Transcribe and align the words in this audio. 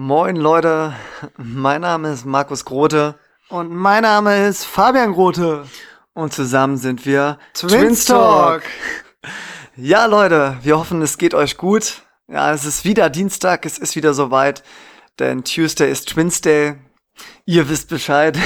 Moin 0.00 0.36
Leute, 0.36 0.94
mein 1.36 1.80
Name 1.80 2.12
ist 2.12 2.24
Markus 2.24 2.64
Grote. 2.64 3.18
Und 3.48 3.72
mein 3.72 4.02
Name 4.02 4.46
ist 4.46 4.64
Fabian 4.64 5.12
Grote. 5.12 5.66
Und 6.14 6.32
zusammen 6.32 6.76
sind 6.76 7.04
wir 7.04 7.36
Twins 7.52 8.04
Talk. 8.04 8.62
Ja 9.74 10.06
Leute, 10.06 10.56
wir 10.62 10.78
hoffen 10.78 11.02
es 11.02 11.18
geht 11.18 11.34
euch 11.34 11.56
gut. 11.56 12.02
Ja, 12.28 12.52
es 12.52 12.64
ist 12.64 12.84
wieder 12.84 13.10
Dienstag, 13.10 13.66
es 13.66 13.76
ist 13.76 13.96
wieder 13.96 14.14
soweit, 14.14 14.62
denn 15.18 15.42
Tuesday 15.42 15.90
ist 15.90 16.10
Twins 16.10 16.42
Day. 16.42 16.76
Ihr 17.44 17.68
wisst 17.68 17.88
Bescheid. 17.88 18.38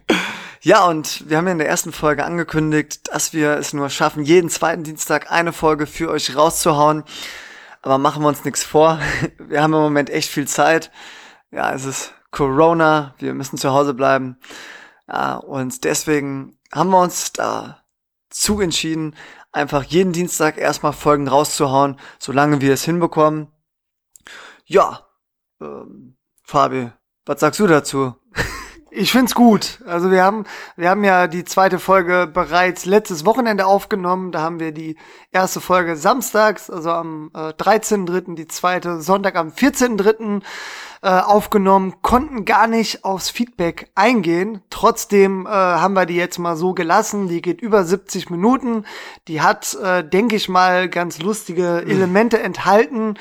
ja, 0.62 0.86
und 0.86 1.28
wir 1.28 1.36
haben 1.36 1.46
ja 1.48 1.52
in 1.52 1.58
der 1.58 1.68
ersten 1.68 1.92
Folge 1.92 2.24
angekündigt, 2.24 3.12
dass 3.12 3.34
wir 3.34 3.58
es 3.58 3.74
nur 3.74 3.90
schaffen, 3.90 4.22
jeden 4.22 4.48
zweiten 4.48 4.84
Dienstag 4.84 5.30
eine 5.30 5.52
Folge 5.52 5.86
für 5.86 6.08
euch 6.08 6.34
rauszuhauen. 6.34 7.04
Aber 7.82 7.98
machen 7.98 8.22
wir 8.22 8.28
uns 8.28 8.44
nichts 8.44 8.64
vor. 8.64 8.98
Wir 9.38 9.62
haben 9.62 9.72
im 9.72 9.80
Moment 9.80 10.10
echt 10.10 10.30
viel 10.30 10.48
Zeit. 10.48 10.90
Ja, 11.50 11.72
es 11.72 11.84
ist 11.84 12.12
Corona. 12.30 13.14
Wir 13.18 13.34
müssen 13.34 13.56
zu 13.56 13.72
Hause 13.72 13.94
bleiben. 13.94 14.38
Ja, 15.08 15.36
und 15.36 15.84
deswegen 15.84 16.58
haben 16.72 16.90
wir 16.90 17.00
uns 17.00 17.32
dazu 17.32 18.60
entschieden, 18.60 19.14
einfach 19.52 19.82
jeden 19.84 20.12
Dienstag 20.12 20.58
erstmal 20.58 20.92
Folgen 20.92 21.28
rauszuhauen, 21.28 21.98
solange 22.18 22.60
wir 22.60 22.74
es 22.74 22.84
hinbekommen. 22.84 23.48
Ja, 24.66 25.06
ähm, 25.60 26.18
Fabi, 26.42 26.92
was 27.24 27.40
sagst 27.40 27.60
du 27.60 27.66
dazu? 27.66 28.14
Ich 29.00 29.12
find's 29.12 29.36
gut. 29.36 29.78
Also 29.86 30.10
wir 30.10 30.24
haben, 30.24 30.44
wir 30.74 30.90
haben 30.90 31.04
ja 31.04 31.28
die 31.28 31.44
zweite 31.44 31.78
Folge 31.78 32.26
bereits 32.26 32.84
letztes 32.84 33.24
Wochenende 33.24 33.64
aufgenommen. 33.64 34.32
Da 34.32 34.40
haben 34.40 34.58
wir 34.58 34.72
die 34.72 34.96
erste 35.30 35.60
Folge 35.60 35.94
samstags, 35.94 36.68
also 36.68 36.90
am 36.90 37.30
äh, 37.32 37.50
13.3., 37.50 38.34
die 38.34 38.48
zweite 38.48 39.00
Sonntag 39.00 39.36
am 39.36 39.50
14.3 39.50 40.42
äh, 41.00 41.08
aufgenommen, 41.08 41.94
konnten 42.02 42.44
gar 42.44 42.66
nicht 42.66 43.04
aufs 43.04 43.30
Feedback 43.30 43.90
eingehen. 43.94 44.62
Trotzdem 44.70 45.46
äh, 45.46 45.50
haben 45.50 45.94
wir 45.94 46.06
die 46.06 46.16
jetzt 46.16 46.38
mal 46.38 46.56
so 46.56 46.74
gelassen. 46.74 47.28
Die 47.28 47.40
geht 47.40 47.60
über 47.60 47.84
70 47.84 48.30
Minuten. 48.30 48.84
Die 49.28 49.40
hat, 49.40 49.74
äh, 49.74 50.02
denke 50.02 50.36
ich 50.36 50.48
mal, 50.48 50.88
ganz 50.88 51.20
lustige 51.20 51.84
Elemente 51.86 52.42
enthalten. 52.42 53.14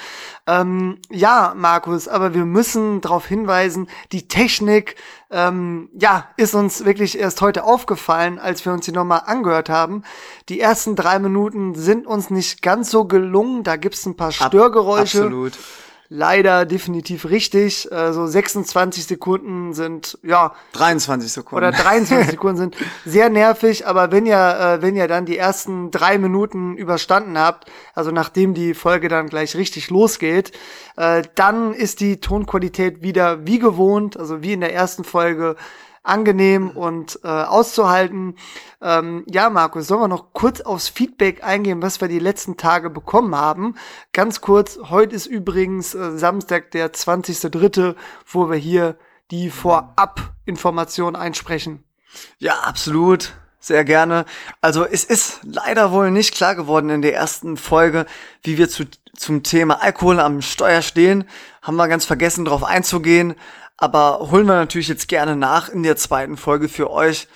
Ähm, 0.47 0.99
ja, 1.11 1.53
Markus, 1.55 2.07
aber 2.07 2.33
wir 2.33 2.45
müssen 2.45 3.01
darauf 3.01 3.27
hinweisen, 3.27 3.89
die 4.11 4.27
Technik, 4.27 4.95
ähm, 5.29 5.89
ja, 5.93 6.29
ist 6.37 6.55
uns 6.55 6.85
wirklich 6.85 7.19
erst 7.19 7.41
heute 7.41 7.63
aufgefallen, 7.63 8.39
als 8.39 8.65
wir 8.65 8.71
uns 8.71 8.85
die 8.85 8.91
nochmal 8.91 9.23
angehört 9.25 9.69
haben. 9.69 10.03
Die 10.49 10.59
ersten 10.59 10.95
drei 10.95 11.19
Minuten 11.19 11.75
sind 11.75 12.07
uns 12.07 12.29
nicht 12.29 12.61
ganz 12.61 12.89
so 12.89 13.05
gelungen. 13.05 13.63
Da 13.63 13.75
gibt's 13.75 14.05
ein 14.05 14.15
paar 14.15 14.31
Störgeräusche. 14.31 15.23
Absolut 15.23 15.57
leider 16.09 16.65
definitiv 16.65 17.25
richtig. 17.25 17.91
Äh, 17.91 18.13
so 18.13 18.27
26 18.27 19.05
Sekunden 19.05 19.73
sind, 19.73 20.17
ja. 20.23 20.53
23 20.73 21.31
Sekunden. 21.31 21.65
Oder 21.65 21.71
23 21.71 22.31
Sekunden 22.31 22.57
sind 22.57 22.75
sehr 23.05 23.29
nervig, 23.29 23.87
aber 23.87 24.11
wenn 24.11 24.25
ihr, 24.25 24.35
äh, 24.35 24.81
wenn 24.81 24.95
ihr 24.95 25.07
dann 25.07 25.25
die 25.25 25.37
ersten 25.37 25.91
drei 25.91 26.17
Minuten 26.17 26.75
überstanden 26.77 27.37
habt, 27.37 27.69
also 27.93 28.11
nachdem 28.11 28.53
die 28.53 28.73
Folge 28.73 29.07
dann 29.09 29.27
gleich 29.27 29.55
richtig 29.55 29.89
losgeht, 29.89 30.51
äh, 30.95 31.23
dann 31.35 31.73
ist 31.73 31.99
die 31.99 32.19
Tonqualität 32.19 33.01
wieder 33.01 33.45
wie 33.45 33.59
gewohnt, 33.59 34.17
also 34.17 34.41
wie 34.41 34.53
in 34.53 34.61
der 34.61 34.73
ersten 34.73 35.03
Folge 35.03 35.55
angenehm 36.07 36.69
und 36.69 37.19
äh, 37.23 37.27
auszuhalten. 37.27 38.35
Ähm, 38.81 39.23
ja, 39.27 39.49
Markus, 39.49 39.87
sollen 39.87 40.01
wir 40.01 40.07
noch 40.07 40.33
kurz 40.33 40.61
aufs 40.61 40.89
Feedback 40.89 41.43
eingehen, 41.43 41.81
was 41.81 42.01
wir 42.01 42.07
die 42.07 42.19
letzten 42.19 42.57
Tage 42.57 42.89
bekommen 42.89 43.35
haben? 43.35 43.75
Ganz 44.13 44.41
kurz, 44.41 44.79
heute 44.89 45.15
ist 45.15 45.25
übrigens 45.25 45.93
äh, 45.93 46.17
Samstag, 46.17 46.71
der 46.71 46.93
20.3., 46.93 47.95
wo 48.25 48.49
wir 48.49 48.57
hier 48.57 48.97
die 49.31 49.49
Vorab-Information 49.49 51.15
einsprechen. 51.15 51.83
Ja, 52.39 52.53
absolut. 52.63 53.33
Sehr 53.59 53.83
gerne. 53.83 54.23
Also 54.61 54.85
es 54.85 55.03
ist 55.03 55.41
leider 55.43 55.91
wohl 55.91 56.11
nicht 56.11 56.33
klar 56.33 56.55
geworden 56.55 56.89
in 56.89 57.01
der 57.01 57.15
ersten 57.15 57.57
Folge, 57.57 58.05
wie 58.41 58.57
wir 58.57 58.69
zu, 58.69 58.85
zum 59.13 59.43
Thema 59.43 59.81
Alkohol 59.81 60.21
am 60.21 60.41
Steuer 60.41 60.81
stehen. 60.81 61.25
Haben 61.61 61.75
wir 61.75 61.89
ganz 61.89 62.05
vergessen, 62.05 62.45
darauf 62.45 62.63
einzugehen. 62.63 63.35
Aber 63.77 64.31
holen 64.31 64.47
wir 64.47 64.55
natürlich 64.55 64.87
jetzt 64.87 65.07
gerne 65.07 65.35
nach 65.35 65.69
in 65.69 65.83
der 65.83 65.95
zweiten 65.95 66.35
Folge 66.35 66.67
für 66.67 66.89
euch. 66.89 67.27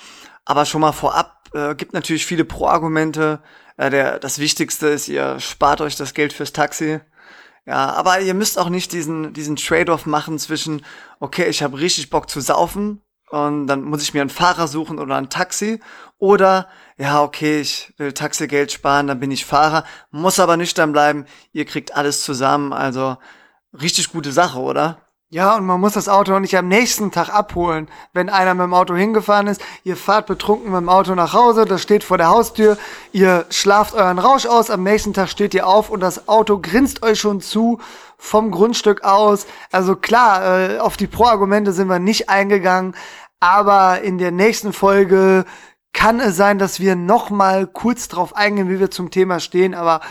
Aber 0.44 0.66
schon 0.66 0.81
mal 0.81 0.91
vorab, 0.91 1.47
äh, 1.53 1.75
gibt 1.75 1.94
natürlich 1.94 2.25
viele 2.25 2.46
Pro-Argumente. 2.46 3.41
Äh, 3.78 4.19
das 4.19 4.40
Wichtigste 4.40 4.88
ist, 4.88 5.07
ihr 5.07 5.40
spart 5.40 5.81
euch 5.81 5.96
das 5.96 6.13
Geld 6.13 6.34
fürs 6.34 6.52
Taxi. 6.52 7.00
Ja, 7.66 7.94
aber 7.94 8.19
ihr 8.22 8.34
müsst 8.34 8.57
auch 8.57 8.69
nicht 8.69 8.91
diesen, 8.91 9.34
diesen 9.34 9.56
Trade-off 9.56 10.07
machen 10.07 10.40
zwischen, 10.40 10.84
okay, 11.19 11.47
ich 11.47 11.62
habe 11.62 11.79
richtig 11.79 12.09
Bock 12.09 12.28
zu 12.28 12.41
saufen 12.41 13.03
und 13.29 13.68
dann 13.68 13.84
muss 13.84 14.02
ich 14.02 14.16
mir 14.16 14.22
einen 14.22 14.31
Fahrer 14.31 14.68
suchen 14.68 14.97
oder 15.00 15.16
ein 15.16 15.29
Taxi. 15.29 15.79
Oder, 16.18 16.68
ja, 16.97 17.22
okay, 17.23 17.62
ich 17.62 17.94
will 17.97 18.13
Taxigeld 18.13 18.72
sparen, 18.72 19.08
dann 19.08 19.19
bin 19.19 19.31
ich 19.31 19.46
Fahrer, 19.46 19.85
muss 20.09 20.40
aber 20.40 20.58
nüchtern 20.58 20.91
bleiben. 20.91 21.25
Ihr 21.53 21.66
kriegt 21.66 21.96
alles 21.96 22.23
zusammen, 22.23 22.73
also 22.73 23.18
richtig 23.79 24.12
gute 24.12 24.31
Sache, 24.31 24.59
oder? 24.59 24.97
Ja, 25.34 25.56
und 25.56 25.66
man 25.66 25.80
muss 25.80 25.94
das 25.94 26.09
Auto 26.09 26.36
auch 26.36 26.42
nicht 26.42 26.58
am 26.58 26.68
nächsten 26.68 27.09
Tag 27.09 27.30
abholen. 27.30 27.88
Wenn 28.12 28.28
einer 28.28 28.53
mit 28.53 28.66
dem 28.66 28.74
Auto 28.74 28.96
hingefahren 28.96 29.47
ist, 29.47 29.62
ihr 29.86 29.96
fahrt 29.96 30.25
betrunken 30.25 30.74
mit 30.74 30.81
dem 30.81 30.90
Auto 30.90 31.16
nach 31.16 31.31
Hause, 31.31 31.64
das 31.64 31.81
steht 31.81 32.03
vor 32.03 32.18
der 32.18 32.28
Haustür, 32.28 32.78
ihr 33.14 33.46
schlaft 33.50 33.94
euren 33.94 34.20
Rausch 34.20 34.46
aus, 34.46 34.70
am 34.70 34.84
nächsten 34.84 35.14
Tag 35.14 35.30
steht 35.30 35.53
ihr 35.53 35.68
auf 35.68 35.90
und 35.90 36.02
das 36.02 36.28
Auto 36.28 36.59
grinst 36.59 37.02
euch 37.02 37.18
schon 37.18 37.40
zu 37.40 37.80
vom 38.18 38.52
Grundstück 38.52 39.06
aus. 39.06 39.47
Also 39.72 39.96
klar, 39.96 40.74
äh, 40.74 40.80
auf 40.80 40.97
die 40.97 41.08
Pro-Argumente 41.08 41.72
sind 41.72 41.88
wir 41.88 42.00
nicht 42.00 42.28
eingegangen, 42.28 42.94
aber 43.40 44.02
in 44.02 44.18
der 44.18 44.31
nächsten 44.31 44.74
Folge 44.74 45.46
kann 45.94 46.20
es 46.20 46.36
sein, 46.36 46.59
dass 46.59 46.81
wir 46.81 46.97
noch 46.97 47.30
mal 47.30 47.68
kurz 47.68 48.09
drauf 48.09 48.36
eingehen, 48.36 48.70
wie 48.70 48.81
wir 48.81 48.91
zum 48.91 49.12
Thema 49.12 49.40
stehen, 49.40 49.75
aber 49.75 50.02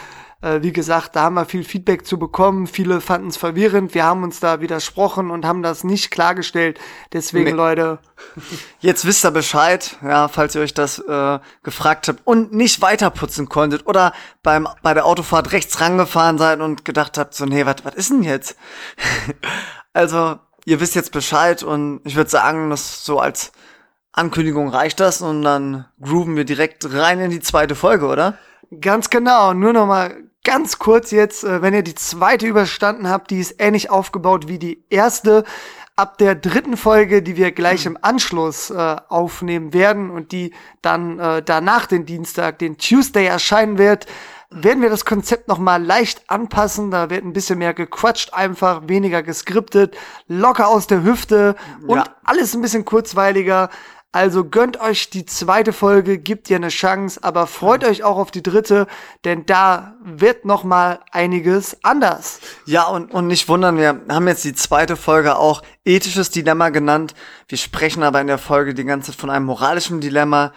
äh, 0.42 0.62
wie 0.62 0.72
gesagt, 0.72 1.16
da 1.16 1.22
haben 1.22 1.34
wir 1.34 1.44
viel 1.44 1.64
Feedback 1.64 2.06
zu 2.06 2.18
bekommen. 2.18 2.66
Viele 2.66 3.00
fanden 3.00 3.28
es 3.28 3.36
verwirrend. 3.36 3.94
Wir 3.94 4.04
haben 4.04 4.22
uns 4.22 4.40
da 4.40 4.60
widersprochen 4.60 5.30
und 5.30 5.44
haben 5.44 5.62
das 5.62 5.84
nicht 5.84 6.10
klargestellt. 6.10 6.80
Deswegen, 7.12 7.50
nee. 7.50 7.56
Leute. 7.56 7.98
Jetzt 8.80 9.04
wisst 9.04 9.24
ihr 9.24 9.30
Bescheid, 9.30 9.96
ja, 10.02 10.28
falls 10.28 10.54
ihr 10.54 10.62
euch 10.62 10.72
das 10.72 10.98
äh, 10.98 11.38
gefragt 11.62 12.08
habt 12.08 12.20
und 12.24 12.52
nicht 12.54 12.80
weiterputzen 12.80 13.48
konntet 13.48 13.86
oder 13.86 14.12
beim 14.42 14.66
bei 14.82 14.94
der 14.94 15.04
Autofahrt 15.04 15.52
rechts 15.52 15.80
rangefahren 15.80 16.38
seid 16.38 16.60
und 16.60 16.84
gedacht 16.84 17.18
habt, 17.18 17.34
so, 17.34 17.44
nee, 17.44 17.66
was 17.66 17.76
was 17.84 17.94
ist 17.94 18.10
denn 18.10 18.22
jetzt? 18.22 18.56
also, 19.92 20.38
ihr 20.64 20.80
wisst 20.80 20.94
jetzt 20.94 21.12
Bescheid 21.12 21.62
und 21.62 22.00
ich 22.04 22.16
würde 22.16 22.30
sagen, 22.30 22.70
das 22.70 23.04
so 23.04 23.18
als 23.18 23.52
Ankündigung 24.12 24.68
reicht 24.70 25.00
das 25.00 25.20
und 25.20 25.42
dann 25.42 25.86
grooven 26.00 26.36
wir 26.36 26.44
direkt 26.44 26.92
rein 26.92 27.20
in 27.20 27.30
die 27.30 27.40
zweite 27.40 27.74
Folge, 27.74 28.06
oder? 28.06 28.38
Ganz 28.80 29.10
genau. 29.10 29.52
Nur 29.52 29.72
noch 29.72 29.86
mal 29.86 30.29
ganz 30.50 30.80
kurz 30.80 31.12
jetzt, 31.12 31.44
äh, 31.44 31.62
wenn 31.62 31.74
ihr 31.74 31.84
die 31.84 31.94
zweite 31.94 32.44
überstanden 32.44 33.08
habt, 33.08 33.30
die 33.30 33.38
ist 33.38 33.54
ähnlich 33.60 33.88
aufgebaut 33.88 34.48
wie 34.48 34.58
die 34.58 34.82
erste. 34.90 35.44
Ab 35.94 36.18
der 36.18 36.34
dritten 36.34 36.76
Folge, 36.76 37.22
die 37.22 37.36
wir 37.36 37.52
gleich 37.52 37.86
im 37.86 37.96
Anschluss 38.02 38.70
äh, 38.70 38.96
aufnehmen 39.08 39.72
werden 39.72 40.10
und 40.10 40.32
die 40.32 40.52
dann 40.82 41.20
äh, 41.20 41.40
danach 41.40 41.86
den 41.86 42.04
Dienstag, 42.04 42.58
den 42.58 42.78
Tuesday 42.78 43.26
erscheinen 43.26 43.78
wird, 43.78 44.06
werden 44.50 44.82
wir 44.82 44.90
das 44.90 45.04
Konzept 45.04 45.46
noch 45.46 45.58
mal 45.58 45.80
leicht 45.80 46.28
anpassen. 46.28 46.90
Da 46.90 47.10
wird 47.10 47.24
ein 47.24 47.32
bisschen 47.32 47.60
mehr 47.60 47.72
gequatscht, 47.72 48.34
einfach 48.34 48.88
weniger 48.88 49.22
geskriptet, 49.22 49.96
locker 50.26 50.66
aus 50.66 50.88
der 50.88 51.04
Hüfte 51.04 51.54
und 51.86 51.98
ja. 51.98 52.04
alles 52.24 52.54
ein 52.56 52.60
bisschen 52.60 52.84
kurzweiliger. 52.84 53.70
Also 54.12 54.44
gönnt 54.44 54.80
euch 54.80 55.08
die 55.10 55.24
zweite 55.24 55.72
Folge, 55.72 56.18
gibt 56.18 56.50
ihr 56.50 56.56
eine 56.56 56.70
Chance, 56.70 57.22
aber 57.22 57.46
freut 57.46 57.84
euch 57.84 58.02
auch 58.02 58.16
auf 58.16 58.32
die 58.32 58.42
dritte, 58.42 58.88
denn 59.24 59.46
da 59.46 59.94
wird 60.02 60.44
noch 60.44 60.64
mal 60.64 60.98
einiges 61.12 61.76
anders. 61.84 62.40
Ja, 62.66 62.88
und, 62.88 63.12
und 63.12 63.28
nicht 63.28 63.48
wundern, 63.48 63.76
wir 63.76 64.00
haben 64.08 64.26
jetzt 64.26 64.44
die 64.44 64.54
zweite 64.54 64.96
Folge 64.96 65.36
auch 65.36 65.62
ethisches 65.84 66.30
Dilemma 66.30 66.70
genannt. 66.70 67.14
Wir 67.46 67.58
sprechen 67.58 68.02
aber 68.02 68.20
in 68.20 68.26
der 68.26 68.38
Folge 68.38 68.74
die 68.74 68.84
ganze 68.84 69.12
Zeit 69.12 69.20
von 69.20 69.30
einem 69.30 69.46
moralischen 69.46 70.00
Dilemma. 70.00 70.52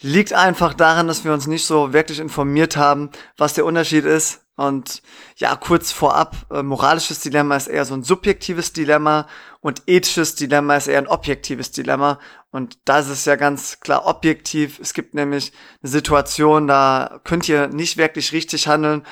Liegt 0.00 0.34
einfach 0.34 0.74
daran, 0.74 1.08
dass 1.08 1.24
wir 1.24 1.32
uns 1.32 1.46
nicht 1.46 1.64
so 1.64 1.94
wirklich 1.94 2.20
informiert 2.20 2.76
haben, 2.76 3.08
was 3.38 3.54
der 3.54 3.64
Unterschied 3.64 4.04
ist. 4.04 4.42
Und 4.58 5.02
ja, 5.36 5.54
kurz 5.54 5.92
vorab, 5.92 6.34
äh, 6.50 6.64
moralisches 6.64 7.20
Dilemma 7.20 7.54
ist 7.54 7.68
eher 7.68 7.84
so 7.84 7.94
ein 7.94 8.02
subjektives 8.02 8.72
Dilemma 8.72 9.28
und 9.60 9.84
ethisches 9.86 10.34
Dilemma 10.34 10.74
ist 10.74 10.88
eher 10.88 10.98
ein 10.98 11.06
objektives 11.06 11.70
Dilemma. 11.70 12.18
Und 12.50 12.76
da 12.84 12.98
ist 12.98 13.24
ja 13.24 13.36
ganz 13.36 13.78
klar 13.78 14.04
objektiv. 14.04 14.80
Es 14.80 14.94
gibt 14.94 15.14
nämlich 15.14 15.52
eine 15.80 15.90
Situation, 15.90 16.66
da 16.66 17.20
könnt 17.22 17.48
ihr 17.48 17.68
nicht 17.68 17.98
wirklich 17.98 18.32
richtig 18.32 18.66
handeln, 18.66 19.06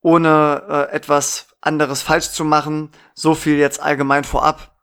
ohne 0.00 0.62
äh, 0.66 0.94
etwas 0.94 1.48
anderes 1.60 2.00
falsch 2.00 2.30
zu 2.30 2.46
machen. 2.46 2.90
So 3.12 3.34
viel 3.34 3.58
jetzt 3.58 3.82
allgemein 3.82 4.24
vorab. 4.24 4.78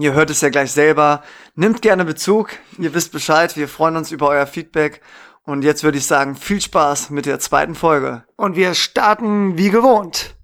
Ihr 0.00 0.12
hört 0.12 0.30
es 0.30 0.40
ja 0.40 0.48
gleich 0.48 0.72
selber. 0.72 1.22
Nimmt 1.54 1.82
gerne 1.82 2.04
Bezug. 2.04 2.50
Ihr 2.78 2.94
wisst 2.94 3.12
Bescheid. 3.12 3.56
Wir 3.56 3.68
freuen 3.68 3.94
uns 3.94 4.10
über 4.10 4.26
euer 4.26 4.48
Feedback. 4.48 5.02
Und 5.44 5.62
jetzt 5.64 5.82
würde 5.82 5.98
ich 5.98 6.06
sagen, 6.06 6.36
viel 6.36 6.60
Spaß 6.60 7.10
mit 7.10 7.26
der 7.26 7.40
zweiten 7.40 7.74
Folge. 7.74 8.24
Und 8.36 8.54
wir 8.54 8.74
starten 8.74 9.58
wie 9.58 9.70
gewohnt. 9.70 10.36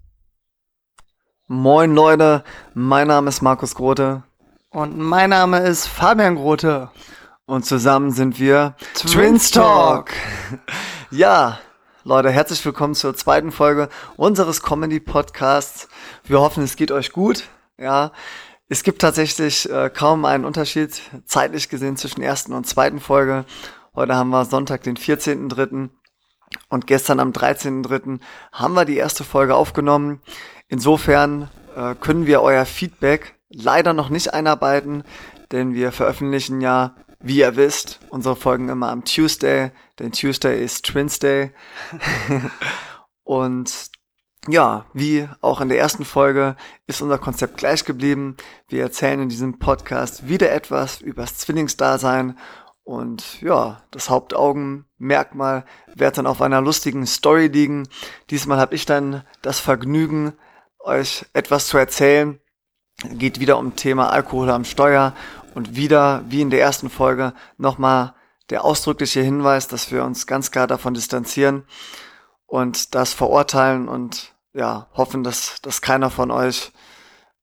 Moin 1.47 1.95
Leute, 1.95 2.43
mein 2.75 3.07
Name 3.07 3.29
ist 3.29 3.41
Markus 3.41 3.77
Grote. 3.77 4.25
Und 4.71 4.99
mein 4.99 5.31
Name 5.31 5.61
ist 5.61 5.87
Fabian 5.87 6.35
Grote. 6.35 6.91
Und 7.47 7.65
zusammen 7.65 8.11
sind 8.11 8.41
wir 8.41 8.75
Twins 8.95 9.53
Talk. 9.53 10.11
ja, 11.13 11.61
Leute, 12.03 12.31
herzlich 12.31 12.65
willkommen 12.65 12.97
zur 12.97 13.15
zweiten 13.15 13.53
Folge 13.53 13.89
unseres 14.17 14.63
Comedy 14.63 14.99
Podcasts. 14.99 15.89
Wir 16.25 16.41
hoffen, 16.41 16.65
es 16.65 16.75
geht 16.75 16.91
euch 16.91 17.13
gut. 17.13 17.45
Ja, 17.79 18.11
es 18.69 18.83
gibt 18.83 19.01
tatsächlich 19.01 19.71
äh, 19.71 19.91
kaum 19.91 20.25
einen 20.25 20.45
Unterschied 20.45 21.01
zeitlich 21.25 21.69
gesehen 21.69 21.97
zwischen 21.97 22.21
ersten 22.21 22.53
und 22.53 22.67
zweiten 22.67 22.99
Folge. 22.99 23.45
Heute 23.99 24.15
haben 24.15 24.31
wir 24.31 24.45
Sonntag, 24.45 24.85
den 24.85 24.97
14.3. 24.97 25.89
Und 26.69 26.87
gestern 26.87 27.19
am 27.19 27.33
13.3. 27.33 28.21
haben 28.53 28.75
wir 28.75 28.85
die 28.85 28.97
erste 28.97 29.25
Folge 29.25 29.57
aufgenommen. 29.57 30.21
Insofern 30.69 31.51
äh, 31.75 31.97
können 31.97 32.25
wir 32.25 32.41
euer 32.41 32.65
Feedback 32.65 33.35
leider 33.49 33.95
noch 33.95 34.09
nicht 34.09 34.35
einarbeiten, 34.35 35.03
denn 35.51 35.75
wir 35.75 35.91
veröffentlichen 35.91 36.61
ja, 36.61 36.95
wie 37.19 37.41
ihr 37.41 37.57
wisst, 37.57 37.99
unsere 38.09 38.37
Folgen 38.37 38.69
immer 38.69 38.89
am 38.91 39.05
Tuesday, 39.05 39.73
denn 39.99 40.13
Tuesday 40.13 40.63
ist 40.63 40.85
Twins 40.85 41.19
Day. 41.19 41.51
Und 43.25 43.91
ja, 44.47 44.87
wie 44.95 45.29
auch 45.41 45.61
in 45.61 45.71
der 45.71 45.81
ersten 45.81 46.05
Folge 46.05 46.55
ist 46.87 47.03
unser 47.03 47.19
Konzept 47.19 47.57
gleich 47.57 47.85
geblieben. 47.85 48.37
Wir 48.69 48.83
erzählen 48.83 49.23
in 49.23 49.29
diesem 49.29 49.59
Podcast 49.59 50.29
wieder 50.29 50.53
etwas 50.53 51.01
übers 51.01 51.37
Zwillingsdasein 51.39 52.39
und 52.89 53.43
ja, 53.43 53.83
das 53.91 54.09
Hauptaugenmerkmal 54.09 55.67
wird 55.95 56.17
dann 56.17 56.27
auf 56.27 56.41
einer 56.41 56.63
lustigen 56.63 57.05
Story 57.05 57.49
liegen. 57.49 57.87
Diesmal 58.31 58.59
habe 58.59 58.75
ich 58.75 58.87
dann 58.87 59.25
das 59.43 59.61
Vergnügen, 59.61 60.33
euch 60.79 61.27
etwas 61.35 61.67
zu 61.67 61.77
erzählen. 61.77 62.41
Geht 63.11 63.41
wieder 63.41 63.59
um 63.59 63.77
Thema 63.77 64.09
Alkohol 64.09 64.49
am 64.49 64.65
Steuer 64.65 65.13
und 65.55 65.77
wieder, 65.77 66.25
wie 66.31 66.41
in 66.41 66.49
der 66.49 66.63
ersten 66.63 66.89
Folge, 66.89 67.35
nochmal 67.59 68.15
der 68.49 68.65
ausdrückliche 68.65 69.21
Hinweis, 69.21 69.69
dass 69.69 69.93
wir 69.93 70.03
uns 70.03 70.27
ganz 70.27 70.51
klar 70.51 70.67
davon 70.67 70.95
distanzieren 70.95 71.65
und 72.47 72.95
das 72.95 73.13
verurteilen 73.13 73.87
und 73.87 74.35
ja, 74.55 74.87
hoffen, 74.95 75.25
dass, 75.25 75.61
dass 75.61 75.83
keiner 75.83 76.09
von 76.09 76.31
euch 76.31 76.73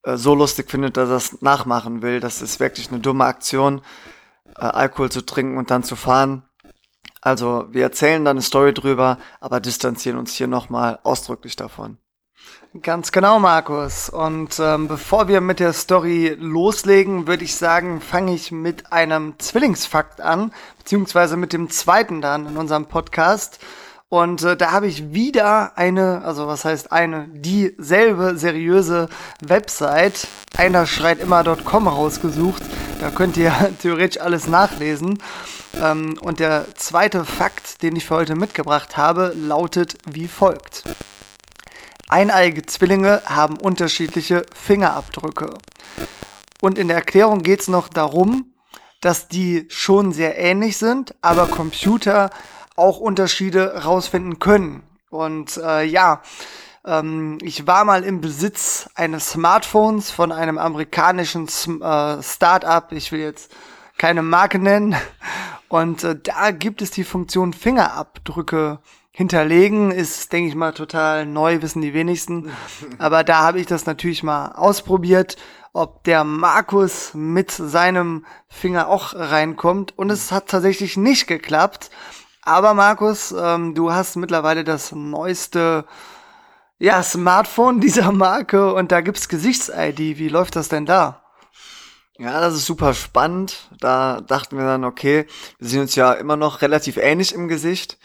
äh, 0.02 0.18
so 0.18 0.34
lustig 0.34 0.72
findet, 0.72 0.98
dass 0.98 1.10
er 1.10 1.18
es 1.18 1.42
nachmachen 1.44 2.02
will. 2.02 2.20
Das 2.20 2.42
ist 2.42 2.60
wirklich 2.60 2.90
eine 2.90 3.00
dumme 3.00 3.26
Aktion 3.26 3.84
äh, 4.58 4.66
Alkohol 4.66 5.12
zu 5.12 5.26
trinken 5.26 5.58
und 5.58 5.72
dann 5.72 5.84
zu 5.84 5.96
fahren. 5.96 6.44
Also 7.22 7.66
wir 7.72 7.84
erzählen 7.84 8.24
dann 8.24 8.38
eine 8.38 8.44
Story 8.44 8.74
drüber, 8.74 9.18
aber 9.40 9.60
distanzieren 9.60 10.20
uns 10.20 10.34
hier 10.34 10.48
nochmal 10.48 11.00
ausdrücklich 11.04 11.56
davon. 11.56 11.98
Ganz 12.82 13.12
genau, 13.14 13.40
Markus. 13.40 14.10
Und 14.10 14.60
ähm, 14.60 14.88
bevor 14.90 15.28
wir 15.30 15.40
mit 15.40 15.62
der 15.62 15.72
Story 15.72 16.36
loslegen, 16.38 17.26
würde 17.26 17.46
ich 17.46 17.56
sagen, 17.56 18.02
fange 18.02 18.34
ich 18.36 18.52
mit 18.52 18.92
einem 18.92 19.40
Zwillingsfakt 19.40 20.20
an, 20.20 20.52
beziehungsweise 20.78 21.38
mit 21.38 21.54
dem 21.54 21.70
zweiten 21.70 22.22
dann 22.22 22.46
in 22.46 22.58
unserem 22.58 22.86
Podcast. 22.86 23.60
Und 24.16 24.44
äh, 24.44 24.56
da 24.56 24.72
habe 24.72 24.88
ich 24.88 25.14
wieder 25.14 25.78
eine, 25.78 26.22
also 26.24 26.48
was 26.48 26.64
heißt 26.64 26.94
eine, 26.94 27.28
dieselbe 27.28 28.38
seriöse 28.38 29.10
Website, 29.42 30.30
einer 30.56 30.88
schreit 30.88 31.20
immer.com 31.20 31.90
rausgesucht. 31.90 32.64
Da 33.02 33.10
könnt 33.10 33.36
ihr 33.36 33.52
theoretisch 33.82 34.22
alles 34.22 34.48
nachlesen. 34.48 35.22
Ähm, 35.84 36.18
und 36.22 36.40
der 36.40 36.66
zweite 36.76 37.26
Fakt, 37.26 37.84
den 37.84 37.98
ich 37.98 38.06
für 38.06 38.16
heute 38.16 38.36
mitgebracht 38.36 38.96
habe, 38.96 39.34
lautet 39.36 39.98
wie 40.10 40.30
folgt. 40.30 40.84
Eineige 42.08 42.66
Zwillinge 42.66 43.22
haben 43.26 43.58
unterschiedliche 43.58 44.46
Fingerabdrücke. 44.56 45.56
Und 46.62 46.78
in 46.78 46.88
der 46.88 46.96
Erklärung 46.96 47.44
geht 47.44 47.60
es 47.60 47.68
noch 47.68 47.90
darum, 47.90 48.54
dass 49.02 49.28
die 49.28 49.66
schon 49.68 50.14
sehr 50.14 50.38
ähnlich 50.38 50.78
sind, 50.78 51.16
aber 51.22 51.48
Computer 51.48 52.30
auch 52.76 53.00
Unterschiede 53.00 53.84
rausfinden 53.84 54.40
können. 54.40 54.84
Und 55.10 55.58
äh, 55.58 55.84
ja, 55.84 56.22
ähm, 56.86 57.38
ich 57.42 57.68
war 57.68 57.86
mal 57.86 58.04
im 58.04 58.22
Besitz 58.22 58.90
eines 58.96 59.32
Smartphones 59.32 60.12
von 60.12 60.32
einem 60.32 60.58
amerikanischen 60.58 61.48
äh, 61.48 62.22
Startup. 62.22 62.92
Ich 62.92 63.12
will 63.12 63.22
jetzt 63.22 63.52
keine 63.98 64.22
Marke 64.22 64.60
nennen. 64.60 64.96
Und 65.68 66.04
äh, 66.04 66.16
da 66.22 66.52
gibt 66.52 66.82
es 66.82 66.92
die 66.92 67.04
Funktion 67.04 67.54
Fingerabdrücke 67.54 68.80
hinterlegen. 69.12 69.92
Ist, 69.92 70.32
denke 70.34 70.50
ich 70.50 70.56
mal, 70.56 70.74
total 70.74 71.26
neu, 71.26 71.62
wissen 71.62 71.82
die 71.82 71.94
wenigsten. 71.94 72.52
Aber 72.98 73.24
da 73.24 73.40
habe 73.40 73.60
ich 73.60 73.66
das 73.66 73.86
natürlich 73.86 74.22
mal 74.22 74.52
ausprobiert, 74.52 75.38
ob 75.74 76.04
der 76.04 76.24
Markus 76.24 77.14
mit 77.14 77.52
seinem 77.52 78.26
Finger 78.48 78.88
auch 78.88 79.14
reinkommt. 79.14 79.98
Und 79.98 80.10
es 80.10 80.32
hat 80.32 80.48
tatsächlich 80.48 80.98
nicht 80.98 81.28
geklappt. 81.28 81.90
Aber 82.46 82.76
Markus, 82.76 83.34
ähm, 83.36 83.74
du 83.74 83.92
hast 83.92 84.16
mittlerweile 84.18 84.64
das 84.64 84.92
neueste 84.92 85.86
ja, 86.78 87.02
Smartphone 87.02 87.82
dieser 87.82 88.12
Marke 88.12 88.74
und 88.74 88.92
da 88.92 89.02
gibt's 89.02 89.28
Gesichts-ID. 89.28 90.20
Wie 90.20 90.30
läuft 90.30 90.56
das 90.56 90.70
denn 90.70 90.86
da? 90.86 91.24
Ja, 92.20 92.40
das 92.40 92.54
ist 92.54 92.68
super 92.68 92.94
spannend. 92.94 93.68
Da 93.80 94.22
dachten 94.22 94.58
wir 94.58 94.66
dann, 94.66 94.86
okay, 94.86 95.26
wir 95.58 95.68
sind 95.68 95.82
uns 95.82 95.96
ja 95.96 96.14
immer 96.14 96.38
noch 96.38 96.62
relativ 96.62 96.98
ähnlich 96.98 97.34
im 97.34 97.48
Gesicht, 97.48 97.98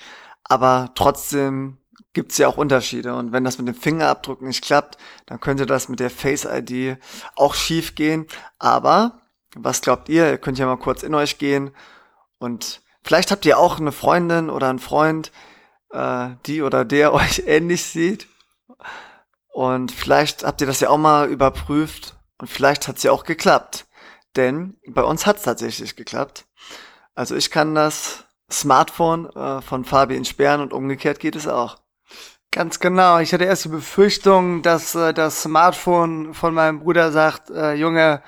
aber 0.43 0.91
trotzdem 0.95 1.77
gibt's 2.15 2.39
ja 2.39 2.49
auch 2.49 2.57
Unterschiede. 2.57 3.15
Und 3.15 3.33
wenn 3.33 3.45
das 3.45 3.59
mit 3.59 3.69
dem 3.69 3.75
Fingerabdruck 3.75 4.41
nicht 4.41 4.65
klappt, 4.65 4.97
dann 5.27 5.39
könnte 5.39 5.67
das 5.67 5.91
mit 5.91 6.01
der 6.01 6.11
Face 6.11 6.47
ID 6.47 6.97
auch 7.37 7.55
schief 7.55 7.95
gehen. 7.95 8.27
Aber 8.59 9.21
was 9.55 9.83
glaubt 9.83 10.09
ihr? 10.09 10.31
Ihr 10.31 10.39
könnt 10.39 10.59
ja 10.59 10.67
mal 10.67 10.79
kurz 10.79 11.03
in 11.03 11.15
euch 11.15 11.37
gehen 11.37 11.73
und 12.39 12.81
Vielleicht 13.03 13.31
habt 13.31 13.47
ihr 13.47 13.59
auch 13.59 13.79
eine 13.79 13.93
Freundin 13.93 14.51
oder 14.51 14.69
einen 14.69 14.79
Freund, 14.79 15.33
äh, 15.91 16.31
die 16.47 16.63
oder 16.63 16.85
der 16.85 17.13
euch 17.15 17.45
ähnlich 17.47 17.85
sieht. 17.85 18.29
Und 19.53 19.93
vielleicht 19.93 20.45
habt 20.45 20.61
ihr 20.61 20.67
das 20.67 20.81
ja 20.81 20.91
auch 20.91 20.99
mal 20.99 21.29
überprüft 21.29 22.17
und 22.39 22.49
vielleicht 22.49 22.89
hat's 22.89 23.03
ja 23.03 23.13
auch 23.13 23.25
geklappt. 23.25 23.87
Denn 24.37 24.77
bei 24.87 25.03
uns 25.03 25.27
hat's 25.27 25.43
tatsächlich 25.43 25.97
geklappt. 25.97 26.47
Also 27.15 27.35
ich 27.35 27.51
kann 27.51 27.75
das 27.75 28.25
Smartphone 28.51 29.29
äh, 29.31 29.61
von 29.61 29.85
Fabi 29.85 30.17
entsperren 30.17 30.61
und 30.61 30.73
umgekehrt 30.73 31.21
geht 31.21 31.37
es 31.37 31.49
auch. 31.49 31.79
Ganz 32.53 32.81
genau. 32.81 33.19
Ich 33.19 33.33
hatte 33.33 33.45
erst 33.45 33.65
die 33.65 33.71
Befürchtung, 33.71 34.63
dass 34.63 34.95
äh, 34.95 35.13
das 35.15 35.43
Smartphone 35.43 36.35
von 36.35 36.55
meinem 36.55 36.81
Bruder 36.81 37.13
sagt, 37.13 37.51
äh, 37.51 37.75
Junge, 37.75 38.23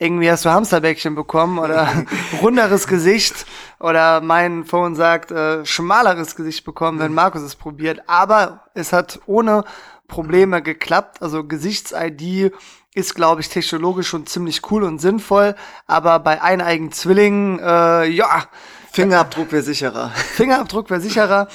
irgendwie 0.00 0.30
hast 0.30 0.46
du 0.46 0.50
Hamsterbäckchen 0.50 1.14
bekommen 1.14 1.58
oder 1.58 2.06
runderes 2.42 2.86
Gesicht 2.86 3.46
oder 3.78 4.22
mein 4.22 4.64
Phone 4.64 4.94
sagt 4.96 5.30
äh, 5.30 5.64
schmaleres 5.66 6.34
Gesicht 6.34 6.64
bekommen, 6.64 6.98
wenn 6.98 7.12
Markus 7.12 7.42
es 7.42 7.54
probiert. 7.54 8.08
Aber 8.08 8.64
es 8.72 8.94
hat 8.94 9.20
ohne 9.26 9.62
Probleme 10.08 10.62
geklappt. 10.62 11.20
Also 11.20 11.44
Gesichts-ID 11.44 12.50
ist, 12.94 13.14
glaube 13.14 13.42
ich, 13.42 13.50
technologisch 13.50 14.08
schon 14.08 14.26
ziemlich 14.26 14.70
cool 14.70 14.84
und 14.84 15.00
sinnvoll. 15.00 15.54
Aber 15.86 16.18
bei 16.18 16.40
eineigen 16.40 16.92
Zwillingen, 16.92 17.58
äh, 17.58 18.06
ja, 18.06 18.44
Fingerabdruck 18.92 19.52
wäre 19.52 19.62
sicherer. 19.62 20.10
Fingerabdruck 20.14 20.90
wäre 20.90 21.00
sicherer. 21.00 21.48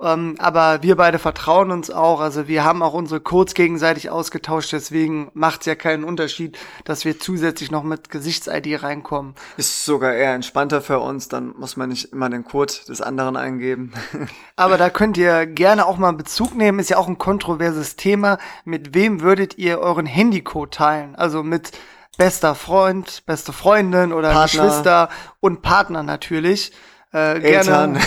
Ähm, 0.00 0.34
aber 0.38 0.82
wir 0.82 0.96
beide 0.96 1.18
vertrauen 1.18 1.70
uns 1.70 1.90
auch. 1.90 2.20
Also 2.20 2.48
wir 2.48 2.64
haben 2.64 2.82
auch 2.82 2.92
unsere 2.92 3.20
Codes 3.20 3.54
gegenseitig 3.54 4.10
ausgetauscht. 4.10 4.72
Deswegen 4.72 5.30
macht 5.32 5.60
es 5.60 5.66
ja 5.66 5.74
keinen 5.74 6.04
Unterschied, 6.04 6.58
dass 6.84 7.04
wir 7.04 7.18
zusätzlich 7.18 7.70
noch 7.70 7.82
mit 7.82 8.10
Gesichts-ID 8.10 8.82
reinkommen. 8.82 9.34
Ist 9.56 9.84
sogar 9.84 10.12
eher 10.12 10.34
entspannter 10.34 10.82
für 10.82 10.98
uns. 10.98 11.28
Dann 11.28 11.54
muss 11.56 11.76
man 11.76 11.88
nicht 11.88 12.12
immer 12.12 12.28
den 12.28 12.44
Code 12.44 12.74
des 12.88 13.00
anderen 13.00 13.36
eingeben. 13.36 13.92
aber 14.56 14.76
da 14.76 14.90
könnt 14.90 15.16
ihr 15.16 15.46
gerne 15.46 15.86
auch 15.86 15.96
mal 15.96 16.12
Bezug 16.12 16.54
nehmen. 16.54 16.78
Ist 16.78 16.90
ja 16.90 16.98
auch 16.98 17.08
ein 17.08 17.18
kontroverses 17.18 17.96
Thema. 17.96 18.38
Mit 18.64 18.94
wem 18.94 19.22
würdet 19.22 19.56
ihr 19.56 19.78
euren 19.78 20.06
Handycode 20.06 20.74
teilen? 20.74 21.14
Also 21.14 21.42
mit 21.42 21.72
bester 22.18 22.54
Freund, 22.54 23.24
beste 23.26 23.52
Freundin 23.52 24.12
oder 24.12 24.32
Partner. 24.32 24.64
Geschwister 24.64 25.08
und 25.40 25.62
Partner 25.62 26.02
natürlich. 26.02 26.72
Äh, 27.12 27.40
gerne 27.40 28.00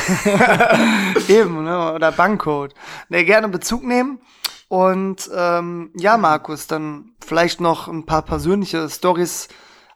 eben, 1.28 1.64
ne? 1.64 1.94
oder 1.94 2.12
Bankcode. 2.12 2.74
Ne, 3.10 3.24
gerne 3.24 3.48
Bezug 3.50 3.84
nehmen. 3.84 4.20
Und 4.68 5.30
ähm, 5.36 5.92
ja, 5.96 6.18
Markus, 6.18 6.66
dann 6.66 7.12
vielleicht 7.24 7.62
noch 7.62 7.88
ein 7.88 8.06
paar 8.08 8.24
persönliche 8.24 8.90
Stories 8.90 9.48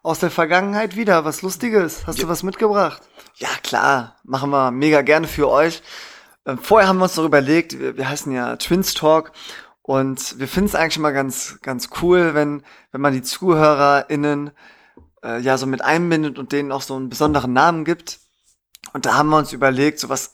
aus 0.03 0.19
der 0.19 0.29
Vergangenheit 0.29 0.95
wieder. 0.95 1.25
Was 1.25 1.41
Lustiges. 1.41 2.05
Hast 2.05 2.19
ja. 2.19 2.25
du 2.25 2.29
was 2.29 2.43
mitgebracht? 2.43 3.01
Ja, 3.35 3.49
klar. 3.63 4.15
Machen 4.23 4.51
wir 4.51 4.69
mega 4.69 5.01
gerne 5.01 5.27
für 5.27 5.49
euch. 5.49 5.81
Ähm, 6.45 6.59
vorher 6.59 6.87
haben 6.87 6.97
wir 6.97 7.05
uns 7.05 7.17
noch 7.17 7.25
überlegt, 7.25 7.79
wir, 7.79 7.97
wir 7.97 8.07
heißen 8.07 8.31
ja 8.31 8.55
Twins 8.57 8.93
Talk 8.93 9.31
und 9.89 10.37
wir 10.37 10.47
finden 10.47 10.67
es 10.67 10.75
eigentlich 10.75 10.97
immer 10.97 11.11
ganz, 11.11 11.57
ganz 11.63 11.89
cool, 12.03 12.35
wenn, 12.35 12.61
wenn 12.91 13.01
man 13.01 13.11
die 13.11 13.23
ZuhörerInnen 13.23 14.51
äh, 15.23 15.39
ja 15.39 15.57
so 15.57 15.65
mit 15.65 15.81
einbindet 15.81 16.37
und 16.37 16.51
denen 16.51 16.71
auch 16.71 16.83
so 16.83 16.95
einen 16.95 17.09
besonderen 17.09 17.53
Namen 17.53 17.85
gibt. 17.85 18.19
Und 18.93 19.07
da 19.07 19.15
haben 19.15 19.29
wir 19.29 19.37
uns 19.37 19.51
überlegt, 19.51 19.99
so 19.99 20.07
was 20.07 20.31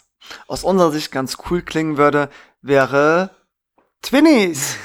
aus 0.47 0.65
unserer 0.65 0.91
Sicht 0.91 1.09
ganz 1.09 1.37
cool 1.49 1.61
klingen 1.61 1.95
würde, 1.95 2.29
wäre 2.61 3.29
Twinnies. 4.01 4.75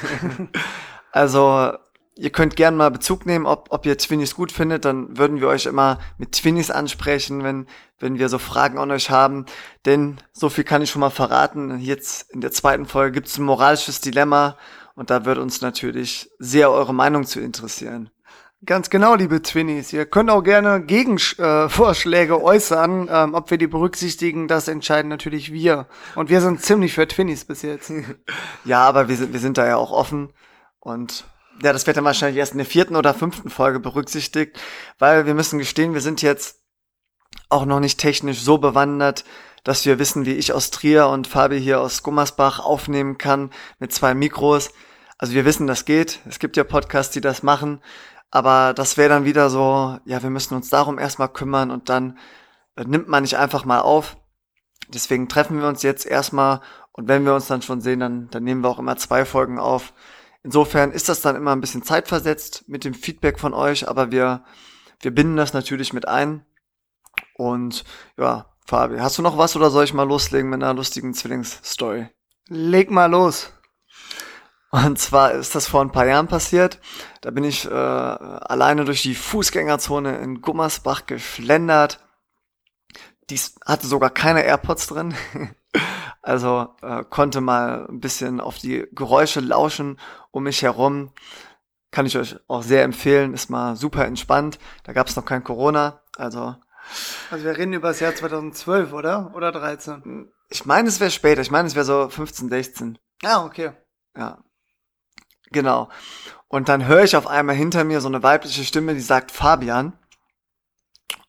also 1.11 1.73
ihr 2.21 2.31
könnt 2.31 2.55
gern 2.55 2.77
mal 2.77 2.91
Bezug 2.91 3.25
nehmen, 3.25 3.47
ob, 3.47 3.69
ob 3.71 3.87
ihr 3.87 3.97
Twinnies 3.97 4.35
gut 4.35 4.53
findet, 4.53 4.85
dann 4.85 5.17
würden 5.17 5.41
wir 5.41 5.49
euch 5.49 5.65
immer 5.65 5.99
mit 6.19 6.33
Twinnies 6.33 6.71
ansprechen, 6.71 7.43
wenn, 7.43 7.67
wenn 7.99 8.19
wir 8.19 8.29
so 8.29 8.39
Fragen 8.39 8.79
an 8.79 8.91
euch 8.91 9.09
haben. 9.09 9.47
Denn 9.87 10.19
so 10.33 10.51
viel 10.51 10.65
kann 10.65 10.83
ich 10.83 10.91
schon 10.91 11.01
mal 11.01 11.11
verraten. 11.11 11.79
Jetzt 11.79 12.31
in 12.31 12.43
der 12.43 12.53
zweiten 12.53 12.85
Folge 12.85 13.13
gibt 13.13 13.29
es 13.29 13.39
ein 13.39 13.45
moralisches 13.45 14.03
Dilemma 14.03 14.59
und 14.95 15.09
da 15.09 15.25
wird 15.25 15.39
uns 15.39 15.63
natürlich 15.63 16.31
sehr 16.39 16.71
eure 16.71 16.93
Meinung 16.93 17.25
zu 17.25 17.41
interessieren. 17.41 18.11
Ganz 18.67 18.91
genau, 18.91 19.15
liebe 19.15 19.41
Twinnies. 19.41 19.91
Ihr 19.95 20.05
könnt 20.05 20.29
auch 20.29 20.43
gerne 20.43 20.83
Gegenvorschläge 20.83 22.35
äh, 22.35 22.43
äußern. 22.43 23.09
Ähm, 23.11 23.33
ob 23.33 23.51
wir 23.51 23.57
die 23.57 23.67
berücksichtigen, 23.67 24.47
das 24.47 24.69
entscheiden 24.69 25.09
natürlich 25.09 25.51
wir. 25.51 25.87
Und 26.17 26.29
wir 26.29 26.43
sind 26.43 26.61
ziemlich 26.61 26.93
für 26.93 27.09
Twinnies 27.09 27.47
bis 27.47 27.63
jetzt. 27.63 27.91
ja, 28.67 28.83
aber 28.87 29.09
wir 29.09 29.17
sind, 29.17 29.33
wir 29.33 29.41
sind 29.41 29.57
da 29.57 29.67
ja 29.67 29.77
auch 29.77 29.93
offen. 29.93 30.35
Und 30.81 31.25
ja, 31.63 31.73
das 31.73 31.87
wird 31.87 31.97
dann 31.97 32.05
wahrscheinlich 32.05 32.39
erst 32.39 32.53
in 32.53 32.59
der 32.59 32.67
vierten 32.67 32.97
oder 32.97 33.15
fünften 33.15 33.51
Folge 33.51 33.81
berücksichtigt, 33.81 34.59
weil 34.99 35.27
wir 35.27 35.35
müssen 35.35 35.59
gestehen, 35.59 35.95
wir 35.95 36.01
sind 36.01 36.23
jetzt 36.23 36.61
auch 37.49 37.65
noch 37.65 37.81
nicht 37.81 37.99
technisch 37.99 38.41
so 38.41 38.59
bewandert, 38.59 39.25
dass 39.65 39.85
wir 39.85 39.99
wissen, 39.99 40.25
wie 40.25 40.35
ich 40.35 40.53
aus 40.53 40.71
Trier 40.71 41.09
und 41.09 41.27
Fabi 41.27 41.61
hier 41.61 41.81
aus 41.81 42.03
Gummersbach 42.03 42.61
aufnehmen 42.61 43.19
kann 43.19 43.51
mit 43.79 43.93
zwei 43.93 44.15
Mikros. 44.15 44.71
Also 45.19 45.35
wir 45.35 45.45
wissen, 45.45 45.67
das 45.67 45.85
geht. 45.85 46.21
Es 46.27 46.39
gibt 46.39 46.57
ja 46.57 46.65
Podcasts, 46.65 47.13
die 47.13 47.21
das 47.21 47.43
machen. 47.43 47.83
Aber 48.31 48.73
das 48.75 48.97
wäre 48.97 49.09
dann 49.09 49.25
wieder 49.25 49.51
so, 49.51 49.99
ja, 50.05 50.23
wir 50.23 50.31
müssen 50.31 50.55
uns 50.55 50.71
darum 50.71 50.99
erstmal 50.99 51.29
kümmern 51.29 51.71
und 51.71 51.89
dann 51.89 52.19
äh, 52.77 52.85
nimmt 52.85 53.09
man 53.09 53.23
nicht 53.23 53.37
einfach 53.37 53.65
mal 53.65 53.81
auf. 53.81 54.17
Deswegen 54.89 55.29
treffen 55.29 55.61
wir 55.61 55.69
uns 55.69 55.83
jetzt 55.83 56.07
erstmal 56.07 56.61
und 56.93 57.09
wenn 57.09 57.25
wir 57.25 57.35
uns 57.35 57.47
dann 57.47 57.63
schon 57.63 57.81
sehen, 57.81 58.01
dann, 58.01 58.29
dann 58.31 58.45
nehmen 58.45 58.63
wir 58.63 58.69
auch 58.69 58.79
immer 58.79 58.97
zwei 58.97 59.25
Folgen 59.25 59.59
auf. 59.59 59.93
Insofern 60.43 60.93
ist 60.93 61.09
das 61.09 61.21
dann 61.21 61.37
immer 61.37 61.53
ein 61.53 61.61
bisschen 61.61 61.83
zeitversetzt 61.83 62.65
mit 62.67 62.85
dem 62.85 62.95
Feedback 62.95 63.39
von 63.39 63.53
euch, 63.53 63.89
aber 63.89 64.11
wir, 64.11 64.45
wir 65.01 65.15
binden 65.15 65.37
das 65.37 65.53
natürlich 65.53 65.93
mit 65.93 66.09
ein. 66.09 66.47
Und 67.35 67.85
ja, 68.17 68.47
Fabi, 68.67 68.99
hast 68.99 69.19
du 69.19 69.23
noch 69.23 69.37
was 69.37 69.57
oder 69.57 69.71
soll 69.71 69.85
ich 69.85 69.95
mal 69.95 70.09
loslegen 70.09 70.49
mit 70.49 70.63
einer 70.63 70.75
lustigen 70.75 71.13
Zwillingsstory? 71.13 72.09
Leg 72.49 72.91
mal 72.91 73.11
los. 73.11 73.53
Und 74.71 74.99
zwar 74.99 75.33
ist 75.33 75.55
das 75.55 75.67
vor 75.67 75.81
ein 75.81 75.91
paar 75.91 76.07
Jahren 76.07 76.29
passiert. 76.29 76.79
Da 77.21 77.31
bin 77.33 77.43
ich 77.43 77.67
äh, 77.67 77.71
alleine 77.71 78.85
durch 78.85 79.03
die 79.03 79.17
Fußgängerzone 79.17 80.19
in 80.19 80.41
Gummersbach 80.41 81.07
geschlendert. 81.07 81.99
Dies 83.29 83.57
hatte 83.67 83.89
sogar 83.89 84.11
keine 84.11 84.45
AirPods 84.45 84.87
drin. 84.87 85.15
also 86.23 86.75
äh, 86.83 87.05
konnte 87.09 87.41
mal 87.41 87.87
ein 87.89 88.01
bisschen 88.01 88.41
auf 88.41 88.59
die 88.59 88.87
Geräusche 88.93 89.41
lauschen 89.41 89.99
um 90.31 90.45
mich 90.45 90.63
herum. 90.63 91.13
Kann 91.91 92.07
ich 92.07 92.17
euch 92.17 92.37
auch 92.47 92.63
sehr 92.63 92.85
empfehlen. 92.85 93.35
Ist 93.35 93.51
mal 93.51 93.77
super 93.77 94.05
entspannt. 94.05 94.59
Da 94.85 94.93
gab 94.93 95.09
es 95.09 95.17
noch 95.17 95.25
kein 95.25 95.43
Corona. 95.43 96.03
Also 96.17 96.55
also 97.31 97.45
wir 97.45 97.57
reden 97.57 97.73
über 97.73 97.89
das 97.89 98.01
Jahr 98.01 98.15
2012, 98.15 98.93
oder? 98.93 99.33
Oder 99.35 99.53
13? 99.53 100.31
Ich 100.49 100.67
meine, 100.67 100.89
es 100.89 101.01
wäre 101.01 101.11
später. 101.11 101.41
Ich 101.41 101.51
meine, 101.51 101.69
es 101.69 101.75
wäre 101.75 101.85
so 101.85 102.09
15, 102.09 102.49
16. 102.49 102.99
Ah, 103.23 103.45
okay. 103.45 103.73
Ja. 104.17 104.43
Genau. 105.53 105.89
Und 106.49 106.69
dann 106.69 106.87
höre 106.87 107.05
ich 107.05 107.17
auf 107.17 107.27
einmal 107.27 107.55
hinter 107.55 107.85
mir 107.85 108.01
so 108.01 108.09
eine 108.09 108.23
weibliche 108.23 108.65
Stimme, 108.65 108.95
die 108.95 109.01
sagt 109.01 109.31
Fabian. 109.31 109.97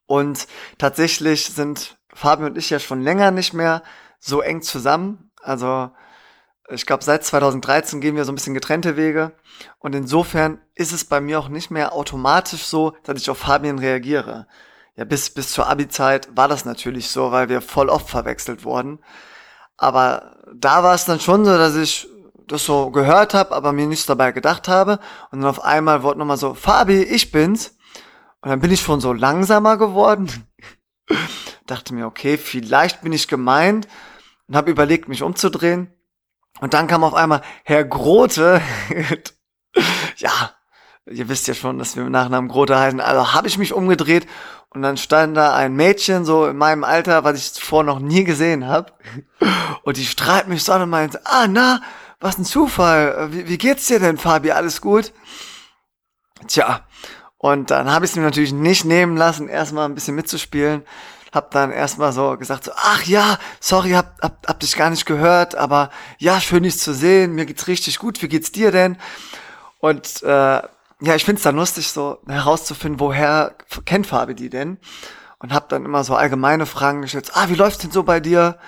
Und 0.05 0.47
tatsächlich 0.77 1.45
sind 1.45 1.97
Fabian 2.13 2.51
und 2.51 2.57
ich 2.57 2.69
ja 2.69 2.79
schon 2.79 3.01
länger 3.01 3.31
nicht 3.31 3.53
mehr 3.53 3.83
so 4.21 4.41
eng 4.41 4.61
zusammen. 4.61 5.31
Also 5.41 5.91
ich 6.69 6.85
glaube, 6.85 7.03
seit 7.03 7.25
2013 7.25 7.99
gehen 7.99 8.15
wir 8.15 8.23
so 8.23 8.31
ein 8.31 8.35
bisschen 8.35 8.53
getrennte 8.53 8.95
Wege. 8.95 9.33
Und 9.79 9.93
insofern 9.93 10.61
ist 10.75 10.93
es 10.93 11.03
bei 11.03 11.19
mir 11.19 11.39
auch 11.39 11.49
nicht 11.49 11.71
mehr 11.71 11.93
automatisch 11.93 12.63
so, 12.63 12.95
dass 13.03 13.19
ich 13.19 13.29
auf 13.29 13.39
Fabian 13.39 13.79
reagiere. 13.79 14.47
Ja, 14.95 15.03
bis, 15.03 15.29
bis 15.29 15.51
zur 15.51 15.67
Abi-Zeit 15.67 16.29
war 16.35 16.47
das 16.47 16.63
natürlich 16.63 17.09
so, 17.09 17.31
weil 17.31 17.49
wir 17.49 17.61
voll 17.61 17.89
oft 17.89 18.09
verwechselt 18.09 18.63
wurden. 18.63 18.99
Aber 19.75 20.37
da 20.53 20.83
war 20.83 20.93
es 20.93 21.05
dann 21.05 21.19
schon 21.19 21.43
so, 21.43 21.57
dass 21.57 21.75
ich 21.75 22.07
das 22.47 22.65
so 22.65 22.91
gehört 22.91 23.33
habe, 23.33 23.55
aber 23.55 23.71
mir 23.73 23.87
nichts 23.87 24.05
dabei 24.05 24.31
gedacht 24.31 24.67
habe. 24.67 24.99
Und 25.31 25.41
dann 25.41 25.49
auf 25.49 25.63
einmal 25.63 26.03
wurde 26.03 26.19
nochmal 26.19 26.37
so, 26.37 26.53
Fabi, 26.53 27.01
ich 27.01 27.31
bin's. 27.31 27.77
Und 28.41 28.49
dann 28.49 28.59
bin 28.59 28.71
ich 28.71 28.81
schon 28.81 29.01
so 29.01 29.13
langsamer 29.13 29.77
geworden. 29.77 30.29
Dachte 31.65 31.93
mir, 31.93 32.05
okay, 32.05 32.37
vielleicht 32.37 33.01
bin 33.01 33.13
ich 33.13 33.27
gemeint. 33.27 33.87
Und 34.51 34.57
habe 34.57 34.69
überlegt, 34.69 35.07
mich 35.07 35.23
umzudrehen. 35.23 35.93
Und 36.59 36.73
dann 36.73 36.87
kam 36.87 37.05
auf 37.05 37.13
einmal 37.13 37.41
Herr 37.63 37.85
Grote. 37.85 38.61
ja, 40.17 40.51
ihr 41.05 41.29
wisst 41.29 41.47
ja 41.47 41.53
schon, 41.53 41.79
dass 41.79 41.95
wir 41.95 42.03
mit 42.03 42.11
Nachnamen 42.11 42.49
Grote 42.49 42.77
heißen. 42.77 42.99
Also 42.99 43.31
habe 43.31 43.47
ich 43.47 43.57
mich 43.57 43.71
umgedreht 43.71 44.27
und 44.67 44.81
dann 44.81 44.97
stand 44.97 45.37
da 45.37 45.55
ein 45.55 45.73
Mädchen 45.73 46.25
so 46.25 46.47
in 46.47 46.57
meinem 46.57 46.83
Alter, 46.83 47.23
was 47.23 47.37
ich 47.37 47.53
zuvor 47.53 47.85
noch 47.85 47.99
nie 47.99 48.25
gesehen 48.25 48.67
habe. 48.67 48.91
Und 49.83 49.95
die 49.95 50.05
strahlt 50.05 50.49
mich 50.49 50.65
so 50.65 50.73
an 50.73 50.81
und 50.81 50.89
meint, 50.89 51.25
ah, 51.25 51.47
na, 51.47 51.81
was 52.19 52.37
ein 52.37 52.43
Zufall. 52.43 53.29
Wie, 53.31 53.47
wie 53.47 53.57
geht's 53.57 53.87
dir 53.87 54.01
denn, 54.01 54.17
Fabi? 54.17 54.51
Alles 54.51 54.81
gut? 54.81 55.13
Tja, 56.45 56.85
und 57.37 57.71
dann 57.71 57.89
habe 57.89 58.03
ich 58.03 58.11
es 58.11 58.17
mir 58.17 58.23
natürlich 58.23 58.51
nicht 58.51 58.83
nehmen 58.83 59.15
lassen, 59.15 59.47
erstmal 59.47 59.85
ein 59.85 59.95
bisschen 59.95 60.15
mitzuspielen. 60.15 60.83
Hab 61.31 61.51
dann 61.51 61.71
erstmal 61.71 62.11
so 62.11 62.37
gesagt, 62.37 62.65
so, 62.65 62.71
ach 62.75 63.03
ja, 63.03 63.39
sorry, 63.59 63.91
hab, 63.91 64.21
hab, 64.21 64.47
hab 64.47 64.59
dich 64.59 64.75
gar 64.75 64.89
nicht 64.89 65.05
gehört, 65.05 65.55
aber 65.55 65.89
ja, 66.17 66.41
schön 66.41 66.63
dich 66.63 66.77
zu 66.77 66.93
sehen, 66.93 67.33
mir 67.33 67.45
geht's 67.45 67.67
richtig 67.67 67.99
gut, 67.99 68.21
wie 68.21 68.27
geht's 68.27 68.51
dir 68.51 68.71
denn? 68.71 68.97
Und 69.79 70.23
äh, 70.23 70.27
ja, 71.01 71.15
ich 71.15 71.25
find's 71.25 71.41
dann 71.41 71.55
lustig, 71.55 71.89
so 71.89 72.19
herauszufinden, 72.27 72.99
woher 72.99 73.55
kennt 73.85 74.07
Fabi 74.07 74.35
die 74.35 74.49
denn? 74.49 74.77
Und 75.39 75.53
hab 75.53 75.69
dann 75.69 75.85
immer 75.85 76.03
so 76.03 76.15
allgemeine 76.15 76.67
Fragen 76.67 77.01
gestellt, 77.01 77.31
ah, 77.33 77.49
wie 77.49 77.55
läuft's 77.55 77.79
denn 77.79 77.91
so 77.91 78.03
bei 78.03 78.19
dir? 78.19 78.59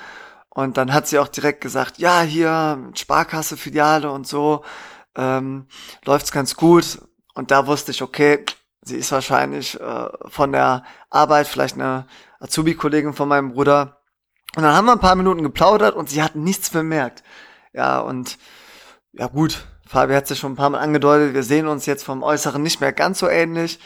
Und 0.49 0.77
dann 0.77 0.93
hat 0.93 1.07
sie 1.07 1.19
auch 1.19 1.27
direkt 1.27 1.61
gesagt, 1.61 1.99
ja, 1.99 2.21
hier 2.21 2.91
Sparkasse, 2.95 3.57
Filiale 3.57 4.09
und 4.11 4.27
so, 4.27 4.63
ähm, 5.15 5.67
läuft's 6.05 6.31
ganz 6.31 6.55
gut. 6.55 6.99
Und 7.35 7.51
da 7.51 7.67
wusste 7.67 7.91
ich, 7.91 8.01
okay, 8.01 8.45
sie 8.81 8.97
ist 8.97 9.11
wahrscheinlich 9.11 9.79
äh, 9.79 10.09
von 10.27 10.51
der 10.51 10.83
Arbeit, 11.09 11.47
vielleicht 11.47 11.75
eine 11.75 12.05
Azubi-Kollegin 12.43 13.13
von 13.13 13.29
meinem 13.29 13.53
Bruder. 13.53 14.01
Und 14.55 14.63
dann 14.63 14.75
haben 14.75 14.85
wir 14.85 14.91
ein 14.91 14.99
paar 14.99 15.15
Minuten 15.15 15.43
geplaudert 15.43 15.95
und 15.95 16.09
sie 16.09 16.21
hat 16.21 16.35
nichts 16.35 16.69
bemerkt. 16.69 17.23
Ja, 17.73 17.99
und 17.99 18.37
ja 19.13 19.27
gut, 19.27 19.65
Fabi 19.87 20.13
hat 20.13 20.27
sich 20.27 20.39
schon 20.39 20.53
ein 20.53 20.57
paar 20.57 20.69
Mal 20.69 20.79
angedeutet, 20.79 21.33
wir 21.33 21.43
sehen 21.43 21.67
uns 21.67 21.85
jetzt 21.85 22.03
vom 22.03 22.21
Äußeren 22.21 22.61
nicht 22.61 22.81
mehr 22.81 22.93
ganz 22.93 23.19
so 23.19 23.27
ähnlich. 23.27 23.79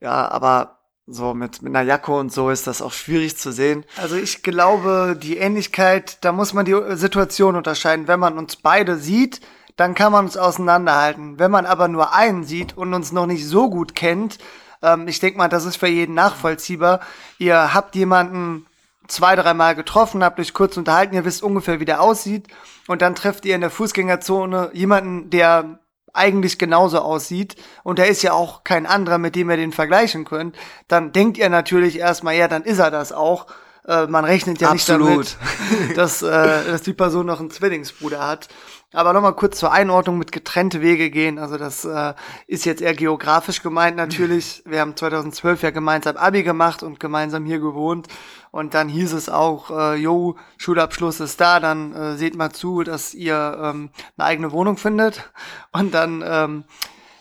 Ja, 0.00 0.28
aber 0.28 0.78
so 1.06 1.34
mit, 1.34 1.62
mit 1.62 1.74
einer 1.74 1.86
Jacke 1.86 2.12
und 2.12 2.32
so 2.32 2.50
ist 2.50 2.66
das 2.66 2.82
auch 2.82 2.92
schwierig 2.92 3.36
zu 3.36 3.52
sehen. 3.52 3.84
Also 3.96 4.16
ich 4.16 4.42
glaube, 4.42 5.18
die 5.20 5.38
Ähnlichkeit, 5.38 6.24
da 6.24 6.32
muss 6.32 6.52
man 6.52 6.64
die 6.64 6.76
Situation 6.96 7.56
unterscheiden. 7.56 8.08
Wenn 8.08 8.20
man 8.20 8.38
uns 8.38 8.56
beide 8.56 8.96
sieht, 8.96 9.40
dann 9.76 9.94
kann 9.94 10.12
man 10.12 10.26
uns 10.26 10.36
auseinanderhalten. 10.36 11.38
Wenn 11.38 11.50
man 11.50 11.66
aber 11.66 11.88
nur 11.88 12.14
einen 12.14 12.44
sieht 12.44 12.76
und 12.76 12.92
uns 12.94 13.12
noch 13.12 13.26
nicht 13.26 13.46
so 13.46 13.70
gut 13.70 13.94
kennt, 13.94 14.38
ähm, 14.82 15.08
ich 15.08 15.20
denke 15.20 15.38
mal, 15.38 15.48
das 15.48 15.64
ist 15.64 15.76
für 15.76 15.88
jeden 15.88 16.14
nachvollziehbar. 16.14 17.00
Ihr 17.38 17.74
habt 17.74 17.94
jemanden 17.94 18.66
zwei, 19.08 19.36
dreimal 19.36 19.74
getroffen, 19.74 20.22
habt 20.22 20.38
euch 20.40 20.54
kurz 20.54 20.76
unterhalten, 20.76 21.14
ihr 21.14 21.24
wisst 21.24 21.42
ungefähr, 21.42 21.80
wie 21.80 21.84
der 21.84 22.00
aussieht. 22.00 22.48
Und 22.86 23.02
dann 23.02 23.14
trefft 23.14 23.44
ihr 23.44 23.54
in 23.54 23.60
der 23.60 23.70
Fußgängerzone 23.70 24.70
jemanden, 24.72 25.30
der 25.30 25.80
eigentlich 26.12 26.58
genauso 26.58 26.98
aussieht 26.98 27.56
und 27.82 27.98
da 27.98 28.04
ist 28.04 28.22
ja 28.22 28.32
auch 28.32 28.64
kein 28.64 28.86
anderer, 28.86 29.18
mit 29.18 29.36
dem 29.36 29.50
ihr 29.50 29.56
den 29.56 29.72
vergleichen 29.72 30.24
könnt, 30.24 30.56
dann 30.88 31.12
denkt 31.12 31.38
ihr 31.38 31.48
natürlich 31.48 31.98
erstmal, 31.98 32.34
ja, 32.34 32.48
dann 32.48 32.64
ist 32.64 32.78
er 32.78 32.90
das 32.90 33.12
auch. 33.12 33.46
Äh, 33.86 34.06
man 34.06 34.24
rechnet 34.24 34.60
ja 34.60 34.70
Absolut. 34.70 35.18
nicht 35.18 35.38
damit, 35.70 35.96
dass, 35.96 36.22
äh, 36.22 36.26
dass 36.26 36.82
die 36.82 36.92
Person 36.92 37.26
noch 37.26 37.40
einen 37.40 37.50
Zwillingsbruder 37.50 38.26
hat. 38.26 38.48
Aber 38.92 39.12
nochmal 39.12 39.34
kurz 39.36 39.58
zur 39.58 39.70
Einordnung 39.70 40.18
mit 40.18 40.32
getrennte 40.32 40.80
Wege 40.80 41.10
gehen. 41.10 41.38
Also 41.38 41.56
das 41.56 41.84
äh, 41.84 42.14
ist 42.48 42.64
jetzt 42.64 42.82
eher 42.82 42.94
geografisch 42.94 43.62
gemeint 43.62 43.96
natürlich. 43.96 44.64
Wir 44.66 44.80
haben 44.80 44.96
2012 44.96 45.62
ja 45.62 45.70
gemeinsam 45.70 46.16
Abi 46.16 46.42
gemacht 46.42 46.82
und 46.82 46.98
gemeinsam 46.98 47.44
hier 47.44 47.60
gewohnt. 47.60 48.08
Und 48.50 48.74
dann 48.74 48.88
hieß 48.88 49.12
es 49.12 49.28
auch, 49.28 49.70
äh, 49.70 49.94
jo, 49.94 50.34
Schulabschluss 50.58 51.20
ist 51.20 51.40
da, 51.40 51.60
dann 51.60 51.94
äh, 51.94 52.16
seht 52.16 52.34
mal 52.34 52.50
zu, 52.50 52.82
dass 52.82 53.14
ihr 53.14 53.56
ähm, 53.62 53.90
eine 54.16 54.26
eigene 54.26 54.50
Wohnung 54.50 54.76
findet. 54.76 55.30
Und 55.70 55.94
dann, 55.94 56.24
ähm, 56.26 56.64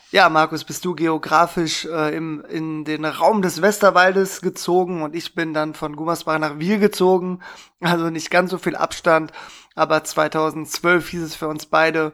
ja, 0.10 0.28
Markus, 0.30 0.64
bist 0.64 0.84
du 0.86 0.96
geografisch 0.96 1.86
äh, 1.86 2.16
im, 2.18 2.44
in 2.50 2.84
den 2.84 3.06
Raum 3.06 3.44
des 3.44 3.62
Westerwaldes 3.62 4.42
gezogen 4.42 5.04
und 5.04 5.16
ich 5.16 5.36
bin 5.36 5.54
dann 5.54 5.76
von 5.76 5.96
Gummersbach 5.96 6.40
nach 6.40 6.58
Wiel 6.58 6.80
gezogen. 6.80 7.42
Also 7.80 8.10
nicht 8.10 8.32
ganz 8.32 8.50
so 8.50 8.58
viel 8.58 8.76
Abstand, 8.76 9.32
aber 9.80 10.04
2012 10.04 11.10
hieß 11.10 11.22
es 11.24 11.36
für 11.36 11.48
uns 11.48 11.66
beide 11.66 12.14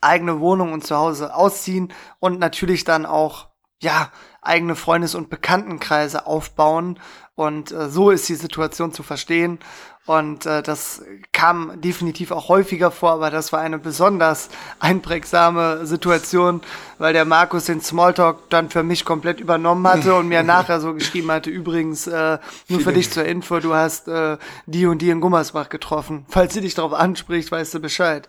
eigene 0.00 0.40
Wohnung 0.40 0.72
und 0.72 0.84
zu 0.84 0.96
Hause 0.96 1.34
ausziehen 1.34 1.92
und 2.18 2.38
natürlich 2.38 2.84
dann 2.84 3.06
auch 3.06 3.48
ja, 3.80 4.10
eigene 4.42 4.76
Freundes- 4.76 5.14
und 5.14 5.30
Bekanntenkreise 5.30 6.26
aufbauen. 6.26 6.98
Und 7.34 7.72
äh, 7.72 7.88
so 7.88 8.10
ist 8.10 8.28
die 8.28 8.34
Situation 8.34 8.92
zu 8.92 9.02
verstehen. 9.02 9.58
Und 10.06 10.44
äh, 10.44 10.62
das 10.62 11.02
kam 11.32 11.80
definitiv 11.80 12.30
auch 12.30 12.48
häufiger 12.48 12.90
vor, 12.90 13.12
aber 13.12 13.30
das 13.30 13.54
war 13.54 13.60
eine 13.60 13.78
besonders 13.78 14.50
einprägsame 14.78 15.86
Situation, 15.86 16.60
weil 16.98 17.14
der 17.14 17.24
Markus 17.24 17.64
den 17.64 17.80
Smalltalk 17.80 18.50
dann 18.50 18.68
für 18.68 18.82
mich 18.82 19.06
komplett 19.06 19.40
übernommen 19.40 19.88
hatte 19.88 20.14
und 20.14 20.28
mir 20.28 20.42
nachher 20.44 20.80
so 20.80 20.92
geschrieben 20.92 21.30
hatte, 21.32 21.48
übrigens, 21.48 22.06
äh, 22.06 22.38
nur 22.68 22.80
für 22.80 22.92
dich 22.92 23.10
zur 23.10 23.24
Info, 23.24 23.60
du 23.60 23.72
hast 23.74 24.06
äh, 24.08 24.36
die 24.66 24.84
und 24.84 24.98
die 24.98 25.08
in 25.08 25.22
Gummersbach 25.22 25.70
getroffen. 25.70 26.26
Falls 26.28 26.52
sie 26.52 26.60
dich 26.60 26.74
darauf 26.74 26.92
anspricht, 26.92 27.50
weißt 27.50 27.72
du 27.72 27.80
Bescheid. 27.80 28.28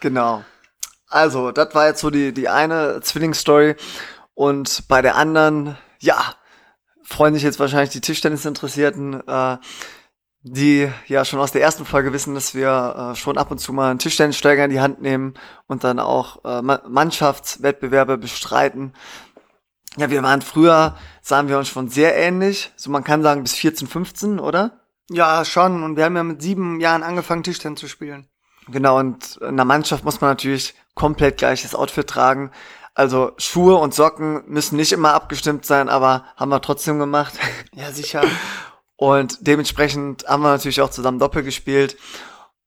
Genau. 0.00 0.42
Also, 1.08 1.52
das 1.52 1.72
war 1.76 1.86
jetzt 1.86 2.00
so 2.00 2.10
die, 2.10 2.32
die 2.32 2.48
eine 2.48 3.00
Zwillingsstory. 3.02 3.76
Und 4.34 4.88
bei 4.88 5.00
der 5.00 5.14
anderen, 5.14 5.78
ja, 6.00 6.34
freuen 7.04 7.34
sich 7.34 7.44
jetzt 7.44 7.60
wahrscheinlich 7.60 7.90
die 7.90 8.00
Tischtennisinteressierten, 8.00 9.26
äh, 9.26 9.56
die 10.48 10.88
ja 11.08 11.24
schon 11.24 11.40
aus 11.40 11.50
der 11.50 11.62
ersten 11.62 11.84
Folge 11.84 12.12
wissen, 12.12 12.34
dass 12.34 12.54
wir 12.54 13.12
äh, 13.12 13.16
schon 13.16 13.36
ab 13.36 13.50
und 13.50 13.58
zu 13.58 13.72
mal 13.72 13.90
einen 13.90 13.98
Tischtennissteiger 13.98 14.64
in 14.64 14.70
die 14.70 14.80
Hand 14.80 15.02
nehmen 15.02 15.34
und 15.66 15.82
dann 15.82 15.98
auch 15.98 16.44
äh, 16.44 16.62
Mannschaftswettbewerbe 16.62 18.16
bestreiten. 18.16 18.92
Ja, 19.96 20.08
wir 20.08 20.22
waren 20.22 20.42
früher, 20.42 20.96
sahen 21.20 21.48
wir 21.48 21.58
uns 21.58 21.68
schon 21.68 21.88
sehr 21.88 22.16
ähnlich. 22.16 22.72
So 22.76 22.90
man 22.90 23.02
kann 23.02 23.22
sagen 23.22 23.42
bis 23.42 23.54
14, 23.54 23.88
15, 23.88 24.38
oder? 24.38 24.78
Ja, 25.10 25.44
schon. 25.44 25.82
Und 25.82 25.96
wir 25.96 26.04
haben 26.04 26.16
ja 26.16 26.22
mit 26.22 26.42
sieben 26.42 26.80
Jahren 26.80 27.02
angefangen, 27.02 27.42
Tischtennis 27.42 27.80
zu 27.80 27.88
spielen. 27.88 28.28
Genau, 28.68 28.98
und 28.98 29.38
in 29.38 29.56
der 29.56 29.64
Mannschaft 29.64 30.04
muss 30.04 30.20
man 30.20 30.30
natürlich 30.30 30.74
komplett 30.94 31.38
gleiches 31.38 31.74
Outfit 31.74 32.06
tragen. 32.06 32.52
Also 32.94 33.32
Schuhe 33.36 33.76
und 33.76 33.94
Socken 33.94 34.44
müssen 34.46 34.76
nicht 34.76 34.92
immer 34.92 35.12
abgestimmt 35.12 35.66
sein, 35.66 35.88
aber 35.88 36.24
haben 36.36 36.50
wir 36.50 36.62
trotzdem 36.62 36.98
gemacht. 37.00 37.34
Ja, 37.74 37.90
sicher. 37.90 38.22
Und 38.96 39.46
dementsprechend 39.46 40.26
haben 40.26 40.42
wir 40.42 40.50
natürlich 40.50 40.80
auch 40.80 40.90
zusammen 40.90 41.18
Doppel 41.18 41.42
gespielt. 41.42 41.96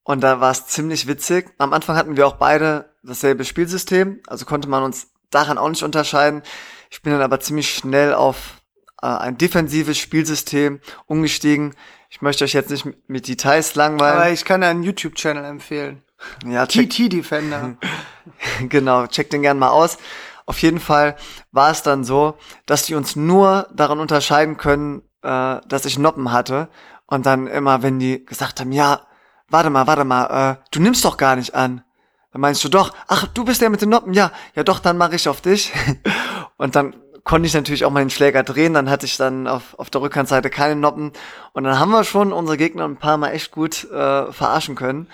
Und 0.04 0.22
da 0.22 0.40
war 0.40 0.52
es 0.52 0.68
ziemlich 0.68 1.08
witzig. 1.08 1.52
Am 1.58 1.74
Anfang 1.74 1.96
hatten 1.96 2.18
wir 2.18 2.28
auch 2.28 2.38
beide 2.38 2.94
dasselbe 3.04 3.46
Spielsystem, 3.46 4.22
also 4.28 4.46
konnte 4.46 4.68
man 4.68 4.84
uns 4.84 5.08
daran 5.30 5.58
auch 5.58 5.70
nicht 5.70 5.84
unterscheiden. 5.84 6.42
Ich 6.90 7.02
bin 7.02 7.14
dann 7.14 7.22
aber 7.22 7.40
ziemlich 7.40 7.74
schnell 7.74 8.14
auf 8.14 8.62
äh, 9.02 9.08
ein 9.08 9.38
defensives 9.38 9.98
Spielsystem 9.98 10.80
umgestiegen. 11.06 11.76
Ich 12.10 12.22
möchte 12.22 12.44
euch 12.44 12.54
jetzt 12.54 12.72
nicht 12.72 12.88
mit 13.08 13.28
Details 13.28 13.76
langweilen. 13.76 14.18
Aber 14.18 14.32
ich 14.32 14.46
kann 14.46 14.64
einen 14.64 14.84
YouTube-Channel 14.84 15.46
empfehlen. 15.46 16.02
Ja, 16.46 16.66
TT 16.66 17.12
Defender. 17.14 17.78
genau, 18.68 19.08
check 19.08 19.30
den 19.30 19.44
gern 19.44 19.60
mal 19.60 19.70
aus. 19.70 19.98
Auf 20.46 20.60
jeden 20.64 20.80
Fall 20.80 21.16
war 21.52 21.70
es 21.70 21.84
dann 21.84 22.04
so, 22.04 22.36
dass 22.66 22.84
die 22.84 22.96
uns 22.96 23.16
nur 23.16 23.70
daran 23.74 24.00
unterscheiden 24.00 24.58
können, 24.58 25.04
äh, 25.24 25.60
dass 25.68 25.86
ich 25.86 26.00
Noppen 26.00 26.32
hatte. 26.32 26.70
Und 27.06 27.26
dann 27.26 27.48
immer, 27.48 27.82
wenn 27.82 28.00
die 28.00 28.26
gesagt 28.26 28.60
haben, 28.60 28.72
ja, 28.72 29.02
warte 29.50 29.70
mal, 29.70 29.88
warte 29.88 30.04
mal, 30.04 30.52
äh, 30.52 30.56
du 30.72 30.80
nimmst 30.80 31.04
doch 31.06 31.18
gar 31.18 31.36
nicht 31.36 31.56
an. 31.56 31.84
Dann 32.32 32.42
meinst 32.42 32.64
du 32.64 32.70
doch, 32.70 32.94
ach, 33.08 33.26
du 33.28 33.44
bist 33.44 33.62
der 33.62 33.70
mit 33.70 33.82
den 33.82 33.90
Noppen, 33.90 34.14
ja, 34.14 34.32
ja 34.56 34.64
doch, 34.64 34.80
dann 34.80 34.98
mache 34.98 35.16
ich 35.16 35.28
auf 35.28 35.42
dich. 35.42 35.74
und 36.58 36.76
dann 36.76 36.96
konnte 37.24 37.48
ich 37.48 37.54
natürlich 37.54 37.86
auch 37.86 37.92
meinen 37.92 38.10
Schläger 38.10 38.44
drehen, 38.44 38.74
dann 38.74 38.90
hatte 38.90 39.06
ich 39.06 39.18
dann 39.18 39.48
auf, 39.48 39.78
auf 39.78 39.90
der 39.90 40.02
Rückhandseite 40.02 40.50
keine 40.50 40.76
Noppen 40.76 41.12
und 41.60 41.66
dann 41.66 41.78
haben 41.78 41.92
wir 41.92 42.06
schon 42.06 42.32
unsere 42.32 42.56
Gegner 42.56 42.86
ein 42.86 42.96
paar 42.96 43.18
Mal 43.18 43.32
echt 43.32 43.52
gut 43.52 43.84
äh, 43.92 44.32
verarschen 44.32 44.76
können. 44.76 45.08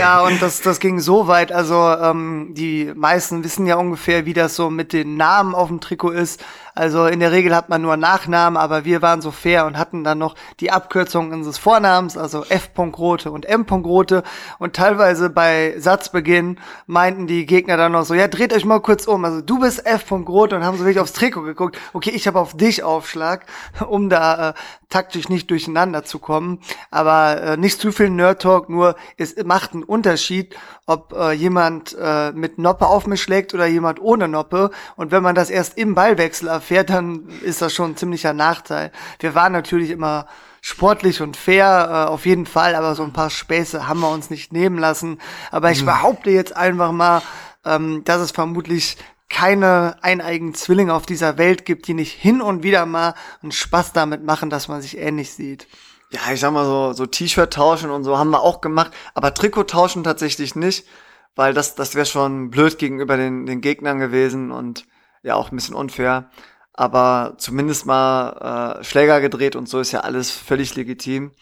Ja, 0.00 0.20
und 0.22 0.42
das, 0.42 0.60
das 0.60 0.80
ging 0.80 0.98
so 0.98 1.28
weit, 1.28 1.52
also 1.52 1.76
ähm, 1.76 2.54
die 2.54 2.92
meisten 2.96 3.44
wissen 3.44 3.66
ja 3.66 3.76
ungefähr, 3.76 4.26
wie 4.26 4.32
das 4.32 4.56
so 4.56 4.68
mit 4.68 4.92
den 4.92 5.16
Namen 5.16 5.54
auf 5.54 5.68
dem 5.68 5.80
Trikot 5.80 6.10
ist. 6.10 6.42
Also 6.74 7.06
in 7.06 7.20
der 7.20 7.30
Regel 7.32 7.54
hat 7.54 7.68
man 7.68 7.82
nur 7.82 7.96
Nachnamen, 7.96 8.56
aber 8.58 8.84
wir 8.84 9.00
waren 9.00 9.22
so 9.22 9.30
fair 9.30 9.64
und 9.64 9.78
hatten 9.78 10.02
dann 10.02 10.18
noch 10.18 10.34
die 10.60 10.70
Abkürzung 10.70 11.30
unseres 11.32 11.56
Vornamens, 11.56 12.18
also 12.18 12.44
F. 12.44 12.70
Rote 12.76 13.30
und 13.30 13.46
M. 13.46 13.62
Rote. 13.62 14.24
Und 14.58 14.74
teilweise 14.74 15.30
bei 15.30 15.74
Satzbeginn 15.78 16.58
meinten 16.86 17.26
die 17.26 17.46
Gegner 17.46 17.78
dann 17.78 17.92
noch 17.92 18.04
so, 18.04 18.12
ja, 18.12 18.28
dreht 18.28 18.52
euch 18.52 18.66
mal 18.66 18.80
kurz 18.80 19.06
um. 19.06 19.24
Also 19.24 19.40
du 19.40 19.60
bist 19.60 19.86
F. 19.86 20.10
Rote 20.10 20.56
und 20.56 20.64
haben 20.64 20.76
so 20.76 20.84
wirklich 20.84 21.00
aufs 21.00 21.14
Trikot 21.14 21.42
geguckt. 21.42 21.78
Okay, 21.94 22.10
ich 22.10 22.26
habe 22.26 22.40
auf 22.40 22.56
dich 22.56 22.82
Aufschlag, 22.82 23.46
um 23.88 24.10
da 24.10 24.50
äh, 24.50 24.54
taktisch 24.90 25.28
nicht 25.28 25.50
durcheinander 25.50 25.75
zu 26.04 26.18
kommen. 26.18 26.60
Aber 26.90 27.42
äh, 27.42 27.56
nicht 27.56 27.80
zu 27.80 27.92
viel 27.92 28.10
Nerd-Talk, 28.10 28.68
nur 28.68 28.96
es 29.16 29.34
macht 29.44 29.74
einen 29.74 29.82
Unterschied, 29.82 30.56
ob 30.86 31.12
äh, 31.12 31.32
jemand 31.32 31.96
äh, 32.00 32.32
mit 32.32 32.58
Noppe 32.58 32.86
auf 32.86 33.06
mich 33.06 33.22
schlägt 33.22 33.54
oder 33.54 33.66
jemand 33.66 34.00
ohne 34.00 34.28
Noppe. 34.28 34.70
Und 34.96 35.10
wenn 35.10 35.22
man 35.22 35.34
das 35.34 35.50
erst 35.50 35.76
im 35.78 35.94
Ballwechsel 35.94 36.48
erfährt, 36.48 36.90
dann 36.90 37.28
ist 37.42 37.62
das 37.62 37.74
schon 37.74 37.92
ein 37.92 37.96
ziemlicher 37.96 38.32
Nachteil. 38.32 38.92
Wir 39.20 39.34
waren 39.34 39.52
natürlich 39.52 39.90
immer 39.90 40.26
sportlich 40.60 41.22
und 41.22 41.36
fair, 41.36 41.88
äh, 41.90 42.10
auf 42.10 42.26
jeden 42.26 42.46
Fall, 42.46 42.74
aber 42.74 42.94
so 42.94 43.04
ein 43.04 43.12
paar 43.12 43.30
Späße 43.30 43.86
haben 43.86 44.00
wir 44.00 44.10
uns 44.10 44.30
nicht 44.30 44.52
nehmen 44.52 44.78
lassen. 44.78 45.20
Aber 45.50 45.70
ich 45.70 45.82
mhm. 45.82 45.86
behaupte 45.86 46.30
jetzt 46.30 46.56
einfach 46.56 46.90
mal, 46.90 47.22
ähm, 47.64 48.02
dass 48.04 48.20
es 48.20 48.30
vermutlich 48.32 48.96
keine 49.28 49.96
eineigen 50.02 50.54
Zwillinge 50.54 50.94
auf 50.94 51.06
dieser 51.06 51.38
Welt 51.38 51.64
gibt, 51.64 51.88
die 51.88 51.94
nicht 51.94 52.12
hin 52.12 52.40
und 52.40 52.62
wieder 52.62 52.86
mal 52.86 53.14
einen 53.42 53.52
Spaß 53.52 53.92
damit 53.92 54.22
machen, 54.22 54.50
dass 54.50 54.68
man 54.68 54.82
sich 54.82 54.98
ähnlich 54.98 55.32
sieht. 55.32 55.66
Ja, 56.10 56.20
ich 56.32 56.40
sag 56.40 56.52
mal 56.52 56.64
so, 56.64 56.92
so 56.92 57.06
T-Shirt 57.06 57.52
tauschen 57.52 57.90
und 57.90 58.04
so 58.04 58.16
haben 58.16 58.30
wir 58.30 58.42
auch 58.42 58.60
gemacht, 58.60 58.92
aber 59.14 59.34
Trikot 59.34 59.64
tauschen 59.64 60.04
tatsächlich 60.04 60.54
nicht, 60.54 60.86
weil 61.34 61.52
das, 61.52 61.74
das 61.74 61.96
wäre 61.96 62.06
schon 62.06 62.50
blöd 62.50 62.78
gegenüber 62.78 63.16
den, 63.16 63.46
den 63.46 63.60
Gegnern 63.60 63.98
gewesen 63.98 64.52
und 64.52 64.86
ja 65.22 65.34
auch 65.34 65.50
ein 65.50 65.56
bisschen 65.56 65.74
unfair. 65.74 66.30
Aber 66.72 67.34
zumindest 67.38 67.86
mal 67.86 68.78
äh, 68.80 68.84
Schläger 68.84 69.20
gedreht 69.20 69.56
und 69.56 69.68
so 69.68 69.80
ist 69.80 69.92
ja 69.92 70.00
alles 70.00 70.30
völlig 70.30 70.76
legitim. 70.76 71.32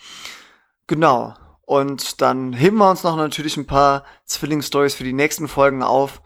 Genau. 0.86 1.34
Und 1.62 2.20
dann 2.20 2.52
heben 2.52 2.76
wir 2.76 2.90
uns 2.90 3.02
noch 3.02 3.16
natürlich 3.16 3.56
ein 3.56 3.66
paar 3.66 4.04
Zwillingsstories 4.24 4.94
für 4.94 5.04
die 5.04 5.12
nächsten 5.12 5.48
Folgen 5.48 5.82
auf. 5.82 6.22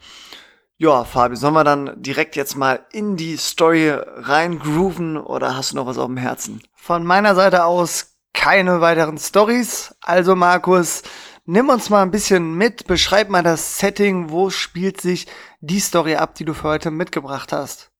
Ja, 0.80 1.02
Fabi, 1.02 1.34
sollen 1.34 1.54
wir 1.54 1.64
dann 1.64 2.00
direkt 2.00 2.36
jetzt 2.36 2.54
mal 2.54 2.86
in 2.92 3.16
die 3.16 3.36
Story 3.36 3.90
reingrooven 3.90 5.16
oder 5.16 5.56
hast 5.56 5.72
du 5.72 5.76
noch 5.76 5.86
was 5.86 5.98
auf 5.98 6.06
dem 6.06 6.16
Herzen? 6.16 6.62
Von 6.76 7.04
meiner 7.04 7.34
Seite 7.34 7.64
aus 7.64 8.14
keine 8.32 8.80
weiteren 8.80 9.18
Stories. 9.18 9.96
Also 10.00 10.36
Markus, 10.36 11.02
nimm 11.46 11.68
uns 11.68 11.90
mal 11.90 12.02
ein 12.02 12.12
bisschen 12.12 12.54
mit, 12.54 12.86
beschreib 12.86 13.28
mal 13.28 13.42
das 13.42 13.80
Setting, 13.80 14.30
wo 14.30 14.50
spielt 14.50 15.00
sich 15.00 15.26
die 15.60 15.80
Story 15.80 16.14
ab, 16.14 16.36
die 16.36 16.44
du 16.44 16.54
für 16.54 16.68
heute 16.68 16.92
mitgebracht 16.92 17.52
hast. 17.52 17.90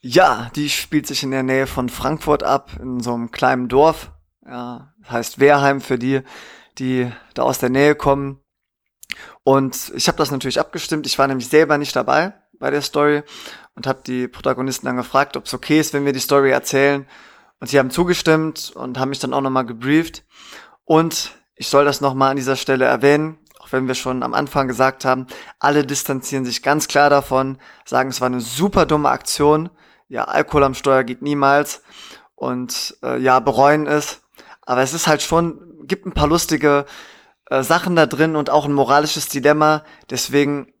Ja, 0.00 0.50
die 0.56 0.68
spielt 0.68 1.06
sich 1.06 1.22
in 1.22 1.30
der 1.30 1.44
Nähe 1.44 1.68
von 1.68 1.88
Frankfurt 1.88 2.42
ab, 2.42 2.72
in 2.82 2.98
so 2.98 3.14
einem 3.14 3.30
kleinen 3.30 3.68
Dorf. 3.68 4.10
Ja, 4.44 4.92
heißt 5.08 5.38
Wehrheim 5.38 5.80
für 5.80 5.96
die, 5.96 6.22
die 6.78 7.12
da 7.34 7.42
aus 7.44 7.60
der 7.60 7.70
Nähe 7.70 7.94
kommen. 7.94 8.40
Und 9.44 9.92
ich 9.94 10.08
habe 10.08 10.18
das 10.18 10.30
natürlich 10.30 10.60
abgestimmt. 10.60 11.06
Ich 11.06 11.18
war 11.18 11.26
nämlich 11.26 11.48
selber 11.48 11.78
nicht 11.78 11.94
dabei 11.96 12.34
bei 12.58 12.70
der 12.70 12.82
Story 12.82 13.22
und 13.74 13.86
habe 13.86 14.02
die 14.06 14.28
Protagonisten 14.28 14.86
dann 14.86 14.96
gefragt, 14.96 15.36
ob 15.36 15.46
es 15.46 15.54
okay 15.54 15.80
ist, 15.80 15.94
wenn 15.94 16.04
wir 16.04 16.12
die 16.12 16.20
Story 16.20 16.50
erzählen. 16.50 17.06
Und 17.60 17.68
sie 17.68 17.78
haben 17.78 17.90
zugestimmt 17.90 18.72
und 18.74 18.98
haben 18.98 19.10
mich 19.10 19.18
dann 19.18 19.34
auch 19.34 19.40
nochmal 19.40 19.66
gebrieft. 19.66 20.24
Und 20.84 21.32
ich 21.54 21.68
soll 21.68 21.84
das 21.84 22.00
nochmal 22.00 22.30
an 22.30 22.36
dieser 22.36 22.56
Stelle 22.56 22.84
erwähnen, 22.84 23.38
auch 23.60 23.70
wenn 23.70 23.86
wir 23.86 23.94
schon 23.94 24.22
am 24.22 24.34
Anfang 24.34 24.68
gesagt 24.68 25.04
haben, 25.04 25.26
alle 25.58 25.86
distanzieren 25.86 26.44
sich 26.44 26.62
ganz 26.62 26.88
klar 26.88 27.08
davon, 27.08 27.58
sagen, 27.84 28.10
es 28.10 28.20
war 28.20 28.26
eine 28.26 28.40
super 28.40 28.86
dumme 28.86 29.10
Aktion. 29.10 29.70
Ja, 30.08 30.24
Alkohol 30.24 30.64
am 30.64 30.74
Steuer 30.74 31.04
geht 31.04 31.22
niemals. 31.22 31.82
Und 32.34 32.96
äh, 33.02 33.18
ja, 33.18 33.38
bereuen 33.38 33.86
es. 33.86 34.22
Aber 34.62 34.82
es 34.82 34.92
ist 34.92 35.06
halt 35.06 35.22
schon, 35.22 35.86
gibt 35.86 36.06
ein 36.06 36.12
paar 36.12 36.28
lustige 36.28 36.86
äh, 37.52 37.62
Sachen 37.62 37.96
da 37.96 38.06
drin 38.06 38.34
und 38.34 38.48
auch 38.48 38.64
ein 38.64 38.72
moralisches 38.72 39.28
Dilemma. 39.28 39.84
Deswegen. 40.08 40.72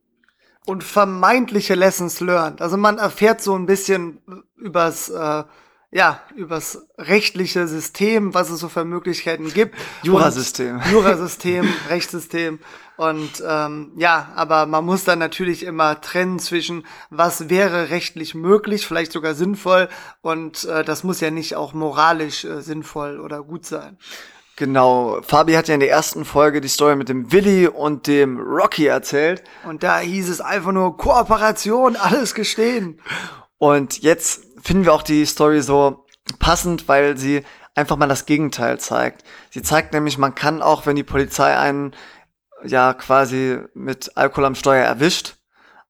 Und 0.64 0.84
vermeintliche 0.84 1.74
Lessons 1.74 2.20
learned. 2.20 2.62
Also 2.62 2.76
man 2.76 2.98
erfährt 2.98 3.42
so 3.42 3.54
ein 3.54 3.66
bisschen 3.66 4.20
übers, 4.56 5.10
äh, 5.10 5.44
ja, 5.90 6.20
übers 6.34 6.86
rechtliche 6.96 7.66
System, 7.68 8.32
was 8.32 8.48
es 8.48 8.60
so 8.60 8.68
für 8.70 8.84
Möglichkeiten 8.84 9.52
gibt. 9.52 9.74
Jurasystem. 10.02 10.80
Jurasystem, 10.90 11.68
Rechtssystem. 11.90 12.60
Und 12.96 13.42
ähm, 13.46 13.92
ja, 13.96 14.30
aber 14.36 14.64
man 14.66 14.84
muss 14.84 15.04
dann 15.04 15.18
natürlich 15.18 15.64
immer 15.64 16.00
trennen 16.00 16.38
zwischen, 16.38 16.86
was 17.10 17.50
wäre 17.50 17.90
rechtlich 17.90 18.34
möglich, 18.34 18.86
vielleicht 18.86 19.12
sogar 19.12 19.34
sinnvoll, 19.34 19.88
und 20.20 20.64
äh, 20.64 20.84
das 20.84 21.02
muss 21.02 21.20
ja 21.20 21.30
nicht 21.30 21.56
auch 21.56 21.72
moralisch 21.72 22.44
äh, 22.44 22.60
sinnvoll 22.60 23.18
oder 23.18 23.42
gut 23.42 23.66
sein. 23.66 23.98
Genau, 24.62 25.20
Fabi 25.22 25.54
hat 25.54 25.66
ja 25.66 25.74
in 25.74 25.80
der 25.80 25.90
ersten 25.90 26.24
Folge 26.24 26.60
die 26.60 26.68
Story 26.68 26.94
mit 26.94 27.08
dem 27.08 27.32
Willi 27.32 27.66
und 27.66 28.06
dem 28.06 28.38
Rocky 28.38 28.86
erzählt. 28.86 29.42
Und 29.64 29.82
da 29.82 29.98
hieß 29.98 30.28
es 30.28 30.40
einfach 30.40 30.70
nur 30.70 30.96
Kooperation, 30.96 31.96
alles 31.96 32.32
gestehen. 32.32 33.00
Und 33.58 34.02
jetzt 34.02 34.44
finden 34.62 34.84
wir 34.84 34.94
auch 34.94 35.02
die 35.02 35.26
Story 35.26 35.62
so 35.62 36.06
passend, 36.38 36.86
weil 36.86 37.16
sie 37.18 37.42
einfach 37.74 37.96
mal 37.96 38.06
das 38.06 38.24
Gegenteil 38.24 38.78
zeigt. 38.78 39.24
Sie 39.50 39.62
zeigt 39.62 39.94
nämlich, 39.94 40.16
man 40.16 40.36
kann 40.36 40.62
auch, 40.62 40.86
wenn 40.86 40.94
die 40.94 41.02
Polizei 41.02 41.58
einen 41.58 41.92
ja 42.62 42.94
quasi 42.94 43.58
mit 43.74 44.16
Alkohol 44.16 44.44
am 44.44 44.54
Steuer 44.54 44.84
erwischt, 44.84 45.38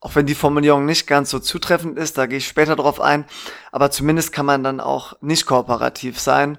Auch 0.00 0.14
wenn 0.14 0.24
die 0.24 0.34
Formulierung 0.34 0.86
nicht 0.86 1.06
ganz 1.06 1.28
so 1.28 1.38
zutreffend 1.40 1.98
ist, 1.98 2.16
da 2.16 2.24
gehe 2.24 2.38
ich 2.38 2.48
später 2.48 2.74
drauf 2.74 3.02
ein. 3.02 3.26
Aber 3.70 3.90
zumindest 3.90 4.32
kann 4.32 4.46
man 4.46 4.64
dann 4.64 4.80
auch 4.80 5.12
nicht 5.20 5.44
kooperativ 5.44 6.18
sein, 6.18 6.56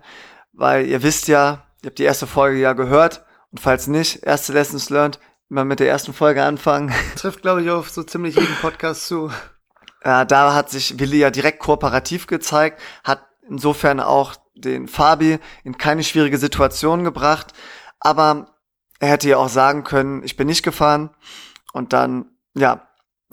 weil 0.52 0.86
ihr 0.86 1.02
wisst 1.02 1.28
ja, 1.28 1.64
ihr 1.84 1.90
habt 1.90 2.00
die 2.00 2.04
erste 2.04 2.28
Folge 2.28 2.60
ja 2.60 2.74
gehört. 2.74 3.26
Und 3.52 3.60
falls 3.60 3.88
nicht, 3.88 4.24
erste 4.24 4.54
Lessons 4.54 4.90
learned, 4.90 5.20
immer 5.50 5.66
mit 5.66 5.80
der 5.80 5.90
ersten 5.90 6.14
Folge 6.14 6.44
anfangen. 6.44 6.92
Trifft, 7.16 7.42
glaube 7.42 7.62
ich, 7.62 7.70
auf 7.70 7.90
so 7.90 8.04
ziemlich 8.04 8.36
jeden 8.36 8.56
Podcast 8.56 9.06
zu. 9.06 9.32
Ja, 10.04 10.26
da 10.26 10.54
hat 10.54 10.70
sich 10.70 11.00
Willi 11.00 11.18
ja 11.18 11.30
direkt 11.30 11.60
kooperativ 11.60 12.28
gezeigt, 12.28 12.82
hat 13.04 13.26
insofern 13.48 14.00
auch 14.00 14.36
den 14.56 14.88
Fabi 14.88 15.40
in 15.64 15.78
keine 15.78 16.04
schwierige 16.04 16.38
Situation 16.38 17.04
gebracht. 17.04 17.54
Aber 18.00 18.56
er 19.00 19.10
hätte 19.10 19.30
ja 19.30 19.38
auch 19.38 19.50
sagen 19.50 19.84
können, 19.84 20.24
ich 20.24 20.38
bin 20.38 20.48
nicht 20.48 20.64
gefahren. 20.64 21.10
Und 21.74 21.94
dann, 21.94 22.32
ja, 22.56 22.88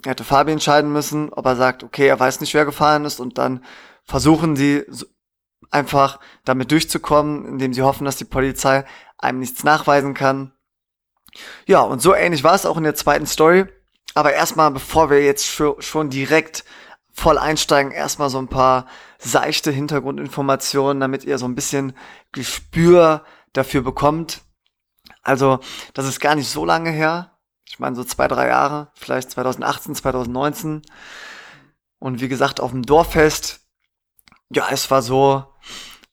hätte 0.05 0.23
Fabi 0.23 0.51
entscheiden 0.51 0.91
müssen, 0.91 1.31
ob 1.31 1.45
er 1.45 1.55
sagt, 1.55 1.83
okay, 1.83 2.07
er 2.07 2.19
weiß 2.19 2.41
nicht, 2.41 2.53
wer 2.53 2.65
gefahren 2.65 3.05
ist. 3.05 3.19
Und 3.19 3.37
dann 3.37 3.63
versuchen 4.03 4.55
sie 4.55 4.85
einfach 5.69 6.19
damit 6.43 6.71
durchzukommen, 6.71 7.45
indem 7.45 7.73
sie 7.73 7.83
hoffen, 7.83 8.05
dass 8.05 8.17
die 8.17 8.25
Polizei 8.25 8.85
einem 9.17 9.39
nichts 9.39 9.63
nachweisen 9.63 10.13
kann. 10.13 10.53
Ja, 11.65 11.81
und 11.81 12.01
so 12.01 12.13
ähnlich 12.13 12.43
war 12.43 12.55
es 12.55 12.65
auch 12.65 12.77
in 12.77 12.83
der 12.83 12.95
zweiten 12.95 13.27
Story. 13.27 13.65
Aber 14.13 14.33
erstmal, 14.33 14.71
bevor 14.71 15.09
wir 15.09 15.23
jetzt 15.23 15.47
schon 15.47 16.09
direkt 16.09 16.65
voll 17.13 17.37
einsteigen, 17.37 17.91
erstmal 17.91 18.29
so 18.29 18.39
ein 18.39 18.47
paar 18.47 18.87
seichte 19.19 19.71
Hintergrundinformationen, 19.71 20.99
damit 20.99 21.23
ihr 21.23 21.37
so 21.37 21.45
ein 21.45 21.55
bisschen 21.55 21.95
Gespür 22.31 23.23
dafür 23.53 23.81
bekommt. 23.81 24.41
Also, 25.21 25.59
das 25.93 26.07
ist 26.07 26.19
gar 26.19 26.35
nicht 26.35 26.49
so 26.49 26.65
lange 26.65 26.89
her. 26.89 27.37
Ich 27.67 27.79
meine, 27.79 27.95
so 27.95 28.03
zwei, 28.03 28.27
drei 28.27 28.47
Jahre, 28.47 28.91
vielleicht 28.95 29.31
2018, 29.31 29.95
2019. 29.95 30.81
Und 31.99 32.19
wie 32.19 32.27
gesagt, 32.27 32.59
auf 32.59 32.71
dem 32.71 32.83
Dorffest, 32.83 33.61
ja, 34.49 34.67
es 34.71 34.91
war 34.91 35.01
so, 35.01 35.45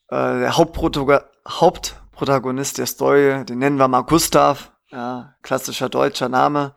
äh, 0.09 0.41
der 0.41 0.57
Hauptprotagonist, 0.57 1.27
Hauptprotagonist 1.49 2.79
der 2.79 2.87
Story, 2.87 3.45
den 3.45 3.59
nennen 3.59 3.79
wir 3.79 3.89
mal 3.89 4.03
Gustav, 4.03 4.73
ja, 4.91 5.35
klassischer 5.43 5.89
deutscher 5.89 6.29
Name. 6.29 6.75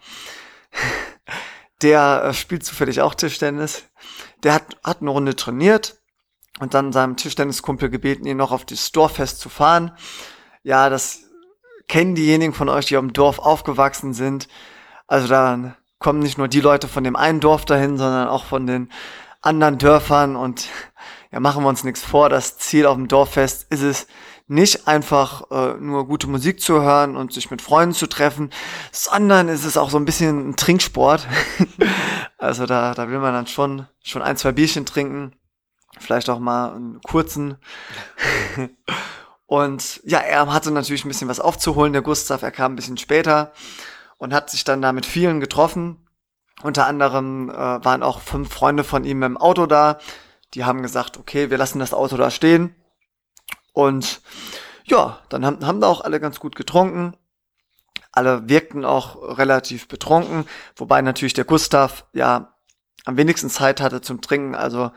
Der 1.81 2.25
äh, 2.25 2.33
spielt 2.33 2.63
zufällig 2.63 3.01
auch 3.01 3.15
Tischtennis. 3.15 3.83
Der 4.43 4.53
hat, 4.53 4.77
hat 4.83 5.01
eine 5.01 5.09
Runde 5.09 5.35
trainiert 5.35 5.99
und 6.59 6.73
dann 6.73 6.93
seinem 6.93 7.17
Tischtenniskumpel 7.17 7.89
gebeten, 7.89 8.25
ihn 8.25 8.37
noch 8.37 8.51
auf 8.51 8.65
das 8.65 8.91
Dorffest 8.91 9.39
zu 9.39 9.49
fahren. 9.49 9.91
Ja, 10.63 10.89
das 10.89 11.21
kennen 11.87 12.15
diejenigen 12.15 12.53
von 12.53 12.69
euch, 12.69 12.85
die 12.85 12.97
am 12.97 13.13
Dorf 13.13 13.39
aufgewachsen 13.39 14.13
sind. 14.13 14.47
Also 15.07 15.27
da 15.27 15.75
kommen 15.99 16.19
nicht 16.19 16.37
nur 16.37 16.47
die 16.47 16.61
Leute 16.61 16.87
von 16.87 17.03
dem 17.03 17.15
einen 17.15 17.39
Dorf 17.39 17.65
dahin, 17.65 17.97
sondern 17.97 18.27
auch 18.27 18.45
von 18.45 18.67
den 18.67 18.91
anderen 19.41 19.77
Dörfern 19.77 20.35
und 20.35 20.67
ja, 21.31 21.39
machen 21.39 21.63
wir 21.63 21.69
uns 21.69 21.83
nichts 21.83 22.03
vor, 22.03 22.29
das 22.29 22.57
Ziel 22.57 22.85
auf 22.85 22.95
dem 22.95 23.07
Dorffest 23.07 23.67
ist 23.69 23.81
es, 23.81 24.07
nicht 24.51 24.85
einfach 24.85 25.49
äh, 25.49 25.75
nur 25.79 26.07
gute 26.07 26.27
Musik 26.27 26.59
zu 26.59 26.81
hören 26.81 27.15
und 27.15 27.31
sich 27.31 27.51
mit 27.51 27.61
Freunden 27.61 27.95
zu 27.95 28.07
treffen, 28.07 28.49
sondern 28.91 29.47
ist 29.47 29.63
es 29.63 29.77
auch 29.77 29.89
so 29.89 29.97
ein 29.97 30.03
bisschen 30.03 30.49
ein 30.49 30.55
Trinksport. 30.57 31.25
also 32.37 32.65
da, 32.65 32.93
da 32.93 33.07
will 33.07 33.19
man 33.19 33.33
dann 33.33 33.47
schon, 33.47 33.87
schon 34.03 34.21
ein, 34.21 34.35
zwei 34.35 34.51
Bierchen 34.51 34.85
trinken, 34.85 35.33
vielleicht 35.99 36.29
auch 36.29 36.39
mal 36.39 36.73
einen 36.75 37.01
kurzen. 37.01 37.59
und 39.45 40.01
ja, 40.03 40.19
er 40.19 40.51
hatte 40.51 40.71
natürlich 40.71 41.05
ein 41.05 41.09
bisschen 41.09 41.29
was 41.29 41.39
aufzuholen, 41.39 41.93
der 41.93 42.01
Gustav, 42.01 42.41
er 42.41 42.51
kam 42.51 42.73
ein 42.73 42.75
bisschen 42.75 42.97
später 42.97 43.53
und 44.17 44.33
hat 44.33 44.49
sich 44.49 44.65
dann 44.65 44.81
da 44.81 44.91
mit 44.91 45.05
vielen 45.05 45.39
getroffen. 45.39 46.09
Unter 46.61 46.87
anderem 46.87 47.49
äh, 47.49 47.53
waren 47.53 48.03
auch 48.03 48.19
fünf 48.19 48.53
Freunde 48.53 48.83
von 48.83 49.05
ihm 49.05 49.23
im 49.23 49.37
Auto 49.37 49.65
da. 49.65 49.97
Die 50.53 50.65
haben 50.65 50.81
gesagt, 50.81 51.17
okay, 51.17 51.49
wir 51.49 51.57
lassen 51.57 51.79
das 51.79 51.93
Auto 51.93 52.17
da 52.17 52.29
stehen 52.29 52.75
und 53.73 54.21
ja, 54.85 55.21
dann 55.29 55.45
haben, 55.45 55.65
haben 55.65 55.81
da 55.81 55.87
auch 55.87 56.01
alle 56.01 56.19
ganz 56.19 56.39
gut 56.39 56.55
getrunken. 56.55 57.15
Alle 58.11 58.49
wirkten 58.49 58.83
auch 58.83 59.37
relativ 59.37 59.87
betrunken, 59.87 60.45
wobei 60.75 61.01
natürlich 61.01 61.33
der 61.33 61.45
Gustav 61.45 62.05
ja 62.11 62.57
am 63.05 63.15
wenigsten 63.15 63.49
Zeit 63.49 63.79
hatte 63.79 64.01
zum 64.01 64.19
Trinken, 64.19 64.53
also 64.53 64.91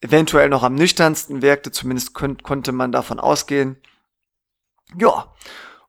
eventuell 0.00 0.48
noch 0.48 0.64
am 0.64 0.74
nüchternsten 0.74 1.42
wirkte, 1.42 1.70
zumindest 1.70 2.12
könnt, 2.12 2.42
konnte 2.42 2.72
man 2.72 2.92
davon 2.92 3.20
ausgehen. 3.20 3.80
Ja, 4.98 5.32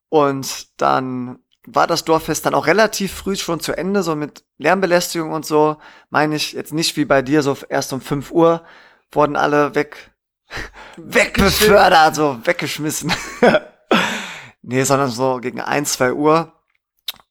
und 0.10 0.80
dann 0.80 1.43
war 1.65 1.88
das 1.88 2.04
Dorffest 2.04 2.45
dann 2.45 2.56
auch 2.56 2.67
relativ 2.67 3.13
früh 3.13 3.36
schon 3.36 3.60
zu 3.60 3.78
Ende, 3.78 4.04
so 4.04 4.15
mit 4.15 4.43
Lärmbelästigung 4.58 5.32
und 5.32 5.45
so, 5.45 5.78
meine 6.10 6.36
ich 6.36 6.54
jetzt 6.54 6.73
nicht 6.73 6.97
wie 6.97 7.06
bei 7.06 7.21
dir, 7.21 7.41
so 7.41 7.58
erst 7.69 7.93
um 7.93 8.02
5 8.02 8.32
Uhr 8.32 8.63
wurden 9.12 9.36
alle 9.36 9.76
weg, 9.76 10.12
wegbefördert, 10.97 12.15
so 12.15 12.39
weggeschmissen. 12.43 13.13
nee, 14.62 14.84
sondern 14.84 15.10
so 15.10 15.38
gegen 15.38 15.62
ein, 15.62 15.86
zwei 15.86 16.13
Uhr. 16.13 16.54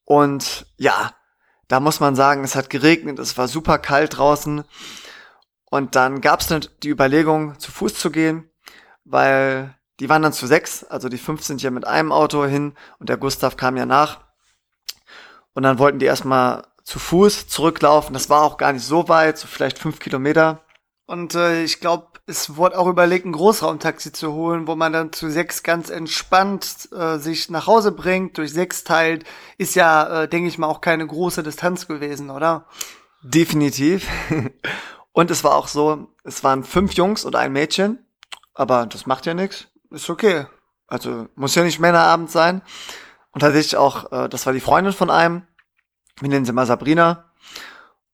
Und 0.05 0.65
ja, 0.77 1.13
da 1.67 1.79
muss 1.79 1.99
man 1.99 2.15
sagen, 2.15 2.43
es 2.43 2.55
hat 2.55 2.69
geregnet, 2.69 3.19
es 3.19 3.37
war 3.37 3.47
super 3.47 3.77
kalt 3.77 4.17
draußen. 4.17 4.63
Und 5.69 5.95
dann 5.95 6.21
gab 6.21 6.41
es 6.41 6.69
die 6.83 6.89
Überlegung, 6.89 7.57
zu 7.59 7.71
Fuß 7.71 7.95
zu 7.95 8.11
gehen, 8.11 8.49
weil 9.05 9.75
die 9.99 10.09
waren 10.09 10.21
dann 10.21 10.33
zu 10.33 10.47
sechs, 10.47 10.83
also 10.83 11.09
die 11.09 11.17
fünf 11.17 11.43
sind 11.43 11.61
ja 11.61 11.71
mit 11.71 11.87
einem 11.87 12.11
Auto 12.11 12.45
hin 12.45 12.75
und 12.99 13.09
der 13.09 13.17
Gustav 13.17 13.57
kam 13.57 13.77
ja 13.77 13.85
nach. 13.85 14.22
Und 15.53 15.63
dann 15.63 15.79
wollten 15.79 15.99
die 15.99 16.05
erstmal 16.05 16.63
zu 16.83 16.99
Fuß 16.99 17.47
zurücklaufen. 17.47 18.13
Das 18.13 18.29
war 18.29 18.43
auch 18.43 18.57
gar 18.57 18.73
nicht 18.73 18.85
so 18.85 19.07
weit, 19.07 19.37
so 19.37 19.47
vielleicht 19.47 19.79
fünf 19.79 19.99
Kilometer. 19.99 20.61
Und 21.05 21.35
äh, 21.35 21.63
ich 21.63 21.79
glaube, 21.79 22.07
es 22.25 22.55
wurde 22.55 22.77
auch 22.77 22.87
überlegt, 22.87 23.25
ein 23.25 23.33
Großraumtaxi 23.33 24.13
zu 24.13 24.33
holen, 24.33 24.67
wo 24.67 24.75
man 24.75 24.93
dann 24.93 25.11
zu 25.11 25.29
sechs 25.29 25.61
ganz 25.63 25.89
entspannt 25.89 26.89
äh, 26.93 27.17
sich 27.17 27.49
nach 27.49 27.67
Hause 27.67 27.91
bringt, 27.91 28.37
durch 28.37 28.53
sechs 28.53 28.83
teilt. 28.83 29.25
Ist 29.57 29.75
ja, 29.75 30.23
äh, 30.23 30.27
denke 30.29 30.47
ich 30.47 30.57
mal, 30.57 30.67
auch 30.67 30.81
keine 30.81 31.05
große 31.05 31.43
Distanz 31.43 31.87
gewesen, 31.87 32.29
oder? 32.29 32.65
Definitiv. 33.21 34.07
Und 35.11 35.29
es 35.31 35.43
war 35.43 35.55
auch 35.55 35.67
so, 35.67 36.07
es 36.23 36.43
waren 36.43 36.63
fünf 36.63 36.93
Jungs 36.93 37.23
und 37.23 37.35
ein 37.35 37.53
Mädchen, 37.53 38.03
aber 38.55 38.87
das 38.87 39.05
macht 39.05 39.27
ja 39.27 39.35
nichts. 39.35 39.67
Ist 39.91 40.09
okay. 40.09 40.47
Also 40.87 41.27
muss 41.35 41.53
ja 41.53 41.63
nicht 41.63 41.79
Männerabend 41.79 42.31
sein. 42.31 42.63
Und 43.33 43.41
tatsächlich 43.41 43.75
auch, 43.75 44.11
äh, 44.11 44.29
das 44.29 44.45
war 44.45 44.53
die 44.53 44.59
Freundin 44.59 44.93
von 44.93 45.09
einem. 45.09 45.45
Wir 46.19 46.29
nennen 46.29 46.45
sie 46.45 46.53
mal 46.53 46.65
Sabrina. 46.65 47.31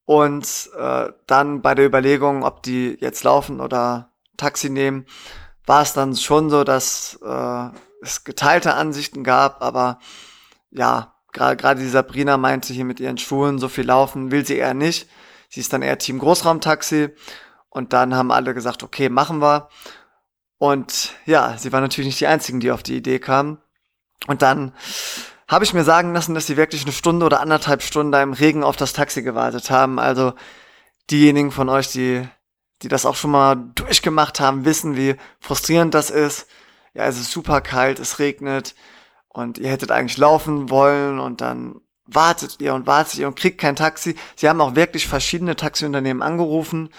Und 0.06 0.72
äh, 0.76 1.12
dann 1.28 1.62
bei 1.62 1.76
der 1.76 1.86
Überlegung, 1.86 2.44
ob 2.44 2.64
die 2.64 2.98
jetzt 3.00 3.24
laufen 3.24 3.62
oder 3.62 4.12
Taxi 4.38 4.70
nehmen, 4.70 5.06
war 5.68 5.84
es 5.84 5.94
dann 5.94 6.16
schon 6.16 6.50
so, 6.50 6.64
dass 6.64 7.20
äh, 7.24 7.70
es 8.02 8.24
geteilte 8.24 8.74
Ansichten 8.74 9.24
gab, 9.24 9.62
aber 9.62 10.00
ja, 10.72 11.14
gerade 11.32 11.82
die 11.82 11.90
Sabrina 11.90 12.38
meinte 12.38 12.74
hier 12.74 12.86
mit 12.86 13.00
ihren 13.00 13.18
Schuhen, 13.18 13.60
so 13.60 13.68
viel 13.68 13.86
laufen 13.86 14.32
will 14.32 14.46
sie 14.46 14.58
eher 14.58 14.74
nicht. 14.74 15.08
Sie 15.50 15.60
ist 15.60 15.74
dann 15.74 15.82
eher 15.82 15.98
Team 15.98 16.20
Großraumtaxi 16.20 17.10
und 17.70 17.94
dann 17.94 18.16
haben 18.16 18.32
alle 18.32 18.54
gesagt, 18.54 18.84
okay, 18.84 19.10
machen 19.10 19.42
wir. 19.42 19.70
Und 20.58 21.14
ja, 21.26 21.58
sie 21.58 21.72
war 21.72 21.82
natürlich 21.82 22.08
nicht 22.08 22.20
die 22.20 22.28
einzigen, 22.28 22.60
die 22.60 22.72
auf 22.72 22.84
die 22.84 22.98
Idee 22.98 23.20
kamen. 23.20 23.60
Und 24.28 24.42
dann 24.42 24.74
habe 25.50 25.66
ich 25.66 25.74
mir 25.74 25.84
sagen 25.84 26.14
lassen, 26.14 26.36
dass 26.36 26.46
sie 26.46 26.58
wirklich 26.58 26.84
eine 26.84 26.92
Stunde 26.92 27.26
oder 27.26 27.42
anderthalb 27.42 27.82
Stunden 27.82 28.12
da 28.12 28.22
im 28.22 28.34
Regen 28.34 28.64
auf 28.64 28.78
das 28.78 28.94
Taxi 28.94 29.24
gewartet 29.24 29.72
haben. 29.72 30.00
Also 30.00 30.34
diejenigen 31.10 31.52
von 31.52 31.70
euch, 31.70 31.92
die, 31.92 32.28
die 32.84 32.88
das 32.88 33.06
auch 33.06 33.16
schon 33.16 33.32
mal 33.32 33.56
durchgemacht 33.76 34.40
haben, 34.40 34.64
wissen, 34.64 34.96
wie 34.96 35.16
frustrierend 35.40 35.94
das 35.96 36.12
ist. 36.12 36.48
Ja, 36.94 37.06
es 37.06 37.20
ist 37.20 37.32
super 37.32 37.62
kalt, 37.62 38.00
es 38.00 38.20
regnet 38.20 38.76
und 39.28 39.58
ihr 39.58 39.70
hättet 39.70 39.92
eigentlich 39.92 40.18
laufen 40.18 40.70
wollen 40.70 41.20
und 41.20 41.42
dann 41.42 41.82
wartet 42.06 42.58
ihr 42.60 42.74
und 42.76 42.86
wartet 42.88 43.18
ihr 43.18 43.28
und 43.28 43.36
kriegt 43.36 43.60
kein 43.60 43.76
Taxi. 43.76 44.16
Sie 44.36 44.50
haben 44.50 44.62
auch 44.62 44.76
wirklich 44.76 45.08
verschiedene 45.08 45.56
Taxiunternehmen 45.56 46.22
angerufen. 46.22 46.90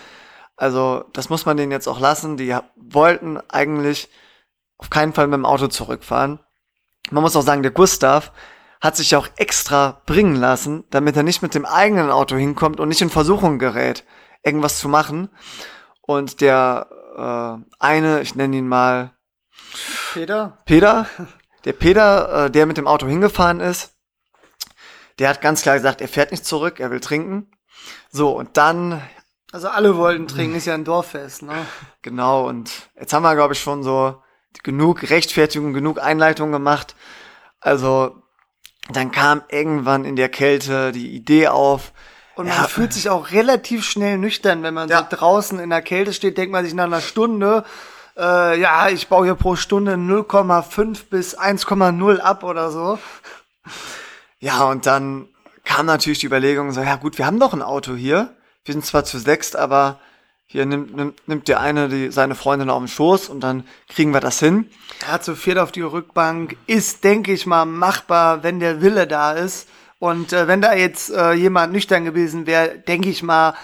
Also 0.57 1.05
das 1.13 1.29
muss 1.29 1.47
man 1.47 1.57
denen 1.57 1.73
jetzt 1.73 1.89
auch 1.89 2.01
lassen. 2.01 2.37
Die 2.37 2.57
wollten 2.77 3.39
eigentlich 3.49 4.09
auf 4.77 4.91
keinen 4.91 5.13
Fall 5.13 5.29
mit 5.29 5.35
dem 5.35 5.47
Auto 5.47 5.69
zurückfahren 5.69 6.41
man 7.11 7.23
muss 7.23 7.37
auch 7.37 7.43
sagen, 7.43 7.63
der 7.63 7.73
Gustav 7.73 8.33
hat 8.81 8.97
sich 8.97 9.11
ja 9.11 9.19
auch 9.19 9.29
extra 9.37 10.01
bringen 10.07 10.37
lassen, 10.37 10.85
damit 10.91 11.17
er 11.17 11.23
nicht 11.23 11.43
mit 11.43 11.55
dem 11.55 11.67
eigenen 11.67 12.11
Auto 12.11 12.37
hinkommt 12.37 12.81
und 12.81 12.89
nicht 12.89 13.03
in 13.03 13.11
Versuchung 13.11 13.59
gerät, 13.59 14.05
irgendwas 14.43 14.79
zu 14.79 14.89
machen. 14.89 15.29
Und 16.01 16.41
der 16.41 16.89
äh, 17.17 17.65
eine, 17.79 18.23
ich 18.23 18.35
nenne 18.35 18.57
ihn 18.57 18.69
mal 18.69 19.13
Peter. 20.13 20.59
Peter, 20.65 21.07
der 21.65 21.73
Peter, 21.73 22.47
äh, 22.47 22.51
der 22.51 22.67
mit 22.67 22.77
dem 22.77 22.87
Auto 22.87 23.07
hingefahren 23.07 23.61
ist, 23.61 23.95
der 25.19 25.29
hat 25.29 25.41
ganz 25.41 25.63
klar 25.63 25.77
gesagt, 25.77 26.01
er 26.01 26.09
fährt 26.09 26.31
nicht 26.31 26.47
zurück, 26.47 26.81
er 26.81 26.91
will 26.91 27.01
trinken. 27.01 27.51
So, 28.11 28.31
und 28.31 28.57
dann. 28.57 29.03
Also 29.53 29.69
alle 29.69 29.97
wollten 29.97 30.27
trinken, 30.29 30.57
ist 30.57 30.67
ja 30.67 30.75
ein 30.75 30.85
Dorffest, 30.85 31.43
ne? 31.43 31.67
Genau, 32.03 32.49
und 32.49 32.71
jetzt 32.99 33.13
haben 33.13 33.23
wir, 33.23 33.35
glaube 33.35 33.55
ich, 33.55 33.61
schon 33.61 33.83
so 33.83 34.23
genug 34.63 35.11
Rechtfertigung, 35.11 35.73
genug 35.73 36.01
Einleitung 36.01 36.53
gemacht. 36.53 36.95
Also 37.61 38.23
dann 38.93 39.13
kam 39.13 39.43
irgendwann 39.49 40.05
in 40.05 40.17
der 40.17 40.29
Kälte 40.29 40.93
die 40.93 41.15
Idee 41.15 41.49
auf, 41.49 41.93
Und 42.35 42.49
man 42.49 42.69
fühlt 42.69 42.93
sich 42.93 43.11
auch 43.11 43.31
relativ 43.31 43.85
schnell 43.85 44.19
nüchtern, 44.19 44.63
wenn 44.63 44.75
man 44.75 44.89
ja. 44.89 44.99
so 44.99 45.17
draußen 45.17 45.59
in 45.59 45.71
der 45.71 45.83
Kälte 45.83 46.13
steht, 46.13 46.39
denkt 46.39 46.53
man 46.53 46.65
sich 46.65 46.75
nach 46.75 46.85
einer 46.85 47.01
Stunde, 47.01 47.65
äh, 48.17 48.61
ja, 48.61 48.89
ich 48.89 49.09
baue 49.09 49.25
hier 49.25 49.35
pro 49.35 49.57
Stunde 49.57 49.95
0,5 49.95 51.09
bis 51.11 51.39
1,0 51.39 52.19
ab 52.19 52.45
oder 52.45 52.71
so. 52.71 52.99
Ja, 54.39 54.65
und 54.65 54.87
dann 54.87 55.29
kam 55.65 55.87
natürlich 55.87 56.19
die 56.19 56.27
Überlegung 56.27 56.73
so, 56.73 56.81
ja 56.81 56.97
gut, 56.97 57.19
wir 57.19 57.27
haben 57.27 57.39
doch 57.39 57.53
ein 57.53 57.63
Auto 57.63 57.95
hier. 57.95 58.35
Wir 58.65 58.75
sind 58.75 58.85
zwar 58.85 59.05
zu 59.05 59.19
sechst, 59.19 59.57
aber 59.57 60.01
hier 60.53 60.67
nimmt, 60.67 60.97
nimmt, 60.97 61.29
nimmt 61.29 61.47
der 61.47 61.61
eine 61.61 61.89
die, 61.89 62.11
seine 62.11 62.35
Freundin 62.35 62.71
auf 62.71 62.81
den 62.81 62.89
Schoß 62.89 63.29
und 63.29 63.39
dann 63.39 63.63
kriegen 63.89 64.13
wir 64.13 64.19
das 64.19 64.41
hin. 64.41 64.69
Ja, 65.07 65.21
zu 65.21 65.37
viert 65.37 65.59
auf 65.59 65.71
die 65.71 65.81
Rückbank 65.81 66.57
ist, 66.67 67.05
denke 67.05 67.33
ich 67.33 67.47
mal, 67.47 67.67
machbar, 67.67 68.43
wenn 68.43 68.59
der 68.59 68.83
Wille 68.83 69.07
da 69.07 69.31
ist. 69.31 69.69
Und 70.01 70.33
äh, 70.33 70.49
wenn 70.49 70.61
da 70.61 70.75
jetzt 70.75 71.09
äh, 71.11 71.35
jemand 71.35 71.73
nüchtern 71.73 72.05
gewesen 72.05 72.49
wäre, 72.49 72.77
denke 72.79 73.11
ich 73.11 73.23
mal, 73.23 73.55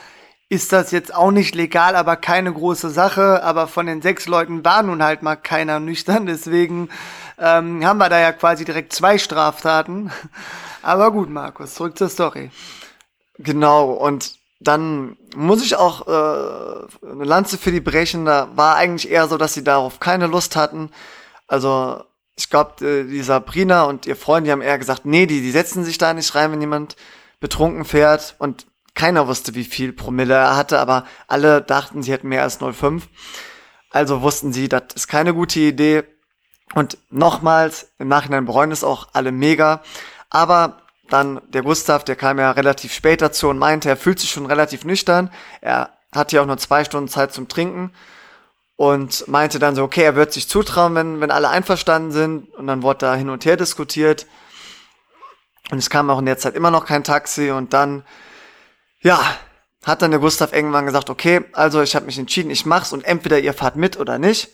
ist 0.49 0.73
das 0.73 0.93
jetzt 0.93 1.13
auch 1.13 1.33
nicht 1.33 1.57
legal, 1.57 1.97
aber 1.97 2.15
keine 2.15 2.53
große 2.53 2.91
Sache. 2.91 3.43
Aber 3.43 3.67
von 3.67 3.87
den 3.87 4.01
sechs 4.01 4.29
Leuten 4.29 4.65
war 4.65 4.85
nun 4.85 5.03
halt 5.03 5.23
mal 5.23 5.35
keiner 5.35 5.81
nüchtern. 5.81 6.27
Deswegen 6.27 6.89
ähm, 7.37 7.85
haben 7.85 7.99
wir 7.99 8.09
da 8.09 8.21
ja 8.21 8.31
quasi 8.31 8.65
direkt 8.65 8.93
zwei 8.93 9.19
Straftaten. 9.19 10.13
Aber 10.83 11.11
gut, 11.11 11.31
Markus, 11.31 11.75
zurück 11.75 11.99
zur 11.99 12.09
Story. 12.09 12.53
Genau, 13.39 13.91
und 13.91 14.39
dann 14.61 15.17
muss 15.35 15.63
ich 15.63 15.77
auch 15.77 16.07
äh, 16.07 17.11
eine 17.11 17.25
Lanze 17.25 17.59
für 17.59 17.73
die 17.73 17.81
brechen. 17.81 18.25
Da 18.25 18.49
war 18.55 18.77
eigentlich 18.77 19.11
eher 19.11 19.29
so, 19.29 19.37
dass 19.37 19.55
sie 19.55 19.65
darauf 19.65 20.01
keine 20.01 20.27
Lust 20.27 20.57
hatten. 20.57 20.91
Also 21.47 22.03
ich 22.37 22.51
glaube, 22.51 22.85
äh, 22.87 23.05
die 23.05 23.23
Sabrina 23.23 23.85
und 23.85 24.07
ihr 24.07 24.17
Freund, 24.17 24.47
die 24.47 24.53
haben 24.53 24.63
eher 24.63 24.79
gesagt, 24.79 25.05
nee, 25.05 25.27
die, 25.27 25.41
die 25.41 25.51
setzen 25.51 25.85
sich 25.85 25.99
da 25.99 26.15
nicht 26.15 26.35
rein, 26.35 26.53
wenn 26.53 26.61
jemand 26.61 26.97
betrunken 27.41 27.85
fährt. 27.85 28.37
Und 28.39 28.67
keiner 28.95 29.29
wusste, 29.29 29.55
wie 29.55 29.65
viel 29.65 29.93
Promille 29.93 30.35
er 30.35 30.57
hatte, 30.57 30.81
aber 30.81 31.05
alle 31.29 31.61
dachten, 31.61 32.03
sie 32.03 32.13
hätten 32.13 32.29
mehr 32.29 32.43
als 32.43 32.61
0,5. 32.61 33.03
Also 33.91 34.23
wussten 34.23 34.53
sie, 34.53 34.69
das 34.69 34.85
ist 34.95 35.09
keine 35.09 35.35
gute 35.35 35.61
Idee. 35.61 36.05
Und 36.75 36.99
nochmals, 37.11 37.93
im 37.99 38.09
Nachhinein 38.09 38.47
bereuen 38.47 38.73
es 38.73 38.85
auch 38.85 39.09
alle 39.13 39.33
mega. 39.33 39.83
Aber 40.31 40.83
dann 41.09 41.41
der 41.49 41.63
Gustav, 41.63 42.05
der 42.05 42.17
kam 42.17 42.39
ja 42.39 42.51
relativ 42.51 42.93
spät 42.93 43.23
dazu 43.23 43.49
und 43.49 43.59
meinte, 43.59 43.89
er 43.89 43.97
fühlt 43.97 44.21
sich 44.21 44.31
schon 44.31 44.47
relativ 44.47 44.85
nüchtern. 44.85 45.31
Er 45.61 45.91
hat 46.13 46.33
ja 46.33 46.43
auch 46.43 46.47
nur 46.47 46.59
zwei 46.59 46.85
Stunden 46.85 47.09
Zeit 47.09 47.33
zum 47.33 47.49
Trinken 47.49 47.93
und 48.77 49.27
meinte 49.29 49.59
dann 49.59 49.75
so, 49.75 49.83
okay, 49.83 50.03
er 50.03 50.17
wird 50.17 50.33
sich 50.33 50.49
zutrauen, 50.49 50.95
wenn, 50.95 51.21
wenn 51.21 51.31
alle 51.31 51.49
einverstanden 51.49 52.13
sind. 52.13 52.55
Und 52.55 52.67
dann 52.67 52.83
wurde 52.83 52.99
da 52.99 53.15
hin 53.15 53.31
und 53.31 53.45
her 53.45 53.57
diskutiert. 53.57 54.27
Und 55.71 55.79
es 55.79 55.91
kam 55.91 56.11
auch 56.11 56.19
in 56.19 56.27
der 56.27 56.39
Zeit 56.39 56.55
immer 56.55 56.71
noch 56.71 56.87
kein 56.87 57.05
Taxi 57.05 57.51
und 57.51 57.73
dann 57.73 58.05
ja, 59.01 59.21
hat 59.85 60.03
dann 60.03 60.11
der 60.11 60.21
Gustav 60.21 60.53
irgendwann 60.53 60.87
gesagt, 60.87 61.11
okay, 61.11 61.45
also 61.53 61.81
ich 61.83 61.95
habe 61.95 62.07
mich 62.07 62.19
entschieden, 62.19 62.51
ich 62.51 62.67
mach's 62.67 62.93
und 62.93 63.05
entweder 63.05 63.39
ihr 63.39 63.55
fahrt 63.55 63.77
mit 63.77 63.99
oder 63.99 64.19
nicht. 64.19 64.51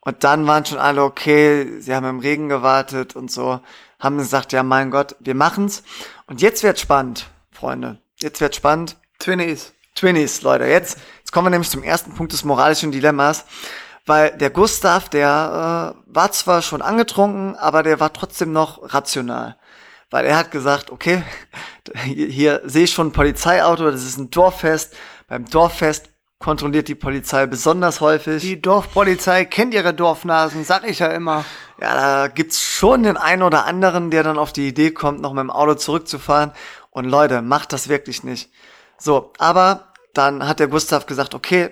Und 0.00 0.22
dann 0.22 0.46
waren 0.46 0.64
schon 0.64 0.78
alle 0.78 1.02
okay, 1.02 1.80
sie 1.80 1.94
haben 1.94 2.06
im 2.06 2.20
Regen 2.20 2.48
gewartet 2.48 3.16
und 3.16 3.30
so, 3.30 3.60
haben 3.98 4.18
gesagt, 4.18 4.52
ja 4.52 4.62
mein 4.62 4.90
Gott, 4.90 5.16
wir 5.20 5.34
machen's. 5.34 5.82
Und 6.26 6.40
jetzt 6.42 6.62
wird's 6.62 6.80
spannend, 6.80 7.28
Freunde. 7.50 8.00
Jetzt 8.20 8.40
wird's 8.40 8.56
spannend. 8.56 8.96
Twinnies. 9.18 9.72
Twinnies, 9.94 10.42
Leute. 10.42 10.64
Jetzt, 10.64 10.98
jetzt 11.18 11.32
kommen 11.32 11.46
wir 11.46 11.50
nämlich 11.50 11.70
zum 11.70 11.82
ersten 11.82 12.14
Punkt 12.14 12.32
des 12.32 12.44
moralischen 12.44 12.92
Dilemmas. 12.92 13.44
Weil 14.04 14.36
der 14.36 14.50
Gustav, 14.50 15.08
der 15.08 15.94
äh, 15.96 16.14
war 16.14 16.32
zwar 16.32 16.62
schon 16.62 16.82
angetrunken, 16.82 17.56
aber 17.56 17.82
der 17.82 17.98
war 17.98 18.12
trotzdem 18.12 18.52
noch 18.52 18.94
rational 18.94 19.56
weil 20.10 20.24
er 20.24 20.36
hat 20.36 20.50
gesagt, 20.50 20.90
okay, 20.90 21.22
hier, 22.04 22.28
hier 22.28 22.62
sehe 22.64 22.84
ich 22.84 22.92
schon 22.92 23.08
ein 23.08 23.12
Polizeiauto, 23.12 23.90
das 23.90 24.04
ist 24.04 24.18
ein 24.18 24.30
Dorffest. 24.30 24.94
Beim 25.28 25.44
Dorffest 25.46 26.10
kontrolliert 26.38 26.88
die 26.88 26.94
Polizei 26.94 27.46
besonders 27.46 28.00
häufig. 28.00 28.42
Die 28.42 28.60
Dorfpolizei 28.60 29.44
kennt 29.44 29.74
ihre 29.74 29.94
Dorfnasen, 29.94 30.64
sag 30.64 30.88
ich 30.88 30.98
ja 30.98 31.08
immer. 31.08 31.44
Ja, 31.80 31.94
da 31.94 32.28
gibt's 32.28 32.60
schon 32.60 33.02
den 33.02 33.16
einen 33.16 33.42
oder 33.42 33.64
anderen, 33.64 34.10
der 34.10 34.22
dann 34.22 34.38
auf 34.38 34.52
die 34.52 34.68
Idee 34.68 34.90
kommt, 34.90 35.20
noch 35.20 35.32
mit 35.32 35.42
dem 35.42 35.50
Auto 35.50 35.74
zurückzufahren. 35.74 36.52
Und 36.90 37.04
Leute, 37.04 37.42
macht 37.42 37.72
das 37.72 37.88
wirklich 37.88 38.24
nicht. 38.24 38.50
So, 38.98 39.32
aber 39.38 39.92
dann 40.14 40.46
hat 40.46 40.60
der 40.60 40.68
Gustav 40.68 41.06
gesagt, 41.06 41.34
okay, 41.34 41.70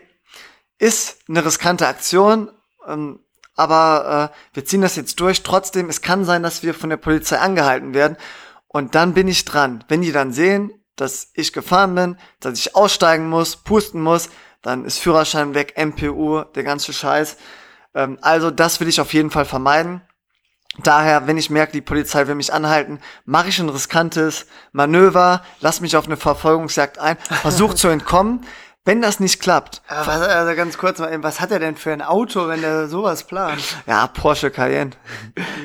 ist 0.79 1.18
eine 1.29 1.44
riskante 1.44 1.87
Aktion, 1.87 2.50
ähm, 2.87 3.20
aber 3.57 4.33
äh, 4.33 4.55
wir 4.55 4.64
ziehen 4.64 4.83
das 4.83 4.96
jetzt 4.96 5.20
durch. 5.20 5.42
Trotzdem, 5.42 5.88
es 5.88 6.03
kann 6.03 6.24
sein, 6.24 6.42
dass 6.42 6.62
wir 6.62 6.74
von 6.74 6.90
der 6.90 6.96
Polizei 6.96 7.38
angehalten 7.38 7.94
werden. 7.94 8.16
Und 8.66 8.94
dann 8.94 9.14
bin 9.14 9.29
ich 9.29 9.44
dran. 9.44 9.85
Wenn 9.88 10.03
die 10.03 10.11
dann 10.11 10.33
sehen, 10.33 10.72
dass 10.96 11.31
ich 11.35 11.53
gefahren 11.53 11.94
bin, 11.94 12.18
dass 12.40 12.59
ich 12.59 12.74
aussteigen 12.74 13.29
muss, 13.29 13.57
pusten 13.57 14.03
muss, 14.03 14.29
dann 14.64 14.85
ist 14.85 14.98
Führerschein 14.98 15.55
weg, 15.55 15.74
MPU, 15.77 16.42
der 16.42 16.64
ganze 16.64 16.92
Scheiß. 16.92 17.37
Ähm, 17.94 18.18
also 18.22 18.50
das 18.50 18.81
will 18.81 18.88
ich 18.88 19.00
auf 19.00 19.12
jeden 19.12 19.31
Fall 19.31 19.44
vermeiden. 19.44 20.00
Daher, 20.79 21.29
wenn 21.29 21.37
ich 21.37 21.50
merke, 21.50 21.72
die 21.72 21.81
Polizei 21.81 22.27
will 22.27 22.35
mich 22.35 22.53
anhalten, 22.53 22.98
mache 23.24 23.48
ich 23.48 23.61
ein 23.61 23.68
riskantes 23.68 24.46
Manöver, 24.72 25.44
lass 25.61 25.81
mich 25.81 25.96
auf 25.96 26.07
eine 26.07 26.16
Verfolgungsjagd 26.16 26.98
ein, 26.98 27.16
versuche 27.42 27.74
zu 27.77 27.88
entkommen. 27.88 28.44
Wenn 28.87 29.01
das 29.01 29.18
nicht 29.18 29.40
klappt. 29.40 29.81
Aber 29.88 30.07
was, 30.07 30.20
also 30.20 30.55
ganz 30.55 30.77
kurz 30.77 30.99
mal, 30.99 31.23
was 31.23 31.40
hat 31.40 31.51
er 31.51 31.59
denn 31.59 31.77
für 31.77 31.92
ein 31.92 32.03
Auto, 32.03 32.49
wenn 32.49 32.61
der 32.61 32.87
sowas 32.87 33.25
plant? 33.25 33.62
Ja, 33.87 34.07
Porsche 34.07 34.51
Cayenne. 34.51 34.90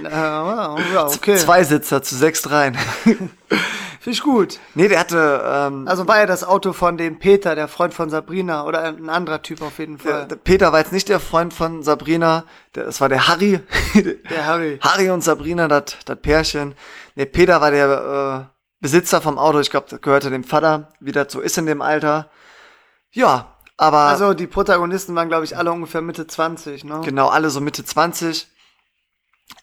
ja, 0.03 0.75
okay. 1.05 1.35
Zwei 1.35 1.65
Sitzer 1.65 2.01
zu 2.01 2.15
sechs 2.15 2.49
rein. 2.49 2.77
Finde 3.99 4.15
ich 4.15 4.21
gut. 4.23 4.59
Nee, 4.73 4.87
der 4.87 5.01
hatte. 5.01 5.41
Ähm, 5.45 5.85
also 5.85 6.07
war 6.07 6.19
er 6.19 6.27
das 6.27 6.45
Auto 6.45 6.71
von 6.71 6.95
dem 6.95 7.19
Peter, 7.19 7.55
der 7.55 7.67
Freund 7.67 7.93
von 7.93 8.09
Sabrina, 8.09 8.63
oder 8.63 8.83
ein 8.83 9.09
anderer 9.09 9.41
Typ 9.41 9.61
auf 9.61 9.79
jeden 9.79 9.97
Fall. 9.97 10.13
Der, 10.13 10.25
der 10.25 10.35
Peter 10.37 10.71
war 10.71 10.79
jetzt 10.79 10.93
nicht 10.93 11.09
der 11.09 11.19
Freund 11.19 11.53
von 11.53 11.83
Sabrina, 11.83 12.45
der, 12.75 12.85
das 12.85 13.01
war 13.01 13.09
der 13.09 13.27
Harry. 13.27 13.59
Der 14.29 14.45
Harry. 14.45 14.79
Harry 14.81 15.09
und 15.09 15.21
Sabrina, 15.21 15.67
das 15.67 15.97
Pärchen. 16.21 16.75
Nee, 17.15 17.25
Peter 17.25 17.59
war 17.59 17.71
der 17.71 18.47
äh, 18.47 18.55
Besitzer 18.79 19.19
vom 19.19 19.37
Auto, 19.37 19.59
ich 19.59 19.69
glaube, 19.71 19.87
das 19.89 19.99
gehörte 19.99 20.29
dem 20.29 20.45
Vater, 20.45 20.87
wie 21.01 21.11
das 21.11 21.33
so 21.33 21.41
ist 21.41 21.57
in 21.57 21.65
dem 21.65 21.81
Alter. 21.81 22.29
Ja, 23.11 23.55
aber. 23.77 23.99
Also 23.99 24.33
die 24.33 24.47
Protagonisten 24.47 25.15
waren, 25.15 25.29
glaube 25.29 25.45
ich, 25.45 25.57
alle 25.57 25.71
ungefähr 25.71 26.01
Mitte 26.01 26.27
20, 26.27 26.83
ne? 26.83 27.01
Genau, 27.03 27.29
alle 27.29 27.49
so 27.49 27.61
Mitte 27.61 27.83
20. 27.83 28.47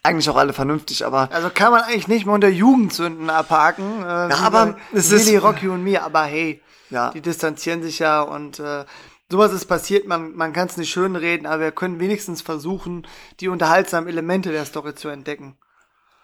Eigentlich 0.03 0.29
auch 0.29 0.35
alle 0.35 0.53
vernünftig, 0.53 1.05
aber. 1.05 1.29
Also 1.31 1.49
kann 1.49 1.71
man 1.71 1.83
eigentlich 1.83 2.07
nicht 2.07 2.25
mehr 2.25 2.35
unter 2.35 2.49
Jugendsünden 2.49 3.29
abhaken. 3.29 4.01
Äh, 4.03 4.29
ja, 4.29 4.35
aber 4.43 4.77
es 4.93 5.11
ist. 5.11 5.27
Willy, 5.27 5.37
Rocky 5.37 5.67
und 5.69 5.83
mir, 5.83 6.03
aber 6.03 6.23
hey, 6.23 6.61
ja. 6.89 7.11
die 7.11 7.21
distanzieren 7.21 7.81
sich 7.83 7.99
ja 7.99 8.21
und 8.21 8.59
äh, 8.59 8.85
sowas 9.29 9.51
ist 9.53 9.65
passiert, 9.65 10.07
man, 10.07 10.35
man 10.35 10.53
kann 10.53 10.67
es 10.67 10.77
nicht 10.77 10.89
schön 10.89 11.15
reden, 11.15 11.45
aber 11.45 11.61
wir 11.61 11.71
können 11.71 11.99
wenigstens 11.99 12.41
versuchen, 12.41 13.07
die 13.39 13.49
unterhaltsamen 13.49 14.09
Elemente 14.09 14.51
der 14.51 14.65
Story 14.65 14.95
zu 14.95 15.09
entdecken. 15.09 15.57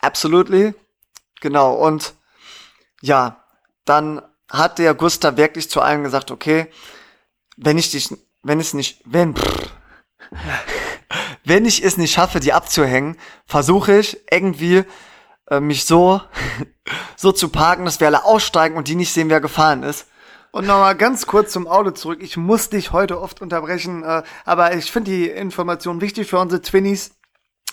Absolutely. 0.02 0.74
Genau, 1.42 1.74
und 1.74 2.14
ja, 3.02 3.44
dann 3.86 4.22
hat 4.50 4.80
der 4.80 4.94
Gustav 4.94 5.38
wirklich 5.38 5.70
zu 5.70 5.82
allen 5.82 6.04
gesagt, 6.04 6.32
okay, 6.32 6.70
wenn 7.64 7.78
ich 7.78 7.92
dich, 7.92 8.14
wenn 8.42 8.60
es 8.60 8.74
nicht, 8.74 9.02
wenn, 9.06 9.36
wenn 11.46 11.66
ich 11.66 11.84
es 11.84 11.98
nicht 11.98 12.14
schaffe, 12.14 12.40
die 12.40 12.54
abzuhängen, 12.54 13.18
versuche 13.46 14.00
ich 14.00 14.22
irgendwie 14.30 14.84
äh, 15.50 15.60
mich 15.60 15.86
so, 15.86 16.22
so 17.16 17.32
zu 17.32 17.50
parken, 17.50 17.86
dass 17.86 18.00
wir 18.00 18.08
alle 18.08 18.26
aussteigen 18.26 18.76
und 18.76 18.88
die 18.88 18.96
nicht 18.96 19.14
sehen, 19.14 19.30
wer 19.30 19.42
gefahren 19.42 19.84
ist. 19.84 20.08
Und 20.52 20.68
nochmal 20.68 20.96
ganz 20.96 21.26
kurz 21.26 21.52
zum 21.52 21.68
Auto 21.68 21.92
zurück. 21.92 22.20
Ich 22.22 22.38
muss 22.38 22.70
dich 22.70 22.92
heute 22.92 23.20
oft 23.20 23.42
unterbrechen, 23.42 24.04
äh, 24.04 24.24
aber 24.46 24.76
ich 24.76 24.92
finde 24.92 25.12
die 25.12 25.28
Information 25.28 26.02
wichtig 26.02 26.30
für 26.30 26.38
unsere 26.38 26.62
Twinnies. 26.62 27.16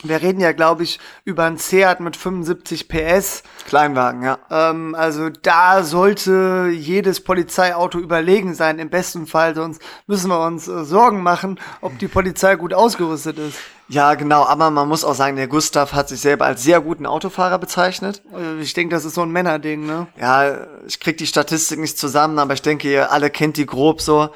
Wir 0.02 0.22
reden 0.22 0.40
ja, 0.40 0.52
glaube 0.52 0.82
ich, 0.82 0.98
über 1.24 1.44
ein 1.44 1.58
Seat 1.58 2.00
mit 2.00 2.16
75 2.16 2.88
PS. 2.88 3.42
Kleinwagen, 3.66 4.22
ja. 4.22 4.38
Ähm, 4.50 4.94
also 4.94 5.28
da 5.28 5.82
sollte 5.82 6.70
jedes 6.72 7.22
Polizeiauto 7.22 7.98
überlegen 7.98 8.54
sein, 8.54 8.78
im 8.78 8.88
besten 8.88 9.26
Fall. 9.26 9.54
Sonst 9.54 9.82
müssen 10.06 10.30
wir 10.30 10.40
uns 10.44 10.68
äh, 10.68 10.84
Sorgen 10.84 11.22
machen, 11.22 11.60
ob 11.82 11.98
die 11.98 12.08
Polizei 12.08 12.56
gut 12.56 12.72
ausgerüstet 12.72 13.38
ist. 13.38 13.58
Ja, 13.88 14.14
genau. 14.14 14.44
Aber 14.44 14.70
man 14.70 14.88
muss 14.88 15.04
auch 15.04 15.14
sagen, 15.14 15.36
der 15.36 15.48
Gustav 15.48 15.92
hat 15.92 16.08
sich 16.08 16.20
selber 16.20 16.46
als 16.46 16.62
sehr 16.62 16.80
guten 16.80 17.04
Autofahrer 17.04 17.58
bezeichnet. 17.58 18.22
Äh, 18.34 18.60
ich 18.60 18.72
denke, 18.72 18.94
das 18.94 19.04
ist 19.04 19.14
so 19.14 19.22
ein 19.22 19.30
Männerding, 19.30 19.84
ne? 19.84 20.06
Ja, 20.18 20.66
ich 20.86 21.00
krieg 21.00 21.18
die 21.18 21.26
Statistik 21.26 21.78
nicht 21.78 21.98
zusammen, 21.98 22.38
aber 22.38 22.54
ich 22.54 22.62
denke, 22.62 22.90
ihr 22.90 23.12
alle 23.12 23.28
kennt 23.28 23.56
die 23.58 23.66
grob 23.66 24.00
so. 24.00 24.30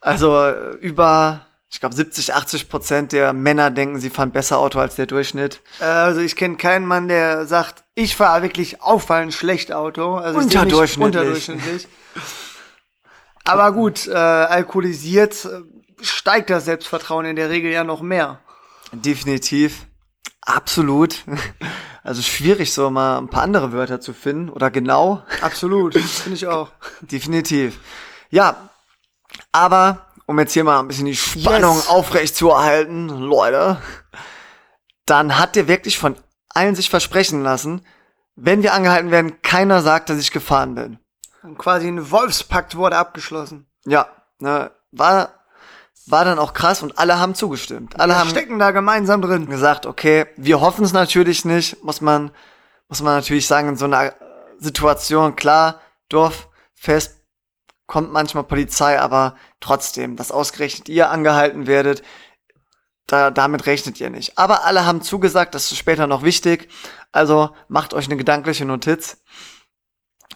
Also 0.00 0.52
über 0.80 1.45
ich 1.76 1.80
glaube 1.80 1.94
70, 1.94 2.32
80 2.32 2.70
Prozent 2.70 3.12
der 3.12 3.34
Männer 3.34 3.70
denken, 3.70 4.00
sie 4.00 4.08
fahren 4.08 4.30
besser 4.30 4.56
Auto 4.56 4.78
als 4.78 4.94
der 4.94 5.04
Durchschnitt. 5.04 5.60
Also 5.78 6.22
ich 6.22 6.34
kenne 6.34 6.56
keinen 6.56 6.86
Mann, 6.86 7.06
der 7.06 7.44
sagt, 7.44 7.84
ich 7.94 8.16
fahre 8.16 8.40
wirklich 8.40 8.80
auffallend 8.80 9.34
schlecht 9.34 9.74
Auto. 9.74 10.14
Also 10.14 10.38
unterdurchschnittlich. 10.38 11.04
unterdurchschnittlich. 11.04 11.88
Aber 13.44 13.72
gut, 13.72 14.06
äh, 14.06 14.14
alkoholisiert 14.14 15.44
äh, 15.44 15.60
steigt 16.00 16.48
das 16.48 16.64
Selbstvertrauen 16.64 17.26
in 17.26 17.36
der 17.36 17.50
Regel 17.50 17.70
ja 17.70 17.84
noch 17.84 18.00
mehr. 18.00 18.40
Definitiv. 18.92 19.84
Absolut. 20.40 21.24
Also 22.02 22.22
schwierig, 22.22 22.72
so 22.72 22.88
mal 22.88 23.18
ein 23.18 23.28
paar 23.28 23.42
andere 23.42 23.72
Wörter 23.72 24.00
zu 24.00 24.14
finden. 24.14 24.48
Oder 24.48 24.70
genau. 24.70 25.24
Absolut, 25.42 25.92
finde 25.94 26.36
ich 26.36 26.46
auch. 26.46 26.70
Definitiv. 27.02 27.80
Ja, 28.30 28.70
aber 29.50 30.05
um 30.26 30.38
jetzt 30.38 30.52
hier 30.52 30.64
mal 30.64 30.80
ein 30.80 30.88
bisschen 30.88 31.06
die 31.06 31.16
Spannung 31.16 31.76
yes. 31.76 31.88
aufrecht 31.88 32.36
zu 32.36 32.50
erhalten, 32.50 33.08
Leute, 33.08 33.80
dann 35.06 35.38
hat 35.38 35.56
der 35.56 35.68
wirklich 35.68 35.98
von 35.98 36.16
allen 36.48 36.74
sich 36.74 36.90
versprechen 36.90 37.42
lassen, 37.42 37.86
wenn 38.34 38.62
wir 38.62 38.74
angehalten 38.74 39.10
werden, 39.10 39.40
keiner 39.42 39.80
sagt, 39.82 40.10
dass 40.10 40.18
ich 40.18 40.30
gefahren 40.30 40.74
bin. 40.74 40.98
Und 41.42 41.58
quasi 41.58 41.86
ein 41.86 42.10
Wolfspakt 42.10 42.76
wurde 42.76 42.96
abgeschlossen. 42.96 43.66
Ja, 43.84 44.08
ne, 44.40 44.72
war 44.90 45.36
war 46.06 46.24
dann 46.24 46.38
auch 46.38 46.52
krass 46.52 46.82
und 46.82 46.98
alle 46.98 47.18
haben 47.18 47.34
zugestimmt. 47.34 47.98
Alle 47.98 48.14
wir 48.14 48.18
haben 48.18 48.30
stecken 48.30 48.58
da 48.58 48.70
gemeinsam 48.70 49.22
drin. 49.22 49.46
Gesagt, 49.46 49.86
okay, 49.86 50.26
wir 50.36 50.60
hoffen 50.60 50.84
es 50.84 50.92
natürlich 50.92 51.44
nicht, 51.44 51.82
muss 51.84 52.00
man, 52.00 52.30
muss 52.88 53.02
man 53.02 53.16
natürlich 53.16 53.46
sagen, 53.46 53.70
in 53.70 53.76
so 53.76 53.86
einer 53.86 54.14
Situation, 54.58 55.34
klar, 55.34 55.80
Dorffest 56.08 57.20
kommt 57.86 58.12
manchmal 58.12 58.44
Polizei, 58.44 59.00
aber 59.00 59.36
trotzdem, 59.60 60.16
dass 60.16 60.32
ausgerechnet 60.32 60.88
ihr 60.88 61.10
angehalten 61.10 61.66
werdet, 61.66 62.02
da, 63.06 63.30
damit 63.30 63.66
rechnet 63.66 64.00
ihr 64.00 64.10
nicht. 64.10 64.36
Aber 64.36 64.64
alle 64.64 64.84
haben 64.84 65.02
zugesagt, 65.02 65.54
das 65.54 65.70
ist 65.70 65.78
später 65.78 66.06
noch 66.06 66.22
wichtig. 66.22 66.68
Also 67.12 67.50
macht 67.68 67.94
euch 67.94 68.06
eine 68.06 68.16
gedankliche 68.16 68.64
Notiz. 68.64 69.18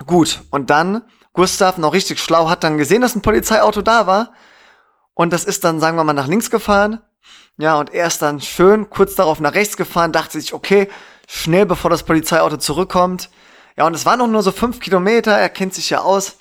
Gut, 0.06 0.42
und 0.50 0.70
dann, 0.70 1.02
Gustav 1.32 1.78
noch 1.78 1.92
richtig 1.92 2.20
schlau, 2.20 2.48
hat 2.48 2.64
dann 2.64 2.78
gesehen, 2.78 3.02
dass 3.02 3.14
ein 3.14 3.22
Polizeiauto 3.22 3.82
da 3.82 4.06
war 4.06 4.32
und 5.20 5.34
das 5.34 5.44
ist 5.44 5.64
dann, 5.64 5.80
sagen 5.80 5.98
wir 5.98 6.04
mal, 6.04 6.14
nach 6.14 6.28
links 6.28 6.50
gefahren. 6.50 7.02
Ja, 7.58 7.78
und 7.78 7.92
er 7.92 8.06
ist 8.06 8.22
dann 8.22 8.40
schön 8.40 8.88
kurz 8.88 9.16
darauf 9.16 9.38
nach 9.38 9.52
rechts 9.52 9.76
gefahren, 9.76 10.12
dachte 10.12 10.40
sich, 10.40 10.54
okay, 10.54 10.88
schnell 11.28 11.66
bevor 11.66 11.90
das 11.90 12.04
Polizeiauto 12.04 12.56
zurückkommt. 12.56 13.28
Ja, 13.76 13.86
und 13.86 13.94
es 13.94 14.06
waren 14.06 14.18
noch 14.18 14.28
nur 14.28 14.42
so 14.42 14.50
fünf 14.50 14.80
Kilometer, 14.80 15.36
er 15.36 15.50
kennt 15.50 15.74
sich 15.74 15.90
ja 15.90 16.00
aus. 16.00 16.38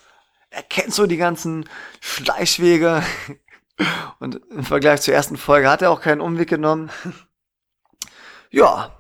Er 0.50 0.64
kennt 0.64 0.94
so 0.94 1.06
die 1.06 1.18
ganzen 1.18 1.68
Schleichwege. 2.00 3.04
Und 4.20 4.42
im 4.50 4.64
Vergleich 4.64 5.02
zur 5.02 5.14
ersten 5.14 5.38
Folge 5.38 5.70
hat 5.70 5.82
er 5.82 5.92
auch 5.92 6.02
keinen 6.02 6.22
Umweg 6.22 6.50
genommen. 6.50 6.92
Ja, 8.50 8.92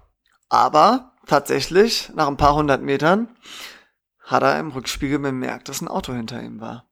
aber 0.47 1.13
tatsächlich, 1.27 2.11
nach 2.15 2.27
ein 2.27 2.37
paar 2.37 2.55
hundert 2.55 2.81
Metern, 2.81 3.35
hat 4.23 4.43
er 4.43 4.59
im 4.59 4.71
Rückspiegel 4.71 5.19
bemerkt, 5.19 5.69
dass 5.69 5.81
ein 5.81 5.87
Auto 5.87 6.13
hinter 6.13 6.41
ihm 6.41 6.61
war. 6.61 6.87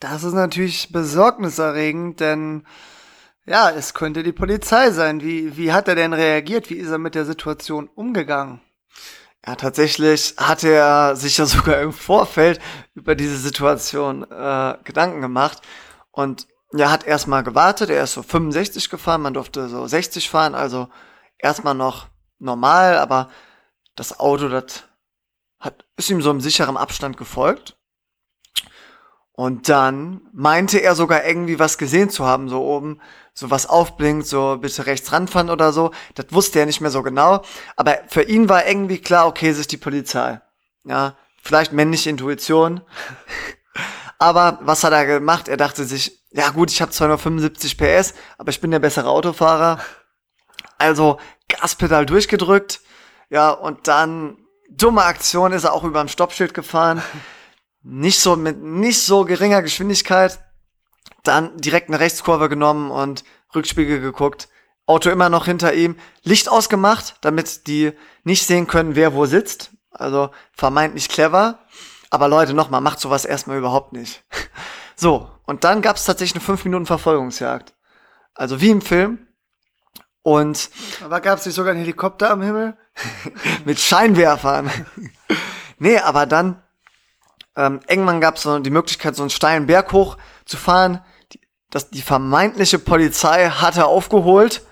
Das 0.00 0.24
ist 0.24 0.32
natürlich 0.32 0.90
besorgniserregend, 0.90 2.20
denn 2.20 2.66
ja, 3.44 3.70
es 3.70 3.94
könnte 3.94 4.22
die 4.22 4.32
Polizei 4.32 4.90
sein. 4.90 5.22
Wie, 5.22 5.56
wie 5.56 5.72
hat 5.72 5.88
er 5.88 5.94
denn 5.94 6.12
reagiert? 6.12 6.70
Wie 6.70 6.74
ist 6.74 6.90
er 6.90 6.98
mit 6.98 7.14
der 7.14 7.24
Situation 7.24 7.88
umgegangen? 7.88 8.60
Ja, 9.46 9.54
tatsächlich 9.54 10.34
hat 10.36 10.64
er 10.64 11.16
sich 11.16 11.38
ja 11.38 11.46
sogar 11.46 11.80
im 11.80 11.92
Vorfeld 11.92 12.60
über 12.94 13.14
diese 13.14 13.38
Situation 13.38 14.24
äh, 14.30 14.78
Gedanken 14.84 15.20
gemacht. 15.20 15.62
Und 16.10 16.48
er 16.72 16.90
hat 16.90 17.06
erstmal 17.06 17.42
gewartet. 17.42 17.90
Er 17.90 18.04
ist 18.04 18.14
so 18.14 18.22
65 18.22 18.90
gefahren, 18.90 19.22
man 19.22 19.34
durfte 19.34 19.68
so 19.68 19.86
60 19.86 20.28
fahren, 20.28 20.54
also 20.54 20.88
erstmal 21.38 21.74
noch 21.74 22.08
normal, 22.38 22.98
aber 22.98 23.30
das 23.96 24.18
Auto, 24.20 24.48
das 24.48 24.84
hat, 25.58 25.84
ist 25.96 26.10
ihm 26.10 26.22
so 26.22 26.30
im 26.30 26.40
sicheren 26.40 26.76
Abstand 26.76 27.16
gefolgt. 27.16 27.76
Und 29.32 29.68
dann 29.68 30.22
meinte 30.32 30.78
er 30.78 30.96
sogar 30.96 31.24
irgendwie 31.24 31.60
was 31.60 31.78
gesehen 31.78 32.10
zu 32.10 32.26
haben, 32.26 32.48
so 32.48 32.60
oben, 32.60 33.00
so 33.38 33.52
was 33.52 33.66
aufblinkt, 33.66 34.26
so 34.26 34.58
bitte 34.60 34.86
rechts 34.86 35.12
ranfahren 35.12 35.48
oder 35.48 35.72
so. 35.72 35.92
Das 36.16 36.26
wusste 36.30 36.58
er 36.58 36.66
nicht 36.66 36.80
mehr 36.80 36.90
so 36.90 37.04
genau. 37.04 37.44
Aber 37.76 37.98
für 38.08 38.22
ihn 38.22 38.48
war 38.48 38.66
irgendwie 38.66 38.98
klar, 38.98 39.28
okay, 39.28 39.48
es 39.48 39.58
ist 39.58 39.70
die 39.70 39.76
Polizei. 39.76 40.40
Ja, 40.82 41.14
vielleicht 41.40 41.72
männliche 41.72 42.10
Intuition. 42.10 42.80
aber 44.18 44.58
was 44.62 44.82
hat 44.82 44.92
er 44.92 45.06
gemacht? 45.06 45.46
Er 45.46 45.56
dachte 45.56 45.84
sich, 45.84 46.20
ja 46.32 46.50
gut, 46.50 46.72
ich 46.72 46.82
habe 46.82 46.90
zwar 46.90 47.06
nur 47.06 47.18
75 47.18 47.78
PS, 47.78 48.14
aber 48.38 48.50
ich 48.50 48.60
bin 48.60 48.72
der 48.72 48.80
bessere 48.80 49.08
Autofahrer. 49.08 49.78
Also 50.76 51.20
Gaspedal 51.46 52.06
durchgedrückt. 52.06 52.80
Ja, 53.30 53.50
und 53.50 53.86
dann 53.86 54.36
dumme 54.68 55.04
Aktion 55.04 55.52
ist 55.52 55.62
er 55.62 55.74
auch 55.74 55.84
über 55.84 56.00
dem 56.00 56.08
Stoppschild 56.08 56.54
gefahren 56.54 57.04
nicht 57.84 58.18
so 58.18 58.34
mit 58.34 58.60
nicht 58.60 59.00
so 59.00 59.24
geringer 59.24 59.62
Geschwindigkeit, 59.62 60.40
dann 61.22 61.56
direkt 61.56 61.88
eine 61.88 62.00
Rechtskurve 62.00 62.48
genommen 62.48 62.90
und 62.90 63.24
Rückspiegel 63.54 64.00
geguckt. 64.00 64.48
Auto 64.86 65.10
immer 65.10 65.28
noch 65.28 65.44
hinter 65.44 65.74
ihm, 65.74 65.96
Licht 66.22 66.48
ausgemacht, 66.48 67.16
damit 67.20 67.66
die 67.66 67.92
nicht 68.24 68.46
sehen 68.46 68.66
können, 68.66 68.96
wer 68.96 69.12
wo 69.12 69.26
sitzt. 69.26 69.72
Also 69.90 70.30
vermeintlich 70.52 71.08
clever. 71.08 71.58
Aber 72.10 72.28
Leute, 72.28 72.54
nochmal, 72.54 72.80
macht 72.80 73.00
sowas 73.00 73.24
erstmal 73.24 73.58
überhaupt 73.58 73.92
nicht. 73.92 74.24
So, 75.00 75.30
und 75.46 75.62
dann 75.62 75.80
gab 75.80 75.94
es 75.94 76.06
tatsächlich 76.06 76.34
eine 76.34 76.44
5 76.44 76.64
Minuten 76.64 76.84
Verfolgungsjagd. 76.84 77.72
Also 78.34 78.60
wie 78.60 78.70
im 78.70 78.80
Film. 78.80 79.28
Und. 80.22 80.70
Aber 81.04 81.20
gab 81.20 81.38
es 81.38 81.46
nicht 81.46 81.54
sogar 81.54 81.70
einen 81.70 81.78
Helikopter 81.78 82.32
am 82.32 82.42
Himmel? 82.42 82.76
mit 83.64 83.78
Scheinwerfern. 83.78 84.68
nee, 85.78 85.98
aber 85.98 86.26
dann 86.26 86.60
ähm, 87.54 87.78
irgendwann 87.88 88.20
gab 88.20 88.36
es 88.36 88.42
so 88.42 88.58
die 88.58 88.70
Möglichkeit, 88.70 89.16
so 89.16 89.22
einen 89.22 89.30
steilen 89.30 89.66
Berg 89.66 89.92
hoch 89.92 90.16
zu 90.48 90.56
fahren. 90.56 91.04
Die, 91.32 91.40
das, 91.70 91.90
die 91.90 92.02
vermeintliche 92.02 92.78
Polizei 92.78 93.48
hatte 93.48 93.86
aufgeholt. 93.86 94.62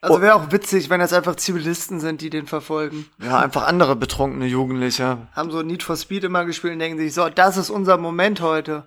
Also 0.00 0.20
wäre 0.20 0.34
auch 0.34 0.52
witzig, 0.52 0.90
wenn 0.90 1.00
das 1.00 1.12
einfach 1.12 1.36
Zivilisten 1.36 2.00
sind, 2.00 2.20
die 2.20 2.30
den 2.30 2.46
verfolgen. 2.46 3.06
Ja, 3.18 3.38
einfach 3.38 3.66
andere 3.66 3.96
betrunkene 3.96 4.46
Jugendliche. 4.46 5.26
Haben 5.34 5.50
so 5.50 5.62
Need 5.62 5.82
for 5.82 5.96
Speed 5.96 6.24
immer 6.24 6.44
gespielt 6.44 6.74
und 6.74 6.78
denken 6.78 6.98
sich 6.98 7.14
so, 7.14 7.28
das 7.28 7.56
ist 7.56 7.70
unser 7.70 7.96
Moment 7.96 8.40
heute. 8.40 8.86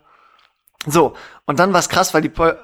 So, 0.86 1.16
und 1.46 1.60
dann 1.60 1.74
war 1.74 1.80
es 1.80 1.90
krass, 1.90 2.14
weil 2.14 2.22
die, 2.22 2.30
Pol 2.30 2.58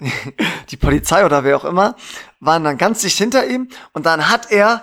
die 0.70 0.76
Polizei 0.76 1.24
oder 1.24 1.44
wer 1.44 1.56
auch 1.56 1.64
immer 1.64 1.96
waren 2.40 2.64
dann 2.64 2.76
ganz 2.76 3.00
dicht 3.00 3.16
hinter 3.16 3.46
ihm 3.46 3.68
und 3.92 4.04
dann 4.04 4.28
hat 4.28 4.50
er 4.50 4.82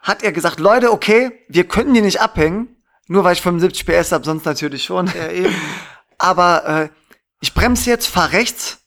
hat 0.00 0.22
er 0.22 0.32
gesagt, 0.32 0.60
Leute, 0.60 0.92
okay, 0.92 1.32
wir 1.48 1.66
können 1.66 1.92
die 1.92 2.00
nicht 2.00 2.20
abhängen, 2.20 2.76
nur 3.08 3.24
weil 3.24 3.32
ich 3.32 3.42
75 3.42 3.86
PS 3.86 4.12
habe, 4.12 4.24
sonst 4.24 4.44
natürlich 4.44 4.84
schon. 4.84 5.08
Ja, 5.08 5.30
eben. 5.30 5.54
Aber 6.18 6.66
äh, 6.66 6.88
ich 7.40 7.54
bremse 7.54 7.90
jetzt, 7.90 8.06
fahr 8.06 8.32
rechts 8.32 8.78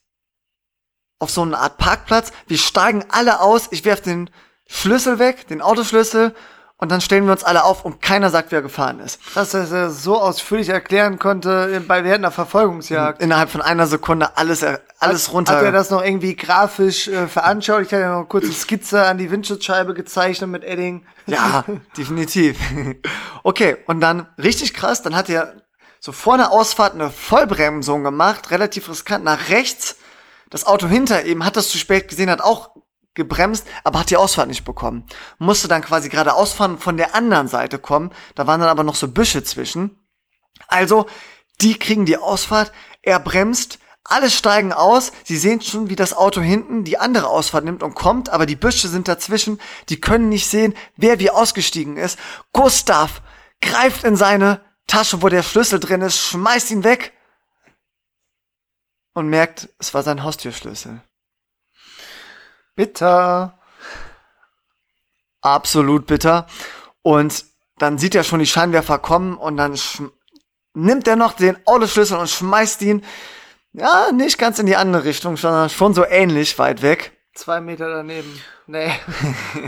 auf 1.18 1.30
so 1.30 1.42
eine 1.42 1.58
Art 1.58 1.76
Parkplatz. 1.76 2.32
Wir 2.46 2.58
steigen 2.58 3.04
alle 3.10 3.40
aus. 3.40 3.68
Ich 3.70 3.84
werf 3.84 4.00
den 4.00 4.30
Schlüssel 4.66 5.18
weg, 5.18 5.46
den 5.48 5.60
Autoschlüssel. 5.62 6.34
Und 6.80 6.90
dann 6.90 7.02
stellen 7.02 7.26
wir 7.26 7.32
uns 7.32 7.44
alle 7.44 7.64
auf 7.64 7.84
und 7.84 8.00
keiner 8.00 8.30
sagt, 8.30 8.52
wer 8.52 8.62
gefahren 8.62 9.00
ist. 9.00 9.20
Dass 9.34 9.52
er 9.52 9.64
es 9.64 10.02
so 10.02 10.18
ausführlich 10.18 10.70
erklären 10.70 11.18
konnte 11.18 11.82
bei 11.86 12.04
während 12.04 12.24
der 12.24 12.30
Verfolgungsjagd. 12.30 13.20
Innerhalb 13.20 13.50
von 13.50 13.60
einer 13.60 13.86
Sekunde 13.86 14.38
alles, 14.38 14.62
äh, 14.62 14.78
alles 14.98 15.28
hat, 15.28 15.34
runter. 15.34 15.56
Hat 15.56 15.62
er 15.62 15.72
das 15.72 15.90
noch 15.90 16.02
irgendwie 16.02 16.34
grafisch 16.36 17.06
äh, 17.08 17.28
veranschaulicht? 17.28 17.92
Ich 17.92 17.96
hatte 17.96 18.04
ja 18.04 18.18
noch 18.18 18.30
kurz 18.30 18.44
eine 18.44 18.54
Skizze 18.54 19.04
an 19.04 19.18
die 19.18 19.30
Windschutzscheibe 19.30 19.92
gezeichnet 19.92 20.48
mit 20.48 20.64
Edding. 20.64 21.04
Ja, 21.26 21.66
definitiv. 21.98 22.58
Okay, 23.42 23.76
und 23.86 24.00
dann 24.00 24.26
richtig 24.38 24.72
krass, 24.72 25.02
dann 25.02 25.14
hat 25.14 25.28
er 25.28 25.56
so 26.00 26.12
vor 26.12 26.34
einer 26.34 26.50
Ausfahrt 26.50 26.94
eine 26.94 27.10
Vollbremsung 27.10 28.02
gemacht, 28.02 28.50
relativ 28.50 28.88
riskant 28.88 29.22
nach 29.22 29.50
rechts. 29.50 29.96
Das 30.48 30.66
Auto 30.66 30.88
hinter 30.88 31.24
ihm 31.26 31.44
hat 31.44 31.56
das 31.56 31.68
zu 31.68 31.78
spät 31.78 32.08
gesehen, 32.08 32.30
hat 32.30 32.40
auch 32.40 32.70
gebremst, 33.14 33.66
aber 33.84 34.00
hat 34.00 34.10
die 34.10 34.16
Ausfahrt 34.16 34.48
nicht 34.48 34.64
bekommen. 34.64 35.04
Musste 35.38 35.68
dann 35.68 35.82
quasi 35.82 36.08
gerade 36.08 36.34
ausfahren 36.34 36.78
von 36.78 36.96
der 36.96 37.14
anderen 37.14 37.48
Seite 37.48 37.78
kommen. 37.78 38.10
Da 38.34 38.46
waren 38.46 38.60
dann 38.60 38.70
aber 38.70 38.82
noch 38.82 38.94
so 38.94 39.08
Büsche 39.08 39.44
zwischen. 39.44 39.98
Also, 40.68 41.06
die 41.60 41.78
kriegen 41.78 42.06
die 42.06 42.16
Ausfahrt, 42.16 42.72
er 43.02 43.20
bremst, 43.20 43.78
alle 44.04 44.30
steigen 44.30 44.72
aus, 44.72 45.12
sie 45.24 45.36
sehen 45.36 45.60
schon, 45.60 45.90
wie 45.90 45.96
das 45.96 46.14
Auto 46.14 46.40
hinten 46.40 46.84
die 46.84 46.98
andere 46.98 47.28
Ausfahrt 47.28 47.64
nimmt 47.64 47.82
und 47.82 47.94
kommt, 47.94 48.30
aber 48.30 48.46
die 48.46 48.56
Büsche 48.56 48.88
sind 48.88 49.06
dazwischen, 49.06 49.60
die 49.90 50.00
können 50.00 50.30
nicht 50.30 50.48
sehen, 50.48 50.74
wer 50.96 51.20
wie 51.20 51.30
ausgestiegen 51.30 51.98
ist. 51.98 52.18
Gustav 52.52 53.20
greift 53.60 54.04
in 54.04 54.16
seine 54.16 54.62
Tasche, 54.90 55.22
wo 55.22 55.28
der 55.28 55.44
Schlüssel 55.44 55.78
drin 55.78 56.02
ist, 56.02 56.18
schmeißt 56.18 56.72
ihn 56.72 56.82
weg 56.82 57.12
und 59.14 59.28
merkt, 59.28 59.68
es 59.78 59.94
war 59.94 60.02
sein 60.02 60.24
Haustürschlüssel. 60.24 61.00
Bitter. 62.74 63.56
Absolut 65.42 66.06
bitter. 66.06 66.46
Und 67.02 67.44
dann 67.78 67.98
sieht 67.98 68.16
er 68.16 68.24
schon 68.24 68.40
die 68.40 68.46
Scheinwerfer 68.46 68.98
kommen 68.98 69.36
und 69.36 69.56
dann 69.56 69.78
nimmt 70.74 71.06
er 71.06 71.16
noch 71.16 71.34
den 71.34 71.56
Autoschlüssel 71.66 72.18
und 72.18 72.28
schmeißt 72.28 72.82
ihn, 72.82 73.04
ja, 73.72 74.10
nicht 74.10 74.38
ganz 74.38 74.58
in 74.58 74.66
die 74.66 74.74
andere 74.74 75.04
Richtung, 75.04 75.36
sondern 75.36 75.70
schon 75.70 75.94
so 75.94 76.04
ähnlich 76.04 76.58
weit 76.58 76.82
weg. 76.82 77.16
Zwei 77.34 77.60
Meter 77.60 77.88
daneben. 77.88 78.42
Nee. 78.70 78.92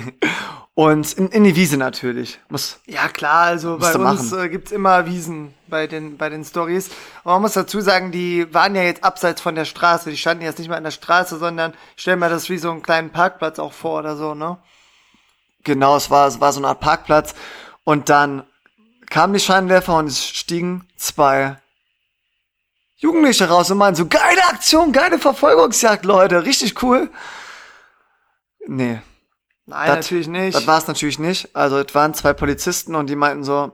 und 0.74 1.12
in, 1.14 1.28
in 1.30 1.42
die 1.42 1.56
Wiese 1.56 1.76
natürlich. 1.76 2.38
Muss. 2.48 2.78
Ja, 2.86 3.08
klar, 3.08 3.46
also 3.46 3.78
bei 3.78 3.92
uns 3.94 4.32
äh, 4.32 4.48
gibt's 4.48 4.70
immer 4.70 5.06
Wiesen 5.06 5.54
bei 5.66 5.88
den, 5.88 6.16
bei 6.16 6.28
den 6.28 6.44
Stories. 6.44 6.88
Aber 7.24 7.34
man 7.34 7.42
muss 7.42 7.54
dazu 7.54 7.80
sagen, 7.80 8.12
die 8.12 8.46
waren 8.54 8.76
ja 8.76 8.82
jetzt 8.82 9.02
abseits 9.02 9.40
von 9.40 9.56
der 9.56 9.64
Straße. 9.64 10.08
Die 10.08 10.16
standen 10.16 10.44
jetzt 10.44 10.60
nicht 10.60 10.68
mal 10.68 10.76
an 10.76 10.84
der 10.84 10.92
Straße, 10.92 11.36
sondern 11.38 11.74
stell 11.96 12.14
mir 12.14 12.28
das 12.28 12.48
wie 12.48 12.58
so 12.58 12.70
einen 12.70 12.82
kleinen 12.82 13.10
Parkplatz 13.10 13.58
auch 13.58 13.72
vor 13.72 13.98
oder 13.98 14.14
so, 14.14 14.34
ne? 14.34 14.56
Genau, 15.64 15.96
es 15.96 16.08
war, 16.08 16.28
es 16.28 16.40
war 16.40 16.52
so 16.52 16.60
eine 16.60 16.68
Art 16.68 16.80
Parkplatz. 16.80 17.34
Und 17.82 18.08
dann 18.08 18.44
kamen 19.10 19.32
die 19.32 19.40
Scheinwerfer 19.40 19.96
und 19.96 20.06
es 20.06 20.24
stiegen 20.24 20.86
zwei 20.96 21.56
Jugendliche 22.98 23.48
raus 23.48 23.68
und 23.68 23.78
meinen 23.78 23.96
so, 23.96 24.06
geile 24.06 24.44
Aktion, 24.44 24.92
geile 24.92 25.18
Verfolgungsjagd, 25.18 26.04
Leute, 26.04 26.44
richtig 26.44 26.80
cool. 26.84 27.10
Nee. 28.66 29.00
Nein, 29.66 29.86
Das- 29.86 29.96
natürlich 29.96 30.28
nicht. 30.28 30.54
Das 30.56 30.66
war 30.66 30.78
es 30.78 30.86
natürlich 30.86 31.18
nicht. 31.18 31.54
Also 31.54 31.78
es 31.78 31.94
waren 31.94 32.14
zwei 32.14 32.32
Polizisten 32.32 32.94
und 32.94 33.08
die 33.08 33.16
meinten 33.16 33.44
so, 33.44 33.72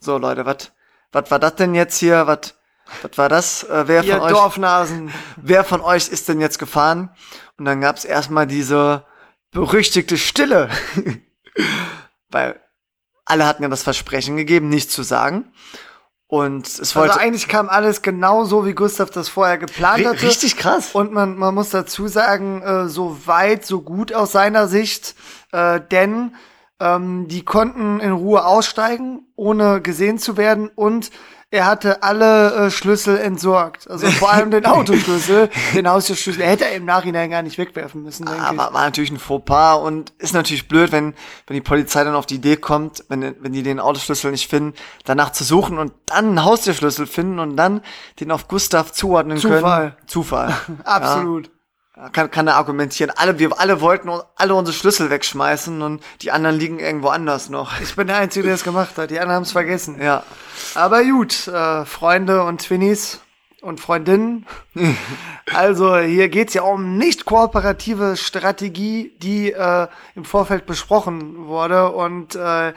so 0.00 0.18
Leute, 0.18 0.46
was 0.46 0.72
was 1.12 1.30
war 1.30 1.38
das 1.38 1.54
denn 1.56 1.74
jetzt 1.74 1.98
hier? 1.98 2.26
Was 2.26 2.54
was 3.02 3.16
war 3.18 3.28
das? 3.28 3.64
Äh, 3.64 3.84
wer 3.88 4.02
Ihr 4.04 4.14
von 4.14 4.22
euch 4.22 4.32
Dorfnasen. 4.32 5.12
wer 5.36 5.64
von 5.64 5.80
euch 5.80 6.08
ist 6.08 6.28
denn 6.28 6.40
jetzt 6.40 6.58
gefahren? 6.58 7.10
Und 7.58 7.64
dann 7.66 7.80
gab's 7.80 8.04
erstmal 8.04 8.46
diese 8.46 9.04
berüchtigte 9.50 10.16
Stille. 10.16 10.70
Weil 12.30 12.60
alle 13.24 13.46
hatten 13.46 13.62
ja 13.62 13.68
das 13.68 13.82
Versprechen 13.82 14.36
gegeben, 14.36 14.68
nichts 14.68 14.94
zu 14.94 15.02
sagen. 15.02 15.52
Und 16.28 16.66
es 16.66 16.94
wollte 16.94 17.14
Also 17.14 17.24
eigentlich 17.24 17.48
kam 17.48 17.70
alles 17.70 18.02
genau 18.02 18.44
so, 18.44 18.66
wie 18.66 18.74
Gustav 18.74 19.10
das 19.10 19.30
vorher 19.30 19.56
geplant 19.56 20.04
hatte. 20.04 20.22
richtig 20.22 20.58
krass. 20.58 20.90
Und 20.92 21.10
man, 21.10 21.38
man 21.38 21.54
muss 21.54 21.70
dazu 21.70 22.06
sagen, 22.06 22.60
äh, 22.60 22.88
so 22.88 23.26
weit, 23.26 23.64
so 23.64 23.80
gut 23.80 24.12
aus 24.12 24.32
seiner 24.32 24.68
Sicht, 24.68 25.14
äh, 25.52 25.80
denn 25.90 26.34
ähm, 26.80 27.28
die 27.28 27.46
konnten 27.46 27.98
in 28.00 28.12
Ruhe 28.12 28.44
aussteigen, 28.44 29.22
ohne 29.36 29.80
gesehen 29.80 30.18
zu 30.18 30.36
werden 30.36 30.70
und 30.74 31.10
er 31.50 31.64
hatte 31.64 32.02
alle 32.02 32.66
äh, 32.66 32.70
Schlüssel 32.70 33.16
entsorgt. 33.16 33.88
Also 33.88 34.06
vor 34.10 34.30
allem 34.30 34.50
den 34.50 34.66
Autoschlüssel, 34.66 35.48
den 35.74 35.88
Haustürschlüssel. 35.88 36.42
Er 36.42 36.50
hätte 36.50 36.66
er 36.66 36.74
im 36.74 36.84
Nachhinein 36.84 37.30
gar 37.30 37.42
nicht 37.42 37.56
wegwerfen 37.56 38.02
müssen, 38.02 38.26
denke 38.26 38.40
ich. 38.40 38.46
Aber 38.46 38.74
war 38.74 38.84
natürlich 38.84 39.10
ein 39.10 39.18
Fauxpas 39.18 39.76
und 39.76 40.12
ist 40.18 40.34
natürlich 40.34 40.68
blöd, 40.68 40.92
wenn, 40.92 41.14
wenn 41.46 41.54
die 41.54 41.62
Polizei 41.62 42.04
dann 42.04 42.14
auf 42.14 42.26
die 42.26 42.34
Idee 42.34 42.56
kommt, 42.56 43.02
wenn, 43.08 43.34
wenn 43.40 43.52
die 43.52 43.62
den 43.62 43.80
Autoschlüssel 43.80 44.30
nicht 44.30 44.48
finden, 44.48 44.74
danach 45.04 45.32
zu 45.32 45.42
suchen 45.42 45.78
und 45.78 45.92
dann 46.04 46.26
einen 46.26 46.44
Haustürschlüssel 46.44 47.06
finden 47.06 47.38
und 47.38 47.56
dann 47.56 47.80
den 48.20 48.30
auf 48.30 48.46
Gustav 48.46 48.92
zuordnen 48.92 49.38
Zufall. 49.38 49.62
können. 49.62 49.92
Zufall. 50.06 50.54
Absolut. 50.84 51.46
Ja, 51.46 51.52
kann, 52.12 52.30
kann 52.30 52.46
er 52.46 52.56
argumentieren. 52.56 53.12
Alle, 53.16 53.38
wir 53.38 53.58
alle 53.58 53.80
wollten 53.80 54.10
alle 54.36 54.54
unsere 54.54 54.76
Schlüssel 54.76 55.10
wegschmeißen 55.10 55.82
und 55.82 56.02
die 56.22 56.30
anderen 56.30 56.56
liegen 56.56 56.78
irgendwo 56.78 57.08
anders 57.08 57.48
noch. 57.48 57.80
Ich 57.80 57.96
bin 57.96 58.06
der 58.06 58.18
Einzige, 58.18 58.46
der 58.46 58.54
es 58.54 58.64
gemacht 58.64 58.96
hat. 58.96 59.10
Die 59.10 59.18
anderen 59.18 59.36
haben 59.36 59.42
es 59.42 59.52
vergessen. 59.52 60.00
Ja. 60.00 60.22
Aber 60.74 61.02
gut, 61.04 61.48
äh, 61.48 61.84
Freunde 61.84 62.44
und 62.44 62.60
Twinnies 62.60 63.20
und 63.60 63.80
Freundinnen. 63.80 64.46
also 65.54 65.98
hier 65.98 66.28
geht's 66.28 66.54
ja 66.54 66.62
um 66.62 66.96
nicht 66.96 67.24
kooperative 67.24 68.16
Strategie, 68.16 69.12
die 69.18 69.52
äh, 69.52 69.88
im 70.14 70.24
Vorfeld 70.24 70.66
besprochen 70.66 71.46
wurde. 71.46 71.90
Und 71.90 72.36
äh, 72.36 72.72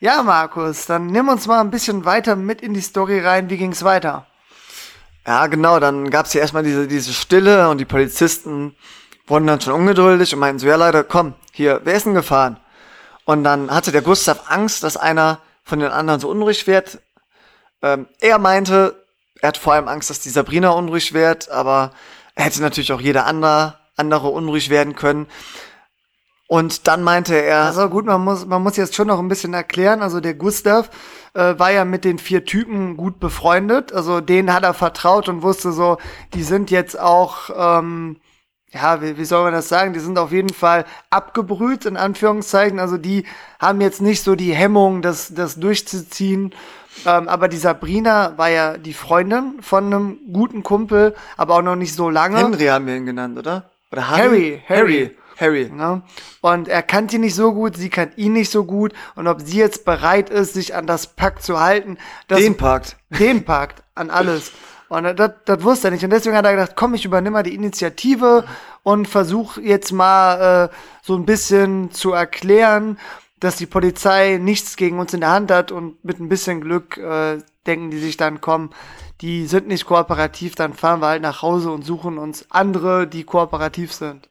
ja, 0.00 0.22
Markus, 0.22 0.86
dann 0.86 1.06
nimm 1.06 1.28
uns 1.28 1.46
mal 1.46 1.60
ein 1.60 1.70
bisschen 1.70 2.04
weiter 2.04 2.36
mit 2.36 2.60
in 2.60 2.74
die 2.74 2.80
Story 2.80 3.20
rein. 3.20 3.48
Wie 3.48 3.56
ging's 3.56 3.82
weiter? 3.82 4.26
Ja, 5.28 5.46
genau, 5.46 5.78
dann 5.78 6.08
gab's 6.08 6.32
hier 6.32 6.40
erstmal 6.40 6.62
diese, 6.62 6.88
diese 6.88 7.12
Stille 7.12 7.68
und 7.68 7.76
die 7.76 7.84
Polizisten 7.84 8.74
wurden 9.26 9.46
dann 9.46 9.60
schon 9.60 9.74
ungeduldig 9.74 10.32
und 10.32 10.40
meinten 10.40 10.58
so, 10.58 10.66
ja 10.66 10.76
Leute, 10.76 11.04
komm, 11.04 11.34
hier, 11.52 11.82
wer 11.84 11.96
ist 11.96 12.06
denn 12.06 12.14
gefahren? 12.14 12.58
Und 13.26 13.44
dann 13.44 13.70
hatte 13.70 13.92
der 13.92 14.00
Gustav 14.00 14.44
Angst, 14.48 14.84
dass 14.84 14.96
einer 14.96 15.40
von 15.64 15.80
den 15.80 15.90
anderen 15.90 16.18
so 16.18 16.30
unruhig 16.30 16.66
wird. 16.66 17.00
Ähm, 17.82 18.08
er 18.20 18.38
meinte, 18.38 19.04
er 19.42 19.48
hat 19.48 19.58
vor 19.58 19.74
allem 19.74 19.86
Angst, 19.86 20.08
dass 20.08 20.20
die 20.20 20.30
Sabrina 20.30 20.70
unruhig 20.70 21.12
wird, 21.12 21.50
aber 21.50 21.92
er 22.34 22.46
hätte 22.46 22.62
natürlich 22.62 22.92
auch 22.92 23.02
jeder 23.02 23.26
andere, 23.26 23.74
andere 23.98 24.28
unruhig 24.28 24.70
werden 24.70 24.96
können. 24.96 25.26
Und 26.48 26.88
dann 26.88 27.02
meinte 27.02 27.34
er, 27.34 27.64
Also 27.64 27.88
gut, 27.90 28.06
man 28.06 28.24
muss, 28.24 28.46
man 28.46 28.62
muss 28.62 28.76
jetzt 28.76 28.94
schon 28.94 29.08
noch 29.08 29.18
ein 29.18 29.28
bisschen 29.28 29.52
erklären. 29.52 30.00
Also 30.00 30.18
der 30.18 30.32
Gustav 30.32 30.88
äh, 31.34 31.58
war 31.58 31.70
ja 31.70 31.84
mit 31.84 32.04
den 32.04 32.18
vier 32.18 32.46
Typen 32.46 32.96
gut 32.96 33.20
befreundet. 33.20 33.92
Also 33.92 34.22
denen 34.22 34.52
hat 34.52 34.64
er 34.64 34.72
vertraut 34.72 35.28
und 35.28 35.42
wusste 35.42 35.72
so, 35.72 35.98
die 36.32 36.42
sind 36.42 36.70
jetzt 36.70 36.98
auch, 36.98 37.50
ähm, 37.54 38.16
ja, 38.72 39.02
wie, 39.02 39.18
wie 39.18 39.26
soll 39.26 39.44
man 39.44 39.52
das 39.52 39.68
sagen? 39.68 39.92
Die 39.92 40.00
sind 40.00 40.18
auf 40.18 40.32
jeden 40.32 40.48
Fall 40.48 40.86
abgebrüht, 41.10 41.84
in 41.84 41.98
Anführungszeichen. 41.98 42.78
Also 42.78 42.96
die 42.96 43.24
haben 43.60 43.82
jetzt 43.82 44.00
nicht 44.00 44.22
so 44.22 44.34
die 44.34 44.54
Hemmung, 44.54 45.02
das, 45.02 45.34
das 45.34 45.56
durchzuziehen. 45.56 46.54
Ähm, 47.04 47.28
aber 47.28 47.48
die 47.48 47.58
Sabrina 47.58 48.38
war 48.38 48.48
ja 48.48 48.78
die 48.78 48.94
Freundin 48.94 49.58
von 49.60 49.84
einem 49.84 50.18
guten 50.32 50.62
Kumpel, 50.62 51.14
aber 51.36 51.56
auch 51.56 51.62
noch 51.62 51.76
nicht 51.76 51.94
so 51.94 52.08
lange. 52.08 52.38
Henry 52.38 52.66
haben 52.66 52.86
wir 52.86 52.96
ihn 52.96 53.04
genannt, 53.04 53.38
oder? 53.38 53.70
Oder 53.92 54.08
Harry, 54.08 54.62
Harry. 54.66 55.04
Harry. 55.04 55.16
Ne? 55.76 56.02
Und 56.40 56.68
er 56.68 56.82
kannte 56.82 57.16
ihn 57.16 57.22
nicht 57.22 57.34
so 57.34 57.52
gut, 57.52 57.76
sie 57.76 57.90
kannt 57.90 58.18
ihn 58.18 58.32
nicht 58.32 58.50
so 58.50 58.64
gut. 58.64 58.92
Und 59.14 59.26
ob 59.26 59.40
sie 59.40 59.58
jetzt 59.58 59.84
bereit 59.84 60.30
ist, 60.30 60.54
sich 60.54 60.74
an 60.74 60.86
das 60.86 61.14
Pakt 61.14 61.42
zu 61.42 61.60
halten, 61.60 61.98
das, 62.26 62.40
Den 62.40 62.56
Pakt. 62.56 62.96
den 63.10 63.44
Pakt, 63.44 63.82
an 63.94 64.10
alles. 64.10 64.52
Und 64.88 65.04
das, 65.18 65.32
das 65.44 65.62
wusste 65.62 65.88
er 65.88 65.90
nicht. 65.90 66.04
Und 66.04 66.10
deswegen 66.10 66.36
hat 66.36 66.46
er 66.46 66.52
gedacht, 66.52 66.72
komm, 66.74 66.94
ich 66.94 67.04
übernehme 67.04 67.34
mal 67.34 67.42
die 67.42 67.54
Initiative 67.54 68.44
und 68.82 69.06
versuche 69.06 69.60
jetzt 69.60 69.92
mal 69.92 70.70
äh, 70.70 70.74
so 71.02 71.14
ein 71.14 71.26
bisschen 71.26 71.90
zu 71.90 72.12
erklären, 72.12 72.98
dass 73.38 73.56
die 73.56 73.66
Polizei 73.66 74.38
nichts 74.40 74.76
gegen 74.76 74.98
uns 74.98 75.14
in 75.14 75.20
der 75.20 75.30
Hand 75.30 75.50
hat 75.50 75.70
und 75.72 76.02
mit 76.04 76.18
ein 76.18 76.28
bisschen 76.28 76.60
Glück 76.60 76.96
äh, 76.96 77.38
denken 77.66 77.90
die 77.90 77.98
sich 77.98 78.16
dann, 78.16 78.40
komm, 78.40 78.70
die 79.20 79.46
sind 79.46 79.68
nicht 79.68 79.84
kooperativ, 79.84 80.54
dann 80.54 80.74
fahren 80.74 81.00
wir 81.00 81.08
halt 81.08 81.22
nach 81.22 81.42
Hause 81.42 81.70
und 81.70 81.82
suchen 81.84 82.18
uns 82.18 82.46
andere, 82.50 83.06
die 83.06 83.24
kooperativ 83.24 83.92
sind. 83.92 84.28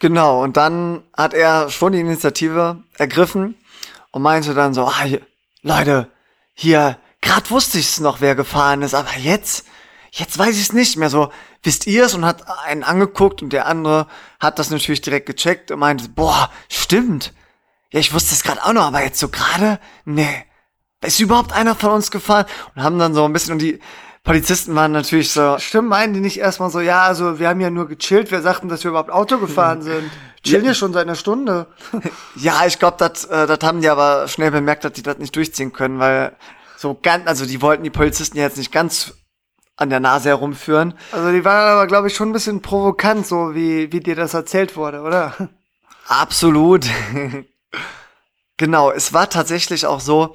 Genau, 0.00 0.42
und 0.42 0.56
dann 0.56 1.02
hat 1.16 1.34
er 1.34 1.70
schon 1.70 1.92
die 1.92 2.00
Initiative 2.00 2.82
ergriffen 2.98 3.56
und 4.10 4.22
meinte 4.22 4.54
dann 4.54 4.74
so, 4.74 4.86
ah, 4.86 5.04
Leute, 5.62 6.08
hier, 6.52 6.98
grad 7.22 7.50
wusste 7.50 7.78
ich's 7.78 8.00
noch, 8.00 8.20
wer 8.20 8.34
gefahren 8.34 8.82
ist, 8.82 8.94
aber 8.94 9.16
jetzt, 9.16 9.66
jetzt 10.10 10.38
weiß 10.38 10.56
ich's 10.56 10.72
nicht 10.72 10.96
mehr. 10.96 11.10
So, 11.10 11.30
wisst 11.62 11.86
ihr's? 11.86 12.14
Und 12.14 12.24
hat 12.24 12.44
einen 12.64 12.84
angeguckt 12.84 13.42
und 13.42 13.52
der 13.52 13.66
andere 13.66 14.06
hat 14.40 14.58
das 14.58 14.70
natürlich 14.70 15.00
direkt 15.00 15.26
gecheckt 15.26 15.70
und 15.70 15.78
meinte, 15.78 16.08
boah, 16.08 16.50
stimmt. 16.68 17.32
Ja, 17.92 18.00
ich 18.00 18.12
wusste 18.12 18.34
es 18.34 18.42
gerade 18.42 18.64
auch 18.64 18.72
noch, 18.72 18.86
aber 18.86 19.02
jetzt 19.02 19.20
so 19.20 19.28
gerade, 19.28 19.78
nee. 20.04 20.44
Ist 21.00 21.20
überhaupt 21.20 21.52
einer 21.52 21.74
von 21.74 21.90
uns 21.90 22.10
gefahren? 22.10 22.46
Und 22.74 22.82
haben 22.82 22.98
dann 22.98 23.14
so 23.14 23.24
ein 23.24 23.32
bisschen, 23.32 23.52
und 23.52 23.58
die 23.58 23.78
Polizisten 24.24 24.74
waren 24.74 24.92
natürlich 24.92 25.30
so, 25.30 25.58
Stimmt, 25.58 25.90
meinen 25.90 26.14
die 26.14 26.20
nicht 26.20 26.38
erstmal 26.38 26.70
so, 26.70 26.80
ja, 26.80 27.02
also 27.02 27.38
wir 27.38 27.48
haben 27.48 27.60
ja 27.60 27.68
nur 27.68 27.86
gechillt, 27.86 28.30
wir 28.30 28.40
sagten, 28.40 28.68
dass 28.68 28.82
wir 28.82 28.88
überhaupt 28.88 29.10
Auto 29.10 29.36
gefahren 29.38 29.82
sind. 29.82 30.10
Chillen 30.42 30.64
ja 30.64 30.74
schon 30.74 30.94
seit 30.94 31.04
einer 31.04 31.14
Stunde. 31.14 31.66
Ja, 32.36 32.66
ich 32.66 32.78
glaube, 32.78 32.96
das 32.98 33.26
äh, 33.26 33.46
das 33.46 33.58
haben 33.62 33.80
die 33.80 33.88
aber 33.88 34.26
schnell 34.28 34.50
bemerkt, 34.50 34.84
dass 34.84 34.92
die 34.92 35.02
das 35.02 35.18
nicht 35.18 35.36
durchziehen 35.36 35.72
können, 35.72 35.98
weil 35.98 36.34
so 36.76 36.98
ganz, 37.00 37.26
also 37.26 37.46
die 37.46 37.62
wollten 37.62 37.84
die 37.84 37.90
Polizisten 37.90 38.38
jetzt 38.38 38.56
nicht 38.56 38.72
ganz 38.72 39.14
an 39.76 39.90
der 39.90 40.00
Nase 40.00 40.30
herumführen. 40.30 40.94
Also 41.12 41.30
die 41.30 41.44
waren 41.44 41.68
aber, 41.68 41.86
glaube 41.86 42.08
ich, 42.08 42.14
schon 42.14 42.30
ein 42.30 42.32
bisschen 42.32 42.62
provokant, 42.62 43.26
so 43.26 43.54
wie, 43.54 43.92
wie 43.92 44.00
dir 44.00 44.16
das 44.16 44.34
erzählt 44.34 44.76
wurde, 44.76 45.02
oder? 45.02 45.34
Absolut. 46.08 46.86
genau, 48.56 48.90
es 48.90 49.12
war 49.12 49.28
tatsächlich 49.28 49.86
auch 49.86 50.00
so, 50.00 50.34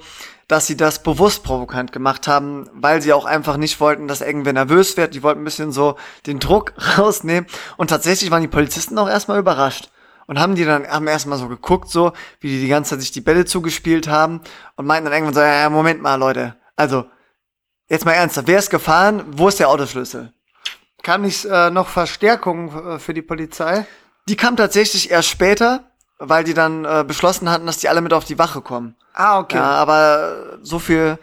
dass 0.50 0.66
sie 0.66 0.76
das 0.76 1.04
bewusst 1.04 1.44
provokant 1.44 1.92
gemacht 1.92 2.26
haben, 2.26 2.68
weil 2.72 3.00
sie 3.00 3.12
auch 3.12 3.24
einfach 3.24 3.56
nicht 3.56 3.78
wollten, 3.78 4.08
dass 4.08 4.20
irgendwer 4.20 4.52
nervös 4.52 4.96
wird. 4.96 5.14
Die 5.14 5.22
wollten 5.22 5.42
ein 5.42 5.44
bisschen 5.44 5.70
so 5.70 5.94
den 6.26 6.40
Druck 6.40 6.72
rausnehmen. 6.98 7.48
Und 7.76 7.88
tatsächlich 7.88 8.32
waren 8.32 8.42
die 8.42 8.48
Polizisten 8.48 8.98
auch 8.98 9.08
erstmal 9.08 9.38
überrascht. 9.38 9.90
Und 10.26 10.40
haben 10.40 10.56
die 10.56 10.64
dann, 10.64 10.88
haben 10.88 11.06
erstmal 11.06 11.38
so 11.38 11.46
geguckt, 11.46 11.88
so, 11.88 12.12
wie 12.40 12.48
die 12.48 12.60
die 12.62 12.68
ganze 12.68 12.90
Zeit 12.90 13.00
sich 13.00 13.12
die 13.12 13.20
Bälle 13.20 13.44
zugespielt 13.44 14.08
haben. 14.08 14.40
Und 14.74 14.86
meinten 14.86 15.04
dann 15.04 15.14
irgendwann 15.14 15.34
so, 15.34 15.40
ja, 15.40 15.60
ja, 15.60 15.70
Moment 15.70 16.02
mal, 16.02 16.16
Leute. 16.16 16.56
Also, 16.74 17.04
jetzt 17.88 18.04
mal 18.04 18.12
ernsthaft, 18.12 18.48
wer 18.48 18.58
ist 18.58 18.70
gefahren? 18.70 19.22
Wo 19.28 19.46
ist 19.46 19.60
der 19.60 19.68
Autoschlüssel? 19.68 20.32
Kam 21.04 21.22
nicht 21.22 21.44
äh, 21.44 21.70
noch 21.70 21.86
Verstärkung 21.86 22.74
äh, 22.74 22.98
für 22.98 23.14
die 23.14 23.22
Polizei? 23.22 23.86
Die 24.28 24.36
kam 24.36 24.56
tatsächlich 24.56 25.12
erst 25.12 25.28
später, 25.28 25.84
weil 26.18 26.42
die 26.42 26.54
dann 26.54 26.84
äh, 26.84 27.04
beschlossen 27.06 27.48
hatten, 27.48 27.66
dass 27.66 27.78
die 27.78 27.88
alle 27.88 28.00
mit 28.00 28.12
auf 28.12 28.24
die 28.24 28.38
Wache 28.38 28.62
kommen. 28.62 28.96
Ah, 29.20 29.38
okay. 29.38 29.58
Ja, 29.58 29.72
aber 29.72 30.58
so 30.62 30.78
viel, 30.78 31.18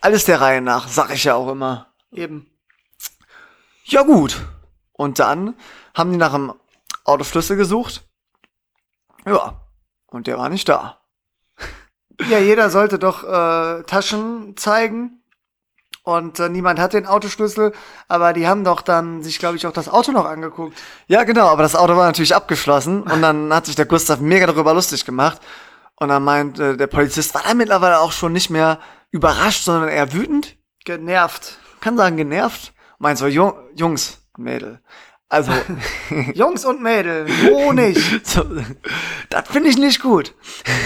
alles 0.00 0.24
der 0.24 0.40
Reihe 0.40 0.62
nach, 0.62 0.88
sag 0.88 1.10
ich 1.10 1.24
ja 1.24 1.34
auch 1.34 1.50
immer. 1.50 1.88
Eben. 2.10 2.50
Ja 3.84 4.00
gut. 4.00 4.40
Und 4.94 5.18
dann 5.18 5.54
haben 5.92 6.10
die 6.10 6.16
nach 6.16 6.32
dem 6.32 6.54
Autoschlüssel 7.04 7.58
gesucht. 7.58 8.02
Ja. 9.26 9.60
Und 10.06 10.26
der 10.26 10.38
war 10.38 10.48
nicht 10.48 10.68
da. 10.70 11.00
Ja, 12.30 12.38
jeder 12.38 12.70
sollte 12.70 12.98
doch 12.98 13.24
äh, 13.24 13.82
Taschen 13.82 14.56
zeigen. 14.56 15.22
Und 16.02 16.40
äh, 16.40 16.48
niemand 16.48 16.78
hat 16.78 16.94
den 16.94 17.04
Autoschlüssel, 17.04 17.74
aber 18.08 18.32
die 18.32 18.48
haben 18.48 18.64
doch 18.64 18.80
dann 18.80 19.22
sich, 19.22 19.38
glaube 19.38 19.56
ich, 19.56 19.66
auch 19.66 19.72
das 19.72 19.90
Auto 19.90 20.12
noch 20.12 20.24
angeguckt. 20.24 20.78
Ja, 21.08 21.24
genau, 21.24 21.48
aber 21.48 21.62
das 21.62 21.76
Auto 21.76 21.94
war 21.94 22.06
natürlich 22.06 22.34
abgeschlossen 22.34 23.02
und 23.02 23.20
dann 23.22 23.52
hat 23.52 23.66
sich 23.66 23.76
der 23.76 23.84
Gustav 23.84 24.20
mega 24.20 24.46
darüber 24.46 24.72
lustig 24.72 25.04
gemacht. 25.04 25.42
Und 25.96 26.08
dann 26.08 26.24
meint 26.24 26.58
äh, 26.58 26.76
der 26.76 26.86
Polizist, 26.86 27.34
war 27.34 27.42
da 27.42 27.54
mittlerweile 27.54 28.00
auch 28.00 28.12
schon 28.12 28.32
nicht 28.32 28.50
mehr 28.50 28.80
überrascht, 29.10 29.64
sondern 29.64 29.88
eher 29.88 30.12
wütend. 30.12 30.56
Genervt. 30.84 31.58
Kann 31.80 31.96
sagen, 31.96 32.16
genervt. 32.16 32.72
Meint 32.98 33.18
so, 33.18 33.26
Jung, 33.26 33.54
Jungs, 33.74 34.18
Mädel. 34.36 34.80
Also, 35.28 35.52
Jungs 36.34 36.64
und 36.64 36.82
Mädels, 36.82 37.30
wo 37.42 37.72
nicht? 37.72 38.26
so, 38.26 38.44
das 39.28 39.48
finde 39.48 39.70
ich 39.70 39.76
nicht 39.76 40.00
gut. 40.00 40.34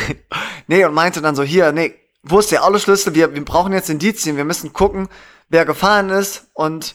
nee, 0.66 0.84
und 0.84 0.94
meinte 0.94 1.20
dann 1.20 1.36
so, 1.36 1.42
hier, 1.42 1.72
nee, 1.72 1.94
wo 2.22 2.38
ist 2.38 2.50
der 2.50 2.64
Autoschlüssel? 2.64 3.14
Wir, 3.14 3.34
wir 3.34 3.44
brauchen 3.44 3.72
jetzt 3.72 3.90
Indizien, 3.90 4.36
wir 4.36 4.44
müssen 4.44 4.72
gucken, 4.72 5.08
wer 5.48 5.64
gefahren 5.64 6.10
ist 6.10 6.48
und 6.54 6.94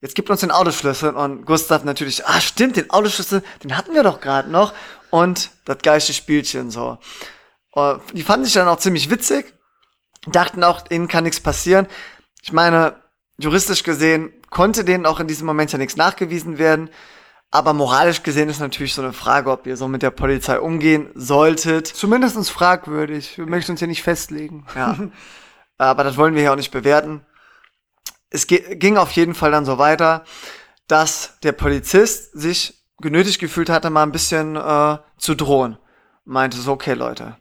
jetzt 0.00 0.14
gibt 0.14 0.28
uns 0.30 0.40
den 0.40 0.50
Autoschlüssel. 0.50 1.10
Und 1.10 1.46
Gustav 1.46 1.84
natürlich, 1.84 2.26
ah, 2.26 2.40
stimmt, 2.40 2.76
den 2.76 2.90
Autoschlüssel, 2.90 3.42
den 3.62 3.76
hatten 3.76 3.94
wir 3.94 4.02
doch 4.02 4.20
gerade 4.20 4.50
noch. 4.50 4.74
Und 5.10 5.50
das 5.64 5.78
geilste 5.82 6.12
Spielchen 6.12 6.70
so. 6.70 6.98
Und 7.72 8.02
die 8.12 8.22
fanden 8.22 8.44
sich 8.44 8.54
dann 8.54 8.68
auch 8.68 8.78
ziemlich 8.78 9.10
witzig, 9.10 9.54
dachten 10.26 10.62
auch, 10.62 10.84
ihnen 10.90 11.08
kann 11.08 11.24
nichts 11.24 11.40
passieren. 11.40 11.86
Ich 12.42 12.52
meine, 12.52 12.96
juristisch 13.38 13.82
gesehen 13.82 14.32
konnte 14.50 14.84
denen 14.84 15.06
auch 15.06 15.20
in 15.20 15.26
diesem 15.26 15.46
Moment 15.46 15.72
ja 15.72 15.78
nichts 15.78 15.96
nachgewiesen 15.96 16.58
werden. 16.58 16.90
Aber 17.50 17.74
moralisch 17.74 18.22
gesehen 18.22 18.48
ist 18.48 18.60
natürlich 18.60 18.94
so 18.94 19.02
eine 19.02 19.12
Frage, 19.12 19.50
ob 19.50 19.66
ihr 19.66 19.76
so 19.76 19.88
mit 19.88 20.02
der 20.02 20.10
Polizei 20.10 20.58
umgehen 20.58 21.10
solltet. 21.14 21.86
Zumindest 21.86 22.50
fragwürdig. 22.50 23.36
Wir 23.36 23.46
möchten 23.46 23.72
uns 23.72 23.80
ja 23.80 23.86
nicht 23.86 24.02
festlegen. 24.02 24.66
Ja. 24.74 24.96
Aber 25.78 26.04
das 26.04 26.16
wollen 26.16 26.34
wir 26.34 26.42
ja 26.42 26.52
auch 26.52 26.56
nicht 26.56 26.70
bewerten. 26.70 27.26
Es 28.30 28.46
ging 28.46 28.96
auf 28.96 29.10
jeden 29.12 29.34
Fall 29.34 29.50
dann 29.50 29.66
so 29.66 29.76
weiter, 29.76 30.24
dass 30.86 31.38
der 31.42 31.52
Polizist 31.52 32.32
sich 32.32 32.82
genötigt 32.98 33.38
gefühlt 33.38 33.68
hatte, 33.68 33.90
mal 33.90 34.02
ein 34.02 34.12
bisschen 34.12 34.56
äh, 34.56 34.98
zu 35.18 35.34
drohen. 35.34 35.76
Meinte 36.24 36.56
so, 36.56 36.72
okay 36.72 36.94
Leute, 36.94 37.36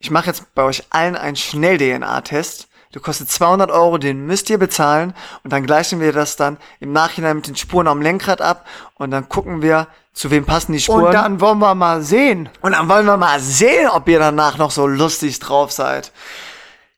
ich 0.00 0.10
mache 0.10 0.26
jetzt 0.26 0.54
bei 0.54 0.64
euch 0.64 0.82
allen 0.90 1.14
einen 1.14 1.36
Schnell-DNA-Test 1.36 2.66
der 2.92 3.00
kostet 3.00 3.30
200 3.30 3.70
Euro, 3.70 3.98
den 3.98 4.26
müsst 4.26 4.50
ihr 4.50 4.58
bezahlen 4.58 5.14
und 5.44 5.52
dann 5.52 5.64
gleichen 5.64 6.00
wir 6.00 6.12
das 6.12 6.34
dann 6.34 6.56
im 6.80 6.92
Nachhinein 6.92 7.36
mit 7.36 7.46
den 7.46 7.54
Spuren 7.54 7.86
am 7.86 8.02
Lenkrad 8.02 8.40
ab 8.40 8.66
und 8.94 9.12
dann 9.12 9.28
gucken 9.28 9.62
wir, 9.62 9.86
zu 10.12 10.32
wem 10.32 10.44
passen 10.44 10.72
die 10.72 10.80
Spuren. 10.80 11.04
Und 11.04 11.12
dann 11.12 11.40
wollen 11.40 11.60
wir 11.60 11.76
mal 11.76 12.02
sehen. 12.02 12.48
Und 12.62 12.72
dann 12.72 12.88
wollen 12.88 13.06
wir 13.06 13.16
mal 13.16 13.38
sehen, 13.38 13.88
ob 13.88 14.08
ihr 14.08 14.18
danach 14.18 14.58
noch 14.58 14.72
so 14.72 14.88
lustig 14.88 15.38
drauf 15.38 15.70
seid. 15.70 16.10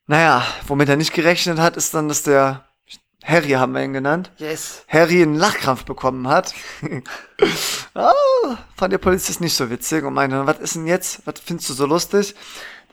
Naja, 0.06 0.42
womit 0.66 0.88
er 0.88 0.96
nicht 0.96 1.12
gerechnet 1.12 1.58
hat, 1.58 1.76
ist 1.76 1.92
dann, 1.92 2.08
dass 2.08 2.22
der 2.22 2.64
Harry 3.22 3.50
haben 3.50 3.74
wir 3.74 3.84
ihn 3.84 3.92
genannt. 3.92 4.32
Yes. 4.38 4.84
Harry 4.88 5.22
einen 5.22 5.36
Lachkrampf 5.36 5.84
bekommen 5.84 6.26
hat. 6.26 6.54
oh, 7.94 8.54
fand 8.76 8.92
der 8.92 8.98
Polizist 8.98 9.42
nicht 9.42 9.54
so 9.54 9.68
witzig 9.70 10.04
und 10.04 10.14
meinte, 10.14 10.46
was 10.46 10.58
ist 10.58 10.74
denn 10.74 10.86
jetzt? 10.86 11.20
Was 11.26 11.34
findest 11.38 11.68
du 11.68 11.74
so 11.74 11.86
lustig? 11.86 12.34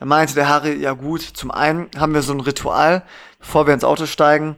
Da 0.00 0.06
meinte 0.06 0.34
der 0.34 0.48
Harry, 0.48 0.72
ja 0.72 0.92
gut, 0.92 1.20
zum 1.20 1.50
einen 1.50 1.90
haben 1.96 2.14
wir 2.14 2.22
so 2.22 2.32
ein 2.32 2.40
Ritual, 2.40 3.02
bevor 3.38 3.66
wir 3.66 3.74
ins 3.74 3.84
Auto 3.84 4.06
steigen, 4.06 4.56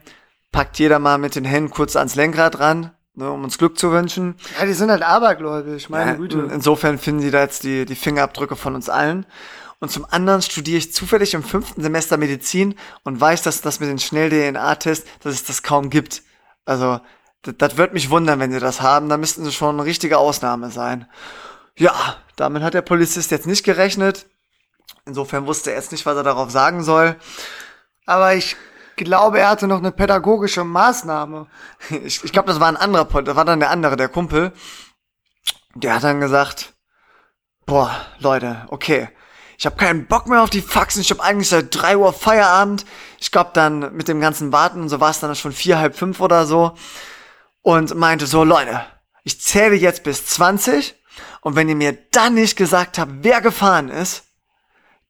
packt 0.52 0.78
jeder 0.78 1.00
mal 1.00 1.18
mit 1.18 1.34
den 1.34 1.44
Händen 1.44 1.70
kurz 1.70 1.96
ans 1.96 2.14
Lenkrad 2.14 2.60
ran, 2.60 2.92
ne, 3.14 3.28
um 3.28 3.42
uns 3.42 3.58
Glück 3.58 3.76
zu 3.76 3.90
wünschen. 3.90 4.36
Ja, 4.58 4.66
die 4.66 4.72
sind 4.72 4.92
halt 4.92 5.02
abergläubig, 5.02 5.90
meine 5.90 6.12
ja, 6.12 6.16
Güte. 6.16 6.48
Insofern 6.52 6.96
finden 6.96 7.22
die 7.22 7.32
da 7.32 7.40
jetzt 7.40 7.64
die, 7.64 7.84
die 7.86 7.96
Fingerabdrücke 7.96 8.54
von 8.54 8.76
uns 8.76 8.88
allen. 8.88 9.26
Und 9.80 9.90
zum 9.90 10.06
anderen 10.08 10.42
studiere 10.42 10.78
ich 10.78 10.94
zufällig 10.94 11.34
im 11.34 11.42
fünften 11.42 11.82
Semester 11.82 12.18
Medizin 12.18 12.76
und 13.02 13.20
weiß, 13.20 13.42
dass 13.42 13.62
das 13.62 13.80
mit 13.80 13.88
den 13.88 13.98
Schnell-DNA-Tests, 13.98 15.08
dass 15.24 15.34
es 15.34 15.44
das 15.44 15.64
kaum 15.64 15.90
gibt. 15.90 16.22
Also, 16.64 17.00
das, 17.42 17.56
das 17.58 17.76
wird 17.76 17.94
mich 17.94 18.10
wundern, 18.10 18.38
wenn 18.38 18.52
sie 18.52 18.60
das 18.60 18.80
haben. 18.80 19.08
Da 19.08 19.16
müssten 19.16 19.44
sie 19.44 19.50
schon 19.50 19.74
eine 19.74 19.84
richtige 19.84 20.18
Ausnahme 20.18 20.70
sein. 20.70 21.08
Ja, 21.76 21.92
damit 22.36 22.62
hat 22.62 22.74
der 22.74 22.82
Polizist 22.82 23.32
jetzt 23.32 23.48
nicht 23.48 23.64
gerechnet. 23.64 24.26
Insofern 25.06 25.46
wusste 25.46 25.70
er 25.70 25.76
jetzt 25.76 25.92
nicht, 25.92 26.06
was 26.06 26.16
er 26.16 26.22
darauf 26.22 26.50
sagen 26.50 26.82
soll. 26.82 27.16
Aber 28.06 28.34
ich 28.34 28.56
glaube, 28.96 29.40
er 29.40 29.48
hatte 29.48 29.66
noch 29.66 29.78
eine 29.78 29.92
pädagogische 29.92 30.64
Maßnahme. 30.64 31.46
Ich, 32.04 32.22
ich 32.24 32.32
glaube, 32.32 32.48
das 32.48 32.60
war 32.60 32.68
ein 32.68 32.76
anderer 32.76 33.04
Point. 33.04 33.28
Das 33.28 33.36
war 33.36 33.44
dann 33.44 33.60
der 33.60 33.70
andere, 33.70 33.96
der 33.96 34.08
Kumpel. 34.08 34.52
Der 35.74 35.94
hat 35.94 36.04
dann 36.04 36.20
gesagt, 36.20 36.74
boah, 37.66 37.94
Leute, 38.18 38.66
okay. 38.68 39.08
Ich 39.58 39.66
habe 39.66 39.76
keinen 39.76 40.06
Bock 40.06 40.26
mehr 40.26 40.42
auf 40.42 40.50
die 40.50 40.60
Faxen. 40.60 41.02
Ich 41.02 41.10
habe 41.10 41.22
eigentlich 41.22 41.48
seit 41.48 41.74
drei 41.74 41.96
Uhr 41.96 42.12
Feierabend. 42.12 42.84
Ich 43.18 43.30
glaube 43.30 43.50
dann 43.54 43.94
mit 43.94 44.08
dem 44.08 44.20
ganzen 44.20 44.52
Warten 44.52 44.82
und 44.82 44.88
so 44.88 45.00
war 45.00 45.10
es 45.10 45.20
dann 45.20 45.34
schon 45.36 45.52
vier, 45.52 45.78
halb 45.78 45.96
fünf 45.96 46.20
oder 46.20 46.46
so. 46.46 46.74
Und 47.60 47.94
meinte 47.94 48.26
so, 48.26 48.42
Leute, 48.42 48.84
ich 49.22 49.40
zähle 49.40 49.76
jetzt 49.76 50.02
bis 50.02 50.26
20. 50.26 50.96
Und 51.42 51.54
wenn 51.54 51.68
ihr 51.68 51.76
mir 51.76 51.96
dann 52.10 52.34
nicht 52.34 52.56
gesagt 52.56 52.98
habt, 52.98 53.12
wer 53.22 53.40
gefahren 53.40 53.88
ist, 53.88 54.24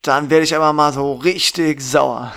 dann 0.03 0.31
werde 0.31 0.45
ich 0.45 0.55
aber 0.55 0.73
mal 0.73 0.93
so 0.93 1.15
richtig 1.15 1.81
sauer. 1.81 2.33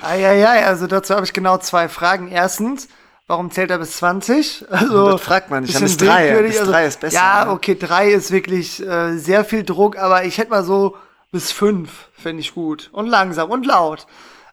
Eieiei, 0.00 0.64
also 0.64 0.86
dazu 0.86 1.14
habe 1.14 1.26
ich 1.26 1.32
genau 1.32 1.58
zwei 1.58 1.88
Fragen. 1.88 2.28
Erstens, 2.28 2.88
warum 3.26 3.50
zählt 3.50 3.70
er 3.70 3.78
bis 3.78 3.96
20? 3.98 4.66
Also, 4.70 5.12
das 5.12 5.20
fragt 5.20 5.50
man 5.50 5.62
nicht. 5.62 5.74
Dann 5.74 5.82
bis 5.82 5.96
drei. 5.96 6.42
Bis 6.42 6.58
also, 6.58 6.72
drei 6.72 6.86
ist 6.86 7.00
besser. 7.00 7.14
Ja, 7.14 7.44
ne? 7.44 7.50
okay, 7.50 7.76
drei 7.78 8.10
ist 8.10 8.30
wirklich 8.30 8.84
äh, 8.84 9.16
sehr 9.18 9.44
viel 9.44 9.64
Druck, 9.64 9.98
aber 9.98 10.24
ich 10.24 10.38
hätte 10.38 10.50
mal 10.50 10.64
so 10.64 10.96
bis 11.30 11.52
fünf, 11.52 12.08
fände 12.12 12.40
ich 12.40 12.54
gut. 12.54 12.88
Und 12.92 13.06
langsam 13.06 13.50
und 13.50 13.66
laut. 13.66 14.06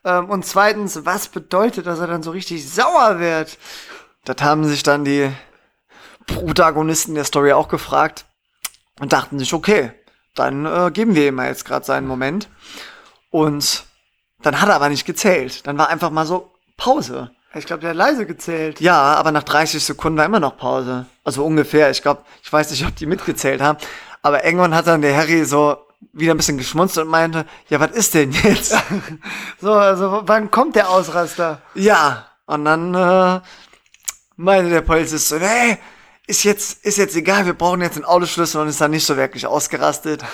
Ähm, 0.03 0.29
und 0.29 0.45
zweitens, 0.45 1.05
was 1.05 1.29
bedeutet, 1.29 1.87
dass 1.87 1.99
er 1.99 2.07
dann 2.07 2.23
so 2.23 2.31
richtig 2.31 2.69
sauer 2.69 3.19
wird? 3.19 3.57
Das 4.25 4.37
haben 4.41 4.65
sich 4.65 4.83
dann 4.83 5.05
die 5.05 5.31
Protagonisten 6.27 7.15
der 7.15 7.23
Story 7.23 7.53
auch 7.53 7.67
gefragt 7.67 8.25
und 8.99 9.13
dachten 9.13 9.39
sich, 9.39 9.53
okay, 9.53 9.91
dann 10.35 10.65
äh, 10.65 10.91
geben 10.91 11.15
wir 11.15 11.27
ihm 11.27 11.35
mal 11.35 11.47
jetzt 11.47 11.65
gerade 11.65 11.85
seinen 11.85 12.07
Moment. 12.07 12.49
Und 13.31 13.85
dann 14.41 14.61
hat 14.61 14.69
er 14.69 14.75
aber 14.75 14.89
nicht 14.89 15.05
gezählt. 15.05 15.65
Dann 15.65 15.77
war 15.77 15.89
einfach 15.89 16.11
mal 16.11 16.25
so 16.25 16.51
Pause. 16.77 17.31
Ich 17.55 17.65
glaube, 17.65 17.81
der 17.81 17.91
hat 17.91 17.97
leise 17.97 18.25
gezählt. 18.25 18.81
Ja, 18.81 19.15
aber 19.15 19.31
nach 19.31 19.43
30 19.43 19.83
Sekunden 19.83 20.17
war 20.17 20.25
immer 20.25 20.41
noch 20.41 20.57
Pause. 20.57 21.05
Also 21.23 21.43
ungefähr. 21.45 21.89
Ich 21.89 22.01
glaube, 22.01 22.23
ich 22.43 22.51
weiß 22.51 22.69
nicht, 22.71 22.85
ob 22.85 22.95
die 22.95 23.05
mitgezählt 23.05 23.61
haben. 23.61 23.79
Aber 24.21 24.43
irgendwann 24.43 24.75
hat 24.75 24.87
dann 24.87 25.01
der 25.01 25.15
Harry 25.15 25.45
so 25.45 25.77
wieder 26.11 26.33
ein 26.33 26.37
bisschen 26.37 26.57
geschmunzelt 26.57 27.05
und 27.05 27.11
meinte, 27.11 27.45
ja, 27.69 27.79
was 27.79 27.91
ist 27.91 28.13
denn 28.13 28.31
jetzt? 28.31 28.75
so, 29.61 29.73
also 29.73 30.23
wann 30.25 30.51
kommt 30.51 30.75
der 30.75 30.89
Ausraster? 30.89 31.61
Ja, 31.73 32.27
und 32.45 32.65
dann 32.65 32.93
äh, 32.93 33.41
meinte 34.35 34.69
der 34.69 34.81
Polizist 34.81 35.29
so, 35.29 35.39
hey, 35.39 35.77
ist 36.27 36.43
jetzt, 36.43 36.83
ist 36.85 36.97
jetzt 36.97 37.15
egal, 37.15 37.45
wir 37.45 37.53
brauchen 37.53 37.81
jetzt 37.81 37.95
den 37.95 38.05
Autoschlüssel 38.05 38.61
und 38.61 38.67
ist 38.67 38.81
dann 38.81 38.91
nicht 38.91 39.05
so 39.05 39.17
wirklich 39.17 39.47
ausgerastet. 39.47 40.23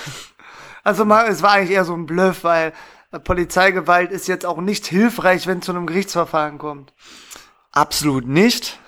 Also 0.84 1.06
mal, 1.06 1.28
es 1.28 1.44
war 1.44 1.52
eigentlich 1.52 1.70
eher 1.70 1.86
so 1.86 1.94
ein 1.94 2.08
Bluff, 2.08 2.44
weil 2.44 2.74
Polizeigewalt 3.24 4.12
ist 4.12 4.28
jetzt 4.28 4.48
auch 4.48 4.58
nicht 4.58 4.88
hilfreich, 4.88 5.46
wenn 5.46 5.60
es 5.60 5.66
zu 5.66 5.74
einem 5.74 5.86
Gerichtsverfahren 5.86 6.58
kommt. 6.58 6.92
Absolut 7.72 8.28
nicht. 8.28 8.80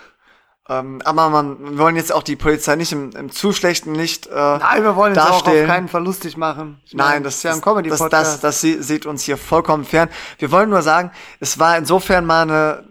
Ähm, 0.69 1.01
aber 1.03 1.29
man, 1.29 1.71
wir 1.71 1.77
wollen 1.77 1.97
jetzt 1.97 2.13
auch 2.13 2.23
die 2.23 2.37
Polizei 2.37 2.77
nicht 2.77 2.93
im, 2.93 3.11
im 3.11 3.31
zu 3.31 3.51
schlechten 3.51 3.93
Licht 3.95 4.27
äh, 4.27 4.33
Nein, 4.33 4.83
wir 4.83 4.95
wollen 4.95 5.13
darstellen. 5.13 5.57
auch 5.57 5.61
auf 5.63 5.67
keinen 5.67 5.87
Fall 5.89 6.03
lustig 6.03 6.37
machen. 6.37 6.81
Ich 6.85 6.93
Nein, 6.93 7.21
das 7.21 7.35
ist 7.35 7.43
ja 7.43 7.53
ein 7.53 7.61
Comedy-Podcast. 7.61 8.11
Das, 8.11 8.41
das, 8.41 8.61
das 8.61 8.87
sieht 8.87 9.05
uns 9.05 9.23
hier 9.23 9.37
vollkommen 9.37 9.83
fern. 9.83 10.09
Wir 10.39 10.51
wollen 10.51 10.69
nur 10.69 10.81
sagen, 10.81 11.11
es 11.41 11.59
war 11.59 11.77
insofern 11.77 12.25
mal 12.25 12.43
eine 12.43 12.83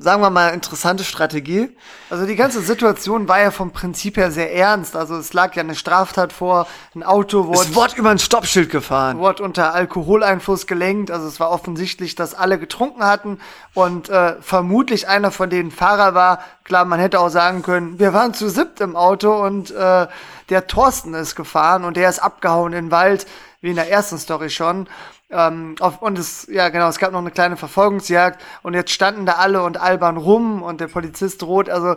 sagen 0.00 0.22
wir 0.22 0.30
mal, 0.30 0.48
interessante 0.48 1.04
Strategie. 1.04 1.76
Also 2.08 2.24
die 2.24 2.34
ganze 2.34 2.62
Situation 2.62 3.28
war 3.28 3.40
ja 3.40 3.50
vom 3.50 3.70
Prinzip 3.70 4.16
her 4.16 4.30
sehr 4.30 4.54
ernst. 4.54 4.96
Also 4.96 5.16
es 5.16 5.34
lag 5.34 5.54
ja 5.54 5.62
eine 5.62 5.74
Straftat 5.74 6.32
vor, 6.32 6.66
ein 6.94 7.02
Auto 7.02 7.46
wurde... 7.46 7.60
Es 7.60 7.74
wurde 7.74 7.96
über 7.96 8.08
ein 8.08 8.18
Stoppschild 8.18 8.70
gefahren. 8.70 9.18
Wurde 9.18 9.42
unter 9.42 9.74
Alkoholeinfluss 9.74 10.66
gelenkt. 10.66 11.10
Also 11.10 11.28
es 11.28 11.38
war 11.38 11.50
offensichtlich, 11.50 12.14
dass 12.14 12.34
alle 12.34 12.58
getrunken 12.58 13.04
hatten 13.04 13.40
und 13.74 14.08
äh, 14.08 14.36
vermutlich 14.40 15.06
einer 15.06 15.30
von 15.30 15.50
denen 15.50 15.70
Fahrer 15.70 16.14
war. 16.14 16.40
Klar, 16.64 16.86
man 16.86 16.98
hätte 16.98 17.20
auch 17.20 17.28
sagen 17.28 17.62
können, 17.62 17.98
wir 17.98 18.14
waren 18.14 18.32
zu 18.32 18.48
siebt 18.48 18.80
im 18.80 18.96
Auto 18.96 19.44
und 19.44 19.70
äh, 19.70 20.06
der 20.48 20.66
Thorsten 20.66 21.12
ist 21.12 21.36
gefahren 21.36 21.84
und 21.84 21.98
der 21.98 22.08
ist 22.08 22.20
abgehauen 22.20 22.72
in 22.72 22.86
den 22.86 22.90
Wald, 22.90 23.26
wie 23.60 23.70
in 23.70 23.76
der 23.76 23.90
ersten 23.90 24.18
Story 24.18 24.48
schon. 24.48 24.88
Ähm, 25.30 25.76
auf, 25.78 26.02
und 26.02 26.18
es, 26.18 26.48
ja 26.50 26.68
genau, 26.70 26.88
es 26.88 26.98
gab 26.98 27.12
noch 27.12 27.20
eine 27.20 27.30
kleine 27.30 27.56
Verfolgungsjagd 27.56 28.42
und 28.62 28.74
jetzt 28.74 28.90
standen 28.90 29.26
da 29.26 29.34
alle 29.34 29.62
und 29.62 29.80
albern 29.80 30.16
rum 30.16 30.62
und 30.62 30.80
der 30.80 30.88
Polizist 30.88 31.42
droht. 31.42 31.70
Also 31.70 31.96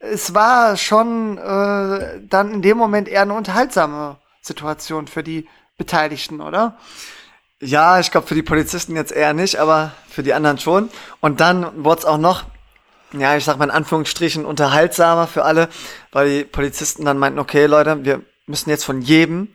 es 0.00 0.34
war 0.34 0.76
schon 0.76 1.38
äh, 1.38 2.20
dann 2.28 2.52
in 2.52 2.62
dem 2.62 2.76
Moment 2.76 3.08
eher 3.08 3.22
eine 3.22 3.34
unterhaltsame 3.34 4.16
Situation 4.42 5.06
für 5.06 5.22
die 5.22 5.48
Beteiligten, 5.78 6.40
oder? 6.40 6.76
Ja, 7.60 8.00
ich 8.00 8.10
glaube 8.10 8.26
für 8.26 8.34
die 8.34 8.42
Polizisten 8.42 8.96
jetzt 8.96 9.12
eher 9.12 9.32
nicht, 9.32 9.56
aber 9.56 9.92
für 10.08 10.22
die 10.22 10.34
anderen 10.34 10.58
schon. 10.58 10.90
Und 11.20 11.40
dann 11.40 11.84
wurde 11.84 12.00
es 12.00 12.04
auch 12.04 12.18
noch, 12.18 12.44
ja, 13.12 13.36
ich 13.36 13.44
sag 13.44 13.58
mal 13.58 13.66
in 13.66 13.70
Anführungsstrichen 13.70 14.44
unterhaltsamer 14.44 15.26
für 15.26 15.44
alle, 15.44 15.68
weil 16.12 16.28
die 16.28 16.44
Polizisten 16.44 17.04
dann 17.04 17.18
meinten, 17.18 17.38
okay 17.38 17.66
Leute, 17.66 18.04
wir 18.04 18.22
müssen 18.46 18.70
jetzt 18.70 18.84
von 18.84 19.00
jedem 19.00 19.48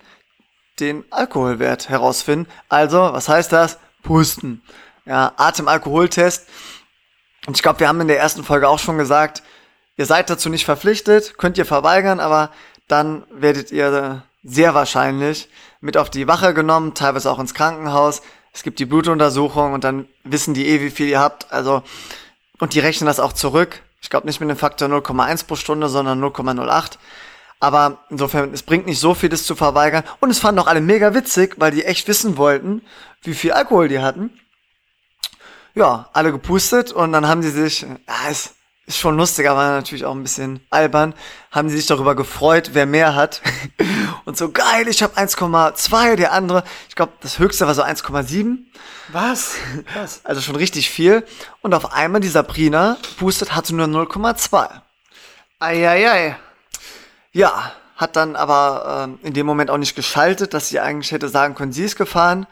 den 0.80 1.04
Alkoholwert 1.12 1.90
herausfinden. 1.90 2.50
Also, 2.70 3.00
was 3.00 3.30
heißt 3.30 3.52
das? 3.52 3.80
Pusten. 4.04 4.62
Ja, 5.06 5.34
Atemalkoholtest. 5.38 6.48
Und 7.48 7.58
ich 7.58 7.64
glaube, 7.64 7.80
wir 7.80 7.88
haben 7.88 8.02
in 8.02 8.08
der 8.08 8.20
ersten 8.20 8.44
Folge 8.44 8.68
auch 8.68 8.80
schon 8.80 8.98
gesagt, 8.98 9.44
ihr 9.98 10.06
seid 10.06 10.30
dazu 10.30 10.50
nicht 10.50 10.66
verpflichtet, 10.66 11.38
könnt 11.38 11.58
ihr 11.58 11.66
verweigern, 11.66 12.20
aber 12.20 12.52
dann 12.88 13.24
werdet 13.32 13.72
ihr 13.72 14.24
sehr 14.44 14.74
wahrscheinlich 14.74 15.50
mit 15.82 15.98
auf 15.98 16.10
die 16.10 16.28
Wache 16.28 16.54
genommen, 16.54 16.94
teilweise 16.94 17.32
auch 17.32 17.40
ins 17.40 17.54
Krankenhaus. 17.54 18.22
Es 18.54 18.64
gibt 18.64 18.80
die 18.80 18.86
Blutuntersuchung 18.86 19.74
und 19.74 19.84
dann 19.84 20.08
wissen 20.24 20.54
die 20.54 20.68
eh, 20.68 20.82
wie 20.82 20.90
viel 20.90 21.08
ihr 21.08 21.20
habt. 21.20 21.52
Also, 21.52 21.84
und 22.60 22.74
die 22.74 22.80
rechnen 22.80 23.08
das 23.08 23.20
auch 23.20 23.34
zurück. 23.34 23.82
Ich 24.02 24.10
glaube 24.10 24.28
nicht 24.28 24.40
mit 24.40 24.50
dem 24.50 24.58
Faktor 24.58 24.88
0,1 24.90 25.46
pro 25.46 25.56
Stunde, 25.56 25.90
sondern 25.90 26.24
0,08. 26.24 26.98
Aber 27.60 28.06
insofern, 28.10 28.54
es 28.54 28.64
bringt 28.64 28.86
nicht 28.86 29.00
so 29.00 29.14
viel, 29.14 29.30
das 29.30 29.44
zu 29.44 29.56
verweigern. 29.56 30.04
Und 30.20 30.30
es 30.30 30.40
fanden 30.40 30.60
auch 30.60 30.68
alle 30.68 30.82
mega 30.82 31.14
witzig, 31.14 31.56
weil 31.58 31.72
die 31.72 31.84
echt 31.84 32.08
wissen 32.08 32.38
wollten, 32.38 32.82
wie 33.24 33.34
viel 33.34 33.52
Alkohol 33.52 33.90
die 33.90 34.00
hatten. 34.00 34.32
Ja, 35.76 36.10
alle 36.14 36.32
gepustet 36.32 36.92
und 36.92 37.12
dann 37.12 37.28
haben 37.28 37.42
die 37.42 37.50
sich, 37.50 37.82
ja, 37.82 38.30
es 38.30 38.56
ist 38.90 38.98
schon 38.98 39.18
lustig, 39.18 39.48
aber 39.48 39.68
natürlich 39.68 40.04
auch 40.04 40.16
ein 40.16 40.24
bisschen 40.24 40.66
albern, 40.72 41.14
haben 41.52 41.70
sie 41.70 41.78
sich 41.78 41.86
darüber 41.86 42.16
gefreut, 42.16 42.72
wer 42.74 42.88
mehr 42.88 43.14
hat. 43.14 43.42
Und 44.26 44.36
so 44.36 44.52
geil, 44.52 44.88
ich 44.88 45.04
habe 45.04 45.16
1,2, 45.16 46.16
der 46.16 46.34
andere, 46.34 46.64
ich 46.88 46.96
glaube, 46.96 47.14
das 47.22 47.38
höchste 47.38 47.68
war 47.68 47.76
so 47.76 47.84
1,7. 47.84 48.58
Was? 49.10 49.54
Was? 49.94 50.26
Also 50.26 50.42
schon 50.42 50.56
richtig 50.56 50.90
viel. 50.90 51.24
Und 51.62 51.76
auf 51.76 51.94
einmal 51.94 52.20
die 52.20 52.28
Sabrina 52.28 52.98
pustet 53.20 53.56
hatte 53.56 53.76
nur 53.76 53.86
0,2. 53.86 54.82
Eieiei. 55.60 56.36
Ja, 57.32 57.72
hat 57.96 58.16
dann 58.16 58.36
aber 58.36 59.08
ähm, 59.08 59.20
in 59.24 59.34
dem 59.34 59.46
Moment 59.46 59.70
auch 59.70 59.78
nicht 59.78 59.96
geschaltet, 59.96 60.54
dass 60.54 60.70
sie 60.70 60.80
eigentlich 60.80 61.12
hätte 61.12 61.30
sagen 61.30 61.56
können, 61.56 61.74
sie 61.74 61.84
ist 61.84 61.98
gefahren. 61.98 62.48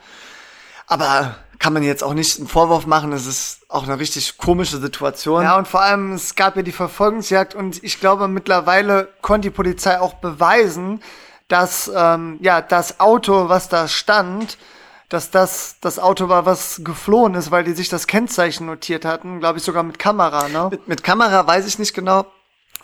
Aber 0.88 1.36
kann 1.60 1.74
man 1.74 1.84
jetzt 1.84 2.04
auch 2.04 2.14
nicht 2.14 2.38
einen 2.38 2.48
Vorwurf 2.48 2.86
machen, 2.86 3.12
es 3.14 3.26
ist 3.26 3.62
auch 3.70 3.84
eine 3.84 4.00
richtig 4.00 4.38
komische 4.38 4.78
Situation. 4.78 5.44
Ja, 5.44 5.58
und 5.58 5.68
vor 5.68 5.82
allem, 5.82 6.14
es 6.14 6.36
gab 6.36 6.56
ja 6.56 6.62
die 6.62 6.72
Verfolgungsjagd 6.72 7.56
und 7.56 7.84
ich 7.84 8.00
glaube, 8.00 8.28
mittlerweile 8.28 9.10
konnte 9.22 9.50
die 9.50 9.56
Polizei 9.56 10.00
auch 10.00 10.16
beweisen, 10.16 11.02
dass 11.48 11.92
ähm, 11.94 12.38
ja 12.42 12.62
das 12.62 13.00
Auto, 13.00 13.50
was 13.50 13.70
da 13.70 13.88
stand, 13.88 14.58
dass 15.10 15.32
das 15.32 15.78
das 15.80 16.00
Auto 16.00 16.28
war, 16.30 16.46
was 16.46 16.82
geflohen 16.84 17.36
ist, 17.36 17.52
weil 17.52 17.64
die 17.64 17.74
sich 17.74 17.90
das 17.90 18.08
Kennzeichen 18.08 18.66
notiert 18.66 19.06
hatten, 19.06 19.40
glaube 19.40 19.58
ich 19.58 19.64
sogar 19.64 19.84
mit 19.84 19.98
Kamera, 19.98 20.50
ne? 20.50 20.68
Mit, 20.70 20.88
mit 20.88 21.04
Kamera 21.04 21.48
weiß 21.48 21.66
ich 21.66 21.80
nicht 21.80 21.94
genau, 21.94 22.26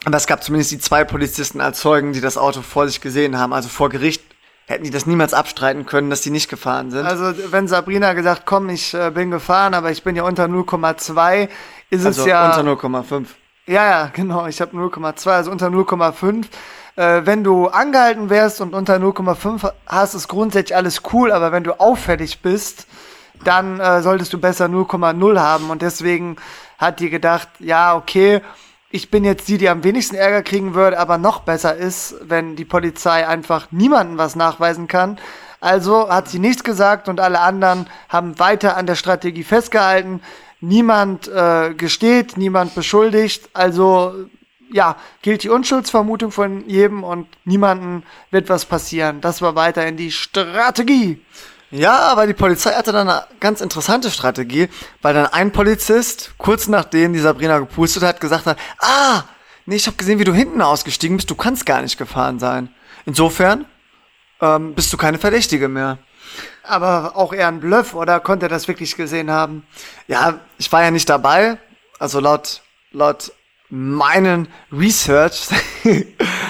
aber 0.05 0.17
es 0.17 0.27
gab 0.27 0.43
zumindest 0.43 0.71
die 0.71 0.79
zwei 0.79 1.03
Polizisten 1.03 1.61
als 1.61 1.79
Zeugen, 1.79 2.13
die 2.13 2.21
das 2.21 2.37
Auto 2.37 2.61
vor 2.61 2.87
sich 2.87 3.01
gesehen 3.01 3.37
haben, 3.37 3.53
also 3.53 3.69
vor 3.69 3.89
Gericht 3.89 4.23
hätten 4.65 4.83
die 4.83 4.91
das 4.91 5.05
niemals 5.05 5.33
abstreiten 5.33 5.85
können, 5.85 6.09
dass 6.09 6.21
die 6.21 6.29
nicht 6.29 6.49
gefahren 6.49 6.89
sind. 6.89 7.05
Also 7.05 7.33
wenn 7.51 7.67
Sabrina 7.67 8.13
gesagt, 8.13 8.43
komm, 8.45 8.69
ich 8.69 8.93
äh, 8.93 9.11
bin 9.11 9.29
gefahren, 9.31 9.73
aber 9.73 9.91
ich 9.91 10.03
bin 10.03 10.15
ja 10.15 10.23
unter 10.23 10.45
0,2, 10.45 11.49
ist 11.89 12.05
also 12.05 12.21
es 12.21 12.27
ja 12.27 12.55
unter 12.57 12.71
0,5. 12.71 13.25
Ja, 13.65 13.85
ja, 13.89 14.11
genau, 14.13 14.47
ich 14.47 14.61
habe 14.61 14.75
0,2, 14.75 15.29
also 15.29 15.51
unter 15.51 15.67
0,5. 15.67 16.45
Äh, 16.95 17.25
wenn 17.25 17.43
du 17.43 17.67
angehalten 17.67 18.29
wärst 18.29 18.61
und 18.61 18.73
unter 18.73 18.97
0,5 18.97 19.71
hast, 19.85 20.13
ist 20.13 20.27
grundsätzlich 20.27 20.75
alles 20.75 21.01
cool, 21.11 21.31
aber 21.31 21.51
wenn 21.51 21.63
du 21.63 21.79
auffällig 21.79 22.41
bist, 22.41 22.87
dann 23.43 23.79
äh, 23.79 24.01
solltest 24.01 24.31
du 24.31 24.39
besser 24.39 24.65
0,0 24.65 25.39
haben 25.39 25.69
und 25.69 25.81
deswegen 25.81 26.37
hat 26.77 26.99
die 26.99 27.09
gedacht, 27.09 27.49
ja, 27.59 27.95
okay, 27.95 28.41
ich 28.93 29.09
bin 29.09 29.23
jetzt 29.23 29.47
die, 29.47 29.57
die 29.57 29.69
am 29.69 29.83
wenigsten 29.83 30.15
Ärger 30.15 30.43
kriegen 30.43 30.75
würde, 30.75 30.99
aber 30.99 31.17
noch 31.17 31.39
besser 31.39 31.75
ist, 31.75 32.15
wenn 32.21 32.55
die 32.55 32.63
Polizei 32.63 33.27
einfach 33.27 33.71
niemanden 33.71 34.19
was 34.19 34.35
nachweisen 34.35 34.87
kann. 34.87 35.17
Also 35.59 36.09
hat 36.09 36.29
sie 36.29 36.37
nichts 36.37 36.63
gesagt 36.63 37.09
und 37.09 37.19
alle 37.19 37.39
anderen 37.39 37.87
haben 38.07 38.37
weiter 38.37 38.77
an 38.77 38.85
der 38.85 38.93
Strategie 38.93 39.43
festgehalten. 39.43 40.21
Niemand 40.61 41.27
äh, 41.27 41.73
gesteht, 41.73 42.37
niemand 42.37 42.75
beschuldigt. 42.75 43.49
Also 43.53 44.27
ja, 44.71 44.95
gilt 45.23 45.41
die 45.41 45.49
Unschuldsvermutung 45.49 46.29
von 46.29 46.69
jedem 46.69 47.03
und 47.03 47.27
niemanden 47.45 48.03
wird 48.29 48.47
was 48.47 48.65
passieren. 48.65 49.21
Das 49.21 49.41
war 49.41 49.55
weiterhin 49.55 49.97
die 49.97 50.11
Strategie. 50.11 51.19
Ja, 51.73 52.01
aber 52.01 52.27
die 52.27 52.35
Polizei 52.35 52.71
hatte 52.73 52.91
dann 52.91 53.09
eine 53.09 53.25
ganz 53.39 53.59
interessante 53.59 54.11
Strategie, 54.11 54.69
weil 55.01 55.15
dann 55.15 55.25
ein 55.25 55.51
Polizist, 55.51 56.35
kurz 56.37 56.67
nachdem 56.67 57.13
die 57.13 57.19
Sabrina 57.19 57.57
gepustet 57.57 58.03
hat, 58.03 58.21
gesagt 58.21 58.45
hat, 58.45 58.59
ah, 58.77 59.23
nee, 59.65 59.77
ich 59.77 59.87
habe 59.87 59.97
gesehen, 59.97 60.19
wie 60.19 60.23
du 60.23 60.35
hinten 60.35 60.61
ausgestiegen 60.61 61.17
bist, 61.17 61.31
du 61.31 61.35
kannst 61.35 61.65
gar 61.65 61.81
nicht 61.81 61.97
gefahren 61.97 62.37
sein. 62.37 62.69
Insofern 63.07 63.65
ähm, 64.39 64.75
bist 64.75 64.93
du 64.93 64.97
keine 64.97 65.17
Verdächtige 65.17 65.67
mehr. 65.67 65.97
Aber 66.61 67.13
auch 67.15 67.33
eher 67.33 67.47
ein 67.47 67.59
Bluff, 67.59 67.95
oder 67.95 68.19
konnte 68.19 68.45
er 68.45 68.49
das 68.49 68.67
wirklich 68.67 68.95
gesehen 68.95 69.31
haben? 69.31 69.65
Ja, 70.07 70.41
ich 70.59 70.71
war 70.71 70.83
ja 70.83 70.91
nicht 70.91 71.09
dabei, 71.09 71.57
also 71.97 72.19
laut, 72.19 72.61
laut 72.91 73.31
meinen 73.71 74.47
Research, 74.71 75.47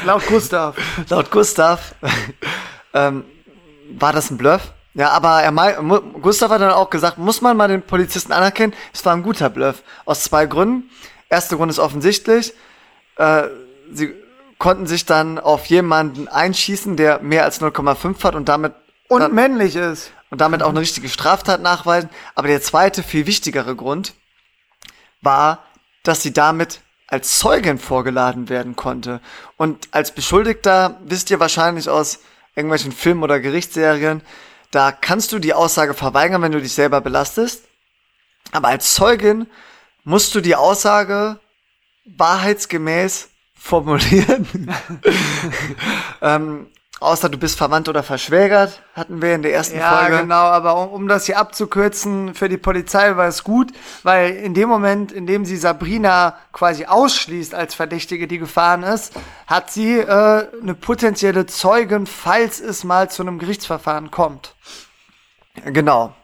laut 0.03 0.27
Gustav, 0.27 0.75
laut 1.07 1.31
Gustav, 1.31 1.95
ähm, 2.93 3.23
war 3.89 4.11
das 4.11 4.29
ein 4.29 4.37
Bluff. 4.37 4.73
Ja, 4.93 5.09
aber 5.09 5.41
er 5.41 5.51
mein, 5.51 5.75
Gustav 6.21 6.51
hat 6.51 6.61
dann 6.61 6.71
auch 6.71 6.89
gesagt, 6.89 7.17
muss 7.17 7.41
man 7.41 7.57
mal 7.57 7.67
den 7.67 7.81
Polizisten 7.81 8.31
anerkennen, 8.31 8.73
es 8.93 9.03
war 9.05 9.15
ein 9.15 9.23
guter 9.23 9.49
Bluff. 9.49 9.81
Aus 10.05 10.23
zwei 10.23 10.45
Gründen. 10.45 10.89
Erster 11.29 11.55
Grund 11.55 11.71
ist 11.71 11.79
offensichtlich, 11.79 12.53
äh, 13.17 13.43
sie 13.91 14.13
konnten 14.59 14.85
sich 14.85 15.05
dann 15.05 15.39
auf 15.39 15.65
jemanden 15.65 16.27
einschießen, 16.27 16.95
der 16.95 17.19
mehr 17.19 17.43
als 17.43 17.59
0,5 17.59 18.23
hat 18.23 18.35
und 18.35 18.47
damit 18.47 18.73
und 19.09 19.19
dann, 19.19 19.33
männlich 19.33 19.75
ist. 19.75 20.11
Und 20.29 20.41
damit 20.41 20.63
auch 20.63 20.69
eine 20.69 20.79
richtige 20.79 21.09
Straftat 21.09 21.61
nachweisen. 21.61 22.09
Aber 22.33 22.47
der 22.47 22.61
zweite, 22.61 23.03
viel 23.03 23.25
wichtigere 23.25 23.75
Grund 23.75 24.13
war, 25.21 25.63
dass 26.03 26.23
sie 26.23 26.33
damit 26.33 26.81
als 27.07 27.37
Zeugin 27.37 27.77
vorgeladen 27.77 28.49
werden 28.49 28.75
konnte. 28.75 29.21
Und 29.57 29.89
als 29.91 30.11
Beschuldigter 30.11 30.99
wisst 31.03 31.29
ihr 31.29 31.39
wahrscheinlich 31.39 31.89
aus 31.89 32.19
irgendwelchen 32.55 32.91
Filmen 32.91 33.23
oder 33.23 33.39
Gerichtsserien, 33.39 34.21
da 34.73 34.91
kannst 34.91 35.31
du 35.31 35.39
die 35.39 35.53
Aussage 35.53 35.93
verweigern, 35.93 36.41
wenn 36.41 36.51
du 36.51 36.59
dich 36.59 36.73
selber 36.73 36.99
belastest. 36.99 37.65
Aber 38.51 38.69
als 38.69 38.95
Zeugin 38.95 39.47
musst 40.03 40.33
du 40.33 40.41
die 40.41 40.55
Aussage 40.55 41.39
wahrheitsgemäß 42.05 43.29
formulieren. 43.53 44.47
ähm, 46.21 46.67
außer 46.99 47.29
du 47.29 47.37
bist 47.37 47.57
verwandt 47.57 47.89
oder 47.89 48.03
verschwägert, 48.03 48.81
hatten 48.93 49.21
wir 49.21 49.35
in 49.35 49.41
der 49.41 49.53
ersten 49.53 49.77
ja, 49.77 49.97
Folge. 49.97 50.15
Ja, 50.15 50.21
genau, 50.21 50.35
aber 50.35 50.75
um, 50.75 50.89
um, 50.89 51.07
das 51.07 51.25
hier 51.25 51.37
abzukürzen, 51.37 52.33
für 52.33 52.49
die 52.49 52.57
Polizei 52.57 53.15
war 53.15 53.27
es 53.27 53.43
gut, 53.43 53.71
weil 54.03 54.31
in 54.31 54.53
dem 54.53 54.69
Moment, 54.69 55.11
in 55.11 55.27
dem 55.27 55.45
sie 55.45 55.57
Sabrina 55.57 56.37
quasi 56.51 56.85
ausschließt 56.85 57.53
als 57.55 57.75
Verdächtige, 57.75 58.27
die 58.27 58.37
gefahren 58.37 58.83
ist, 58.83 59.13
hat 59.47 59.71
sie 59.71 59.97
äh, 59.97 60.05
eine 60.61 60.75
potenzielle 60.75 61.45
Zeugin, 61.45 62.07
falls 62.07 62.59
es 62.59 62.83
mal 62.83 63.09
zu 63.09 63.23
einem 63.23 63.39
Gerichtsverfahren 63.39 64.11
kommt. 64.11 64.55
Genau. 65.65 66.15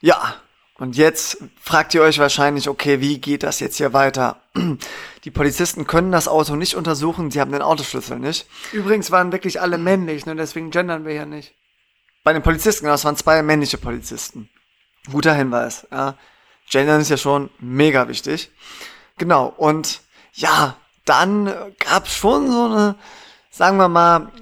Ja. 0.00 0.34
Und 0.82 0.96
jetzt 0.96 1.38
fragt 1.60 1.94
ihr 1.94 2.02
euch 2.02 2.18
wahrscheinlich, 2.18 2.68
okay, 2.68 3.00
wie 3.00 3.20
geht 3.20 3.44
das 3.44 3.60
jetzt 3.60 3.76
hier 3.76 3.92
weiter? 3.92 4.42
Die 5.24 5.30
Polizisten 5.30 5.86
können 5.86 6.10
das 6.10 6.26
Auto 6.26 6.56
nicht 6.56 6.74
untersuchen, 6.74 7.30
sie 7.30 7.40
haben 7.40 7.52
den 7.52 7.62
Autoschlüssel 7.62 8.18
nicht. 8.18 8.48
Übrigens 8.72 9.12
waren 9.12 9.30
wirklich 9.30 9.60
alle 9.60 9.78
männlich, 9.78 10.26
ne? 10.26 10.34
deswegen 10.34 10.72
gendern 10.72 11.04
wir 11.04 11.12
ja 11.12 11.24
nicht. 11.24 11.54
Bei 12.24 12.32
den 12.32 12.42
Polizisten, 12.42 12.86
genau, 12.86 12.96
es 12.96 13.04
waren 13.04 13.14
zwei 13.14 13.44
männliche 13.44 13.78
Polizisten. 13.78 14.48
Guter 15.08 15.34
Hinweis, 15.34 15.86
ja. 15.92 16.16
Gendern 16.68 17.02
ist 17.02 17.10
ja 17.10 17.16
schon 17.16 17.50
mega 17.60 18.08
wichtig. 18.08 18.50
Genau, 19.18 19.54
und 19.56 20.00
ja, 20.32 20.76
dann 21.04 21.44
gab 21.78 22.06
es 22.06 22.16
schon 22.16 22.50
so 22.50 22.64
eine, 22.64 22.96
sagen 23.52 23.76
wir 23.76 23.86
mal, 23.86 24.32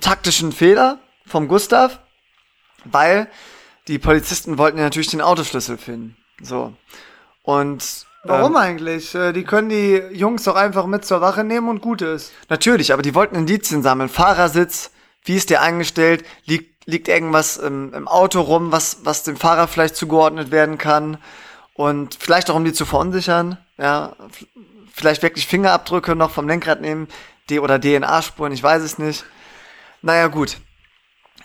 taktischen 0.00 0.52
Fehler 0.52 1.00
vom 1.26 1.48
Gustav 1.48 2.00
weil 2.92 3.28
die 3.88 3.98
Polizisten 3.98 4.58
wollten 4.58 4.78
ja 4.78 4.84
natürlich 4.84 5.10
den 5.10 5.20
Autoschlüssel 5.20 5.78
finden. 5.78 6.16
So. 6.42 6.72
Und 7.42 8.06
Warum 8.24 8.52
ähm, 8.52 8.56
eigentlich? 8.56 9.14
Äh, 9.14 9.32
die 9.32 9.44
können 9.44 9.68
die 9.68 10.02
Jungs 10.12 10.44
doch 10.44 10.56
einfach 10.56 10.86
mit 10.86 11.04
zur 11.04 11.20
Wache 11.20 11.44
nehmen 11.44 11.68
und 11.68 11.80
gut 11.80 12.02
ist. 12.02 12.32
Natürlich, 12.48 12.92
aber 12.92 13.02
die 13.02 13.14
wollten 13.14 13.36
Indizien 13.36 13.82
sammeln. 13.82 14.08
Fahrersitz, 14.08 14.90
wie 15.24 15.36
ist 15.36 15.50
der 15.50 15.62
eingestellt? 15.62 16.24
Liegt, 16.44 16.86
liegt 16.86 17.08
irgendwas 17.08 17.56
im, 17.56 17.94
im 17.94 18.08
Auto 18.08 18.40
rum, 18.40 18.72
was, 18.72 18.98
was 19.04 19.22
dem 19.22 19.36
Fahrer 19.36 19.68
vielleicht 19.68 19.96
zugeordnet 19.96 20.50
werden 20.50 20.78
kann? 20.78 21.18
Und 21.74 22.16
vielleicht 22.18 22.50
auch, 22.50 22.56
um 22.56 22.64
die 22.64 22.72
zu 22.72 22.86
verunsichern. 22.86 23.58
Ja, 23.78 24.16
vielleicht 24.92 25.22
wirklich 25.22 25.46
Fingerabdrücke 25.46 26.16
noch 26.16 26.30
vom 26.30 26.48
Lenkrad 26.48 26.80
nehmen, 26.80 27.08
D 27.50 27.60
oder 27.60 27.78
DNA-Spuren, 27.78 28.52
ich 28.52 28.62
weiß 28.62 28.82
es 28.82 28.98
nicht. 28.98 29.24
Naja, 30.02 30.28
gut. 30.28 30.56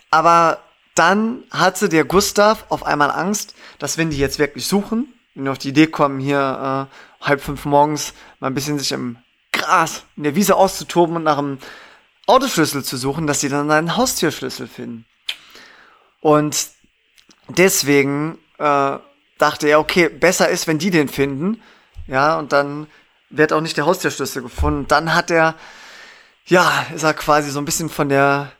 Aber 0.10 0.60
dann 0.96 1.44
hatte 1.52 1.90
der 1.90 2.04
Gustav 2.04 2.66
auf 2.70 2.86
einmal 2.86 3.12
Angst, 3.12 3.56
dass 3.80 3.98
wenn 3.98 4.10
die 4.10 4.18
jetzt 4.18 4.40
wirklich 4.40 4.68
suchen, 4.68 5.14
wenn 5.36 5.46
die 5.46 5.50
auf 5.52 5.58
die 5.58 5.70
Idee 5.70 5.88
kommen, 5.88 6.20
hier 6.20 6.90
äh, 6.92 7.26
halb 7.26 7.42
fünf 7.42 7.66
morgens 7.66 8.14
mal 8.40 8.48
ein 8.48 8.54
bisschen 8.54 8.80
sich 8.80 8.92
im 8.92 9.18
Gras 9.52 10.04
in 10.18 10.24
der 10.24 10.36
Wiese 10.36 10.56
auszutoben 10.56 11.16
und 11.16 11.24
nach 11.24 11.38
einem 11.38 11.60
Autoschlüssel 12.28 12.84
zu 12.84 12.98
suchen, 12.98 13.28
dass 13.28 13.40
sie 13.40 13.50
dann 13.50 13.70
einen 13.72 13.98
Haustierschlüssel 13.98 14.68
finden. 14.68 15.06
Und 16.20 16.68
deswegen 17.48 18.38
äh, 18.58 18.98
dachte 19.38 19.68
er, 19.68 19.80
okay, 19.80 20.10
besser 20.10 20.50
ist, 20.50 20.68
wenn 20.68 20.80
die 20.80 20.92
den 20.92 21.10
finden. 21.10 21.62
Ja, 22.08 22.38
und 22.38 22.52
dann 22.54 22.88
wird 23.30 23.54
auch 23.54 23.62
nicht 23.62 23.78
der 23.78 23.86
Haustierschlüssel 23.86 24.44
gefunden. 24.44 24.88
Dann 24.88 25.14
hat 25.14 25.32
er, 25.32 25.56
ja, 26.46 26.86
ist 26.94 27.04
er 27.04 27.14
quasi 27.14 27.50
so 27.50 27.60
ein 27.60 27.66
bisschen 27.66 27.90
von 27.90 28.10
der 28.10 28.52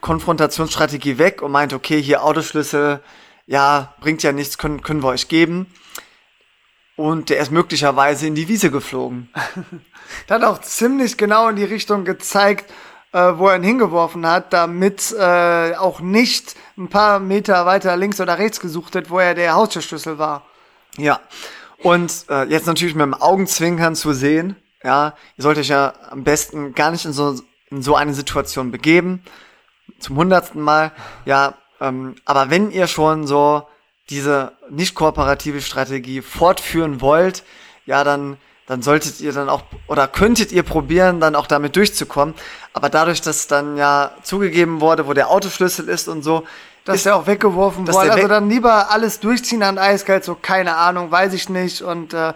Konfrontationsstrategie 0.00 1.18
weg 1.18 1.42
und 1.42 1.52
meinte, 1.52 1.76
okay, 1.76 2.00
hier 2.00 2.24
Autoschlüssel, 2.24 3.00
ja, 3.46 3.94
bringt 4.00 4.22
ja 4.22 4.32
nichts, 4.32 4.58
können, 4.58 4.82
können 4.82 5.02
wir 5.02 5.08
euch 5.08 5.28
geben. 5.28 5.66
Und 6.96 7.30
der 7.30 7.38
ist 7.38 7.50
möglicherweise 7.50 8.26
in 8.26 8.34
die 8.34 8.46
Wiese 8.48 8.70
geflogen. 8.70 9.30
Der 10.28 10.36
hat 10.36 10.44
auch 10.44 10.60
ziemlich 10.60 11.16
genau 11.16 11.48
in 11.48 11.56
die 11.56 11.64
Richtung 11.64 12.04
gezeigt, 12.04 12.70
äh, 13.12 13.32
wo 13.36 13.48
er 13.48 13.56
ihn 13.56 13.62
hingeworfen 13.62 14.26
hat, 14.26 14.52
damit 14.52 15.12
äh, 15.12 15.74
auch 15.76 16.00
nicht 16.00 16.56
ein 16.76 16.88
paar 16.88 17.18
Meter 17.18 17.64
weiter 17.64 17.96
links 17.96 18.20
oder 18.20 18.38
rechts 18.38 18.60
gesucht 18.60 18.94
wird, 18.94 19.08
wo 19.08 19.18
er 19.18 19.34
der 19.34 19.54
Haustürschlüssel 19.54 20.18
war. 20.18 20.44
Ja. 20.96 21.20
Und 21.78 22.26
äh, 22.28 22.44
jetzt 22.44 22.66
natürlich 22.66 22.94
mit 22.94 23.02
dem 23.02 23.14
Augenzwinkern 23.14 23.94
zu 23.94 24.12
sehen, 24.12 24.56
ja, 24.84 25.14
ihr 25.36 25.42
sollt 25.42 25.58
euch 25.58 25.68
ja 25.68 25.94
am 26.10 26.24
besten 26.24 26.74
gar 26.74 26.90
nicht 26.90 27.04
in 27.04 27.12
so, 27.12 27.40
in 27.70 27.82
so 27.82 27.96
eine 27.96 28.12
Situation 28.14 28.70
begeben. 28.70 29.22
Zum 29.98 30.16
hundertsten 30.16 30.60
Mal, 30.60 30.92
ja, 31.24 31.54
ähm, 31.80 32.14
aber 32.24 32.50
wenn 32.50 32.70
ihr 32.70 32.86
schon 32.86 33.26
so 33.26 33.66
diese 34.10 34.52
nicht 34.68 34.94
kooperative 34.94 35.60
Strategie 35.60 36.20
fortführen 36.20 37.00
wollt, 37.00 37.44
ja, 37.86 38.04
dann, 38.04 38.36
dann 38.66 38.82
solltet 38.82 39.20
ihr 39.20 39.32
dann 39.32 39.48
auch, 39.48 39.62
oder 39.86 40.08
könntet 40.08 40.52
ihr 40.52 40.62
probieren, 40.62 41.20
dann 41.20 41.34
auch 41.34 41.46
damit 41.46 41.76
durchzukommen. 41.76 42.34
Aber 42.72 42.88
dadurch, 42.88 43.20
dass 43.20 43.46
dann 43.46 43.76
ja 43.76 44.12
zugegeben 44.22 44.80
wurde, 44.80 45.06
wo 45.06 45.12
der 45.14 45.30
Autoschlüssel 45.30 45.88
ist 45.88 46.08
und 46.08 46.22
so, 46.22 46.44
dass 46.84 46.96
ist, 46.96 47.06
der 47.06 47.16
auch 47.16 47.26
weggeworfen 47.26 47.86
wurde. 47.86 48.12
Also 48.12 48.28
dann 48.28 48.48
lieber 48.48 48.90
alles 48.90 49.20
durchziehen 49.20 49.62
an 49.62 49.78
eiskalt, 49.78 50.24
so 50.24 50.34
keine 50.34 50.76
Ahnung, 50.76 51.10
weiß 51.10 51.34
ich 51.34 51.48
nicht. 51.48 51.82
Und 51.82 52.14
äh, 52.14 52.32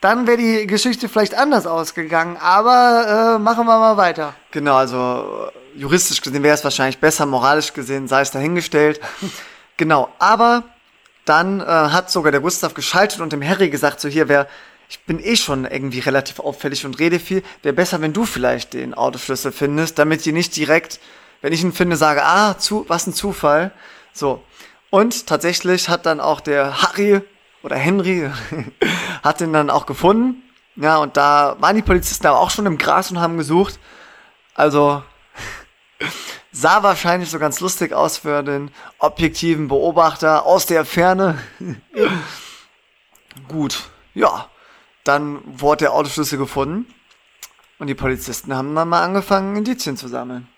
dann 0.00 0.26
wäre 0.26 0.36
die 0.36 0.66
Geschichte 0.66 1.08
vielleicht 1.08 1.36
anders 1.36 1.66
ausgegangen. 1.66 2.36
Aber 2.40 3.36
äh, 3.36 3.38
machen 3.38 3.66
wir 3.66 3.78
mal 3.78 3.96
weiter. 3.96 4.34
Genau, 4.50 4.76
also 4.76 5.50
juristisch 5.78 6.20
gesehen 6.20 6.42
wäre 6.42 6.54
es 6.54 6.64
wahrscheinlich 6.64 6.98
besser, 6.98 7.26
moralisch 7.26 7.72
gesehen 7.72 8.08
sei 8.08 8.20
es 8.20 8.30
dahingestellt. 8.30 9.00
genau, 9.76 10.08
aber 10.18 10.64
dann 11.24 11.60
äh, 11.60 11.64
hat 11.64 12.10
sogar 12.10 12.32
der 12.32 12.40
Gustav 12.40 12.74
geschaltet 12.74 13.20
und 13.20 13.32
dem 13.32 13.46
Harry 13.46 13.70
gesagt, 13.70 14.00
so 14.00 14.08
hier, 14.08 14.28
wer, 14.28 14.48
ich 14.88 15.00
bin 15.00 15.20
eh 15.20 15.36
schon 15.36 15.64
irgendwie 15.64 16.00
relativ 16.00 16.40
auffällig 16.40 16.84
und 16.84 16.98
rede 16.98 17.20
viel, 17.20 17.42
wäre 17.62 17.74
besser, 17.74 18.00
wenn 18.00 18.12
du 18.12 18.24
vielleicht 18.24 18.74
den 18.74 18.94
Autoschlüssel 18.94 19.52
findest, 19.52 19.98
damit 19.98 20.24
die 20.24 20.32
nicht 20.32 20.56
direkt, 20.56 21.00
wenn 21.42 21.52
ich 21.52 21.62
ihn 21.62 21.72
finde, 21.72 21.96
sage, 21.96 22.24
ah, 22.24 22.58
zu, 22.58 22.84
was 22.88 23.06
ein 23.06 23.12
Zufall. 23.12 23.70
So. 24.12 24.42
Und 24.90 25.26
tatsächlich 25.26 25.88
hat 25.88 26.06
dann 26.06 26.20
auch 26.20 26.40
der 26.40 26.82
Harry 26.82 27.20
oder 27.62 27.76
Henry 27.76 28.30
hat 29.22 29.40
den 29.40 29.52
dann 29.52 29.70
auch 29.70 29.86
gefunden. 29.86 30.42
Ja, 30.76 30.96
und 30.96 31.16
da 31.16 31.56
waren 31.60 31.76
die 31.76 31.82
Polizisten 31.82 32.26
aber 32.26 32.38
auch 32.38 32.50
schon 32.50 32.66
im 32.66 32.78
Gras 32.78 33.10
und 33.10 33.20
haben 33.20 33.36
gesucht. 33.36 33.78
Also 34.54 35.02
sah 36.52 36.82
wahrscheinlich 36.82 37.30
so 37.30 37.38
ganz 37.38 37.60
lustig 37.60 37.92
aus 37.92 38.18
für 38.18 38.42
den 38.42 38.70
objektiven 38.98 39.68
Beobachter 39.68 40.44
aus 40.46 40.66
der 40.66 40.84
Ferne. 40.84 41.38
Gut, 43.48 43.90
ja. 44.14 44.48
Dann 45.04 45.40
wurde 45.44 45.84
der 45.84 45.92
Autoschlüssel 45.92 46.38
gefunden. 46.38 46.92
Und 47.78 47.86
die 47.86 47.94
Polizisten 47.94 48.54
haben 48.54 48.74
dann 48.74 48.88
mal 48.88 49.04
angefangen, 49.04 49.56
Indizien 49.56 49.96
zu 49.96 50.08
sammeln. 50.08 50.48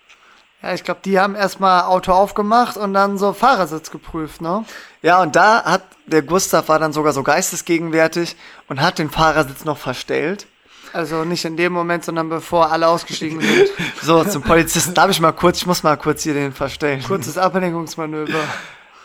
Ja, 0.61 0.73
ich 0.73 0.83
glaube, 0.83 1.01
die 1.03 1.19
haben 1.19 1.35
erstmal 1.35 1.83
Auto 1.83 2.11
aufgemacht 2.11 2.77
und 2.77 2.93
dann 2.93 3.17
so 3.17 3.33
Fahrersitz 3.33 3.89
geprüft, 3.89 4.41
ne? 4.41 4.65
Ja, 5.01 5.21
und 5.21 5.35
da 5.35 5.63
hat 5.63 5.83
der 6.05 6.21
Gustav 6.21 6.67
war 6.67 6.77
dann 6.77 6.93
sogar 6.93 7.13
so 7.13 7.23
geistesgegenwärtig 7.23 8.35
und 8.67 8.81
hat 8.81 8.99
den 8.99 9.09
Fahrersitz 9.09 9.65
noch 9.65 9.77
verstellt. 9.77 10.47
Also 10.93 11.23
nicht 11.23 11.45
in 11.45 11.55
dem 11.55 11.71
Moment, 11.73 12.03
sondern 12.03 12.29
bevor 12.29 12.71
alle 12.71 12.87
ausgestiegen 12.87 13.39
sind. 13.41 13.69
So, 14.01 14.23
zum 14.23 14.41
Polizisten 14.41 14.95
darf 14.95 15.11
ich 15.11 15.19
mal 15.19 15.31
kurz, 15.31 15.59
ich 15.59 15.67
muss 15.67 15.83
mal 15.83 15.95
kurz 15.95 16.23
hier 16.23 16.33
den 16.33 16.53
verstellen. 16.53 17.03
Kurzes 17.03 17.37
Ablenkungsmanöver. 17.37 18.43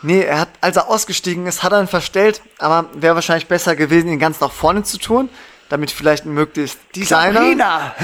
Nee, 0.00 0.22
er 0.22 0.40
hat, 0.40 0.48
als 0.62 0.76
er 0.76 0.88
ausgestiegen 0.88 1.46
ist, 1.46 1.62
hat 1.62 1.72
er 1.72 1.80
ihn 1.80 1.86
verstellt, 1.86 2.40
aber 2.58 2.88
wäre 2.94 3.14
wahrscheinlich 3.14 3.46
besser 3.46 3.76
gewesen, 3.76 4.08
ihn 4.08 4.18
ganz 4.18 4.40
nach 4.40 4.52
vorne 4.52 4.84
zu 4.84 4.98
tun, 4.98 5.28
damit 5.68 5.90
vielleicht 5.90 6.24
ein 6.24 6.32
möglichst 6.32 6.78
kleiner 6.92 7.40
Sabrina! 7.40 7.94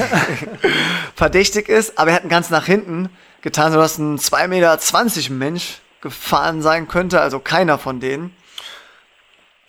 verdächtig 1.15 1.69
ist, 1.69 1.99
aber 1.99 2.11
er 2.11 2.17
hat 2.17 2.25
ihn 2.25 2.29
ganz 2.29 2.51
nach 2.51 2.67
hinten 2.67 3.09
getan, 3.41 3.73
sodass 3.73 3.99
ein 3.99 4.19
2,20 4.19 4.49
Meter 4.49 5.35
Mensch 5.35 5.81
gefahren 6.03 6.61
sein 6.61 6.89
könnte, 6.89 7.21
also 7.21 7.39
keiner 7.39 7.79
von 7.79 8.01
denen. 8.01 8.37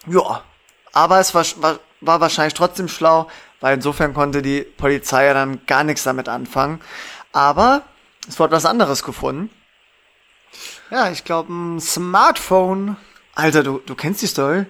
Ja, 0.08 0.44
aber 0.92 1.20
es 1.20 1.34
war, 1.34 1.46
war, 1.58 1.80
war 2.02 2.20
wahrscheinlich 2.20 2.54
trotzdem 2.54 2.88
schlau, 2.88 3.30
weil 3.64 3.76
insofern 3.76 4.14
konnte 4.14 4.42
die 4.42 4.60
Polizei 4.60 5.26
ja 5.26 5.34
dann 5.34 5.66
gar 5.68 5.86
nichts 5.86 6.04
damit 6.04 6.28
anfangen. 6.28 6.82
Aber 7.32 7.84
es 8.28 8.38
wurde 8.38 8.52
was 8.52 8.66
anderes 8.66 9.04
gefunden. 9.04 9.50
Ja, 10.92 11.10
ich 11.10 11.24
glaube, 11.24 11.54
ein 11.54 11.80
Smartphone. 11.80 12.98
Alter, 13.36 13.64
du, 13.64 13.78
du 13.78 13.96
kennst 13.96 14.22
die 14.22 14.28
Story? 14.28 14.66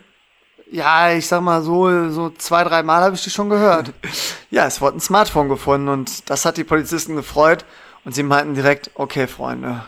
Ja, 0.69 1.11
ich 1.11 1.27
sag 1.27 1.41
mal 1.41 1.63
so, 1.63 2.11
so 2.11 2.29
zwei, 2.29 2.63
drei 2.63 2.83
Mal 2.83 3.01
habe 3.01 3.15
ich 3.15 3.23
die 3.23 3.31
schon 3.31 3.49
gehört. 3.49 3.93
Ja, 4.51 4.67
es 4.67 4.79
wurde 4.79 4.97
ein 4.97 5.01
Smartphone 5.01 5.49
gefunden 5.49 5.87
und 5.87 6.29
das 6.29 6.45
hat 6.45 6.57
die 6.57 6.63
Polizisten 6.63 7.15
gefreut 7.15 7.65
und 8.05 8.13
sie 8.13 8.21
meinten 8.21 8.53
direkt, 8.53 8.91
okay, 8.93 9.25
Freunde, 9.25 9.83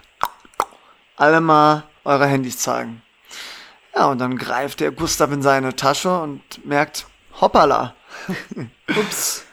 alle 1.18 1.42
mal 1.42 1.84
eure 2.04 2.26
Handys 2.26 2.58
zeigen. 2.58 3.04
Ja, 3.96 4.08
und 4.08 4.18
dann 4.18 4.40
greift 4.40 4.80
der 4.80 4.90
Gustav 4.92 5.32
in 5.32 5.44
seine 5.44 5.76
Tasche 5.76 6.20
und 6.20 6.66
merkt, 6.66 7.06
hoppala. 7.40 7.94
Ups. 8.90 9.44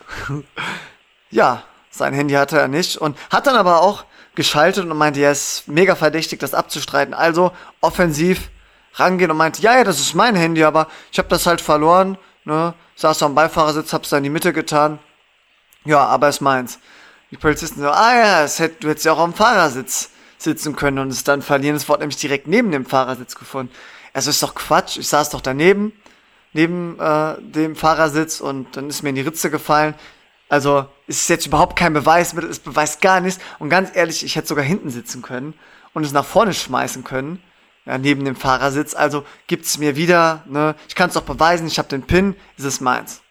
Ja, 1.30 1.64
sein 1.90 2.14
Handy 2.14 2.34
hatte 2.34 2.58
er 2.58 2.68
nicht 2.68 2.96
und 2.96 3.16
hat 3.30 3.46
dann 3.46 3.56
aber 3.56 3.82
auch 3.82 4.04
geschaltet 4.34 4.84
und 4.84 4.96
meinte, 4.96 5.20
ja, 5.20 5.30
es 5.30 5.60
ist 5.60 5.68
mega 5.68 5.94
verdächtig, 5.94 6.40
das 6.40 6.54
abzustreiten. 6.54 7.14
Also 7.14 7.52
offensiv 7.80 8.50
rangehen 8.94 9.30
und 9.30 9.36
meinte, 9.36 9.62
ja, 9.62 9.76
ja, 9.76 9.84
das 9.84 10.00
ist 10.00 10.14
mein 10.14 10.36
Handy, 10.36 10.64
aber 10.64 10.88
ich 11.10 11.18
habe 11.18 11.28
das 11.28 11.46
halt 11.46 11.60
verloren, 11.60 12.18
ne? 12.44 12.74
Saß 12.96 13.22
am 13.22 13.34
Beifahrersitz, 13.34 13.92
hab's 13.92 14.10
da 14.10 14.18
in 14.18 14.22
die 14.22 14.30
Mitte 14.30 14.52
getan. 14.52 14.98
Ja, 15.84 16.04
aber 16.06 16.28
es 16.28 16.40
meins. 16.40 16.78
Die 17.30 17.36
Polizisten 17.36 17.80
so, 17.80 17.88
ah 17.90 18.14
ja, 18.14 18.44
es 18.44 18.58
hätt, 18.58 18.84
du 18.84 18.88
hättest 18.88 19.06
ja 19.06 19.12
auch 19.12 19.18
am 19.18 19.34
Fahrersitz 19.34 20.10
sitzen 20.38 20.76
können 20.76 20.98
und 20.98 21.08
es 21.08 21.24
dann 21.24 21.42
verlieren. 21.42 21.76
Es 21.76 21.88
wurde 21.88 22.00
nämlich 22.00 22.18
direkt 22.18 22.46
neben 22.46 22.70
dem 22.70 22.84
Fahrersitz 22.84 23.34
gefunden. 23.34 23.72
Also 24.12 24.30
ist 24.30 24.42
doch 24.42 24.54
Quatsch. 24.54 24.98
Ich 24.98 25.08
saß 25.08 25.30
doch 25.30 25.40
daneben, 25.40 25.92
neben 26.52 26.98
äh, 26.98 27.34
dem 27.40 27.76
Fahrersitz 27.76 28.40
und 28.40 28.76
dann 28.76 28.88
ist 28.88 29.02
mir 29.02 29.10
in 29.10 29.14
die 29.14 29.22
Ritze 29.22 29.50
gefallen. 29.50 29.94
Also 30.48 30.86
ist 31.06 31.22
es 31.22 31.28
jetzt 31.28 31.46
überhaupt 31.46 31.76
kein 31.78 31.94
Beweismittel, 31.94 32.50
es 32.50 32.58
beweist 32.58 33.00
gar 33.00 33.20
nichts. 33.20 33.42
Und 33.58 33.70
ganz 33.70 33.90
ehrlich, 33.94 34.24
ich 34.24 34.36
hätte 34.36 34.48
sogar 34.48 34.64
hinten 34.64 34.90
sitzen 34.90 35.22
können 35.22 35.54
und 35.94 36.04
es 36.04 36.12
nach 36.12 36.26
vorne 36.26 36.52
schmeißen 36.52 37.04
können, 37.04 37.42
ja, 37.86 37.96
neben 37.98 38.24
dem 38.24 38.36
Fahrersitz. 38.36 38.94
Also 38.94 39.24
gibt's 39.46 39.78
mir 39.78 39.96
wieder, 39.96 40.44
ne? 40.46 40.74
Ich 40.88 40.94
kann 40.94 41.08
es 41.08 41.14
doch 41.14 41.22
beweisen, 41.22 41.66
ich 41.66 41.78
habe 41.78 41.88
den 41.88 42.02
Pin, 42.02 42.36
ist 42.56 42.64
es 42.64 42.80
meins. 42.80 43.22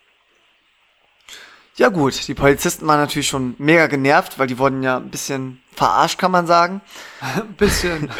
Ja 1.75 1.89
gut, 1.89 2.27
die 2.27 2.33
Polizisten 2.33 2.85
waren 2.85 2.99
natürlich 2.99 3.27
schon 3.27 3.55
mega 3.57 3.87
genervt, 3.87 4.37
weil 4.37 4.47
die 4.47 4.57
wurden 4.57 4.83
ja 4.83 4.97
ein 4.97 5.09
bisschen 5.09 5.61
verarscht, 5.73 6.19
kann 6.19 6.31
man 6.31 6.45
sagen. 6.45 6.81
Ein 7.21 7.53
bisschen. 7.57 8.11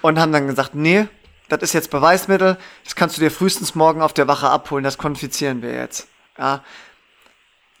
Und 0.00 0.18
haben 0.18 0.32
dann 0.32 0.46
gesagt, 0.46 0.74
nee, 0.74 1.08
das 1.50 1.62
ist 1.62 1.72
jetzt 1.72 1.90
Beweismittel, 1.90 2.56
das 2.84 2.94
kannst 2.94 3.16
du 3.16 3.20
dir 3.20 3.30
frühestens 3.30 3.74
morgen 3.74 4.02
auf 4.02 4.12
der 4.12 4.28
Wache 4.28 4.48
abholen, 4.48 4.84
das 4.84 4.98
konfizieren 4.98 5.62
wir 5.62 5.72
jetzt. 5.72 6.08
Ja. 6.38 6.62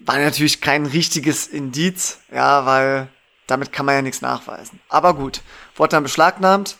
War 0.00 0.18
natürlich 0.18 0.60
kein 0.60 0.86
richtiges 0.86 1.46
Indiz, 1.46 2.20
ja, 2.32 2.66
weil 2.66 3.08
damit 3.46 3.72
kann 3.72 3.86
man 3.86 3.96
ja 3.96 4.02
nichts 4.02 4.22
nachweisen. 4.22 4.80
Aber 4.88 5.14
gut, 5.14 5.42
wurde 5.76 5.90
dann 5.90 6.02
beschlagnahmt. 6.02 6.76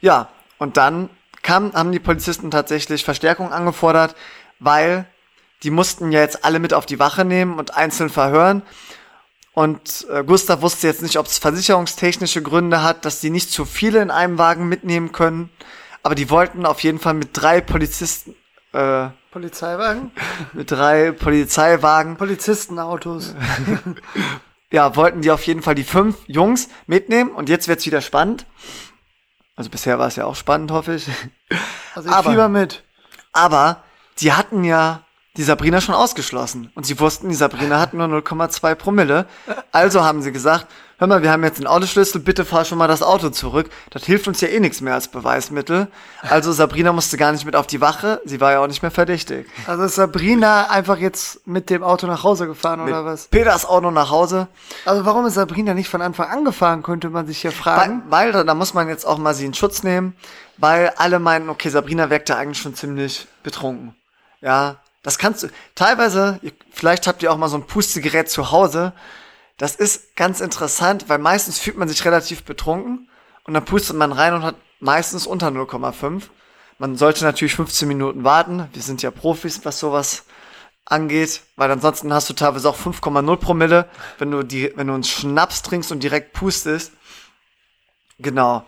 Ja, 0.00 0.28
und 0.58 0.76
dann 0.76 1.10
kam, 1.42 1.72
haben 1.72 1.92
die 1.92 1.98
Polizisten 1.98 2.50
tatsächlich 2.50 3.04
Verstärkung 3.04 3.52
angefordert, 3.52 4.14
weil 4.58 5.06
die 5.62 5.70
mussten 5.70 6.12
ja 6.12 6.20
jetzt 6.20 6.44
alle 6.44 6.60
mit 6.60 6.72
auf 6.72 6.86
die 6.86 6.98
Wache 6.98 7.24
nehmen 7.24 7.58
und 7.58 7.76
einzeln 7.76 8.10
verhören. 8.10 8.62
Und 9.58 10.06
äh, 10.08 10.22
Gustav 10.22 10.62
wusste 10.62 10.86
jetzt 10.86 11.02
nicht, 11.02 11.18
ob 11.18 11.26
es 11.26 11.38
versicherungstechnische 11.38 12.42
Gründe 12.42 12.84
hat, 12.84 13.04
dass 13.04 13.18
die 13.18 13.28
nicht 13.28 13.50
zu 13.50 13.64
viele 13.64 14.00
in 14.00 14.12
einem 14.12 14.38
Wagen 14.38 14.68
mitnehmen 14.68 15.10
können. 15.10 15.50
Aber 16.04 16.14
die 16.14 16.30
wollten 16.30 16.64
auf 16.64 16.78
jeden 16.84 17.00
Fall 17.00 17.14
mit 17.14 17.30
drei 17.32 17.60
Polizisten, 17.60 18.36
äh, 18.72 19.08
Polizeiwagen? 19.32 20.12
mit 20.52 20.70
drei 20.70 21.10
Polizeiwagen, 21.10 22.16
Polizistenautos. 22.16 23.34
ja, 24.70 24.94
wollten 24.94 25.22
die 25.22 25.30
auf 25.32 25.44
jeden 25.44 25.62
Fall 25.62 25.74
die 25.74 25.82
fünf 25.82 26.18
Jungs 26.28 26.68
mitnehmen. 26.86 27.32
Und 27.32 27.48
jetzt 27.48 27.66
wird's 27.66 27.84
wieder 27.84 28.00
spannend. 28.00 28.46
Also 29.56 29.70
bisher 29.70 29.98
war 29.98 30.06
es 30.06 30.14
ja 30.14 30.24
auch 30.24 30.36
spannend, 30.36 30.70
hoffe 30.70 30.94
ich. 30.94 31.08
Also 31.96 32.10
ich 32.10 32.14
Aber- 32.14 32.30
fieber 32.30 32.48
mit. 32.48 32.84
Aber 33.32 33.82
die 34.20 34.32
hatten 34.32 34.62
ja 34.62 35.02
die 35.36 35.42
Sabrina 35.44 35.80
schon 35.80 35.94
ausgeschlossen. 35.94 36.70
Und 36.74 36.84
sie 36.86 36.98
wussten, 36.98 37.28
die 37.28 37.34
Sabrina 37.34 37.78
hat 37.78 37.94
nur 37.94 38.06
0,2 38.06 38.74
Promille. 38.74 39.26
Also 39.70 40.02
haben 40.02 40.20
sie 40.20 40.32
gesagt, 40.32 40.66
hör 40.98 41.06
mal, 41.06 41.22
wir 41.22 41.30
haben 41.30 41.44
jetzt 41.44 41.60
den 41.60 41.68
Autoschlüssel, 41.68 42.20
bitte 42.20 42.44
fahr 42.44 42.64
schon 42.64 42.76
mal 42.78 42.88
das 42.88 43.02
Auto 43.04 43.28
zurück. 43.30 43.70
Das 43.90 44.04
hilft 44.04 44.26
uns 44.26 44.40
ja 44.40 44.48
eh 44.48 44.58
nichts 44.58 44.80
mehr 44.80 44.94
als 44.94 45.06
Beweismittel. 45.06 45.86
Also 46.22 46.50
Sabrina 46.50 46.92
musste 46.92 47.16
gar 47.16 47.30
nicht 47.30 47.44
mit 47.44 47.54
auf 47.54 47.68
die 47.68 47.80
Wache, 47.80 48.20
sie 48.24 48.40
war 48.40 48.50
ja 48.50 48.58
auch 48.60 48.66
nicht 48.66 48.82
mehr 48.82 48.90
verdächtig. 48.90 49.46
Also 49.68 49.84
ist 49.84 49.94
Sabrina 49.94 50.70
einfach 50.70 50.96
jetzt 50.98 51.46
mit 51.46 51.70
dem 51.70 51.84
Auto 51.84 52.08
nach 52.08 52.24
Hause 52.24 52.48
gefahren 52.48 52.80
oder 52.80 53.02
Mit 53.02 53.12
was? 53.12 53.28
Peters 53.28 53.64
Auto 53.64 53.92
nach 53.92 54.10
Hause. 54.10 54.48
Also 54.86 55.04
warum 55.04 55.24
ist 55.26 55.34
Sabrina 55.34 55.72
nicht 55.72 55.88
von 55.88 56.02
Anfang 56.02 56.28
an 56.30 56.44
gefahren, 56.44 56.82
könnte 56.82 57.10
man 57.10 57.28
sich 57.28 57.38
hier 57.42 57.52
Weil, 57.52 57.56
fragen. 57.56 58.02
weil 58.08 58.32
da, 58.32 58.42
da 58.42 58.54
muss 58.54 58.74
man 58.74 58.88
jetzt 58.88 59.06
auch 59.06 59.18
mal 59.18 59.34
sie 59.34 59.46
in 59.46 59.54
Schutz 59.54 59.84
nehmen, 59.84 60.16
weil 60.56 60.92
alle 60.96 61.20
meinen, 61.20 61.48
okay, 61.48 61.68
Sabrina 61.68 62.10
wirkte 62.10 62.34
eigentlich 62.36 62.58
schon 62.60 62.74
ziemlich 62.74 63.28
betrunken. 63.44 63.94
Ja, 64.40 64.76
Das 65.02 65.18
kannst 65.18 65.42
du, 65.42 65.48
teilweise, 65.74 66.40
vielleicht 66.70 67.06
habt 67.06 67.22
ihr 67.22 67.32
auch 67.32 67.36
mal 67.36 67.48
so 67.48 67.56
ein 67.56 67.66
Pustegerät 67.66 68.28
zu 68.28 68.50
Hause. 68.50 68.92
Das 69.56 69.74
ist 69.74 70.16
ganz 70.16 70.40
interessant, 70.40 71.08
weil 71.08 71.18
meistens 71.18 71.58
fühlt 71.58 71.76
man 71.76 71.88
sich 71.88 72.04
relativ 72.04 72.44
betrunken 72.44 73.08
und 73.44 73.54
dann 73.54 73.64
pustet 73.64 73.96
man 73.96 74.12
rein 74.12 74.34
und 74.34 74.42
hat 74.42 74.56
meistens 74.80 75.26
unter 75.26 75.48
0,5. 75.48 76.24
Man 76.78 76.96
sollte 76.96 77.24
natürlich 77.24 77.54
15 77.54 77.88
Minuten 77.88 78.22
warten. 78.24 78.68
Wir 78.72 78.82
sind 78.82 79.02
ja 79.02 79.10
Profis, 79.10 79.64
was 79.64 79.80
sowas 79.80 80.24
angeht, 80.84 81.42
weil 81.56 81.70
ansonsten 81.70 82.12
hast 82.12 82.30
du 82.30 82.34
teilweise 82.34 82.68
auch 82.68 82.78
5,0 82.78 83.36
Promille, 83.36 83.88
wenn 84.18 84.30
du 84.30 84.42
die, 84.42 84.72
wenn 84.76 84.86
du 84.86 84.94
einen 84.94 85.04
Schnaps 85.04 85.62
trinkst 85.62 85.92
und 85.92 86.02
direkt 86.02 86.32
pustest. 86.32 86.92
Genau. 88.18 88.64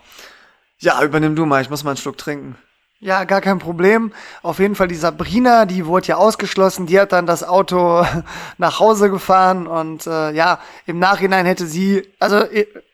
Ja, 0.79 1.01
übernimm 1.03 1.35
du 1.35 1.45
mal, 1.45 1.61
ich 1.61 1.69
muss 1.69 1.83
mal 1.83 1.91
einen 1.91 1.97
Schluck 1.97 2.17
trinken. 2.17 2.57
Ja, 3.03 3.23
gar 3.23 3.41
kein 3.41 3.57
Problem. 3.57 4.13
Auf 4.43 4.59
jeden 4.59 4.75
Fall 4.75 4.87
die 4.87 4.93
Sabrina, 4.93 5.65
die 5.65 5.87
wurde 5.87 6.09
ja 6.09 6.17
ausgeschlossen, 6.17 6.85
die 6.85 6.99
hat 6.99 7.13
dann 7.13 7.25
das 7.25 7.43
Auto 7.43 8.05
nach 8.59 8.79
Hause 8.79 9.09
gefahren 9.09 9.65
und 9.65 10.05
äh, 10.05 10.29
ja, 10.33 10.59
im 10.85 10.99
Nachhinein 10.99 11.47
hätte 11.47 11.65
sie, 11.65 12.07
also 12.19 12.43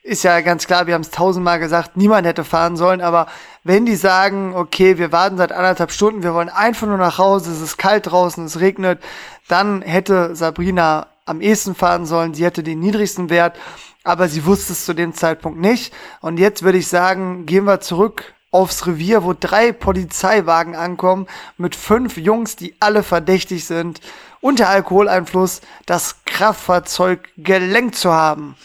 ist 0.03 0.23
ja 0.23 0.39
ganz 0.39 0.65
klar, 0.65 0.87
wir 0.87 0.93
haben 0.93 1.01
es 1.01 1.09
tausendmal 1.09 1.59
gesagt, 1.59 1.97
niemand 1.97 2.25
hätte 2.25 2.45
fahren 2.45 2.77
sollen, 2.77 3.01
aber 3.01 3.27
wenn 3.65 3.85
die 3.85 3.97
sagen, 3.97 4.55
okay, 4.55 4.97
wir 4.97 5.11
warten 5.11 5.35
seit 5.35 5.51
anderthalb 5.51 5.91
Stunden, 5.91 6.23
wir 6.23 6.33
wollen 6.33 6.47
einfach 6.47 6.87
nur 6.87 6.95
nach 6.95 7.17
Hause, 7.17 7.51
es 7.51 7.59
ist 7.59 7.77
kalt 7.77 8.07
draußen, 8.09 8.45
es 8.45 8.61
regnet, 8.61 9.03
dann 9.49 9.81
hätte 9.81 10.37
Sabrina 10.37 11.07
am 11.25 11.41
ehesten 11.41 11.75
fahren 11.75 12.05
sollen, 12.05 12.33
sie 12.33 12.45
hätte 12.45 12.63
den 12.63 12.79
niedrigsten 12.79 13.29
Wert, 13.29 13.57
aber 14.05 14.29
sie 14.29 14.45
wusste 14.45 14.71
es 14.71 14.85
zu 14.85 14.93
dem 14.93 15.13
Zeitpunkt 15.13 15.59
nicht. 15.59 15.93
Und 16.21 16.37
jetzt 16.37 16.63
würde 16.63 16.77
ich 16.77 16.87
sagen, 16.87 17.45
gehen 17.45 17.65
wir 17.65 17.81
zurück 17.81 18.36
aufs 18.51 18.87
Revier, 18.87 19.23
wo 19.23 19.33
drei 19.33 19.71
Polizeiwagen 19.71 20.75
ankommen 20.75 21.27
mit 21.57 21.75
fünf 21.75 22.17
Jungs, 22.17 22.55
die 22.55 22.75
alle 22.79 23.03
verdächtig 23.03 23.65
sind, 23.65 24.01
unter 24.41 24.69
Alkoholeinfluss 24.69 25.61
das 25.85 26.23
Kraftfahrzeug 26.25 27.29
gelenkt 27.37 27.95
zu 27.95 28.13
haben. 28.13 28.55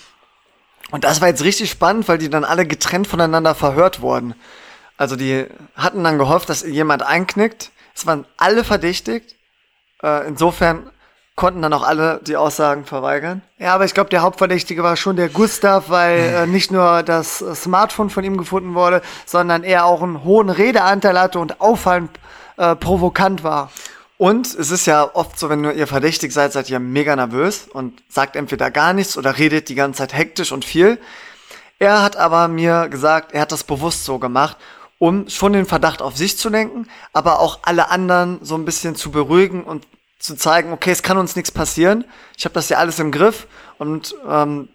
Und 0.91 1.05
das 1.05 1.21
war 1.21 1.29
jetzt 1.29 1.43
richtig 1.43 1.71
spannend, 1.71 2.07
weil 2.09 2.19
die 2.19 2.31
dann 2.31 2.45
alle 2.45 2.67
getrennt 2.67 3.09
voneinander 3.09 3.55
verhört 3.55 4.01
wurden. 4.03 4.35
Also 4.97 5.17
die 5.17 5.47
hatten 5.75 6.05
dann 6.05 6.19
gehofft, 6.19 6.49
dass 6.49 6.63
jemand 6.63 7.03
einknickt. 7.03 7.71
Es 7.95 8.07
waren 8.07 8.27
alle 8.37 8.63
verdächtigt. 8.63 9.37
Äh, 10.03 10.29
insofern 10.29 10.91
konnten 11.43 11.61
dann 11.61 11.73
auch 11.73 11.83
alle 11.83 12.21
die 12.25 12.37
Aussagen 12.37 12.85
verweigern. 12.85 13.43
Ja, 13.59 13.75
aber 13.75 13.85
ich 13.85 13.95
glaube, 13.95 14.11
der 14.11 14.23
Hauptverdächtige 14.23 14.85
war 14.85 14.95
schon 14.95 15.17
der 15.17 15.29
Gustav, 15.29 15.91
weil 15.91 16.21
äh, 16.21 16.47
nicht 16.47 16.71
nur 16.71 17.03
das 17.03 17.39
Smartphone 17.39 18.11
von 18.11 18.23
ihm 18.23 18.37
gefunden 18.37 18.75
wurde, 18.75 19.03
sondern 19.27 19.65
er 19.65 19.85
auch 19.87 20.03
einen 20.03 20.23
hohen 20.23 20.51
Redeanteil 20.51 21.19
hatte 21.19 21.41
und 21.41 21.61
auffallend 21.61 22.11
äh, 22.59 22.77
provokant 22.77 23.43
war. 23.43 23.73
Und 24.19 24.47
es 24.55 24.71
ist 24.71 24.87
ja 24.87 25.11
oft 25.17 25.37
so, 25.37 25.51
wenn 25.51 25.65
ihr 25.65 25.89
verdächtig 25.89 26.33
seid, 26.33 26.53
seid 26.53 26.71
ihr 26.71 26.79
mega 26.79 27.17
nervös 27.17 27.67
und 27.73 28.05
sagt 28.09 28.37
entweder 28.37 28.71
gar 28.71 28.93
nichts 28.93 29.19
oder 29.19 29.37
redet 29.37 29.69
die 29.69 29.75
ganze 29.75 29.99
Zeit 29.99 30.15
hektisch 30.15 30.53
und 30.53 30.65
viel. 30.65 31.01
Er 31.81 32.05
hat 32.05 32.15
aber 32.15 32.47
mir 32.47 32.89
gesagt, 32.89 33.33
er 33.33 33.41
hat 33.41 33.51
das 33.51 33.65
bewusst 33.65 34.05
so 34.05 34.21
gemacht, 34.21 34.59
um 35.01 35.29
schon 35.29 35.55
den 35.55 35.67
Verdacht 35.67 36.03
auf 36.03 36.17
sich 36.17 36.39
zu 36.39 36.51
lenken, 36.51 36.87
aber 37.13 37.41
auch 37.41 37.59
alle 37.63 37.91
anderen 37.91 38.39
so 38.43 38.55
ein 38.55 38.65
bisschen 38.65 38.95
zu 38.95 39.11
beruhigen 39.11 39.65
und 39.65 39.85
zu 40.23 40.37
zeigen, 40.37 40.73
okay, 40.73 40.93
es 40.93 41.03
kann 41.03 41.19
uns 41.19 41.35
nichts 41.35 41.51
passieren. 41.51 42.05
Ich 42.37 42.45
habe 42.45 42.55
das 42.55 42.69
ja 42.69 42.79
alles 42.79 42.99
im 43.01 43.11
Griff 43.11 43.49
und 43.79 44.15
ähm, 44.29 44.69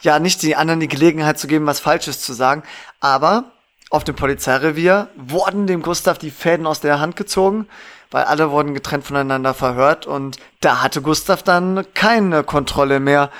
ja, 0.00 0.18
nicht 0.18 0.42
die 0.42 0.56
anderen 0.56 0.80
die 0.80 0.88
Gelegenheit 0.88 1.38
zu 1.38 1.46
geben, 1.46 1.66
was 1.66 1.80
Falsches 1.80 2.20
zu 2.20 2.32
sagen. 2.32 2.62
Aber 3.00 3.52
auf 3.90 4.04
dem 4.04 4.16
Polizeirevier 4.16 5.08
wurden 5.16 5.66
dem 5.66 5.82
Gustav 5.82 6.18
die 6.18 6.30
Fäden 6.30 6.66
aus 6.66 6.80
der 6.80 6.98
Hand 6.98 7.14
gezogen, 7.16 7.68
weil 8.10 8.24
alle 8.24 8.50
wurden 8.50 8.72
getrennt 8.72 9.04
voneinander 9.04 9.52
verhört 9.52 10.06
und 10.06 10.38
da 10.60 10.82
hatte 10.82 11.02
Gustav 11.02 11.42
dann 11.42 11.86
keine 11.92 12.42
Kontrolle 12.42 12.98
mehr 12.98 13.30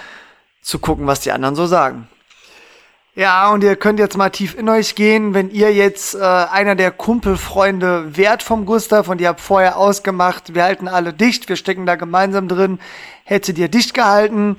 zu 0.61 0.79
gucken, 0.79 1.07
was 1.07 1.21
die 1.21 1.33
anderen 1.33 1.55
so 1.57 1.67
sagen. 1.67 2.09
Ja, 3.17 3.51
und 3.51 3.65
ihr 3.65 3.77
könnt 3.77 3.99
jetzt 3.99 4.19
mal 4.19 4.29
tief 4.29 4.55
in 4.55 4.69
euch 4.69 4.95
gehen, 4.95 5.33
wenn 5.33 5.49
ihr 5.49 5.73
jetzt 5.73 6.15
äh, 6.15 6.19
einer 6.19 6.75
der 6.75 6.91
Kumpelfreunde 6.91 8.15
wärt 8.15 8.43
vom 8.43 8.67
Gustav 8.67 9.09
und 9.09 9.23
ihr 9.23 9.29
habt 9.29 9.41
vorher 9.41 9.79
ausgemacht, 9.79 10.55
wir 10.55 10.65
halten 10.65 10.87
alle 10.87 11.15
dicht, 11.15 11.49
wir 11.49 11.57
stecken 11.57 11.87
da 11.87 11.95
gemeinsam 11.95 12.47
drin, 12.47 12.79
hättet 13.25 13.57
ihr 13.57 13.69
dicht 13.69 13.95
gehalten? 13.95 14.59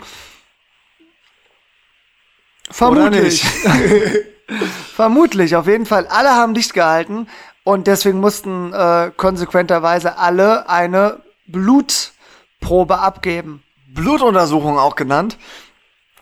Vermutlich. 2.71 3.45
Vermutlich, 4.95 5.55
auf 5.55 5.67
jeden 5.67 5.85
Fall. 5.85 6.07
Alle 6.07 6.31
haben 6.31 6.55
dicht 6.55 6.73
gehalten 6.73 7.27
und 7.63 7.85
deswegen 7.85 8.19
mussten 8.19 8.73
äh, 8.73 9.11
konsequenterweise 9.15 10.17
alle 10.17 10.67
eine 10.67 11.21
Blutprobe 11.45 12.97
abgeben. 12.97 13.61
Blutuntersuchung 13.93 14.79
auch 14.79 14.95
genannt 14.95 15.37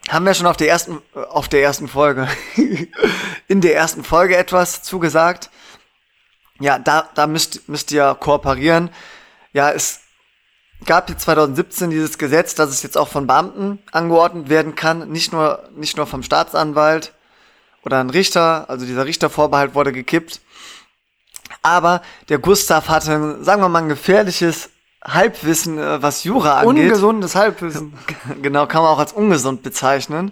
haben 0.10 0.26
wir 0.26 0.34
schon 0.34 0.48
auf 0.48 0.58
der 0.58 0.70
ersten, 0.70 1.02
auf 1.14 1.48
der 1.50 1.64
ersten 1.64 1.88
Folge, 1.88 2.28
in 3.48 3.62
der 3.62 3.76
ersten 3.76 4.04
Folge 4.04 4.38
etwas 4.38 4.84
zugesagt. 4.84 5.50
Ja, 6.60 6.80
da, 6.80 7.10
da 7.16 7.28
müsst, 7.28 7.68
müsst 7.68 7.92
ihr 7.92 8.16
kooperieren. 8.20 8.90
Ja, 9.52 9.72
es 9.72 10.02
gab 10.86 11.10
jetzt 11.10 11.24
2017 11.24 11.90
dieses 11.90 12.18
Gesetz, 12.18 12.56
dass 12.56 12.70
es 12.70 12.84
jetzt 12.84 12.98
auch 12.98 13.08
von 13.08 13.28
Beamten 13.28 13.80
angeordnet 13.92 14.50
werden 14.50 14.76
kann, 14.76 15.10
nicht 15.10 15.34
nur, 15.34 15.68
nicht 15.76 15.98
nur 15.98 16.08
vom 16.08 16.24
Staatsanwalt 16.24 17.14
oder 17.84 18.00
ein 18.00 18.10
Richter, 18.10 18.70
also 18.70 18.86
dieser 18.86 19.06
Richtervorbehalt 19.06 19.76
wurde 19.76 19.92
gekippt. 19.92 20.42
Aber 21.62 22.02
der 22.30 22.40
Gustav 22.40 22.90
hatte, 22.90 23.44
sagen 23.44 23.62
wir 23.62 23.70
mal, 23.70 23.84
ein 23.84 23.90
gefährliches 23.90 24.70
Halbwissen, 25.06 25.78
äh, 25.78 26.02
was 26.02 26.24
Jura 26.24 26.60
angeht. 26.60 26.86
Ungesundes 26.86 27.36
Halbwissen. 27.36 27.94
Genau, 28.42 28.66
kann 28.66 28.82
man 28.82 28.92
auch 28.92 29.00
als 29.00 29.14
ungesund 29.14 29.64
bezeichnen. 29.64 30.32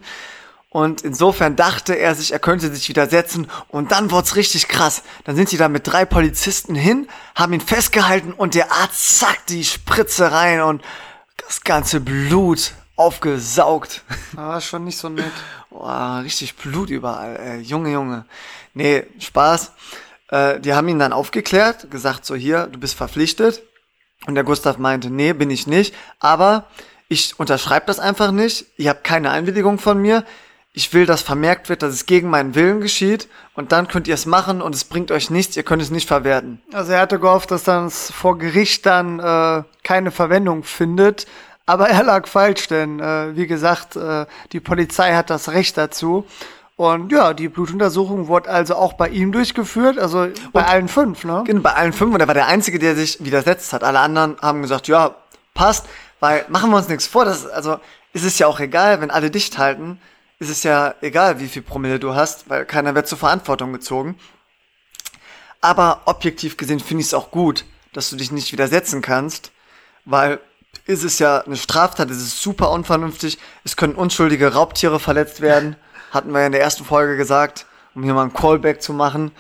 Und 0.70 1.02
insofern 1.02 1.56
dachte 1.56 1.94
er 1.94 2.16
sich, 2.16 2.34
er 2.34 2.40
könnte 2.40 2.74
sich 2.74 2.90
widersetzen. 2.90 3.48
Und 3.68 3.92
dann 3.92 4.10
wurd's 4.10 4.36
richtig 4.36 4.68
krass. 4.68 5.04
Dann 5.24 5.36
sind 5.36 5.50
sie 5.50 5.58
da 5.58 5.70
mit 5.70 5.86
drei 5.86 6.04
Polizisten 6.04 6.74
hin, 6.74 7.08
haben 7.36 7.54
ihn 7.54 7.62
festgehalten 7.62 8.34
und 8.34 8.56
der 8.56 8.72
Arzt 8.72 9.20
zackt 9.20 9.50
die 9.50 9.64
Spritze 9.64 10.32
rein 10.32 10.62
und 10.62 10.82
das 11.38 11.64
ganze 11.64 12.00
Blut 12.00 12.74
aufgesaugt. 12.96 14.02
Ah, 14.36 14.60
schon 14.60 14.84
nicht 14.86 14.98
so 14.98 15.10
nett. 15.10 15.32
Boah, 15.70 16.22
richtig 16.24 16.56
Blut 16.56 16.90
überall. 16.90 17.36
Äh, 17.36 17.60
Junge, 17.60 17.92
Junge. 17.92 18.26
Nee, 18.74 19.06
Spaß. 19.20 19.72
Äh, 20.30 20.60
die 20.60 20.74
haben 20.74 20.88
ihn 20.88 20.98
dann 20.98 21.14
aufgeklärt, 21.14 21.92
gesagt 21.92 22.26
so 22.26 22.34
hier, 22.34 22.66
du 22.66 22.80
bist 22.80 22.96
verpflichtet. 22.96 23.62
Und 24.26 24.36
der 24.36 24.44
Gustav 24.44 24.78
meinte, 24.78 25.10
nee, 25.10 25.34
bin 25.34 25.50
ich 25.50 25.68
nicht, 25.68 25.94
aber 26.20 26.66
ich 27.10 27.40
unterschreibe 27.40 27.86
das 27.86 28.00
einfach 28.00 28.32
nicht, 28.32 28.66
ihr 28.78 28.90
habt 28.90 29.04
keine 29.04 29.32
Einwilligung 29.32 29.80
von 29.80 30.02
mir, 30.02 30.24
ich 30.74 30.92
will, 30.94 31.06
dass 31.06 31.22
vermerkt 31.22 31.70
wird, 31.70 31.84
dass 31.84 31.94
es 31.94 32.08
gegen 32.08 32.30
meinen 32.30 32.56
Willen 32.56 32.82
geschieht. 32.82 33.28
Und 33.54 33.72
dann 33.72 33.88
könnt 33.88 34.08
ihr 34.08 34.16
es 34.16 34.26
machen 34.26 34.60
und 34.60 34.74
es 34.74 34.84
bringt 34.84 35.12
euch 35.12 35.30
nichts, 35.30 35.56
ihr 35.56 35.62
könnt 35.62 35.84
es 35.84 35.92
nicht 35.92 36.08
verwerten. 36.08 36.62
Also 36.74 36.94
er 36.94 37.02
hatte 37.02 37.20
gehofft, 37.20 37.52
dass 37.52 37.64
dann 37.64 37.92
vor 37.92 38.40
Gericht 38.40 38.86
dann 38.88 39.20
äh, 39.20 39.64
keine 39.84 40.10
Verwendung 40.10 40.64
findet, 40.64 41.28
aber 41.66 41.90
er 41.90 42.04
lag 42.04 42.28
falsch, 42.28 42.68
denn 42.68 43.00
äh, 43.00 43.36
wie 43.36 43.48
gesagt, 43.48 43.96
äh, 43.96 44.26
die 44.52 44.60
Polizei 44.60 45.14
hat 45.14 45.30
das 45.30 45.50
Recht 45.50 45.78
dazu 45.78 46.26
und 46.76 47.12
ja, 47.12 47.34
die 47.34 47.50
Blutuntersuchung 47.50 48.28
wurde 48.28 48.50
also 48.50 48.76
auch 48.76 48.94
bei 48.94 49.10
ihm 49.10 49.32
durchgeführt, 49.32 50.00
also 50.00 50.30
bei 50.52 50.62
und, 50.62 50.68
allen 50.68 50.88
fünf, 50.88 51.24
ne? 51.24 51.44
Genau, 51.46 51.62
bei 51.62 51.74
allen 51.74 51.94
fünf. 51.94 52.14
Und 52.16 52.20
er 52.20 52.28
war 52.28 52.34
der 52.34 52.48
Einzige, 52.48 52.80
der 52.80 52.96
sich 52.96 53.24
widersetzt 53.24 53.74
hat. 53.74 53.84
Alle 53.84 54.00
anderen 54.00 54.38
haben 54.42 54.64
gesagt, 54.64 54.88
ja, 54.88 55.16
passt, 55.54 55.86
weil 56.20 56.46
machen 56.50 56.72
wir 56.72 56.78
uns 56.78 56.88
nichts 56.88 57.06
vor. 57.06 57.26
Das, 57.26 57.46
also 57.46 57.80
ist 58.14 58.26
es 58.26 58.40
ja 58.40 58.48
auch 58.48 58.60
egal, 58.60 59.02
wenn 59.02 59.12
alle 59.12 59.30
dicht 59.30 59.60
halten, 59.60 60.02
ist 60.40 60.50
es 60.50 60.64
ja 60.64 60.96
egal, 61.02 61.40
wie 61.40 61.48
viel 61.48 61.62
Promille 61.62 62.00
du 62.00 62.16
hast, 62.16 62.50
weil 62.50 62.66
keiner 62.66 62.96
wird 62.96 63.08
zur 63.08 63.20
Verantwortung 63.20 63.72
gezogen. 63.72 64.18
Aber 65.62 66.02
objektiv 66.06 66.58
gesehen 66.58 66.80
finde 66.80 67.02
ich 67.02 67.08
es 67.08 67.14
auch 67.14 67.30
gut, 67.30 67.66
dass 67.94 68.10
du 68.10 68.16
dich 68.16 68.32
nicht 68.32 68.52
widersetzen 68.52 69.02
kannst, 69.02 69.52
weil 70.06 70.40
ist 70.86 71.04
es 71.04 71.20
ja 71.20 71.40
eine 71.42 71.56
Straftat, 71.56 72.10
es 72.10 72.18
ist 72.18 72.42
super 72.42 72.72
unvernünftig, 72.72 73.38
es 73.64 73.78
können 73.78 73.94
unschuldige 73.94 74.54
Raubtiere 74.54 75.00
verletzt 75.00 75.40
werden 75.40 75.78
hatten 76.14 76.32
wir 76.32 76.42
ja 76.42 76.46
in 76.46 76.52
der 76.52 76.62
ersten 76.62 76.86
Folge 76.86 77.18
gesagt, 77.18 77.66
um 77.96 78.04
hier 78.04 78.14
mal 78.14 78.24
ein 78.24 78.34
Callback 78.34 78.82
zu 78.82 78.94
machen. 78.94 79.32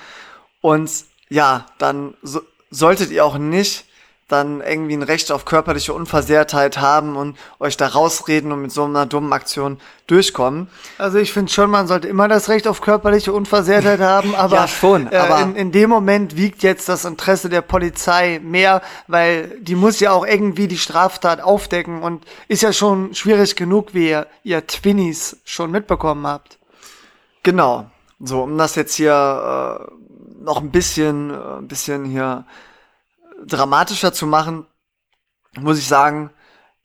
Und 0.62 0.92
ja, 1.30 1.66
dann 1.78 2.16
so, 2.22 2.42
solltet 2.70 3.12
ihr 3.12 3.26
auch 3.26 3.38
nicht 3.38 3.86
dann 4.34 4.62
irgendwie 4.62 4.94
ein 4.94 5.04
Recht 5.04 5.32
auf 5.32 5.46
körperliche 5.46 5.94
Unversehrtheit 5.94 6.80
haben 6.80 7.16
und 7.16 7.38
euch 7.60 7.78
da 7.78 7.88
rausreden 7.88 8.52
und 8.52 8.62
mit 8.62 8.72
so 8.72 8.86
einer 8.86 9.06
dummen 9.06 9.32
Aktion 9.32 9.80
durchkommen. 10.08 10.70
Also 10.98 11.20
ich 11.20 11.32
finde 11.32 11.52
schon, 11.52 11.70
man 11.70 11.88
sollte 11.88 12.08
immer 12.08 12.28
das 12.28 12.50
Recht 12.50 12.68
auf 12.68 12.82
körperliche 12.82 13.32
Unversehrtheit 13.32 14.00
haben, 14.00 14.34
aber, 14.34 14.56
ja, 14.56 14.68
schon, 14.68 15.12
äh, 15.12 15.18
aber 15.18 15.42
in, 15.42 15.56
in 15.56 15.72
dem 15.72 15.90
Moment 15.90 16.36
wiegt 16.36 16.64
jetzt 16.64 16.90
das 16.90 17.06
Interesse 17.06 17.50
der 17.50 17.62
Polizei 17.62 18.40
mehr, 18.44 18.82
weil 19.08 19.60
die 19.60 19.76
muss 19.76 20.00
ja 20.00 20.12
auch 20.12 20.26
irgendwie 20.26 20.68
die 20.68 20.78
Straftat 20.78 21.42
aufdecken 21.42 22.02
und 22.02 22.26
ist 22.48 22.64
ja 22.64 22.74
schon 22.74 23.14
schwierig 23.14 23.56
genug, 23.56 23.94
wie 23.94 24.10
ihr, 24.10 24.28
ihr 24.44 24.66
Twinnies 24.66 25.38
schon 25.46 25.70
mitbekommen 25.70 26.26
habt. 26.26 26.58
Genau. 27.44 27.90
So, 28.20 28.44
um 28.44 28.58
das 28.58 28.76
jetzt 28.76 28.96
hier 28.96 29.12
äh, 29.12 30.44
noch 30.44 30.62
ein 30.62 30.72
bisschen, 30.72 31.30
äh, 31.30 31.58
ein 31.58 31.68
bisschen 31.68 32.06
hier 32.06 32.46
dramatischer 33.46 34.14
zu 34.14 34.26
machen. 34.26 34.66
muss 35.60 35.78
ich 35.78 35.88
sagen, 35.88 36.32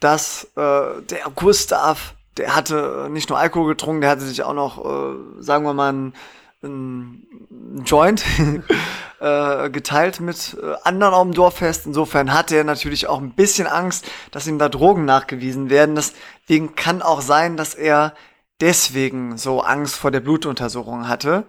dass 0.00 0.44
äh, 0.56 1.02
der 1.02 1.24
Gustav, 1.34 2.14
der 2.36 2.54
hatte 2.56 3.08
nicht 3.10 3.28
nur 3.28 3.38
Alkohol 3.38 3.68
getrunken, 3.68 4.00
der 4.00 4.10
hatte 4.10 4.22
sich 4.22 4.42
auch 4.42 4.52
noch, 4.52 4.84
äh, 4.84 5.42
sagen 5.42 5.64
wir 5.64 5.74
mal, 5.74 5.92
ein, 5.92 6.14
ein 6.62 7.82
Joint 7.84 8.24
äh, 9.20 9.70
geteilt 9.70 10.18
mit 10.18 10.56
äh, 10.60 10.74
anderen 10.82 11.14
auf 11.14 11.22
dem 11.22 11.34
Dorffest. 11.34 11.86
Insofern 11.86 12.32
hatte 12.32 12.56
er 12.56 12.64
natürlich 12.64 13.06
auch 13.06 13.20
ein 13.20 13.34
bisschen 13.34 13.68
Angst, 13.68 14.06
dass 14.32 14.48
ihm 14.48 14.58
da 14.58 14.68
Drogen 14.68 15.04
nachgewiesen 15.04 15.70
werden. 15.70 15.94
Deswegen 15.94 16.74
kann 16.74 17.00
auch 17.02 17.20
sein, 17.20 17.56
dass 17.56 17.74
er 17.74 18.14
deswegen 18.60 19.38
so 19.38 19.60
Angst 19.62 19.96
vor 19.96 20.10
der 20.10 20.20
Blutuntersuchung 20.20 21.08
hatte. 21.08 21.44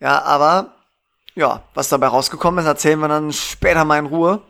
Ja, 0.00 0.22
aber 0.22 0.74
ja, 1.34 1.62
was 1.74 1.88
dabei 1.88 2.08
rausgekommen 2.08 2.60
ist, 2.60 2.66
erzählen 2.66 3.00
wir 3.00 3.08
dann 3.08 3.32
später 3.32 3.84
mal 3.84 3.98
in 3.98 4.06
Ruhe. 4.06 4.42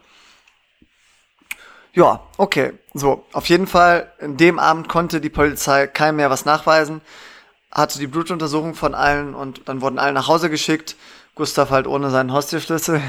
Ja, 1.95 2.21
okay. 2.37 2.75
So, 2.93 3.25
auf 3.33 3.49
jeden 3.49 3.67
Fall, 3.67 4.13
in 4.19 4.37
dem 4.37 4.59
Abend 4.59 4.89
konnte 4.89 5.21
die 5.21 5.31
Polizei 5.31 5.87
keinem 5.87 6.17
mehr 6.17 6.31
was 6.31 6.45
nachweisen, 6.45 7.01
hatte 7.71 7.99
die 7.99 8.07
Blutuntersuchung 8.07 8.75
von 8.75 8.95
allen 8.95 9.35
und 9.35 9.69
dann 9.69 9.81
wurden 9.81 9.99
alle 9.99 10.13
nach 10.13 10.29
Hause 10.29 10.51
geschickt. 10.51 10.97
Gustav 11.35 11.71
halt 11.71 11.87
ohne 11.87 12.11
seinen 12.11 12.33
Haustierschlüssel. 12.33 13.01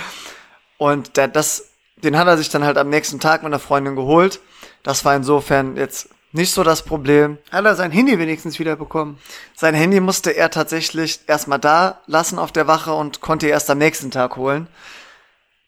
und 0.78 1.16
der, 1.16 1.28
das, 1.28 1.70
den 1.96 2.18
hat 2.18 2.26
er 2.26 2.36
sich 2.36 2.50
dann 2.50 2.64
halt 2.64 2.76
am 2.76 2.90
nächsten 2.90 3.20
Tag 3.20 3.42
mit 3.42 3.50
einer 3.50 3.58
Freundin 3.58 3.96
geholt. 3.96 4.40
Das 4.82 5.04
war 5.04 5.16
insofern 5.16 5.76
jetzt 5.76 6.10
nicht 6.32 6.52
so 6.52 6.62
das 6.62 6.84
Problem. 6.84 7.38
Hat 7.50 7.64
er 7.64 7.74
sein 7.74 7.90
Handy 7.90 8.18
wenigstens 8.18 8.58
wieder 8.58 8.76
bekommen? 8.76 9.18
Sein 9.54 9.74
Handy 9.74 10.00
musste 10.00 10.30
er 10.30 10.50
tatsächlich 10.50 11.20
erstmal 11.26 11.58
da 11.58 12.00
lassen 12.06 12.38
auf 12.38 12.52
der 12.52 12.66
Wache 12.66 12.92
und 12.92 13.20
konnte 13.20 13.46
erst 13.46 13.70
am 13.70 13.78
nächsten 13.78 14.10
Tag 14.10 14.36
holen. 14.36 14.68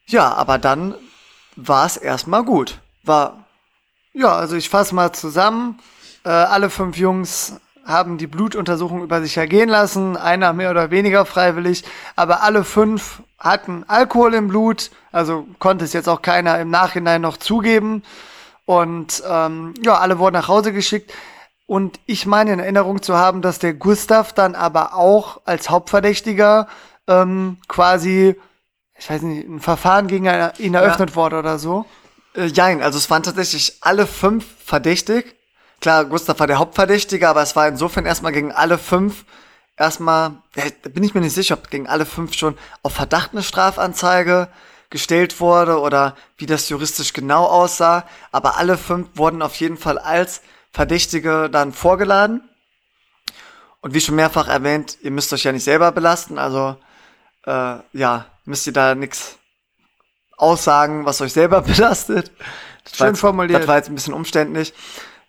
Ja, 0.07 0.33
aber 0.35 0.59
dann 0.59 0.95
war 1.57 1.87
es 1.87 1.97
erstmal 1.97 2.45
gut. 2.45 2.79
War. 3.03 3.45
Ja, 4.13 4.35
also 4.35 4.57
ich 4.57 4.69
fasse 4.69 4.95
mal 4.95 5.13
zusammen. 5.13 5.79
Äh, 6.25 6.31
alle 6.31 6.71
fünf 6.71 6.97
Jungs 6.97 7.61
haben 7.89 8.19
die 8.19 8.27
Blutuntersuchung 8.27 9.03
über 9.03 9.23
sich 9.23 9.37
ergehen 9.39 9.69
lassen, 9.71 10.17
einer 10.17 10.53
mehr 10.53 10.71
oder 10.71 10.91
weniger 10.91 11.25
freiwillig, 11.25 11.85
aber 12.17 12.43
alle 12.43 12.63
fünf 12.63 13.23
hatten 13.39 13.85
Alkohol 13.89 14.35
im 14.35 14.49
Blut, 14.49 14.91
also 15.11 15.47
konnte 15.59 15.87
es 15.87 15.95
jetzt 15.95 16.09
auch 16.09 16.21
keiner 16.21 16.59
im 16.59 16.69
Nachhinein 16.69 17.23
noch 17.23 17.39
zugeben. 17.39 18.03
Und 18.69 19.23
ähm, 19.27 19.73
ja, 19.83 19.97
alle 19.97 20.19
wurden 20.19 20.35
nach 20.35 20.49
Hause 20.49 20.75
geschickt. 20.75 21.11
Und 21.67 22.01
ich 22.05 22.27
meine 22.27 22.53
in 22.53 22.59
Erinnerung 22.59 23.01
zu 23.01 23.17
haben, 23.17 23.41
dass 23.41 23.59
der 23.59 23.73
Gustav 23.73 24.35
dann 24.35 24.55
aber 24.55 24.95
auch 24.95 25.41
als 25.47 25.71
Hauptverdächtiger 25.71 26.69
ähm, 27.07 27.57
quasi, 27.67 28.37
ich 28.95 29.09
weiß 29.09 29.23
nicht, 29.23 29.49
ein 29.49 29.61
Verfahren 29.61 30.07
gegen 30.07 30.27
ihn 30.59 30.75
eröffnet 30.75 31.11
ja. 31.11 31.17
wurde 31.17 31.39
oder 31.39 31.59
so. 31.59 31.87
Äh, 32.35 32.45
jein, 32.49 32.83
also 32.83 32.99
es 32.99 33.09
waren 33.09 33.23
tatsächlich 33.23 33.79
alle 33.81 34.07
fünf 34.07 34.45
verdächtig. 34.63 35.35
Klar, 35.81 36.05
Gustav 36.05 36.39
war 36.39 36.47
der 36.47 36.59
Hauptverdächtige, 36.59 37.27
aber 37.27 37.41
es 37.41 37.57
war 37.57 37.69
insofern 37.69 38.05
erstmal 38.05 38.33
gegen 38.33 38.53
alle 38.53 38.77
fünf 38.77 39.25
erstmal, 39.79 40.33
ja, 40.57 40.65
da 40.83 40.91
bin 40.91 41.05
ich 41.05 41.15
mir 41.15 41.23
nicht 41.23 41.35
sicher, 41.35 41.55
ob 41.55 41.71
gegen 41.71 41.87
alle 41.87 42.05
fünf 42.05 42.35
schon 42.35 42.59
auf 42.83 42.93
Verdacht 42.93 43.31
eine 43.33 43.43
Strafanzeige 43.43 44.49
gestellt 44.91 45.41
wurde 45.41 45.81
oder 45.81 46.17
wie 46.37 46.47
das 46.47 46.69
juristisch 46.69 47.13
genau 47.13 47.45
aussah. 47.45 48.05
Aber 48.33 48.57
alle 48.57 48.79
fünf 48.79 49.09
wurden 49.15 49.43
auf 49.43 49.57
jeden 49.57 49.77
Fall 49.77 49.99
als 49.99 50.41
Verdächtige 50.73 51.49
dann 51.51 51.73
vorgeladen. 51.73 52.49
Und 53.81 53.95
wie 53.95 54.01
schon 54.01 54.17
mehrfach 54.17 54.49
erwähnt, 54.49 54.99
ihr 55.03 55.11
müsst 55.11 55.33
euch 55.33 55.45
ja 55.45 55.53
nicht 55.53 55.65
selber 55.65 55.93
belasten, 55.93 56.37
also 56.37 56.77
äh, 57.47 57.77
ja, 57.93 58.27
müsst 58.45 58.67
ihr 58.67 58.73
da 58.73 58.95
nichts 58.95 59.39
aussagen, 60.37 61.05
was 61.05 61.21
euch 61.21 61.33
selber 61.33 61.63
belastet. 61.63 62.33
Das 62.85 62.97
Schön 62.97 63.09
jetzt, 63.09 63.21
formuliert. 63.21 63.61
Das 63.61 63.69
war 63.69 63.77
jetzt 63.77 63.89
ein 63.89 63.95
bisschen 63.95 64.15
umständlich. 64.15 64.75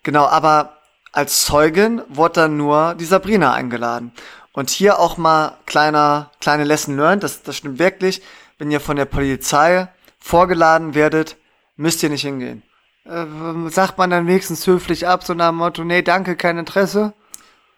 Genau, 0.02 0.26
aber 0.26 0.78
als 1.12 1.44
Zeugin 1.44 2.02
wurde 2.08 2.34
dann 2.34 2.56
nur 2.56 2.94
die 2.94 3.04
Sabrina 3.04 3.52
eingeladen. 3.52 4.12
Und 4.52 4.70
hier 4.70 4.98
auch 4.98 5.16
mal 5.16 5.58
kleiner, 5.66 6.30
kleine 6.40 6.64
Lesson 6.64 6.96
learned, 6.96 7.22
das, 7.22 7.42
das 7.42 7.56
stimmt 7.56 7.78
wirklich 7.78 8.20
wenn 8.60 8.70
ihr 8.70 8.80
von 8.80 8.96
der 8.96 9.06
Polizei 9.06 9.88
vorgeladen 10.18 10.94
werdet, 10.94 11.38
müsst 11.76 12.02
ihr 12.02 12.10
nicht 12.10 12.22
hingehen. 12.22 12.62
Äh, 13.06 13.24
sagt 13.70 13.96
man 13.96 14.10
dann 14.10 14.26
wenigstens 14.26 14.66
höflich 14.66 15.08
ab, 15.08 15.24
so 15.24 15.32
nach 15.32 15.48
dem 15.48 15.56
Motto, 15.56 15.82
nee, 15.82 16.02
danke, 16.02 16.36
kein 16.36 16.58
Interesse? 16.58 17.14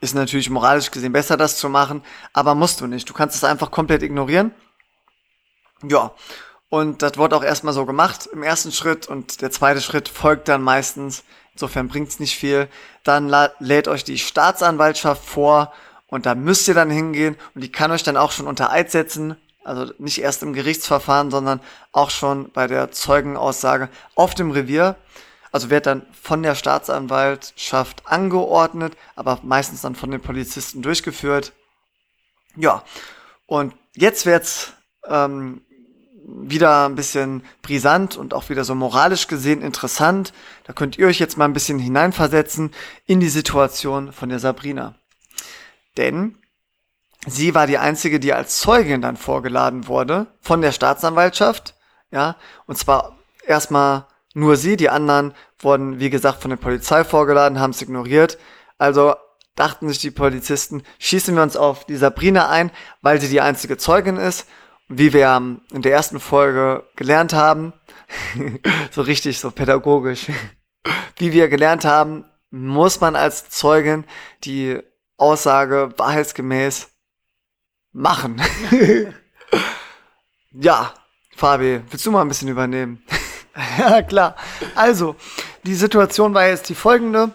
Ist 0.00 0.16
natürlich 0.16 0.50
moralisch 0.50 0.90
gesehen 0.90 1.12
besser, 1.12 1.36
das 1.36 1.56
zu 1.56 1.68
machen, 1.68 2.02
aber 2.32 2.56
musst 2.56 2.80
du 2.80 2.88
nicht. 2.88 3.08
Du 3.08 3.14
kannst 3.14 3.36
es 3.36 3.44
einfach 3.44 3.70
komplett 3.70 4.02
ignorieren. 4.02 4.52
Ja. 5.84 6.10
Und 6.68 7.02
das 7.02 7.16
wird 7.16 7.32
auch 7.32 7.44
erstmal 7.44 7.74
so 7.74 7.86
gemacht 7.86 8.28
im 8.32 8.42
ersten 8.42 8.72
Schritt 8.72 9.06
und 9.06 9.40
der 9.40 9.52
zweite 9.52 9.80
Schritt 9.80 10.08
folgt 10.08 10.48
dann 10.48 10.62
meistens. 10.62 11.22
Insofern 11.52 11.86
bringt's 11.86 12.18
nicht 12.18 12.34
viel. 12.34 12.66
Dann 13.04 13.32
lädt 13.60 13.86
euch 13.86 14.02
die 14.02 14.18
Staatsanwaltschaft 14.18 15.24
vor 15.24 15.72
und 16.08 16.26
da 16.26 16.34
müsst 16.34 16.66
ihr 16.66 16.74
dann 16.74 16.90
hingehen 16.90 17.36
und 17.54 17.62
die 17.62 17.70
kann 17.70 17.92
euch 17.92 18.02
dann 18.02 18.16
auch 18.16 18.32
schon 18.32 18.48
unter 18.48 18.72
Eid 18.72 18.90
setzen, 18.90 19.36
also 19.64 19.92
nicht 19.98 20.20
erst 20.20 20.42
im 20.42 20.52
Gerichtsverfahren, 20.52 21.30
sondern 21.30 21.60
auch 21.92 22.10
schon 22.10 22.50
bei 22.50 22.66
der 22.66 22.90
Zeugenaussage 22.90 23.88
auf 24.14 24.34
dem 24.34 24.50
Revier. 24.50 24.96
Also 25.50 25.68
wird 25.68 25.86
dann 25.86 26.06
von 26.20 26.42
der 26.42 26.54
Staatsanwaltschaft 26.54 28.06
angeordnet, 28.06 28.96
aber 29.16 29.38
meistens 29.42 29.82
dann 29.82 29.94
von 29.94 30.10
den 30.10 30.20
Polizisten 30.20 30.80
durchgeführt. 30.80 31.52
Ja, 32.56 32.82
und 33.46 33.74
jetzt 33.94 34.24
wird's 34.24 34.72
ähm, 35.06 35.60
wieder 36.24 36.88
ein 36.88 36.94
bisschen 36.94 37.44
brisant 37.60 38.16
und 38.16 38.32
auch 38.32 38.48
wieder 38.48 38.64
so 38.64 38.74
moralisch 38.74 39.26
gesehen 39.26 39.60
interessant. 39.60 40.32
Da 40.64 40.72
könnt 40.72 40.96
ihr 40.96 41.06
euch 41.06 41.18
jetzt 41.18 41.36
mal 41.36 41.44
ein 41.44 41.52
bisschen 41.52 41.78
hineinversetzen 41.78 42.72
in 43.06 43.20
die 43.20 43.28
Situation 43.28 44.12
von 44.12 44.28
der 44.28 44.38
Sabrina. 44.38 44.94
Denn 45.96 46.38
sie 47.26 47.54
war 47.54 47.66
die 47.66 47.78
einzige, 47.78 48.20
die 48.20 48.32
als 48.32 48.58
Zeugin 48.58 49.00
dann 49.00 49.16
vorgeladen 49.16 49.86
wurde 49.86 50.26
von 50.40 50.60
der 50.60 50.72
Staatsanwaltschaft, 50.72 51.74
ja, 52.10 52.36
und 52.66 52.76
zwar 52.76 53.18
erstmal 53.46 54.06
nur 54.34 54.56
sie, 54.56 54.76
die 54.76 54.88
anderen 54.88 55.34
wurden, 55.58 56.00
wie 56.00 56.10
gesagt, 56.10 56.40
von 56.40 56.50
der 56.50 56.56
Polizei 56.56 57.04
vorgeladen, 57.04 57.60
haben 57.60 57.70
es 57.70 57.82
ignoriert. 57.82 58.38
Also 58.78 59.14
dachten 59.54 59.88
sich 59.88 59.98
die 59.98 60.10
Polizisten, 60.10 60.82
schießen 60.98 61.34
wir 61.34 61.42
uns 61.42 61.56
auf 61.56 61.84
die 61.84 61.96
Sabrina 61.96 62.48
ein, 62.48 62.70
weil 63.02 63.20
sie 63.20 63.28
die 63.28 63.40
einzige 63.40 63.76
Zeugin 63.76 64.16
ist. 64.16 64.46
Wie 64.88 65.12
wir 65.12 65.58
in 65.72 65.82
der 65.82 65.92
ersten 65.92 66.20
Folge 66.20 66.84
gelernt 66.96 67.32
haben, 67.32 67.72
so 68.90 69.00
richtig, 69.02 69.38
so 69.38 69.50
pädagogisch, 69.50 70.26
wie 71.16 71.32
wir 71.32 71.48
gelernt 71.48 71.84
haben, 71.84 72.24
muss 72.50 73.00
man 73.00 73.16
als 73.16 73.48
Zeugin 73.48 74.04
die 74.44 74.80
Aussage 75.16 75.90
wahrheitsgemäß 75.96 76.91
machen. 77.92 78.40
ja, 80.52 80.92
Fabi, 81.36 81.82
willst 81.90 82.06
du 82.06 82.10
mal 82.10 82.22
ein 82.22 82.28
bisschen 82.28 82.48
übernehmen? 82.48 83.02
ja, 83.78 84.02
klar. 84.02 84.36
Also, 84.74 85.16
die 85.64 85.74
Situation 85.74 86.34
war 86.34 86.46
jetzt 86.46 86.68
die 86.68 86.74
folgende. 86.74 87.30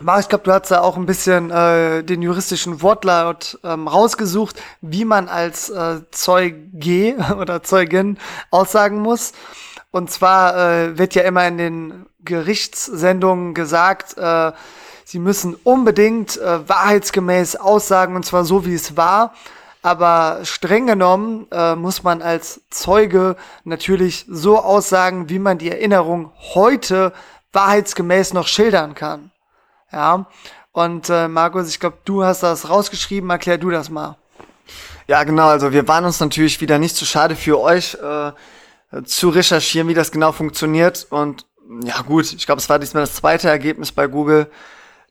Marc, 0.00 0.22
ich 0.22 0.28
glaube, 0.28 0.44
du 0.44 0.52
hast 0.52 0.70
da 0.70 0.80
auch 0.80 0.96
ein 0.96 1.06
bisschen 1.06 1.50
äh, 1.50 2.02
den 2.02 2.20
juristischen 2.20 2.82
Wortlaut 2.82 3.58
ähm, 3.62 3.86
rausgesucht, 3.86 4.60
wie 4.80 5.04
man 5.04 5.28
als 5.28 5.70
äh, 5.70 6.00
Zeuge 6.10 7.16
oder 7.38 7.62
Zeugin 7.62 8.18
aussagen 8.50 8.98
muss. 8.98 9.32
Und 9.92 10.10
zwar 10.10 10.56
äh, 10.56 10.98
wird 10.98 11.14
ja 11.14 11.22
immer 11.22 11.46
in 11.46 11.58
den 11.58 12.06
Gerichtssendungen 12.24 13.54
gesagt, 13.54 14.18
äh, 14.18 14.50
sie 15.04 15.20
müssen 15.20 15.54
unbedingt 15.62 16.36
äh, 16.38 16.68
wahrheitsgemäß 16.68 17.56
aussagen, 17.56 18.16
und 18.16 18.26
zwar 18.26 18.44
so, 18.44 18.66
wie 18.66 18.74
es 18.74 18.96
war. 18.96 19.34
Aber 19.84 20.40
streng 20.44 20.86
genommen 20.86 21.46
äh, 21.52 21.76
muss 21.76 22.02
man 22.02 22.22
als 22.22 22.62
Zeuge 22.70 23.36
natürlich 23.64 24.24
so 24.26 24.58
aussagen, 24.58 25.28
wie 25.28 25.38
man 25.38 25.58
die 25.58 25.70
Erinnerung 25.70 26.32
heute 26.54 27.12
wahrheitsgemäß 27.52 28.32
noch 28.32 28.46
schildern 28.46 28.94
kann. 28.94 29.30
Ja. 29.92 30.24
Und 30.72 31.10
äh, 31.10 31.28
Markus, 31.28 31.68
ich 31.68 31.80
glaube, 31.80 31.98
du 32.06 32.24
hast 32.24 32.42
das 32.42 32.70
rausgeschrieben. 32.70 33.28
Erklär 33.28 33.58
du 33.58 33.68
das 33.68 33.90
mal. 33.90 34.16
Ja, 35.06 35.22
genau. 35.22 35.48
Also 35.48 35.70
wir 35.70 35.86
waren 35.86 36.06
uns 36.06 36.18
natürlich 36.18 36.62
wieder 36.62 36.78
nicht 36.78 36.96
zu 36.96 37.04
schade 37.04 37.36
für 37.36 37.60
euch 37.60 37.98
äh, 38.02 38.32
zu 39.04 39.28
recherchieren, 39.28 39.86
wie 39.88 39.94
das 39.94 40.10
genau 40.10 40.32
funktioniert. 40.32 41.06
Und 41.10 41.44
ja 41.82 42.00
gut, 42.00 42.32
ich 42.32 42.46
glaube, 42.46 42.62
es 42.62 42.70
war 42.70 42.78
diesmal 42.78 43.02
das 43.02 43.16
zweite 43.16 43.50
Ergebnis 43.50 43.92
bei 43.92 44.06
Google. 44.06 44.50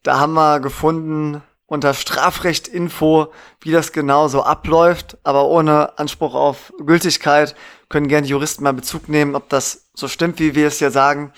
Da 0.01 0.19
haben 0.19 0.33
wir 0.33 0.59
gefunden, 0.61 1.43
unter 1.73 1.95
Strafrecht 1.95 2.67
Info, 2.67 3.33
wie 3.59 3.71
das 3.71 3.91
genau 3.91 4.27
so 4.27 4.43
abläuft, 4.43 5.17
aber 5.23 5.47
ohne 5.47 5.97
Anspruch 5.97 6.35
auf 6.35 6.71
Gültigkeit 6.77 7.55
können 7.89 8.07
gerne 8.07 8.27
Juristen 8.27 8.63
mal 8.63 8.73
Bezug 8.73 9.09
nehmen, 9.09 9.35
ob 9.35 9.49
das 9.49 9.85
so 9.95 10.07
stimmt, 10.07 10.39
wie 10.39 10.53
wir 10.53 10.67
es 10.67 10.79
ja 10.79 10.91
sagen. 10.91 11.33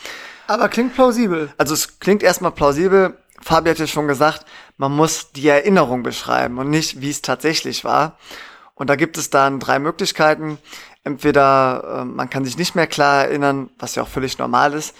Aber 0.48 0.68
klingt 0.68 0.94
plausibel. 0.94 1.54
Also 1.58 1.74
es 1.74 2.00
klingt 2.00 2.22
erstmal 2.22 2.52
plausibel. 2.52 3.18
Fabi 3.42 3.70
hat 3.70 3.80
ja 3.80 3.88
schon 3.88 4.10
gesagt, 4.10 4.46
man 4.78 4.92
muss 4.92 5.32
die 5.32 5.48
Erinnerung 5.48 6.04
beschreiben 6.04 6.58
und 6.58 6.70
nicht, 6.70 7.00
wie 7.00 7.10
es 7.10 7.22
tatsächlich 7.22 7.86
war. 7.86 8.18
Und 8.74 8.90
da 8.90 8.98
gibt 8.98 9.18
es 9.18 9.30
dann 9.30 9.62
drei 9.62 9.80
Möglichkeiten. 9.80 10.58
Entweder 11.06 12.02
äh, 12.02 12.06
man 12.06 12.30
kann 12.30 12.44
sich 12.44 12.58
nicht 12.58 12.76
mehr 12.76 12.88
klar 12.88 13.24
erinnern, 13.24 13.70
was 13.80 13.96
ja 13.96 14.04
auch 14.04 14.10
völlig 14.10 14.38
normal 14.38 14.74
ist. 14.74 14.96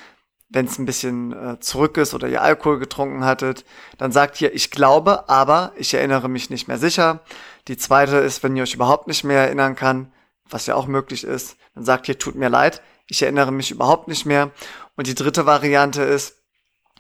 Wenn 0.50 0.66
es 0.66 0.78
ein 0.78 0.86
bisschen 0.86 1.34
äh, 1.34 1.60
zurück 1.60 1.98
ist 1.98 2.14
oder 2.14 2.28
ihr 2.28 2.42
Alkohol 2.42 2.80
getrunken 2.80 3.26
hattet, 3.26 3.66
dann 3.98 4.12
sagt 4.12 4.40
ihr, 4.42 4.54
ich 4.54 4.72
glaube, 4.72 5.28
aber 5.30 5.74
ich 5.76 5.94
erinnere 5.94 6.30
mich 6.30 6.50
nicht 6.50 6.68
mehr 6.68 6.78
sicher. 6.78 7.22
Die 7.68 7.78
zweite 7.78 8.18
ist, 8.18 8.44
wenn 8.44 8.56
ihr 8.56 8.64
euch 8.64 8.76
überhaupt 8.76 9.08
nicht 9.08 9.24
mehr 9.24 9.42
erinnern 9.42 9.76
kann, 9.76 10.12
was 10.50 10.68
ja 10.68 10.76
auch 10.76 10.88
möglich 10.88 11.24
ist, 11.24 11.58
dann 11.74 11.84
sagt 11.84 12.08
ihr, 12.08 12.20
tut 12.20 12.36
mir 12.36 12.50
leid, 12.50 12.82
ich 13.08 13.22
erinnere 13.22 13.52
mich 13.52 13.72
überhaupt 13.72 14.08
nicht 14.08 14.26
mehr. 14.26 14.52
Und 14.96 15.08
die 15.08 15.16
dritte 15.16 15.46
Variante 15.46 16.04
ist, 16.04 16.38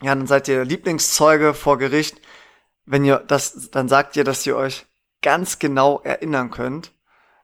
ja, 0.02 0.14
dann 0.14 0.28
seid 0.28 0.48
ihr 0.48 0.66
Lieblingszeuge 0.66 1.54
vor 1.54 1.78
Gericht. 1.78 2.20
Wenn 2.86 3.06
ihr 3.06 3.18
das, 3.20 3.70
dann 3.72 3.88
sagt 3.88 4.16
ihr, 4.16 4.24
dass 4.24 4.46
ihr 4.46 4.56
euch 4.56 4.86
ganz 5.22 5.60
genau 5.60 6.02
erinnern 6.04 6.52
könnt. 6.52 6.92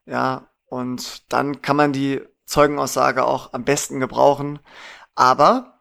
Ja, 0.06 0.48
und 0.66 1.32
dann 1.32 1.62
kann 1.62 1.76
man 1.76 1.94
die 1.94 2.22
Zeugenaussage 2.46 3.24
auch 3.26 3.54
am 3.54 3.64
besten 3.64 4.00
gebrauchen. 4.00 4.60
Aber 5.16 5.80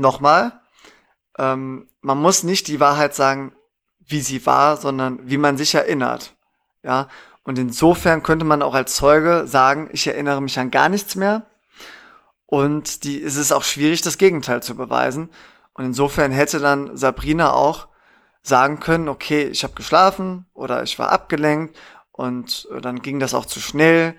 nochmal, 0.00 0.60
ähm, 1.38 1.88
man 2.00 2.18
muss 2.18 2.42
nicht 2.42 2.68
die 2.68 2.80
Wahrheit 2.80 3.14
sagen, 3.14 3.54
wie 4.00 4.20
sie 4.20 4.46
war, 4.46 4.76
sondern 4.76 5.18
wie 5.28 5.38
man 5.38 5.56
sich 5.56 5.74
erinnert. 5.74 6.34
Ja, 6.82 7.08
und 7.42 7.58
insofern 7.58 8.22
könnte 8.22 8.44
man 8.44 8.62
auch 8.62 8.74
als 8.74 8.96
Zeuge 8.96 9.44
sagen, 9.46 9.88
ich 9.92 10.06
erinnere 10.06 10.40
mich 10.40 10.58
an 10.58 10.70
gar 10.70 10.88
nichts 10.88 11.16
mehr. 11.16 11.46
Und 12.46 13.04
die, 13.04 13.22
es 13.22 13.36
ist 13.36 13.52
auch 13.52 13.64
schwierig, 13.64 14.02
das 14.02 14.18
Gegenteil 14.18 14.62
zu 14.62 14.76
beweisen. 14.76 15.30
Und 15.74 15.84
insofern 15.84 16.32
hätte 16.32 16.58
dann 16.60 16.96
Sabrina 16.96 17.52
auch 17.52 17.88
sagen 18.42 18.78
können, 18.80 19.08
okay, 19.08 19.44
ich 19.44 19.64
habe 19.64 19.74
geschlafen 19.74 20.46
oder 20.54 20.82
ich 20.84 20.98
war 20.98 21.10
abgelenkt 21.10 21.76
und 22.12 22.68
dann 22.80 23.02
ging 23.02 23.18
das 23.18 23.34
auch 23.34 23.46
zu 23.46 23.60
schnell 23.60 24.14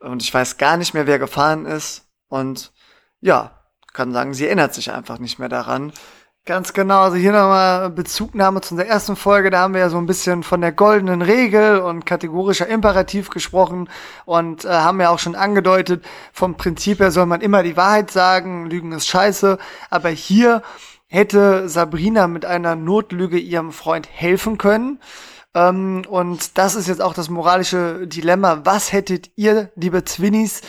und 0.00 0.22
ich 0.22 0.34
weiß 0.34 0.58
gar 0.58 0.76
nicht 0.76 0.94
mehr, 0.94 1.06
wer 1.06 1.20
gefahren 1.20 1.64
ist. 1.64 2.08
Und 2.28 2.72
ja, 3.20 3.61
kann 3.92 4.12
sagen, 4.12 4.34
sie 4.34 4.46
erinnert 4.46 4.74
sich 4.74 4.92
einfach 4.92 5.18
nicht 5.18 5.38
mehr 5.38 5.48
daran. 5.48 5.92
Ganz 6.44 6.72
genau, 6.72 7.02
also 7.02 7.16
hier 7.16 7.30
nochmal 7.30 7.88
Bezugnahme 7.90 8.62
zu 8.62 8.74
unserer 8.74 8.88
ersten 8.88 9.14
Folge, 9.14 9.50
da 9.50 9.60
haben 9.60 9.74
wir 9.74 9.80
ja 9.80 9.90
so 9.90 9.98
ein 9.98 10.06
bisschen 10.06 10.42
von 10.42 10.60
der 10.60 10.72
goldenen 10.72 11.22
Regel 11.22 11.78
und 11.78 12.04
kategorischer 12.04 12.66
Imperativ 12.66 13.30
gesprochen 13.30 13.88
und 14.24 14.64
äh, 14.64 14.68
haben 14.68 15.00
ja 15.00 15.10
auch 15.10 15.20
schon 15.20 15.36
angedeutet, 15.36 16.04
vom 16.32 16.56
Prinzip 16.56 16.98
her 16.98 17.12
soll 17.12 17.26
man 17.26 17.42
immer 17.42 17.62
die 17.62 17.76
Wahrheit 17.76 18.10
sagen, 18.10 18.66
Lügen 18.66 18.90
ist 18.90 19.06
scheiße, 19.06 19.56
aber 19.88 20.08
hier 20.08 20.62
hätte 21.06 21.68
Sabrina 21.68 22.26
mit 22.26 22.44
einer 22.44 22.74
Notlüge 22.74 23.38
ihrem 23.38 23.70
Freund 23.70 24.08
helfen 24.10 24.58
können. 24.58 24.98
Ähm, 25.54 26.02
und 26.08 26.58
das 26.58 26.74
ist 26.74 26.88
jetzt 26.88 27.02
auch 27.02 27.14
das 27.14 27.28
moralische 27.28 28.08
Dilemma. 28.08 28.62
Was 28.64 28.92
hättet 28.92 29.30
ihr, 29.36 29.70
liebe 29.76 30.04
Zwinnies, 30.04 30.62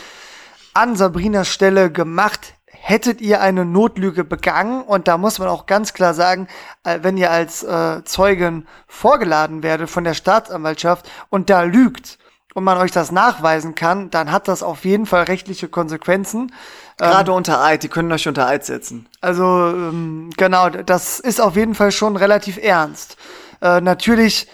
an 0.72 0.94
Sabrinas 0.94 1.48
Stelle 1.48 1.90
gemacht, 1.90 2.54
hättet 2.86 3.22
ihr 3.22 3.40
eine 3.40 3.64
Notlüge 3.64 4.24
begangen 4.24 4.82
und 4.82 5.08
da 5.08 5.16
muss 5.16 5.38
man 5.38 5.48
auch 5.48 5.64
ganz 5.64 5.94
klar 5.94 6.12
sagen, 6.12 6.48
äh, 6.82 6.98
wenn 7.00 7.16
ihr 7.16 7.30
als 7.30 7.62
äh, 7.62 8.04
Zeugen 8.04 8.68
vorgeladen 8.86 9.62
werdet 9.62 9.88
von 9.88 10.04
der 10.04 10.12
Staatsanwaltschaft 10.12 11.10
und 11.30 11.48
da 11.48 11.62
lügt 11.62 12.18
und 12.52 12.62
man 12.62 12.76
euch 12.76 12.92
das 12.92 13.10
nachweisen 13.10 13.74
kann, 13.74 14.10
dann 14.10 14.30
hat 14.30 14.48
das 14.48 14.62
auf 14.62 14.84
jeden 14.84 15.06
Fall 15.06 15.22
rechtliche 15.24 15.68
Konsequenzen. 15.68 16.52
Gerade 16.98 17.30
ähm, 17.30 17.38
unter 17.38 17.64
Eid, 17.64 17.84
die 17.84 17.88
können 17.88 18.12
euch 18.12 18.28
unter 18.28 18.46
Eid 18.46 18.66
setzen. 18.66 19.08
Also 19.22 19.44
ähm, 19.44 20.28
genau, 20.36 20.68
das 20.68 21.20
ist 21.20 21.40
auf 21.40 21.56
jeden 21.56 21.74
Fall 21.74 21.90
schon 21.90 22.16
relativ 22.16 22.58
ernst. 22.58 23.16
Äh, 23.62 23.80
natürlich 23.80 24.46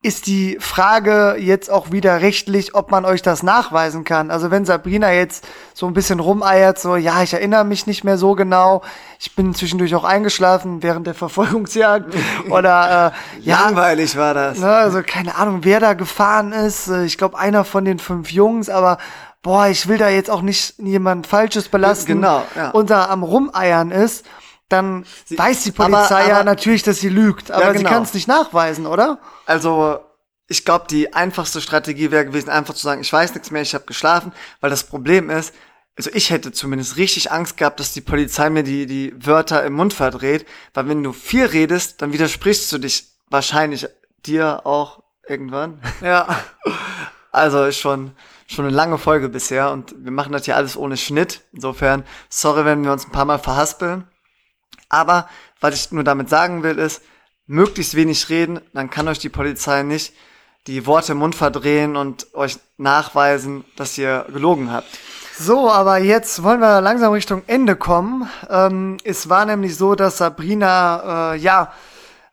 ist 0.00 0.28
die 0.28 0.58
Frage 0.60 1.36
jetzt 1.40 1.70
auch 1.70 1.90
wieder 1.90 2.20
rechtlich, 2.20 2.76
ob 2.76 2.92
man 2.92 3.04
euch 3.04 3.20
das 3.20 3.42
nachweisen 3.42 4.04
kann. 4.04 4.30
Also 4.30 4.52
wenn 4.52 4.64
Sabrina 4.64 5.12
jetzt 5.12 5.44
so 5.74 5.86
ein 5.86 5.92
bisschen 5.92 6.20
rumeiert, 6.20 6.78
so, 6.78 6.94
ja, 6.94 7.24
ich 7.24 7.34
erinnere 7.34 7.64
mich 7.64 7.88
nicht 7.88 8.04
mehr 8.04 8.16
so 8.16 8.36
genau, 8.36 8.82
ich 9.18 9.34
bin 9.34 9.54
zwischendurch 9.54 9.96
auch 9.96 10.04
eingeschlafen 10.04 10.84
während 10.84 11.08
der 11.08 11.14
Verfolgungsjagd 11.14 12.14
oder 12.50 13.12
äh, 13.12 13.40
ja, 13.40 13.64
langweilig 13.64 14.16
war 14.16 14.34
das. 14.34 14.60
Ne, 14.60 14.70
also 14.70 15.02
keine 15.04 15.34
Ahnung, 15.34 15.60
wer 15.62 15.80
da 15.80 15.94
gefahren 15.94 16.52
ist. 16.52 16.86
Äh, 16.86 17.04
ich 17.04 17.18
glaube 17.18 17.36
einer 17.36 17.64
von 17.64 17.84
den 17.84 17.98
fünf 17.98 18.30
Jungs, 18.30 18.70
aber 18.70 18.98
boah, 19.42 19.66
ich 19.66 19.88
will 19.88 19.98
da 19.98 20.08
jetzt 20.08 20.30
auch 20.30 20.42
nicht 20.42 20.78
jemand 20.78 21.26
Falsches 21.26 21.68
belasten. 21.68 22.06
Genau. 22.06 22.44
Ja. 22.54 22.70
Und 22.70 22.90
da 22.90 23.06
am 23.06 23.24
rumeiern 23.24 23.90
ist 23.90 24.24
dann 24.68 25.04
sie, 25.24 25.38
weiß 25.38 25.64
die 25.64 25.72
Polizei 25.72 25.96
aber, 25.96 26.14
aber, 26.16 26.28
ja 26.28 26.44
natürlich, 26.44 26.82
dass 26.82 27.00
sie 27.00 27.08
lügt, 27.08 27.50
aber 27.50 27.64
ja, 27.64 27.72
genau. 27.72 27.78
sie 27.78 27.94
kann 27.94 28.02
es 28.02 28.14
nicht 28.14 28.28
nachweisen, 28.28 28.86
oder? 28.86 29.18
Also 29.46 30.00
ich 30.46 30.64
glaube, 30.64 30.86
die 30.88 31.12
einfachste 31.12 31.60
Strategie 31.60 32.10
wäre 32.10 32.24
gewesen, 32.24 32.48
einfach 32.48 32.74
zu 32.74 32.82
sagen, 32.82 33.00
ich 33.00 33.12
weiß 33.12 33.34
nichts 33.34 33.50
mehr, 33.50 33.62
ich 33.62 33.74
habe 33.74 33.84
geschlafen, 33.84 34.32
weil 34.60 34.70
das 34.70 34.84
Problem 34.84 35.30
ist, 35.30 35.54
also 35.96 36.10
ich 36.14 36.30
hätte 36.30 36.52
zumindest 36.52 36.96
richtig 36.96 37.32
Angst 37.32 37.56
gehabt, 37.56 37.80
dass 37.80 37.92
die 37.92 38.00
Polizei 38.00 38.50
mir 38.50 38.62
die, 38.62 38.86
die 38.86 39.12
Wörter 39.18 39.64
im 39.64 39.72
Mund 39.72 39.92
verdreht, 39.92 40.46
weil 40.72 40.88
wenn 40.88 41.02
du 41.02 41.12
viel 41.12 41.44
redest, 41.44 42.00
dann 42.00 42.12
widersprichst 42.12 42.70
du 42.72 42.78
dich 42.78 43.08
wahrscheinlich 43.28 43.86
dir 44.24 44.64
auch 44.64 45.02
irgendwann. 45.26 45.80
Ja. 46.00 46.44
Also 47.30 47.64
ist 47.64 47.78
schon, 47.78 48.12
schon 48.46 48.64
eine 48.64 48.74
lange 48.74 48.96
Folge 48.96 49.28
bisher 49.28 49.70
und 49.70 49.94
wir 49.98 50.10
machen 50.10 50.32
das 50.32 50.46
hier 50.46 50.56
alles 50.56 50.76
ohne 50.76 50.96
Schnitt. 50.96 51.42
Insofern, 51.52 52.04
sorry, 52.30 52.64
wenn 52.64 52.82
wir 52.82 52.92
uns 52.92 53.06
ein 53.06 53.12
paar 53.12 53.26
Mal 53.26 53.38
verhaspeln. 53.38 54.08
Aber 54.88 55.28
was 55.60 55.74
ich 55.74 55.92
nur 55.92 56.04
damit 56.04 56.28
sagen 56.28 56.62
will, 56.62 56.78
ist, 56.78 57.02
möglichst 57.46 57.94
wenig 57.94 58.28
reden, 58.28 58.60
dann 58.74 58.90
kann 58.90 59.08
euch 59.08 59.18
die 59.18 59.28
Polizei 59.28 59.82
nicht 59.82 60.12
die 60.66 60.86
Worte 60.86 61.12
im 61.12 61.18
Mund 61.18 61.34
verdrehen 61.34 61.96
und 61.96 62.26
euch 62.34 62.58
nachweisen, 62.76 63.64
dass 63.76 63.96
ihr 63.96 64.26
gelogen 64.28 64.70
habt. 64.70 64.86
So, 65.38 65.70
aber 65.70 65.98
jetzt 65.98 66.42
wollen 66.42 66.60
wir 66.60 66.80
langsam 66.80 67.12
Richtung 67.12 67.42
Ende 67.46 67.74
kommen. 67.76 68.28
Ähm, 68.50 68.98
es 69.04 69.28
war 69.28 69.46
nämlich 69.46 69.76
so, 69.76 69.94
dass 69.94 70.18
Sabrina, 70.18 71.32
äh, 71.32 71.38
ja, 71.38 71.72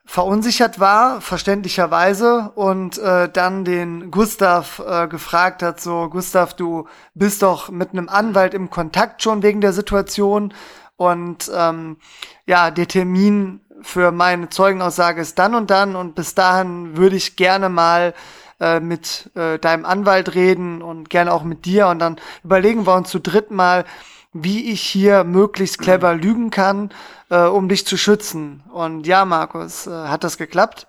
verunsichert 0.04 0.78
war, 0.78 1.20
verständlicherweise, 1.20 2.52
und 2.54 2.98
äh, 2.98 3.28
dann 3.28 3.64
den 3.64 4.10
Gustav 4.10 4.80
äh, 4.86 5.08
gefragt 5.08 5.62
hat, 5.62 5.80
so, 5.80 6.08
Gustav, 6.08 6.54
du 6.54 6.86
bist 7.14 7.42
doch 7.42 7.70
mit 7.70 7.90
einem 7.90 8.08
Anwalt 8.08 8.54
im 8.54 8.70
Kontakt 8.70 9.22
schon 9.22 9.42
wegen 9.42 9.60
der 9.60 9.72
Situation 9.72 10.52
und 10.96 11.50
ähm, 11.54 11.98
ja, 12.46 12.70
der 12.70 12.88
Termin 12.88 13.60
für 13.82 14.12
meine 14.12 14.48
Zeugenaussage 14.48 15.20
ist 15.20 15.38
dann 15.38 15.54
und 15.54 15.70
dann 15.70 15.96
und 15.96 16.14
bis 16.14 16.34
dahin 16.34 16.96
würde 16.96 17.16
ich 17.16 17.36
gerne 17.36 17.68
mal 17.68 18.14
äh, 18.60 18.80
mit 18.80 19.30
äh, 19.34 19.58
deinem 19.58 19.84
Anwalt 19.84 20.34
reden 20.34 20.80
und 20.80 21.10
gerne 21.10 21.32
auch 21.32 21.42
mit 21.42 21.64
dir 21.66 21.88
und 21.88 21.98
dann 21.98 22.16
überlegen 22.42 22.86
wir 22.86 22.94
uns 22.94 23.10
zu 23.10 23.20
dritt 23.20 23.50
mal, 23.50 23.84
wie 24.32 24.70
ich 24.70 24.80
hier 24.80 25.24
möglichst 25.24 25.78
clever 25.78 26.14
lügen 26.14 26.50
kann, 26.50 26.90
äh, 27.30 27.42
um 27.42 27.68
dich 27.68 27.86
zu 27.86 27.96
schützen. 27.96 28.62
Und 28.72 29.06
ja, 29.06 29.24
Markus, 29.24 29.86
äh, 29.86 29.90
hat 29.90 30.24
das 30.24 30.38
geklappt? 30.38 30.86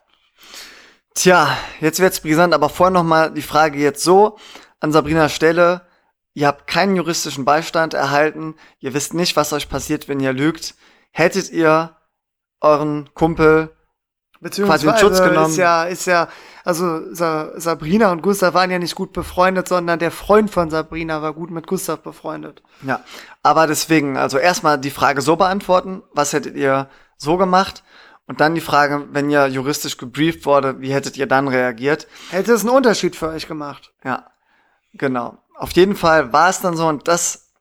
Tja, 1.13 1.57
jetzt 1.79 1.99
wird's 1.99 2.21
brisant, 2.21 2.53
aber 2.53 2.69
vorher 2.69 2.91
noch 2.91 3.03
mal 3.03 3.31
die 3.31 3.41
Frage 3.41 3.79
jetzt 3.79 4.03
so 4.03 4.37
an 4.79 4.91
Sabrinas 4.91 5.33
Stelle. 5.33 5.86
Ihr 6.37 6.45
habt 6.45 6.67
keinen 6.67 6.95
juristischen 6.95 7.45
Beistand 7.45 7.95
erhalten. 7.95 8.53
Ihr 8.77 8.93
wisst 8.93 9.15
nicht, 9.15 9.35
was 9.35 9.53
euch 9.53 9.69
passiert, 9.69 10.07
wenn 10.07 10.19
ihr 10.19 10.33
lügt. 10.33 10.75
Hättet 11.09 11.49
ihr 11.49 11.95
euren 12.61 13.09
Kumpel 13.15 13.75
quasi 14.39 14.87
in 14.87 14.97
Schutz 14.97 15.19
genommen? 15.19 15.49
Ist 15.49 15.57
ja, 15.57 15.85
ist 15.85 16.05
ja, 16.05 16.27
also 16.63 17.11
Sa 17.11 17.59
Sabrina 17.59 18.11
und 18.11 18.21
Gustav 18.21 18.53
waren 18.53 18.69
ja 18.69 18.77
nicht 18.77 18.93
gut 18.93 19.13
befreundet, 19.13 19.67
sondern 19.67 19.97
der 19.97 20.11
Freund 20.11 20.51
von 20.51 20.69
Sabrina 20.69 21.23
war 21.23 21.33
gut 21.33 21.49
mit 21.49 21.65
Gustav 21.65 22.01
befreundet. 22.01 22.61
Ja, 22.83 23.03
aber 23.41 23.65
deswegen, 23.65 24.15
also 24.15 24.37
erstmal 24.37 24.77
die 24.77 24.91
Frage 24.91 25.23
so 25.23 25.37
beantworten, 25.37 26.03
was 26.13 26.33
hättet 26.33 26.55
ihr 26.55 26.87
so 27.17 27.37
gemacht? 27.37 27.83
Und 28.27 28.41
dann 28.41 28.53
die 28.53 28.61
Frage, 28.61 29.07
wenn 29.11 29.31
ihr 29.31 29.47
juristisch 29.47 29.97
gebrieft 29.97 30.45
wurde, 30.45 30.81
wie 30.81 30.93
hättet 30.93 31.17
ihr 31.17 31.25
dann 31.25 31.47
reagiert? 31.47 32.07
Hätte 32.29 32.53
es 32.53 32.61
einen 32.61 32.75
Unterschied 32.75 33.15
für 33.15 33.29
euch 33.29 33.47
gemacht? 33.47 33.91
Ja, 34.03 34.29
genau 34.93 35.39
auf 35.57 35.71
jeden 35.73 35.95
Fall 35.95 36.31
war 36.31 36.49
es 36.49 36.61
dann 36.61 36.77
so 36.77 36.87
und 36.87 37.07
das, 37.07 37.51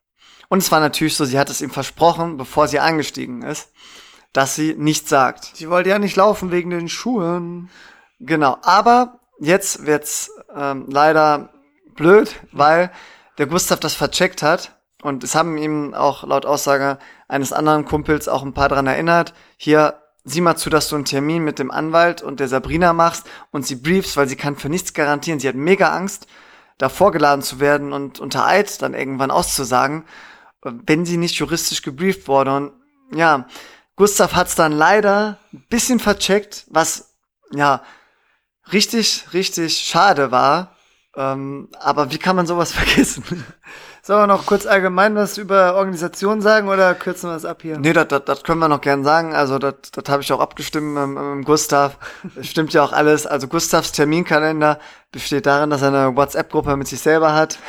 und 0.49 0.59
es 0.59 0.71
war 0.71 0.79
natürlich 0.79 1.15
so, 1.15 1.25
sie 1.25 1.39
hat 1.39 1.49
es 1.49 1.61
ihm 1.61 1.71
versprochen, 1.71 2.37
bevor 2.37 2.67
sie 2.67 2.79
eingestiegen 2.79 3.41
ist, 3.41 3.71
dass 4.33 4.55
sie 4.55 4.75
nichts 4.77 5.09
sagt. 5.09 5.51
Sie 5.55 5.69
wollte 5.69 5.89
ja 5.89 5.99
nicht 5.99 6.15
laufen 6.15 6.51
wegen 6.51 6.69
den 6.69 6.89
Schuhen. 6.89 7.69
Genau, 8.19 8.57
aber 8.61 9.19
jetzt 9.39 9.85
wird's 9.85 10.31
ähm, 10.55 10.85
leider 10.89 11.49
blöd, 11.95 12.35
weil 12.51 12.91
der 13.39 13.47
Gustav 13.47 13.79
das 13.79 13.95
vercheckt 13.95 14.43
hat 14.43 14.77
und 15.01 15.23
es 15.23 15.35
haben 15.35 15.57
ihm 15.57 15.93
auch 15.93 16.23
laut 16.23 16.45
Aussage 16.45 16.99
eines 17.27 17.51
anderen 17.53 17.85
Kumpels 17.85 18.27
auch 18.27 18.43
ein 18.43 18.53
paar 18.53 18.69
dran 18.69 18.87
erinnert. 18.87 19.33
Hier, 19.57 20.01
sieh 20.23 20.41
mal 20.41 20.55
zu, 20.55 20.69
dass 20.69 20.89
du 20.89 20.95
einen 20.95 21.05
Termin 21.05 21.43
mit 21.43 21.57
dem 21.57 21.71
Anwalt 21.71 22.21
und 22.21 22.39
der 22.39 22.47
Sabrina 22.47 22.93
machst 22.93 23.27
und 23.51 23.65
sie 23.65 23.75
briefst, 23.75 24.17
weil 24.17 24.27
sie 24.27 24.35
kann 24.35 24.55
für 24.55 24.69
nichts 24.69 24.93
garantieren. 24.93 25.39
Sie 25.39 25.47
hat 25.47 25.55
mega 25.55 25.95
Angst 25.95 26.27
da 26.77 26.89
vorgeladen 26.89 27.41
zu 27.43 27.59
werden 27.59 27.93
und 27.93 28.19
unter 28.19 28.45
Eid 28.45 28.81
dann 28.81 28.93
irgendwann 28.93 29.31
auszusagen, 29.31 30.05
wenn 30.61 31.05
sie 31.05 31.17
nicht 31.17 31.35
juristisch 31.35 31.81
gebrieft 31.81 32.27
wurde. 32.27 32.55
Und 32.55 32.71
ja, 33.13 33.47
Gustav 33.95 34.35
hat's 34.35 34.55
dann 34.55 34.71
leider 34.71 35.39
ein 35.53 35.65
bisschen 35.69 35.99
vercheckt, 35.99 36.65
was 36.69 37.15
ja 37.51 37.83
richtig, 38.71 39.25
richtig 39.33 39.77
schade 39.79 40.31
war, 40.31 40.75
Ähm, 41.17 41.69
aber 41.79 42.11
wie 42.11 42.19
kann 42.19 42.35
man 42.35 42.45
sowas 42.45 42.71
vergessen? 42.79 43.23
Sollen 44.07 44.21
wir 44.21 44.27
noch 44.27 44.45
kurz 44.45 44.65
allgemein 44.65 45.15
was 45.15 45.37
über 45.37 45.75
Organisation 45.75 46.39
sagen 46.39 46.69
oder 46.69 46.95
kürzen 46.95 47.29
wir 47.29 47.33
das 47.33 47.43
ab 47.43 47.61
hier? 47.61 47.77
Nee, 47.77 47.91
das, 47.91 48.43
können 48.43 48.59
wir 48.59 48.69
noch 48.69 48.79
gern 48.79 49.03
sagen. 49.03 49.33
Also 49.33 49.59
das, 49.59 49.73
das 49.91 50.05
habe 50.07 50.21
ich 50.21 50.31
auch 50.31 50.39
abgestimmt 50.39 50.93
mit, 50.93 51.07
mit 51.09 51.45
Gustav. 51.45 51.97
Das 52.33 52.47
stimmt 52.47 52.71
ja 52.71 52.85
auch 52.85 52.93
alles. 52.93 53.27
Also 53.27 53.49
Gustavs 53.49 53.91
Terminkalender 53.91 54.79
besteht 55.11 55.45
darin, 55.45 55.71
dass 55.71 55.81
er 55.81 55.89
eine 55.89 56.15
WhatsApp-Gruppe 56.15 56.77
mit 56.77 56.87
sich 56.87 57.01
selber 57.01 57.33
hat, 57.33 57.59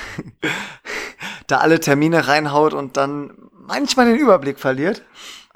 da 1.48 1.58
alle 1.58 1.80
Termine 1.80 2.28
reinhaut 2.28 2.72
und 2.72 2.96
dann 2.96 3.32
manchmal 3.52 4.06
den 4.06 4.20
Überblick 4.20 4.60
verliert. 4.60 5.02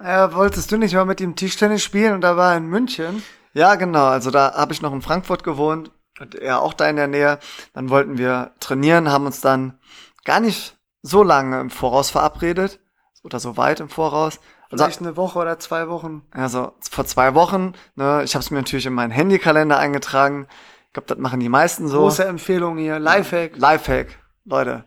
Ja, 0.03 0.35
wolltest 0.35 0.73
du 0.73 0.79
nicht 0.79 0.95
mal 0.95 1.05
mit 1.05 1.21
ihm 1.21 1.37
Tischtennis 1.37 1.85
spielen 1.85 2.15
und 2.15 2.23
da 2.23 2.37
war 2.37 2.55
er 2.55 2.57
in 2.57 2.67
München? 2.67 3.23
Ja, 3.55 3.77
genau. 3.77 4.07
Also 4.07 4.33
da 4.33 4.55
habe 4.55 4.73
ich 4.73 4.83
noch 4.83 4.93
in 4.93 5.01
Frankfurt 5.01 5.45
gewohnt 5.45 5.93
und 6.19 6.35
er 6.35 6.61
auch 6.61 6.75
da 6.75 6.89
in 6.89 6.97
der 6.97 7.07
Nähe. 7.07 7.39
Dann 7.73 7.89
wollten 7.89 8.19
wir 8.19 8.51
trainieren, 8.59 9.13
haben 9.13 9.27
uns 9.27 9.41
dann 9.41 9.79
gar 10.25 10.41
nicht 10.41 10.77
so 11.03 11.23
lange 11.23 11.61
im 11.61 11.71
Voraus 11.71 12.11
verabredet 12.11 12.81
oder 13.23 13.41
so 13.41 13.57
weit 13.57 13.81
im 13.81 13.89
Voraus. 13.89 14.41
Also, 14.71 14.85
Vielleicht 14.85 15.01
eine 15.01 15.17
Woche 15.17 15.39
oder 15.39 15.59
zwei 15.59 15.89
Wochen. 15.89 16.23
Also 16.31 16.73
vor 16.91 17.05
zwei 17.05 17.35
Wochen. 17.35 17.75
Ne, 17.95 18.23
ich 18.25 18.35
habe 18.35 18.43
es 18.43 18.51
mir 18.51 18.59
natürlich 18.59 18.87
in 18.87 18.95
meinen 18.95 19.11
Handykalender 19.11 19.79
eingetragen. 19.79 20.47
Ich 20.87 20.93
glaube, 20.95 21.09
das 21.09 21.19
machen 21.19 21.41
die 21.41 21.49
meisten 21.49 21.89
so. 21.89 21.99
Große 21.99 22.25
Empfehlung 22.25 22.79
hier. 22.79 22.99
Lifehack. 22.99 23.57
Lifehack, 23.57 24.19
Leute. 24.45 24.85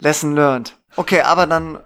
Lesson 0.00 0.34
learned. 0.34 0.76
Okay, 0.96 1.22
aber 1.22 1.46
dann 1.46 1.76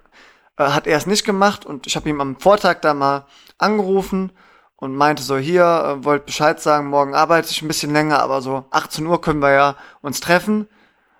äh, 0.57 0.65
hat 0.65 0.87
er 0.87 0.97
es 0.97 1.05
nicht 1.05 1.25
gemacht 1.25 1.65
und 1.65 1.87
ich 1.87 1.95
habe 1.95 2.09
ihm 2.09 2.19
am 2.21 2.39
Vortag 2.39 2.81
da 2.81 2.93
mal 2.93 3.25
angerufen 3.57 4.31
und 4.75 4.95
meinte 4.95 5.23
so, 5.23 5.37
hier, 5.37 5.63
äh, 5.63 6.03
wollt 6.03 6.25
Bescheid 6.25 6.59
sagen, 6.59 6.87
morgen 6.87 7.13
arbeite 7.15 7.51
ich 7.51 7.61
ein 7.61 7.67
bisschen 7.67 7.93
länger, 7.93 8.19
aber 8.19 8.41
so 8.41 8.65
18 8.71 9.05
Uhr 9.05 9.21
können 9.21 9.41
wir 9.41 9.51
ja 9.51 9.75
uns 10.01 10.19
treffen. 10.19 10.67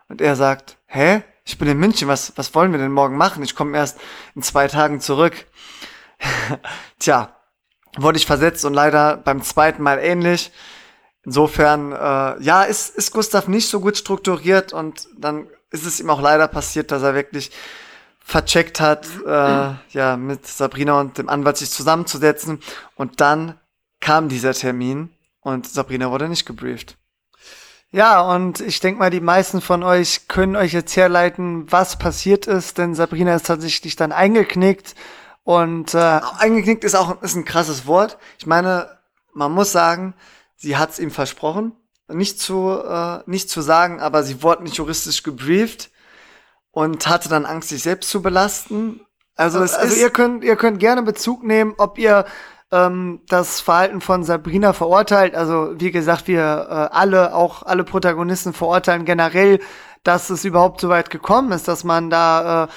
Und 0.10 0.22
er 0.22 0.35
sagt, 0.35 0.77
hä? 0.85 1.23
Ich 1.48 1.57
bin 1.57 1.69
in 1.69 1.78
München, 1.78 2.10
was, 2.10 2.34
was 2.36 2.53
wollen 2.53 2.74
wir 2.74 2.80
denn 2.80 2.91
morgen 2.91 3.15
machen? 3.15 3.41
Ich 3.41 3.56
komme 3.56 3.78
erst 3.78 3.98
in 4.36 4.44
zwei 4.44 4.68
Tagen 4.68 4.99
zurück. 4.99 5.48
Tja, 6.99 7.36
wurde 7.98 8.18
ich 8.18 8.26
versetzt 8.26 8.65
und 8.65 8.74
leider 8.74 9.15
beim 9.15 9.41
zweiten 9.41 9.82
Mal 9.82 9.99
ähnlich. 9.99 10.52
Insofern, 11.24 11.94
äh, 11.94 12.44
ja, 12.44 12.64
ist, 12.64 12.95
ist 12.95 13.14
Gustav 13.14 13.48
nicht 13.48 13.69
so 13.69 13.80
gut 13.80 13.98
strukturiert 13.98 14.74
und 14.74 15.07
dann 15.18 15.48
ist 15.72 15.86
es 15.86 16.02
ihm 16.02 16.10
auch 16.10 16.22
leider 16.22 16.49
passiert, 16.49 16.91
dass 16.91 17.02
er 17.02 17.15
wirklich 17.15 17.52
vercheckt 18.19 18.82
hat, 18.82 19.07
äh, 19.26 19.74
ja, 19.91 20.18
mit 20.18 20.45
Sabrina 20.45 20.99
und 20.99 21.18
dem 21.18 21.30
Anwalt 21.30 21.56
sich 21.56 21.72
zusammenzusetzen. 21.72 22.60
Und 22.95 23.22
dann 23.22 23.57
kam 24.02 24.28
dieser 24.28 24.53
Termin 24.53 25.14
und 25.40 25.65
Sabrina 25.65 26.11
wurde 26.11 26.28
nicht 26.28 26.45
gebrieft. 26.45 26.98
Ja, 27.98 28.22
und 28.22 28.60
ich 28.60 28.80
denke 28.80 28.99
mal, 28.99 29.10
die 29.10 29.22
meisten 29.22 29.60
von 29.60 29.82
euch 29.82 30.28
können 30.28 30.56
euch 30.56 30.72
jetzt 30.72 30.95
herleiten, 30.95 31.65
was 31.72 31.98
passiert 31.98 32.45
ist, 32.45 32.78
denn 32.78 32.94
Sabrina 32.94 33.34
ist 33.34 33.48
tatsächlich 33.48 33.95
dann 33.95 34.11
eingeknickt 34.11 34.94
und 35.44 35.95
äh, 35.95 36.19
eingeknickt 36.38 36.84
ist 36.84 36.94
auch 36.94 37.19
ist 37.24 37.36
ein 37.36 37.44
krasses 37.44 37.88
Wort. 37.88 38.19
Ich 38.38 38.45
meine, 38.45 38.99
man 39.34 39.52
muss 39.52 39.72
sagen, 39.72 40.14
sie 40.56 40.78
hat 40.78 40.91
es 40.91 40.99
ihm 40.99 41.10
versprochen, 41.10 41.72
nicht 42.07 42.40
zu 42.40 42.69
äh, 42.69 43.22
nicht 43.26 43.49
zu 43.49 43.61
sagen, 43.61 43.99
aber 43.99 44.22
sie 44.22 44.44
wurde 44.44 44.61
nicht 44.61 44.76
juristisch 44.78 45.24
gebrieft 45.24 45.90
und 46.69 47.07
hatte 47.07 47.30
dann 47.30 47.48
Angst, 47.48 47.69
sich 47.69 47.82
selbst 47.82 48.11
zu 48.11 48.22
belasten. 48.22 49.02
Also, 49.36 49.57
also, 49.57 49.76
also 49.76 49.95
ihr 49.99 50.11
könnt 50.11 50.44
ihr 50.44 50.56
könnt 50.56 50.80
gerne 50.80 51.02
Bezug 51.02 51.44
nehmen, 51.44 51.74
ob 51.80 51.98
ihr 51.98 52.26
ähm, 52.72 53.22
das 53.27 53.61
Verhalten 53.61 54.02
von 54.02 54.23
Sabrina 54.23 54.73
verurteilt. 54.73 55.35
Also 55.35 55.73
wie 55.77 55.91
gesagt, 55.91 56.27
wir 56.27 56.41
äh, 56.41 56.95
alle, 56.95 57.34
auch 57.34 57.64
alle 57.64 57.84
Protagonisten 57.84 58.53
verurteilen 58.53 59.06
generell, 59.06 59.60
dass 60.03 60.30
es 60.30 60.45
überhaupt 60.45 60.81
so 60.81 60.89
weit 60.89 61.10
gekommen 61.10 61.52
ist, 61.52 61.68
dass 61.68 61.84
man 61.84 62.10
da 62.10 62.65
äh, 62.65 62.68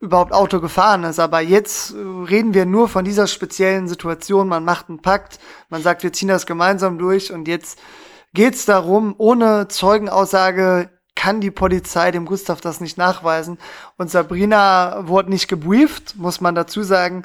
überhaupt 0.00 0.32
Auto 0.32 0.60
gefahren 0.60 1.04
ist. 1.04 1.18
Aber 1.18 1.40
jetzt 1.40 1.92
äh, 1.92 1.96
reden 1.98 2.54
wir 2.54 2.66
nur 2.66 2.88
von 2.88 3.04
dieser 3.04 3.26
speziellen 3.26 3.88
Situation. 3.88 4.48
Man 4.48 4.64
macht 4.64 4.88
einen 4.88 5.02
Pakt, 5.02 5.38
man 5.68 5.82
sagt, 5.82 6.02
wir 6.02 6.12
ziehen 6.12 6.28
das 6.28 6.46
gemeinsam 6.46 6.98
durch 6.98 7.32
und 7.32 7.48
jetzt 7.48 7.78
geht's 8.32 8.64
darum, 8.64 9.14
ohne 9.18 9.68
Zeugenaussage 9.68 10.90
kann 11.16 11.40
die 11.40 11.50
Polizei 11.50 12.12
dem 12.12 12.24
Gustav 12.24 12.62
das 12.62 12.80
nicht 12.80 12.96
nachweisen. 12.96 13.58
Und 13.98 14.10
Sabrina 14.10 15.06
wurde 15.06 15.30
nicht 15.30 15.48
gebrieft, 15.48 16.16
muss 16.16 16.40
man 16.40 16.54
dazu 16.54 16.82
sagen 16.82 17.24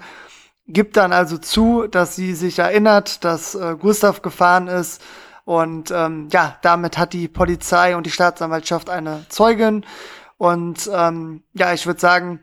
gibt 0.67 0.97
dann 0.97 1.13
also 1.13 1.37
zu, 1.37 1.87
dass 1.87 2.15
sie 2.15 2.33
sich 2.33 2.59
erinnert, 2.59 3.23
dass 3.23 3.55
äh, 3.55 3.75
Gustav 3.79 4.21
gefahren 4.21 4.67
ist. 4.67 5.01
Und 5.43 5.91
ähm, 5.91 6.27
ja, 6.31 6.57
damit 6.63 6.97
hat 6.97 7.13
die 7.13 7.27
Polizei 7.27 7.95
und 7.95 8.05
die 8.05 8.11
Staatsanwaltschaft 8.11 8.89
eine 8.89 9.25
Zeugin. 9.29 9.85
Und 10.37 10.89
ähm, 10.91 11.43
ja, 11.53 11.73
ich 11.73 11.85
würde 11.85 11.99
sagen, 11.99 12.39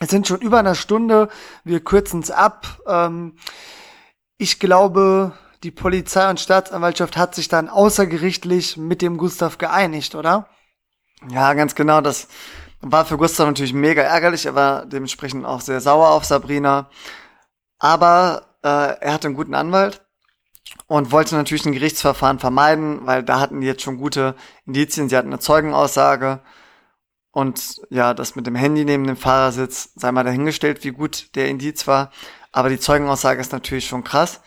es 0.00 0.08
sind 0.08 0.26
schon 0.26 0.40
über 0.40 0.58
eine 0.58 0.74
Stunde. 0.74 1.28
Wir 1.64 1.80
kürzen 1.80 2.20
es 2.20 2.30
ab. 2.30 2.80
Ähm, 2.86 3.36
ich 4.38 4.58
glaube, 4.58 5.32
die 5.62 5.70
Polizei 5.70 6.30
und 6.30 6.40
Staatsanwaltschaft 6.40 7.18
hat 7.18 7.34
sich 7.34 7.48
dann 7.48 7.68
außergerichtlich 7.68 8.78
mit 8.78 9.02
dem 9.02 9.18
Gustav 9.18 9.58
geeinigt, 9.58 10.14
oder? 10.14 10.48
Ja, 11.28 11.52
ganz 11.52 11.74
genau. 11.74 12.00
Das 12.00 12.28
war 12.80 13.04
für 13.04 13.18
Gustav 13.18 13.46
natürlich 13.46 13.74
mega 13.74 14.00
ärgerlich. 14.00 14.46
Er 14.46 14.54
war 14.54 14.86
dementsprechend 14.86 15.44
auch 15.44 15.60
sehr 15.60 15.82
sauer 15.82 16.08
auf 16.08 16.24
Sabrina. 16.24 16.88
Aber 17.80 18.56
äh, 18.62 18.68
er 18.68 19.12
hatte 19.12 19.26
einen 19.26 19.36
guten 19.36 19.54
Anwalt 19.54 20.06
und 20.86 21.10
wollte 21.10 21.34
natürlich 21.34 21.66
ein 21.66 21.72
Gerichtsverfahren 21.72 22.38
vermeiden, 22.38 23.06
weil 23.06 23.24
da 23.24 23.40
hatten 23.40 23.60
die 23.60 23.66
jetzt 23.66 23.82
schon 23.82 23.96
gute 23.96 24.36
Indizien. 24.66 25.08
Sie 25.08 25.16
hatten 25.16 25.28
eine 25.28 25.40
Zeugenaussage 25.40 26.40
und 27.32 27.80
ja, 27.90 28.12
das 28.14 28.36
mit 28.36 28.46
dem 28.46 28.54
Handy 28.54 28.84
neben 28.84 29.06
dem 29.06 29.16
Fahrersitz 29.16 29.90
sei 29.94 30.12
mal 30.12 30.24
dahingestellt, 30.24 30.84
wie 30.84 30.90
gut 30.90 31.34
der 31.34 31.48
Indiz 31.48 31.86
war. 31.86 32.10
Aber 32.52 32.68
die 32.68 32.80
Zeugenaussage 32.80 33.40
ist 33.40 33.52
natürlich 33.52 33.86
schon 33.86 34.04
krass. 34.04 34.40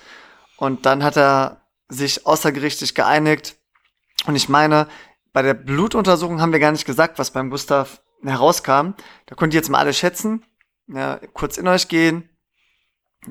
Und 0.58 0.86
dann 0.86 1.04
hat 1.04 1.18
er 1.18 1.62
sich 1.88 2.26
außergerichtlich 2.26 2.96
geeinigt. 2.96 3.56
Und 4.28 4.36
ich 4.36 4.50
meine, 4.50 4.88
bei 5.32 5.42
der 5.42 5.54
Blutuntersuchung 5.54 6.42
haben 6.42 6.52
wir 6.52 6.60
gar 6.60 6.72
nicht 6.72 6.86
gesagt, 6.86 7.20
was 7.20 7.32
beim 7.32 7.50
Gustav 7.50 8.02
herauskam. 8.22 8.92
Da 9.26 9.36
könnt 9.36 9.54
ihr 9.54 9.60
jetzt 9.60 9.70
mal 9.70 9.80
alle 9.80 9.94
schätzen. 9.94 10.46
Ja, 10.88 11.20
kurz 11.34 11.58
in 11.58 11.68
euch 11.68 11.88
gehen. 11.88 12.30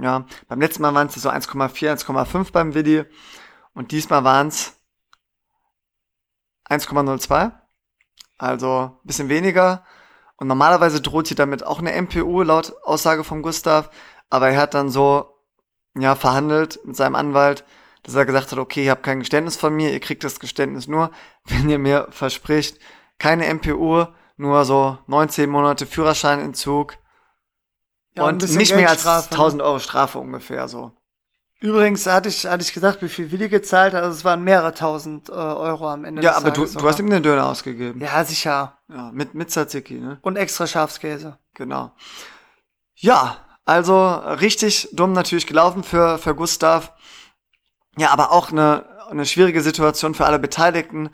Ja, 0.00 0.26
beim 0.48 0.60
letzten 0.60 0.82
Mal 0.82 0.94
waren 0.94 1.08
es 1.08 1.14
so 1.14 1.28
1,4, 1.28 2.04
1,5 2.04 2.52
beim 2.52 2.74
Video 2.74 3.04
und 3.74 3.90
diesmal 3.92 4.24
waren 4.24 4.48
es 4.48 4.80
1,02. 6.68 7.52
Also 8.38 8.98
bisschen 9.04 9.28
weniger. 9.28 9.84
Und 10.36 10.48
normalerweise 10.48 11.00
droht 11.00 11.28
sie 11.28 11.34
damit 11.34 11.64
auch 11.64 11.78
eine 11.78 11.92
MPU 11.92 12.42
laut 12.42 12.74
Aussage 12.82 13.22
von 13.22 13.42
Gustav. 13.42 13.90
Aber 14.30 14.48
er 14.48 14.60
hat 14.60 14.74
dann 14.74 14.88
so, 14.88 15.38
ja, 15.96 16.14
verhandelt 16.16 16.80
mit 16.84 16.96
seinem 16.96 17.14
Anwalt, 17.14 17.64
dass 18.02 18.14
er 18.14 18.26
gesagt 18.26 18.50
hat, 18.50 18.58
okay, 18.58 18.84
ihr 18.84 18.90
habt 18.90 19.04
kein 19.04 19.20
Geständnis 19.20 19.56
von 19.56 19.74
mir, 19.74 19.92
ihr 19.92 20.00
kriegt 20.00 20.24
das 20.24 20.40
Geständnis 20.40 20.88
nur, 20.88 21.10
wenn 21.44 21.68
ihr 21.68 21.78
mir 21.78 22.08
verspricht, 22.10 22.78
keine 23.18 23.46
MPU, 23.52 24.06
nur 24.36 24.64
so 24.64 24.98
19 25.06 25.48
Monate 25.48 25.86
Führerscheinentzug 25.86 26.96
ja, 28.16 28.24
und 28.24 28.42
nicht 28.56 28.74
mehr 28.74 28.90
als 28.90 29.06
1000 29.06 29.58
ne? 29.58 29.64
Euro 29.64 29.78
Strafe 29.78 30.18
ungefähr 30.18 30.68
so. 30.68 30.92
Übrigens 31.62 32.06
hatte 32.06 32.28
ich, 32.28 32.44
hatte 32.44 32.64
ich 32.64 32.74
gesagt, 32.74 33.02
wie 33.02 33.08
viel 33.08 33.30
Willi 33.30 33.48
gezahlt 33.48 33.94
hat. 33.94 34.02
Also 34.02 34.16
es 34.16 34.24
waren 34.24 34.42
mehrere 34.42 34.74
tausend 34.74 35.28
äh, 35.28 35.32
Euro 35.32 35.88
am 35.88 36.04
Ende. 36.04 36.20
Ja, 36.20 36.36
aber 36.36 36.50
du, 36.50 36.66
du 36.66 36.88
hast 36.88 36.98
ihm 36.98 37.08
den 37.08 37.22
Döner 37.22 37.46
ausgegeben. 37.46 38.00
Ja, 38.00 38.24
sicher. 38.24 38.78
Ja, 38.88 39.12
mit, 39.12 39.34
mit 39.34 39.50
Tzatziki, 39.50 39.94
ne? 39.94 40.18
Und 40.22 40.36
extra 40.36 40.66
Schafskäse. 40.66 41.38
Genau. 41.54 41.92
Ja, 42.96 43.36
also 43.64 44.08
richtig 44.12 44.88
dumm 44.92 45.12
natürlich 45.12 45.46
gelaufen 45.46 45.84
für, 45.84 46.18
für 46.18 46.34
Gustav. 46.34 46.94
Ja, 47.96 48.10
aber 48.10 48.32
auch 48.32 48.50
eine, 48.50 48.84
eine 49.08 49.24
schwierige 49.24 49.62
Situation 49.62 50.14
für 50.14 50.26
alle 50.26 50.40
Beteiligten. 50.40 51.10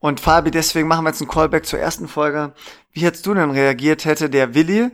Und 0.00 0.18
Fabi, 0.18 0.50
deswegen 0.50 0.88
machen 0.88 1.04
wir 1.04 1.10
jetzt 1.10 1.22
einen 1.22 1.30
Callback 1.30 1.66
zur 1.66 1.78
ersten 1.78 2.08
Folge. 2.08 2.52
Wie 2.90 3.02
hättest 3.02 3.26
du 3.26 3.34
denn 3.34 3.52
reagiert, 3.52 4.04
hätte 4.04 4.28
der 4.28 4.54
Willi 4.54 4.90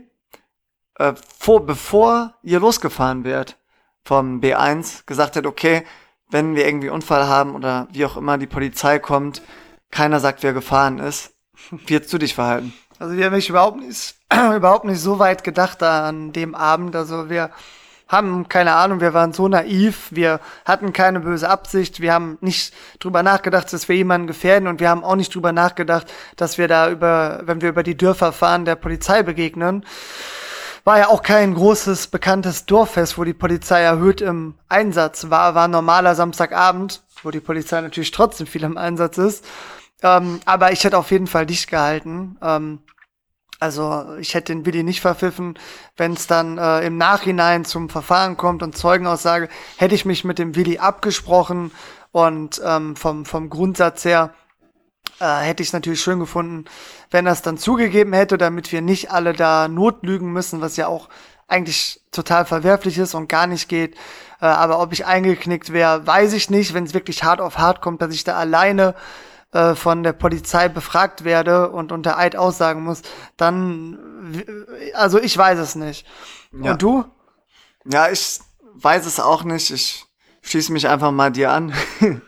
äh, 1.00 1.14
vor, 1.38 1.64
bevor 1.64 2.34
ihr 2.42 2.60
losgefahren 2.60 3.24
wärt 3.24 3.56
vom 4.04 4.40
B1, 4.40 5.06
gesagt 5.06 5.36
hat, 5.36 5.46
okay, 5.46 5.84
wenn 6.30 6.54
wir 6.54 6.66
irgendwie 6.66 6.90
Unfall 6.90 7.26
haben 7.26 7.54
oder 7.54 7.88
wie 7.90 8.04
auch 8.04 8.16
immer 8.16 8.38
die 8.38 8.46
Polizei 8.46 8.98
kommt, 8.98 9.42
keiner 9.90 10.20
sagt, 10.20 10.42
wer 10.42 10.52
gefahren 10.52 10.98
ist. 10.98 11.32
Wie 11.70 11.94
hättest 11.94 12.12
du 12.12 12.18
dich 12.18 12.34
verhalten? 12.34 12.72
Also 12.98 13.16
wir 13.16 13.24
haben 13.24 13.34
mich 13.34 13.48
überhaupt 13.48 13.78
nicht, 13.78 14.14
überhaupt 14.56 14.84
nicht 14.84 15.00
so 15.00 15.18
weit 15.18 15.42
gedacht 15.42 15.80
da 15.82 16.06
an 16.06 16.32
dem 16.32 16.54
Abend. 16.54 16.94
Also 16.94 17.30
wir 17.30 17.50
haben 18.06 18.48
keine 18.48 18.74
Ahnung, 18.74 19.00
wir 19.00 19.14
waren 19.14 19.32
so 19.32 19.48
naiv, 19.48 20.08
wir 20.10 20.40
hatten 20.66 20.92
keine 20.92 21.20
böse 21.20 21.48
Absicht, 21.48 22.00
wir 22.00 22.12
haben 22.12 22.36
nicht 22.40 22.74
drüber 22.98 23.22
nachgedacht, 23.22 23.72
dass 23.72 23.88
wir 23.88 23.96
jemanden 23.96 24.26
gefährden 24.26 24.68
und 24.68 24.80
wir 24.80 24.90
haben 24.90 25.04
auch 25.04 25.16
nicht 25.16 25.34
drüber 25.34 25.52
nachgedacht, 25.52 26.12
dass 26.36 26.58
wir 26.58 26.68
da 26.68 26.90
über, 26.90 27.40
wenn 27.44 27.62
wir 27.62 27.70
über 27.70 27.84
die 27.84 27.96
Dörfer 27.96 28.32
fahren, 28.32 28.64
der 28.64 28.74
Polizei 28.74 29.22
begegnen 29.22 29.84
war 30.90 30.98
ja 30.98 31.08
auch 31.08 31.22
kein 31.22 31.54
großes 31.54 32.08
bekanntes 32.08 32.66
Dorffest, 32.66 33.16
wo 33.16 33.22
die 33.22 33.32
Polizei 33.32 33.80
erhöht 33.80 34.20
im 34.20 34.54
Einsatz 34.68 35.30
war. 35.30 35.54
War 35.54 35.68
normaler 35.68 36.16
Samstagabend, 36.16 37.04
wo 37.22 37.30
die 37.30 37.38
Polizei 37.38 37.80
natürlich 37.80 38.10
trotzdem 38.10 38.48
viel 38.48 38.64
im 38.64 38.76
Einsatz 38.76 39.16
ist. 39.16 39.44
Ähm, 40.02 40.40
aber 40.46 40.72
ich 40.72 40.82
hätte 40.82 40.98
auf 40.98 41.12
jeden 41.12 41.28
Fall 41.28 41.46
dicht 41.46 41.70
gehalten. 41.70 42.36
Ähm, 42.42 42.80
also 43.60 44.16
ich 44.18 44.34
hätte 44.34 44.52
den 44.52 44.66
Willi 44.66 44.82
nicht 44.82 45.00
verpfiffen. 45.00 45.56
Wenn 45.96 46.14
es 46.14 46.26
dann 46.26 46.58
äh, 46.58 46.84
im 46.84 46.98
Nachhinein 46.98 47.64
zum 47.64 47.88
Verfahren 47.88 48.36
kommt 48.36 48.64
und 48.64 48.76
Zeugenaussage, 48.76 49.48
hätte 49.76 49.94
ich 49.94 50.04
mich 50.04 50.24
mit 50.24 50.40
dem 50.40 50.56
Willi 50.56 50.78
abgesprochen 50.78 51.70
und 52.10 52.60
ähm, 52.64 52.96
vom, 52.96 53.24
vom 53.26 53.48
Grundsatz 53.48 54.04
her 54.04 54.34
äh, 55.20 55.40
hätte 55.40 55.62
ich 55.62 55.68
es 55.68 55.72
natürlich 55.72 56.00
schön 56.00 56.18
gefunden, 56.18 56.64
wenn 57.10 57.26
er 57.26 57.32
es 57.32 57.42
dann 57.42 57.58
zugegeben 57.58 58.12
hätte, 58.12 58.38
damit 58.38 58.72
wir 58.72 58.80
nicht 58.80 59.10
alle 59.10 59.32
da 59.32 59.68
notlügen 59.68 60.32
müssen, 60.32 60.60
was 60.60 60.76
ja 60.76 60.88
auch 60.88 61.08
eigentlich 61.46 62.00
total 62.10 62.46
verwerflich 62.46 62.98
ist 62.98 63.14
und 63.14 63.28
gar 63.28 63.46
nicht 63.46 63.68
geht. 63.68 63.94
Äh, 64.40 64.46
aber 64.46 64.80
ob 64.80 64.92
ich 64.92 65.06
eingeknickt 65.06 65.72
wäre, 65.72 66.06
weiß 66.06 66.32
ich 66.32 66.48
nicht. 66.48 66.74
Wenn 66.74 66.84
es 66.84 66.94
wirklich 66.94 67.22
hart 67.22 67.40
auf 67.40 67.58
hart 67.58 67.82
kommt, 67.82 68.00
dass 68.02 68.14
ich 68.14 68.24
da 68.24 68.36
alleine 68.36 68.94
äh, 69.52 69.74
von 69.74 70.02
der 70.02 70.12
Polizei 70.12 70.68
befragt 70.68 71.24
werde 71.24 71.70
und 71.70 71.92
unter 71.92 72.18
Eid 72.18 72.36
aussagen 72.36 72.82
muss, 72.82 73.02
dann, 73.36 73.98
also 74.94 75.20
ich 75.20 75.36
weiß 75.36 75.58
es 75.58 75.74
nicht. 75.74 76.06
Ja. 76.52 76.72
Und 76.72 76.82
du? 76.82 77.04
Ja, 77.84 78.10
ich 78.10 78.40
weiß 78.74 79.06
es 79.06 79.20
auch 79.20 79.44
nicht. 79.44 79.70
Ich 79.70 80.06
schließe 80.42 80.72
mich 80.72 80.88
einfach 80.88 81.10
mal 81.10 81.30
dir 81.30 81.50
an. 81.50 81.74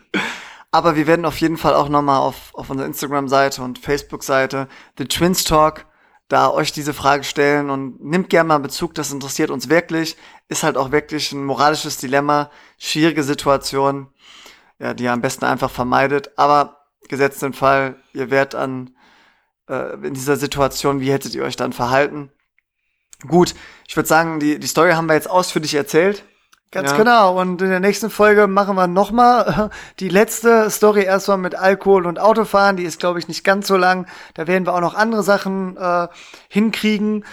Aber 0.73 0.95
wir 0.95 1.05
werden 1.05 1.25
auf 1.25 1.39
jeden 1.39 1.57
Fall 1.57 1.75
auch 1.75 1.87
nochmal 1.87 2.19
auf, 2.19 2.49
auf 2.55 2.71
unserer 2.71 2.87
Instagram-Seite 2.87 3.61
und 3.61 3.77
Facebook-Seite 3.77 4.67
The 4.97 5.05
Twins 5.05 5.43
Talk 5.43 5.85
da 6.29 6.49
euch 6.49 6.71
diese 6.71 6.95
Frage 6.95 7.23
stellen 7.23 7.69
und 7.69 8.03
nimmt 8.03 8.31
gerne 8.31 8.47
mal 8.47 8.57
Bezug, 8.57 8.95
das 8.95 9.11
interessiert 9.11 9.51
uns 9.51 9.69
wirklich. 9.69 10.17
Ist 10.47 10.63
halt 10.63 10.77
auch 10.77 10.91
wirklich 10.91 11.31
ein 11.31 11.45
moralisches 11.45 11.97
Dilemma, 11.97 12.49
schwierige 12.79 13.21
Situation, 13.23 14.07
ja, 14.79 14.95
die 14.95 15.03
ihr 15.03 15.13
am 15.13 15.21
besten 15.21 15.45
einfach 15.45 15.69
vermeidet. 15.69 16.31
Aber 16.39 16.87
gesetzt 17.07 17.43
den 17.43 17.53
Fall, 17.53 18.01
ihr 18.13 18.31
wärt 18.31 18.55
an 18.55 18.95
äh, 19.69 19.93
in 20.03 20.15
dieser 20.15 20.37
Situation, 20.37 21.01
wie 21.01 21.11
hättet 21.11 21.35
ihr 21.35 21.43
euch 21.43 21.55
dann 21.55 21.71
verhalten? 21.71 22.31
Gut, 23.27 23.53
ich 23.87 23.95
würde 23.95 24.09
sagen, 24.09 24.39
die, 24.39 24.57
die 24.57 24.67
Story 24.67 24.93
haben 24.93 25.07
wir 25.07 25.13
jetzt 25.13 25.29
ausführlich 25.29 25.75
erzählt. 25.75 26.25
Ganz 26.73 26.89
ja. 26.89 26.97
genau. 26.97 27.39
Und 27.39 27.61
in 27.61 27.69
der 27.69 27.79
nächsten 27.79 28.09
Folge 28.09 28.47
machen 28.47 28.75
wir 28.75 28.87
nochmal 28.87 29.69
die 29.99 30.09
letzte 30.09 30.71
Story 30.71 31.03
erstmal 31.03 31.37
mit 31.37 31.53
Alkohol 31.53 32.07
und 32.07 32.19
Autofahren. 32.19 32.77
Die 32.77 32.83
ist, 32.83 32.99
glaube 32.99 33.19
ich, 33.19 33.27
nicht 33.27 33.43
ganz 33.43 33.67
so 33.67 33.77
lang. 33.77 34.07
Da 34.33 34.47
werden 34.47 34.65
wir 34.65 34.73
auch 34.73 34.81
noch 34.81 34.95
andere 34.95 35.21
Sachen 35.21 35.77
äh, 35.77 36.07
hinkriegen. 36.49 37.25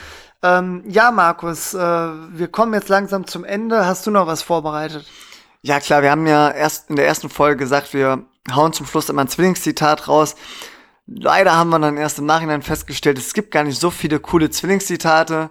Ähm, 0.42 0.84
ja, 0.86 1.10
Markus, 1.10 1.72
äh, 1.72 1.78
wir 1.78 2.48
kommen 2.48 2.74
jetzt 2.74 2.90
langsam 2.90 3.26
zum 3.26 3.44
Ende. 3.44 3.86
Hast 3.86 4.06
du 4.06 4.10
noch 4.10 4.26
was 4.26 4.42
vorbereitet? 4.42 5.06
Ja, 5.62 5.80
klar. 5.80 6.02
Wir 6.02 6.10
haben 6.10 6.26
ja 6.26 6.50
erst 6.50 6.90
in 6.90 6.96
der 6.96 7.06
ersten 7.06 7.30
Folge 7.30 7.56
gesagt, 7.56 7.94
wir 7.94 8.22
hauen 8.54 8.74
zum 8.74 8.84
Schluss 8.84 9.08
immer 9.08 9.22
ein 9.22 9.28
Zwillingszitat 9.28 10.06
raus. 10.06 10.36
Leider 11.06 11.56
haben 11.56 11.70
wir 11.70 11.78
dann 11.78 11.96
erst 11.96 12.18
im 12.18 12.26
Nachhinein 12.26 12.60
festgestellt, 12.60 13.16
es 13.16 13.32
gibt 13.32 13.52
gar 13.52 13.64
nicht 13.64 13.80
so 13.80 13.90
viele 13.90 14.20
coole 14.20 14.50
Zwillingszitate. 14.50 15.48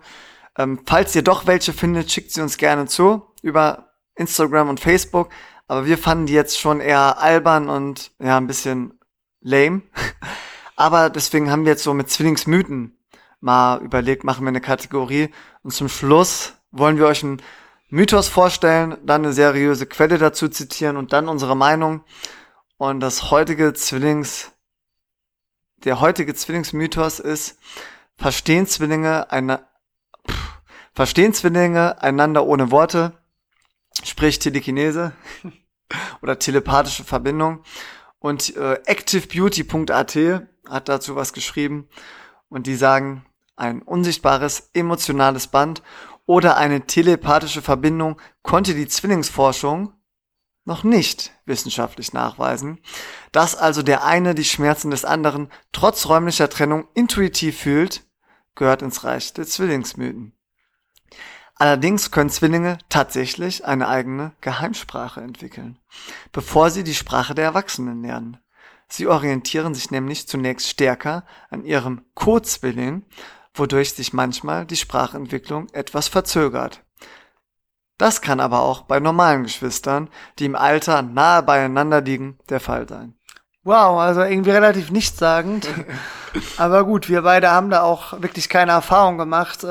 Ähm, 0.60 0.80
falls 0.86 1.16
ihr 1.16 1.24
doch 1.24 1.48
welche 1.48 1.74
findet, 1.74 2.12
schickt 2.12 2.32
sie 2.32 2.42
uns 2.42 2.58
gerne 2.58 2.86
zu 2.86 3.29
über 3.42 3.94
Instagram 4.16 4.70
und 4.70 4.80
Facebook. 4.80 5.30
Aber 5.68 5.86
wir 5.86 5.98
fanden 5.98 6.26
die 6.26 6.34
jetzt 6.34 6.60
schon 6.60 6.82
eher 6.82 7.20
albern 7.20 7.70
und 7.70 8.12
ja, 8.20 8.38
ein 8.38 8.48
bisschen 8.48 9.00
lame. 9.42 9.82
Aber 10.76 11.10
deswegen 11.10 11.52
haben 11.52 11.66
wir 11.66 11.74
jetzt 11.74 11.84
so 11.84 11.94
mit 11.94 12.10
Zwillingsmythen 12.10 12.98
mal 13.42 13.82
überlegt, 13.82 14.24
machen 14.24 14.44
wir 14.44 14.50
eine 14.50 14.62
Kategorie. 14.62 15.30
Und 15.64 15.72
zum 15.72 15.90
Schluss 15.90 16.54
wollen 16.72 16.98
wir 16.98 17.08
euch 17.08 17.24
einen 17.24 17.42
Mythos 17.90 18.28
vorstellen, 18.28 18.98
dann 19.04 19.24
eine 19.24 19.34
seriöse 19.34 19.86
Quelle 19.86 20.18
dazu 20.18 20.48
zitieren 20.48 20.98
und 20.98 21.14
dann 21.14 21.28
unsere 21.28 21.56
Meinung. 21.56 22.04
Und 22.78 23.00
das 23.00 23.32
heutige 23.32 23.74
Zwillings, 23.74 24.52
der 25.84 26.00
heutige 26.00 26.34
Zwillingsmythos 26.34 27.20
ist, 27.20 27.58
verstehen 28.16 28.68
Zwillinge 28.68 29.32
eine, 29.32 29.68
pff, 30.30 30.62
verstehen 30.94 31.34
Zwillinge 31.34 32.02
einander 32.02 32.46
ohne 32.46 32.72
Worte, 32.72 33.14
sprich 34.04 34.40
Telekinese 34.40 35.14
oder 36.22 36.40
telepathische 36.40 37.04
Verbindung. 37.04 37.64
Und 38.20 38.56
äh, 38.58 38.80
activebeauty.at 38.86 40.18
hat 40.68 40.90
dazu 40.90 41.16
was 41.16 41.34
geschrieben 41.34 41.88
und 42.50 42.68
die 42.68 42.76
sagen, 42.76 43.26
ein 43.56 43.82
unsichtbares 43.82 44.70
emotionales 44.74 45.48
Band 45.48 45.82
oder 46.26 46.58
eine 46.58 46.86
telepathische 46.86 47.62
Verbindung 47.62 48.20
konnte 48.44 48.74
die 48.74 48.88
Zwillingsforschung 48.88 49.94
noch 50.66 50.84
nicht 50.84 51.32
wissenschaftlich 51.46 52.14
nachweisen, 52.14 52.80
dass 53.32 53.56
also 53.56 53.82
der 53.82 54.06
eine 54.06 54.36
die 54.36 54.44
Schmerzen 54.44 54.92
des 54.92 55.04
anderen 55.04 55.52
trotz 55.72 56.06
räumlicher 56.08 56.50
Trennung 56.50 56.88
intuitiv 56.94 57.60
fühlt, 57.60 58.04
gehört 58.56 58.82
ins 58.82 59.04
Reich 59.04 59.34
der 59.34 59.48
Zwillingsmythen. 59.48 60.39
Allerdings 61.60 62.10
können 62.10 62.30
Zwillinge 62.30 62.78
tatsächlich 62.88 63.66
eine 63.66 63.90
eigene 63.90 64.32
Geheimsprache 64.40 65.20
entwickeln, 65.20 65.78
bevor 66.32 66.70
sie 66.70 66.86
die 66.86 66.96
Sprache 66.96 67.36
der 67.36 67.44
Erwachsenen 67.44 68.02
lernen. 68.02 68.38
Sie 68.88 69.08
orientieren 69.08 69.76
sich 69.76 69.92
nämlich 69.92 70.26
zunächst 70.26 70.70
stärker 70.70 71.26
an 71.50 71.66
ihrem 71.66 72.06
Co-Zwilling, 72.16 73.04
wodurch 73.54 73.94
sich 73.94 74.14
manchmal 74.14 74.66
die 74.66 74.78
Sprachentwicklung 74.78 75.68
etwas 75.74 76.08
verzögert. 76.08 76.82
Das 77.98 78.22
kann 78.22 78.40
aber 78.40 78.62
auch 78.62 78.84
bei 78.84 79.02
normalen 79.02 79.44
Geschwistern, 79.44 80.10
die 80.40 80.46
im 80.46 80.56
Alter 80.56 81.02
nahe 81.02 81.44
beieinander 81.44 82.00
liegen, 82.00 82.40
der 82.48 82.62
Fall 82.62 82.88
sein. 82.88 83.16
Wow, 83.64 84.00
also 84.00 84.22
irgendwie 84.22 84.52
relativ 84.52 84.92
nichtssagend. 84.92 85.68
aber 86.58 86.86
gut, 86.86 87.10
wir 87.10 87.24
beide 87.24 87.52
haben 87.52 87.70
da 87.70 87.82
auch 87.82 88.22
wirklich 88.22 88.48
keine 88.48 88.72
Erfahrung 88.72 89.18
gemacht. 89.18 89.66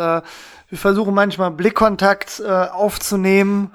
Äh, 0.68 0.70
wir 0.70 0.78
versuchen 0.78 1.14
manchmal 1.14 1.50
Blickkontakt 1.50 2.40
äh, 2.40 2.48
aufzunehmen 2.48 3.72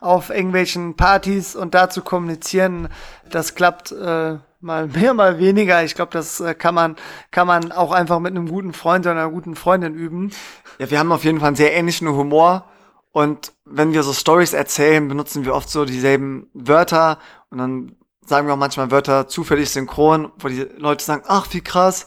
auf 0.00 0.30
irgendwelchen 0.30 0.96
Partys 0.96 1.56
und 1.56 1.74
da 1.74 1.90
zu 1.90 2.02
kommunizieren. 2.02 2.88
Das 3.30 3.54
klappt 3.54 3.92
äh, 3.92 4.38
mal 4.60 4.86
mehr, 4.94 5.14
mal 5.14 5.38
weniger. 5.38 5.84
Ich 5.84 5.94
glaube, 5.94 6.12
das 6.12 6.42
kann 6.58 6.74
man 6.74 6.96
kann 7.30 7.46
man 7.46 7.72
auch 7.72 7.92
einfach 7.92 8.18
mit 8.18 8.32
einem 8.32 8.48
guten 8.48 8.72
Freund 8.72 9.06
oder 9.06 9.12
einer 9.12 9.30
guten 9.30 9.56
Freundin 9.56 9.94
üben. 9.94 10.32
Ja, 10.78 10.90
wir 10.90 10.98
haben 10.98 11.12
auf 11.12 11.24
jeden 11.24 11.40
Fall 11.40 11.48
einen 11.48 11.56
sehr 11.56 11.74
ähnlichen 11.74 12.08
Humor 12.08 12.64
und 13.12 13.52
wenn 13.64 13.92
wir 13.92 14.02
so 14.02 14.12
Stories 14.12 14.52
erzählen, 14.52 15.06
benutzen 15.06 15.44
wir 15.44 15.54
oft 15.54 15.70
so 15.70 15.84
dieselben 15.84 16.48
Wörter 16.52 17.18
und 17.50 17.58
dann 17.58 17.96
sagen 18.26 18.46
wir 18.46 18.54
auch 18.54 18.58
manchmal 18.58 18.90
Wörter 18.90 19.28
zufällig 19.28 19.70
synchron, 19.70 20.32
wo 20.38 20.48
die 20.48 20.66
Leute 20.78 21.04
sagen, 21.04 21.22
ach, 21.28 21.46
wie 21.50 21.60
krass, 21.60 22.04
äh, 22.04 22.06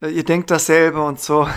ihr 0.00 0.24
denkt 0.24 0.50
dasselbe 0.50 1.02
und 1.02 1.20
so. 1.20 1.48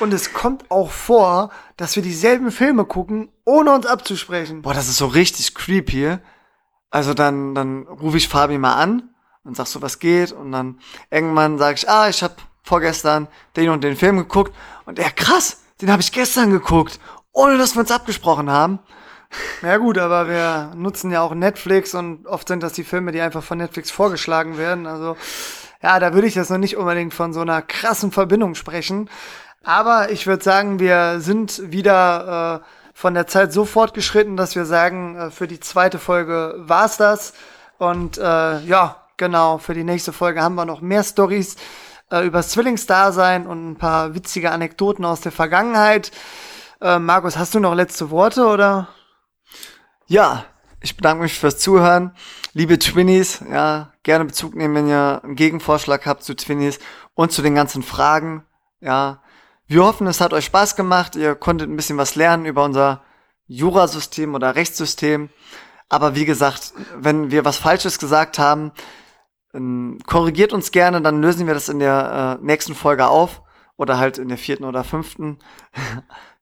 Und 0.00 0.12
es 0.12 0.32
kommt 0.32 0.70
auch 0.70 0.90
vor, 0.90 1.50
dass 1.76 1.96
wir 1.96 2.02
dieselben 2.02 2.50
Filme 2.50 2.84
gucken, 2.84 3.30
ohne 3.44 3.74
uns 3.74 3.86
abzusprechen. 3.86 4.62
Boah, 4.62 4.74
das 4.74 4.88
ist 4.88 4.98
so 4.98 5.06
richtig 5.06 5.54
creepy. 5.54 6.18
Also 6.90 7.14
dann, 7.14 7.54
dann 7.54 7.86
rufe 7.86 8.16
ich 8.16 8.28
Fabi 8.28 8.58
mal 8.58 8.74
an 8.74 9.10
und 9.44 9.56
sag 9.56 9.66
so, 9.66 9.82
was 9.82 9.98
geht 9.98 10.32
und 10.32 10.52
dann 10.52 10.78
irgendwann 11.10 11.58
sage 11.58 11.76
ich, 11.76 11.88
ah, 11.88 12.08
ich 12.08 12.22
habe 12.22 12.36
vorgestern 12.62 13.28
den 13.56 13.68
und 13.68 13.84
den 13.84 13.96
Film 13.96 14.16
geguckt 14.16 14.54
und 14.86 14.98
er, 14.98 15.10
krass, 15.10 15.62
den 15.80 15.90
habe 15.90 16.02
ich 16.02 16.10
gestern 16.10 16.50
geguckt 16.50 16.98
ohne 17.36 17.58
dass 17.58 17.76
wir 17.76 17.80
uns 17.80 17.90
abgesprochen 17.90 18.50
haben. 18.50 18.78
Ja 19.60 19.76
gut, 19.76 19.98
aber 19.98 20.28
wir 20.28 20.72
nutzen 20.74 21.10
ja 21.10 21.20
auch 21.20 21.34
Netflix 21.34 21.94
und 21.94 22.26
oft 22.26 22.48
sind 22.48 22.62
das 22.62 22.72
die 22.72 22.84
Filme, 22.84 23.12
die 23.12 23.20
einfach 23.20 23.42
von 23.42 23.58
Netflix 23.58 23.90
vorgeschlagen 23.90 24.56
werden. 24.56 24.86
Also 24.86 25.16
ja, 25.82 25.98
da 26.00 26.14
würde 26.14 26.26
ich 26.26 26.34
jetzt 26.34 26.50
noch 26.50 26.58
nicht 26.58 26.76
unbedingt 26.76 27.14
von 27.14 27.32
so 27.32 27.40
einer 27.40 27.62
krassen 27.62 28.12
Verbindung 28.12 28.54
sprechen. 28.54 29.10
Aber 29.62 30.10
ich 30.10 30.26
würde 30.26 30.44
sagen, 30.44 30.78
wir 30.78 31.20
sind 31.20 31.72
wieder 31.72 32.62
äh, 32.62 32.66
von 32.94 33.14
der 33.14 33.26
Zeit 33.26 33.52
so 33.52 33.64
fortgeschritten, 33.64 34.36
dass 34.36 34.54
wir 34.54 34.64
sagen, 34.64 35.16
äh, 35.16 35.30
für 35.30 35.46
die 35.46 35.60
zweite 35.60 35.98
Folge 35.98 36.54
war's 36.58 36.96
das. 36.96 37.34
Und 37.78 38.16
äh, 38.16 38.60
ja, 38.60 39.04
genau, 39.16 39.58
für 39.58 39.74
die 39.74 39.84
nächste 39.84 40.12
Folge 40.12 40.42
haben 40.42 40.54
wir 40.54 40.64
noch 40.64 40.80
mehr 40.80 41.02
Stories 41.02 41.56
äh, 42.10 42.24
übers 42.24 42.50
Zwillingsdasein 42.50 43.46
und 43.46 43.72
ein 43.72 43.76
paar 43.76 44.14
witzige 44.14 44.52
Anekdoten 44.52 45.04
aus 45.04 45.20
der 45.20 45.32
Vergangenheit. 45.32 46.12
Äh, 46.80 46.98
Markus, 46.98 47.36
hast 47.36 47.54
du 47.54 47.60
noch 47.60 47.74
letzte 47.74 48.10
Worte 48.10 48.46
oder? 48.46 48.88
Ja, 50.06 50.44
ich 50.80 50.96
bedanke 50.96 51.22
mich 51.22 51.38
fürs 51.38 51.58
Zuhören. 51.58 52.14
Liebe 52.52 52.78
Twinnies, 52.78 53.40
ja, 53.50 53.92
gerne 54.02 54.24
Bezug 54.24 54.54
nehmen, 54.54 54.74
wenn 54.74 54.88
ihr 54.88 55.20
einen 55.22 55.36
Gegenvorschlag 55.36 56.06
habt 56.06 56.22
zu 56.22 56.34
Twinnies 56.34 56.78
und 57.14 57.32
zu 57.32 57.42
den 57.42 57.54
ganzen 57.54 57.82
Fragen. 57.82 58.44
Ja, 58.80 59.22
wir 59.66 59.84
hoffen, 59.84 60.06
es 60.06 60.20
hat 60.20 60.32
euch 60.32 60.44
Spaß 60.46 60.76
gemacht. 60.76 61.16
Ihr 61.16 61.34
konntet 61.34 61.68
ein 61.68 61.76
bisschen 61.76 61.98
was 61.98 62.14
lernen 62.14 62.46
über 62.46 62.64
unser 62.64 63.02
Jurasystem 63.46 64.34
oder 64.34 64.54
Rechtssystem. 64.54 65.30
Aber 65.88 66.14
wie 66.14 66.24
gesagt, 66.24 66.72
wenn 66.96 67.30
wir 67.30 67.44
was 67.44 67.58
Falsches 67.58 67.98
gesagt 67.98 68.38
haben, 68.38 68.72
ähm, 69.54 69.98
korrigiert 70.06 70.52
uns 70.52 70.70
gerne, 70.72 71.00
dann 71.00 71.22
lösen 71.22 71.46
wir 71.46 71.54
das 71.54 71.68
in 71.68 71.78
der 71.78 72.38
äh, 72.40 72.44
nächsten 72.44 72.74
Folge 72.74 73.06
auf 73.06 73.42
oder 73.76 73.98
halt 73.98 74.18
in 74.18 74.28
der 74.28 74.38
vierten 74.38 74.64
oder 74.64 74.84
fünften. 74.84 75.38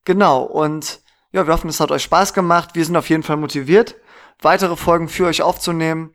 Genau, 0.07 0.43
und 0.43 1.01
ja, 1.31 1.47
wir 1.47 1.53
hoffen, 1.55 1.67
es 1.67 1.79
hat 1.79 1.89
euch 1.89 2.03
Spaß 2.03 2.35
gemacht. 2.35 2.75
Wir 2.75 2.85
sind 2.85 2.95
auf 2.95 3.09
jeden 3.09 3.23
Fall 3.23 3.37
motiviert, 3.37 3.95
weitere 4.41 4.75
Folgen 4.75 5.07
für 5.09 5.25
euch 5.27 5.41
aufzunehmen. 5.41 6.13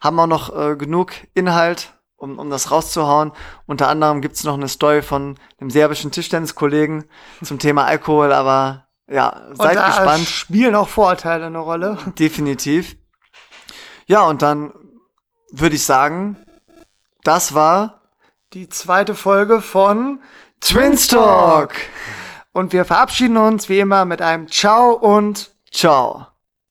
Haben 0.00 0.18
auch 0.20 0.26
noch 0.26 0.56
äh, 0.56 0.76
genug 0.76 1.12
Inhalt 1.34 1.92
um, 2.16 2.38
um 2.38 2.50
das 2.50 2.70
rauszuhauen. 2.70 3.32
Unter 3.66 3.88
anderem 3.88 4.20
gibt's 4.20 4.44
noch 4.44 4.54
eine 4.54 4.68
Story 4.68 5.02
von 5.02 5.38
einem 5.58 5.70
serbischen 5.70 6.12
Tischtenniskollegen 6.12 7.04
zum 7.42 7.58
Thema 7.58 7.86
Alkohol, 7.86 8.32
aber 8.32 8.86
ja, 9.08 9.48
seid 9.54 9.70
und 9.70 9.76
da 9.76 9.86
gespannt. 9.86 10.28
spielen 10.28 10.74
auch 10.74 10.88
Vorurteile 10.88 11.46
eine 11.46 11.58
Rolle. 11.58 11.98
Definitiv. 12.18 12.96
Ja, 14.06 14.22
und 14.22 14.42
dann 14.42 14.72
würde 15.50 15.76
ich 15.76 15.84
sagen, 15.84 16.36
das 17.24 17.54
war 17.54 18.02
Die 18.52 18.68
zweite 18.68 19.14
Folge 19.14 19.60
von 19.60 20.20
Twinstalk. 20.60 21.74
Und 22.52 22.72
wir 22.72 22.84
verabschieden 22.84 23.36
uns 23.36 23.68
wie 23.68 23.78
immer 23.78 24.04
mit 24.04 24.20
einem 24.20 24.48
Ciao 24.48 24.92
und 24.92 25.52
Ciao. 25.70 26.26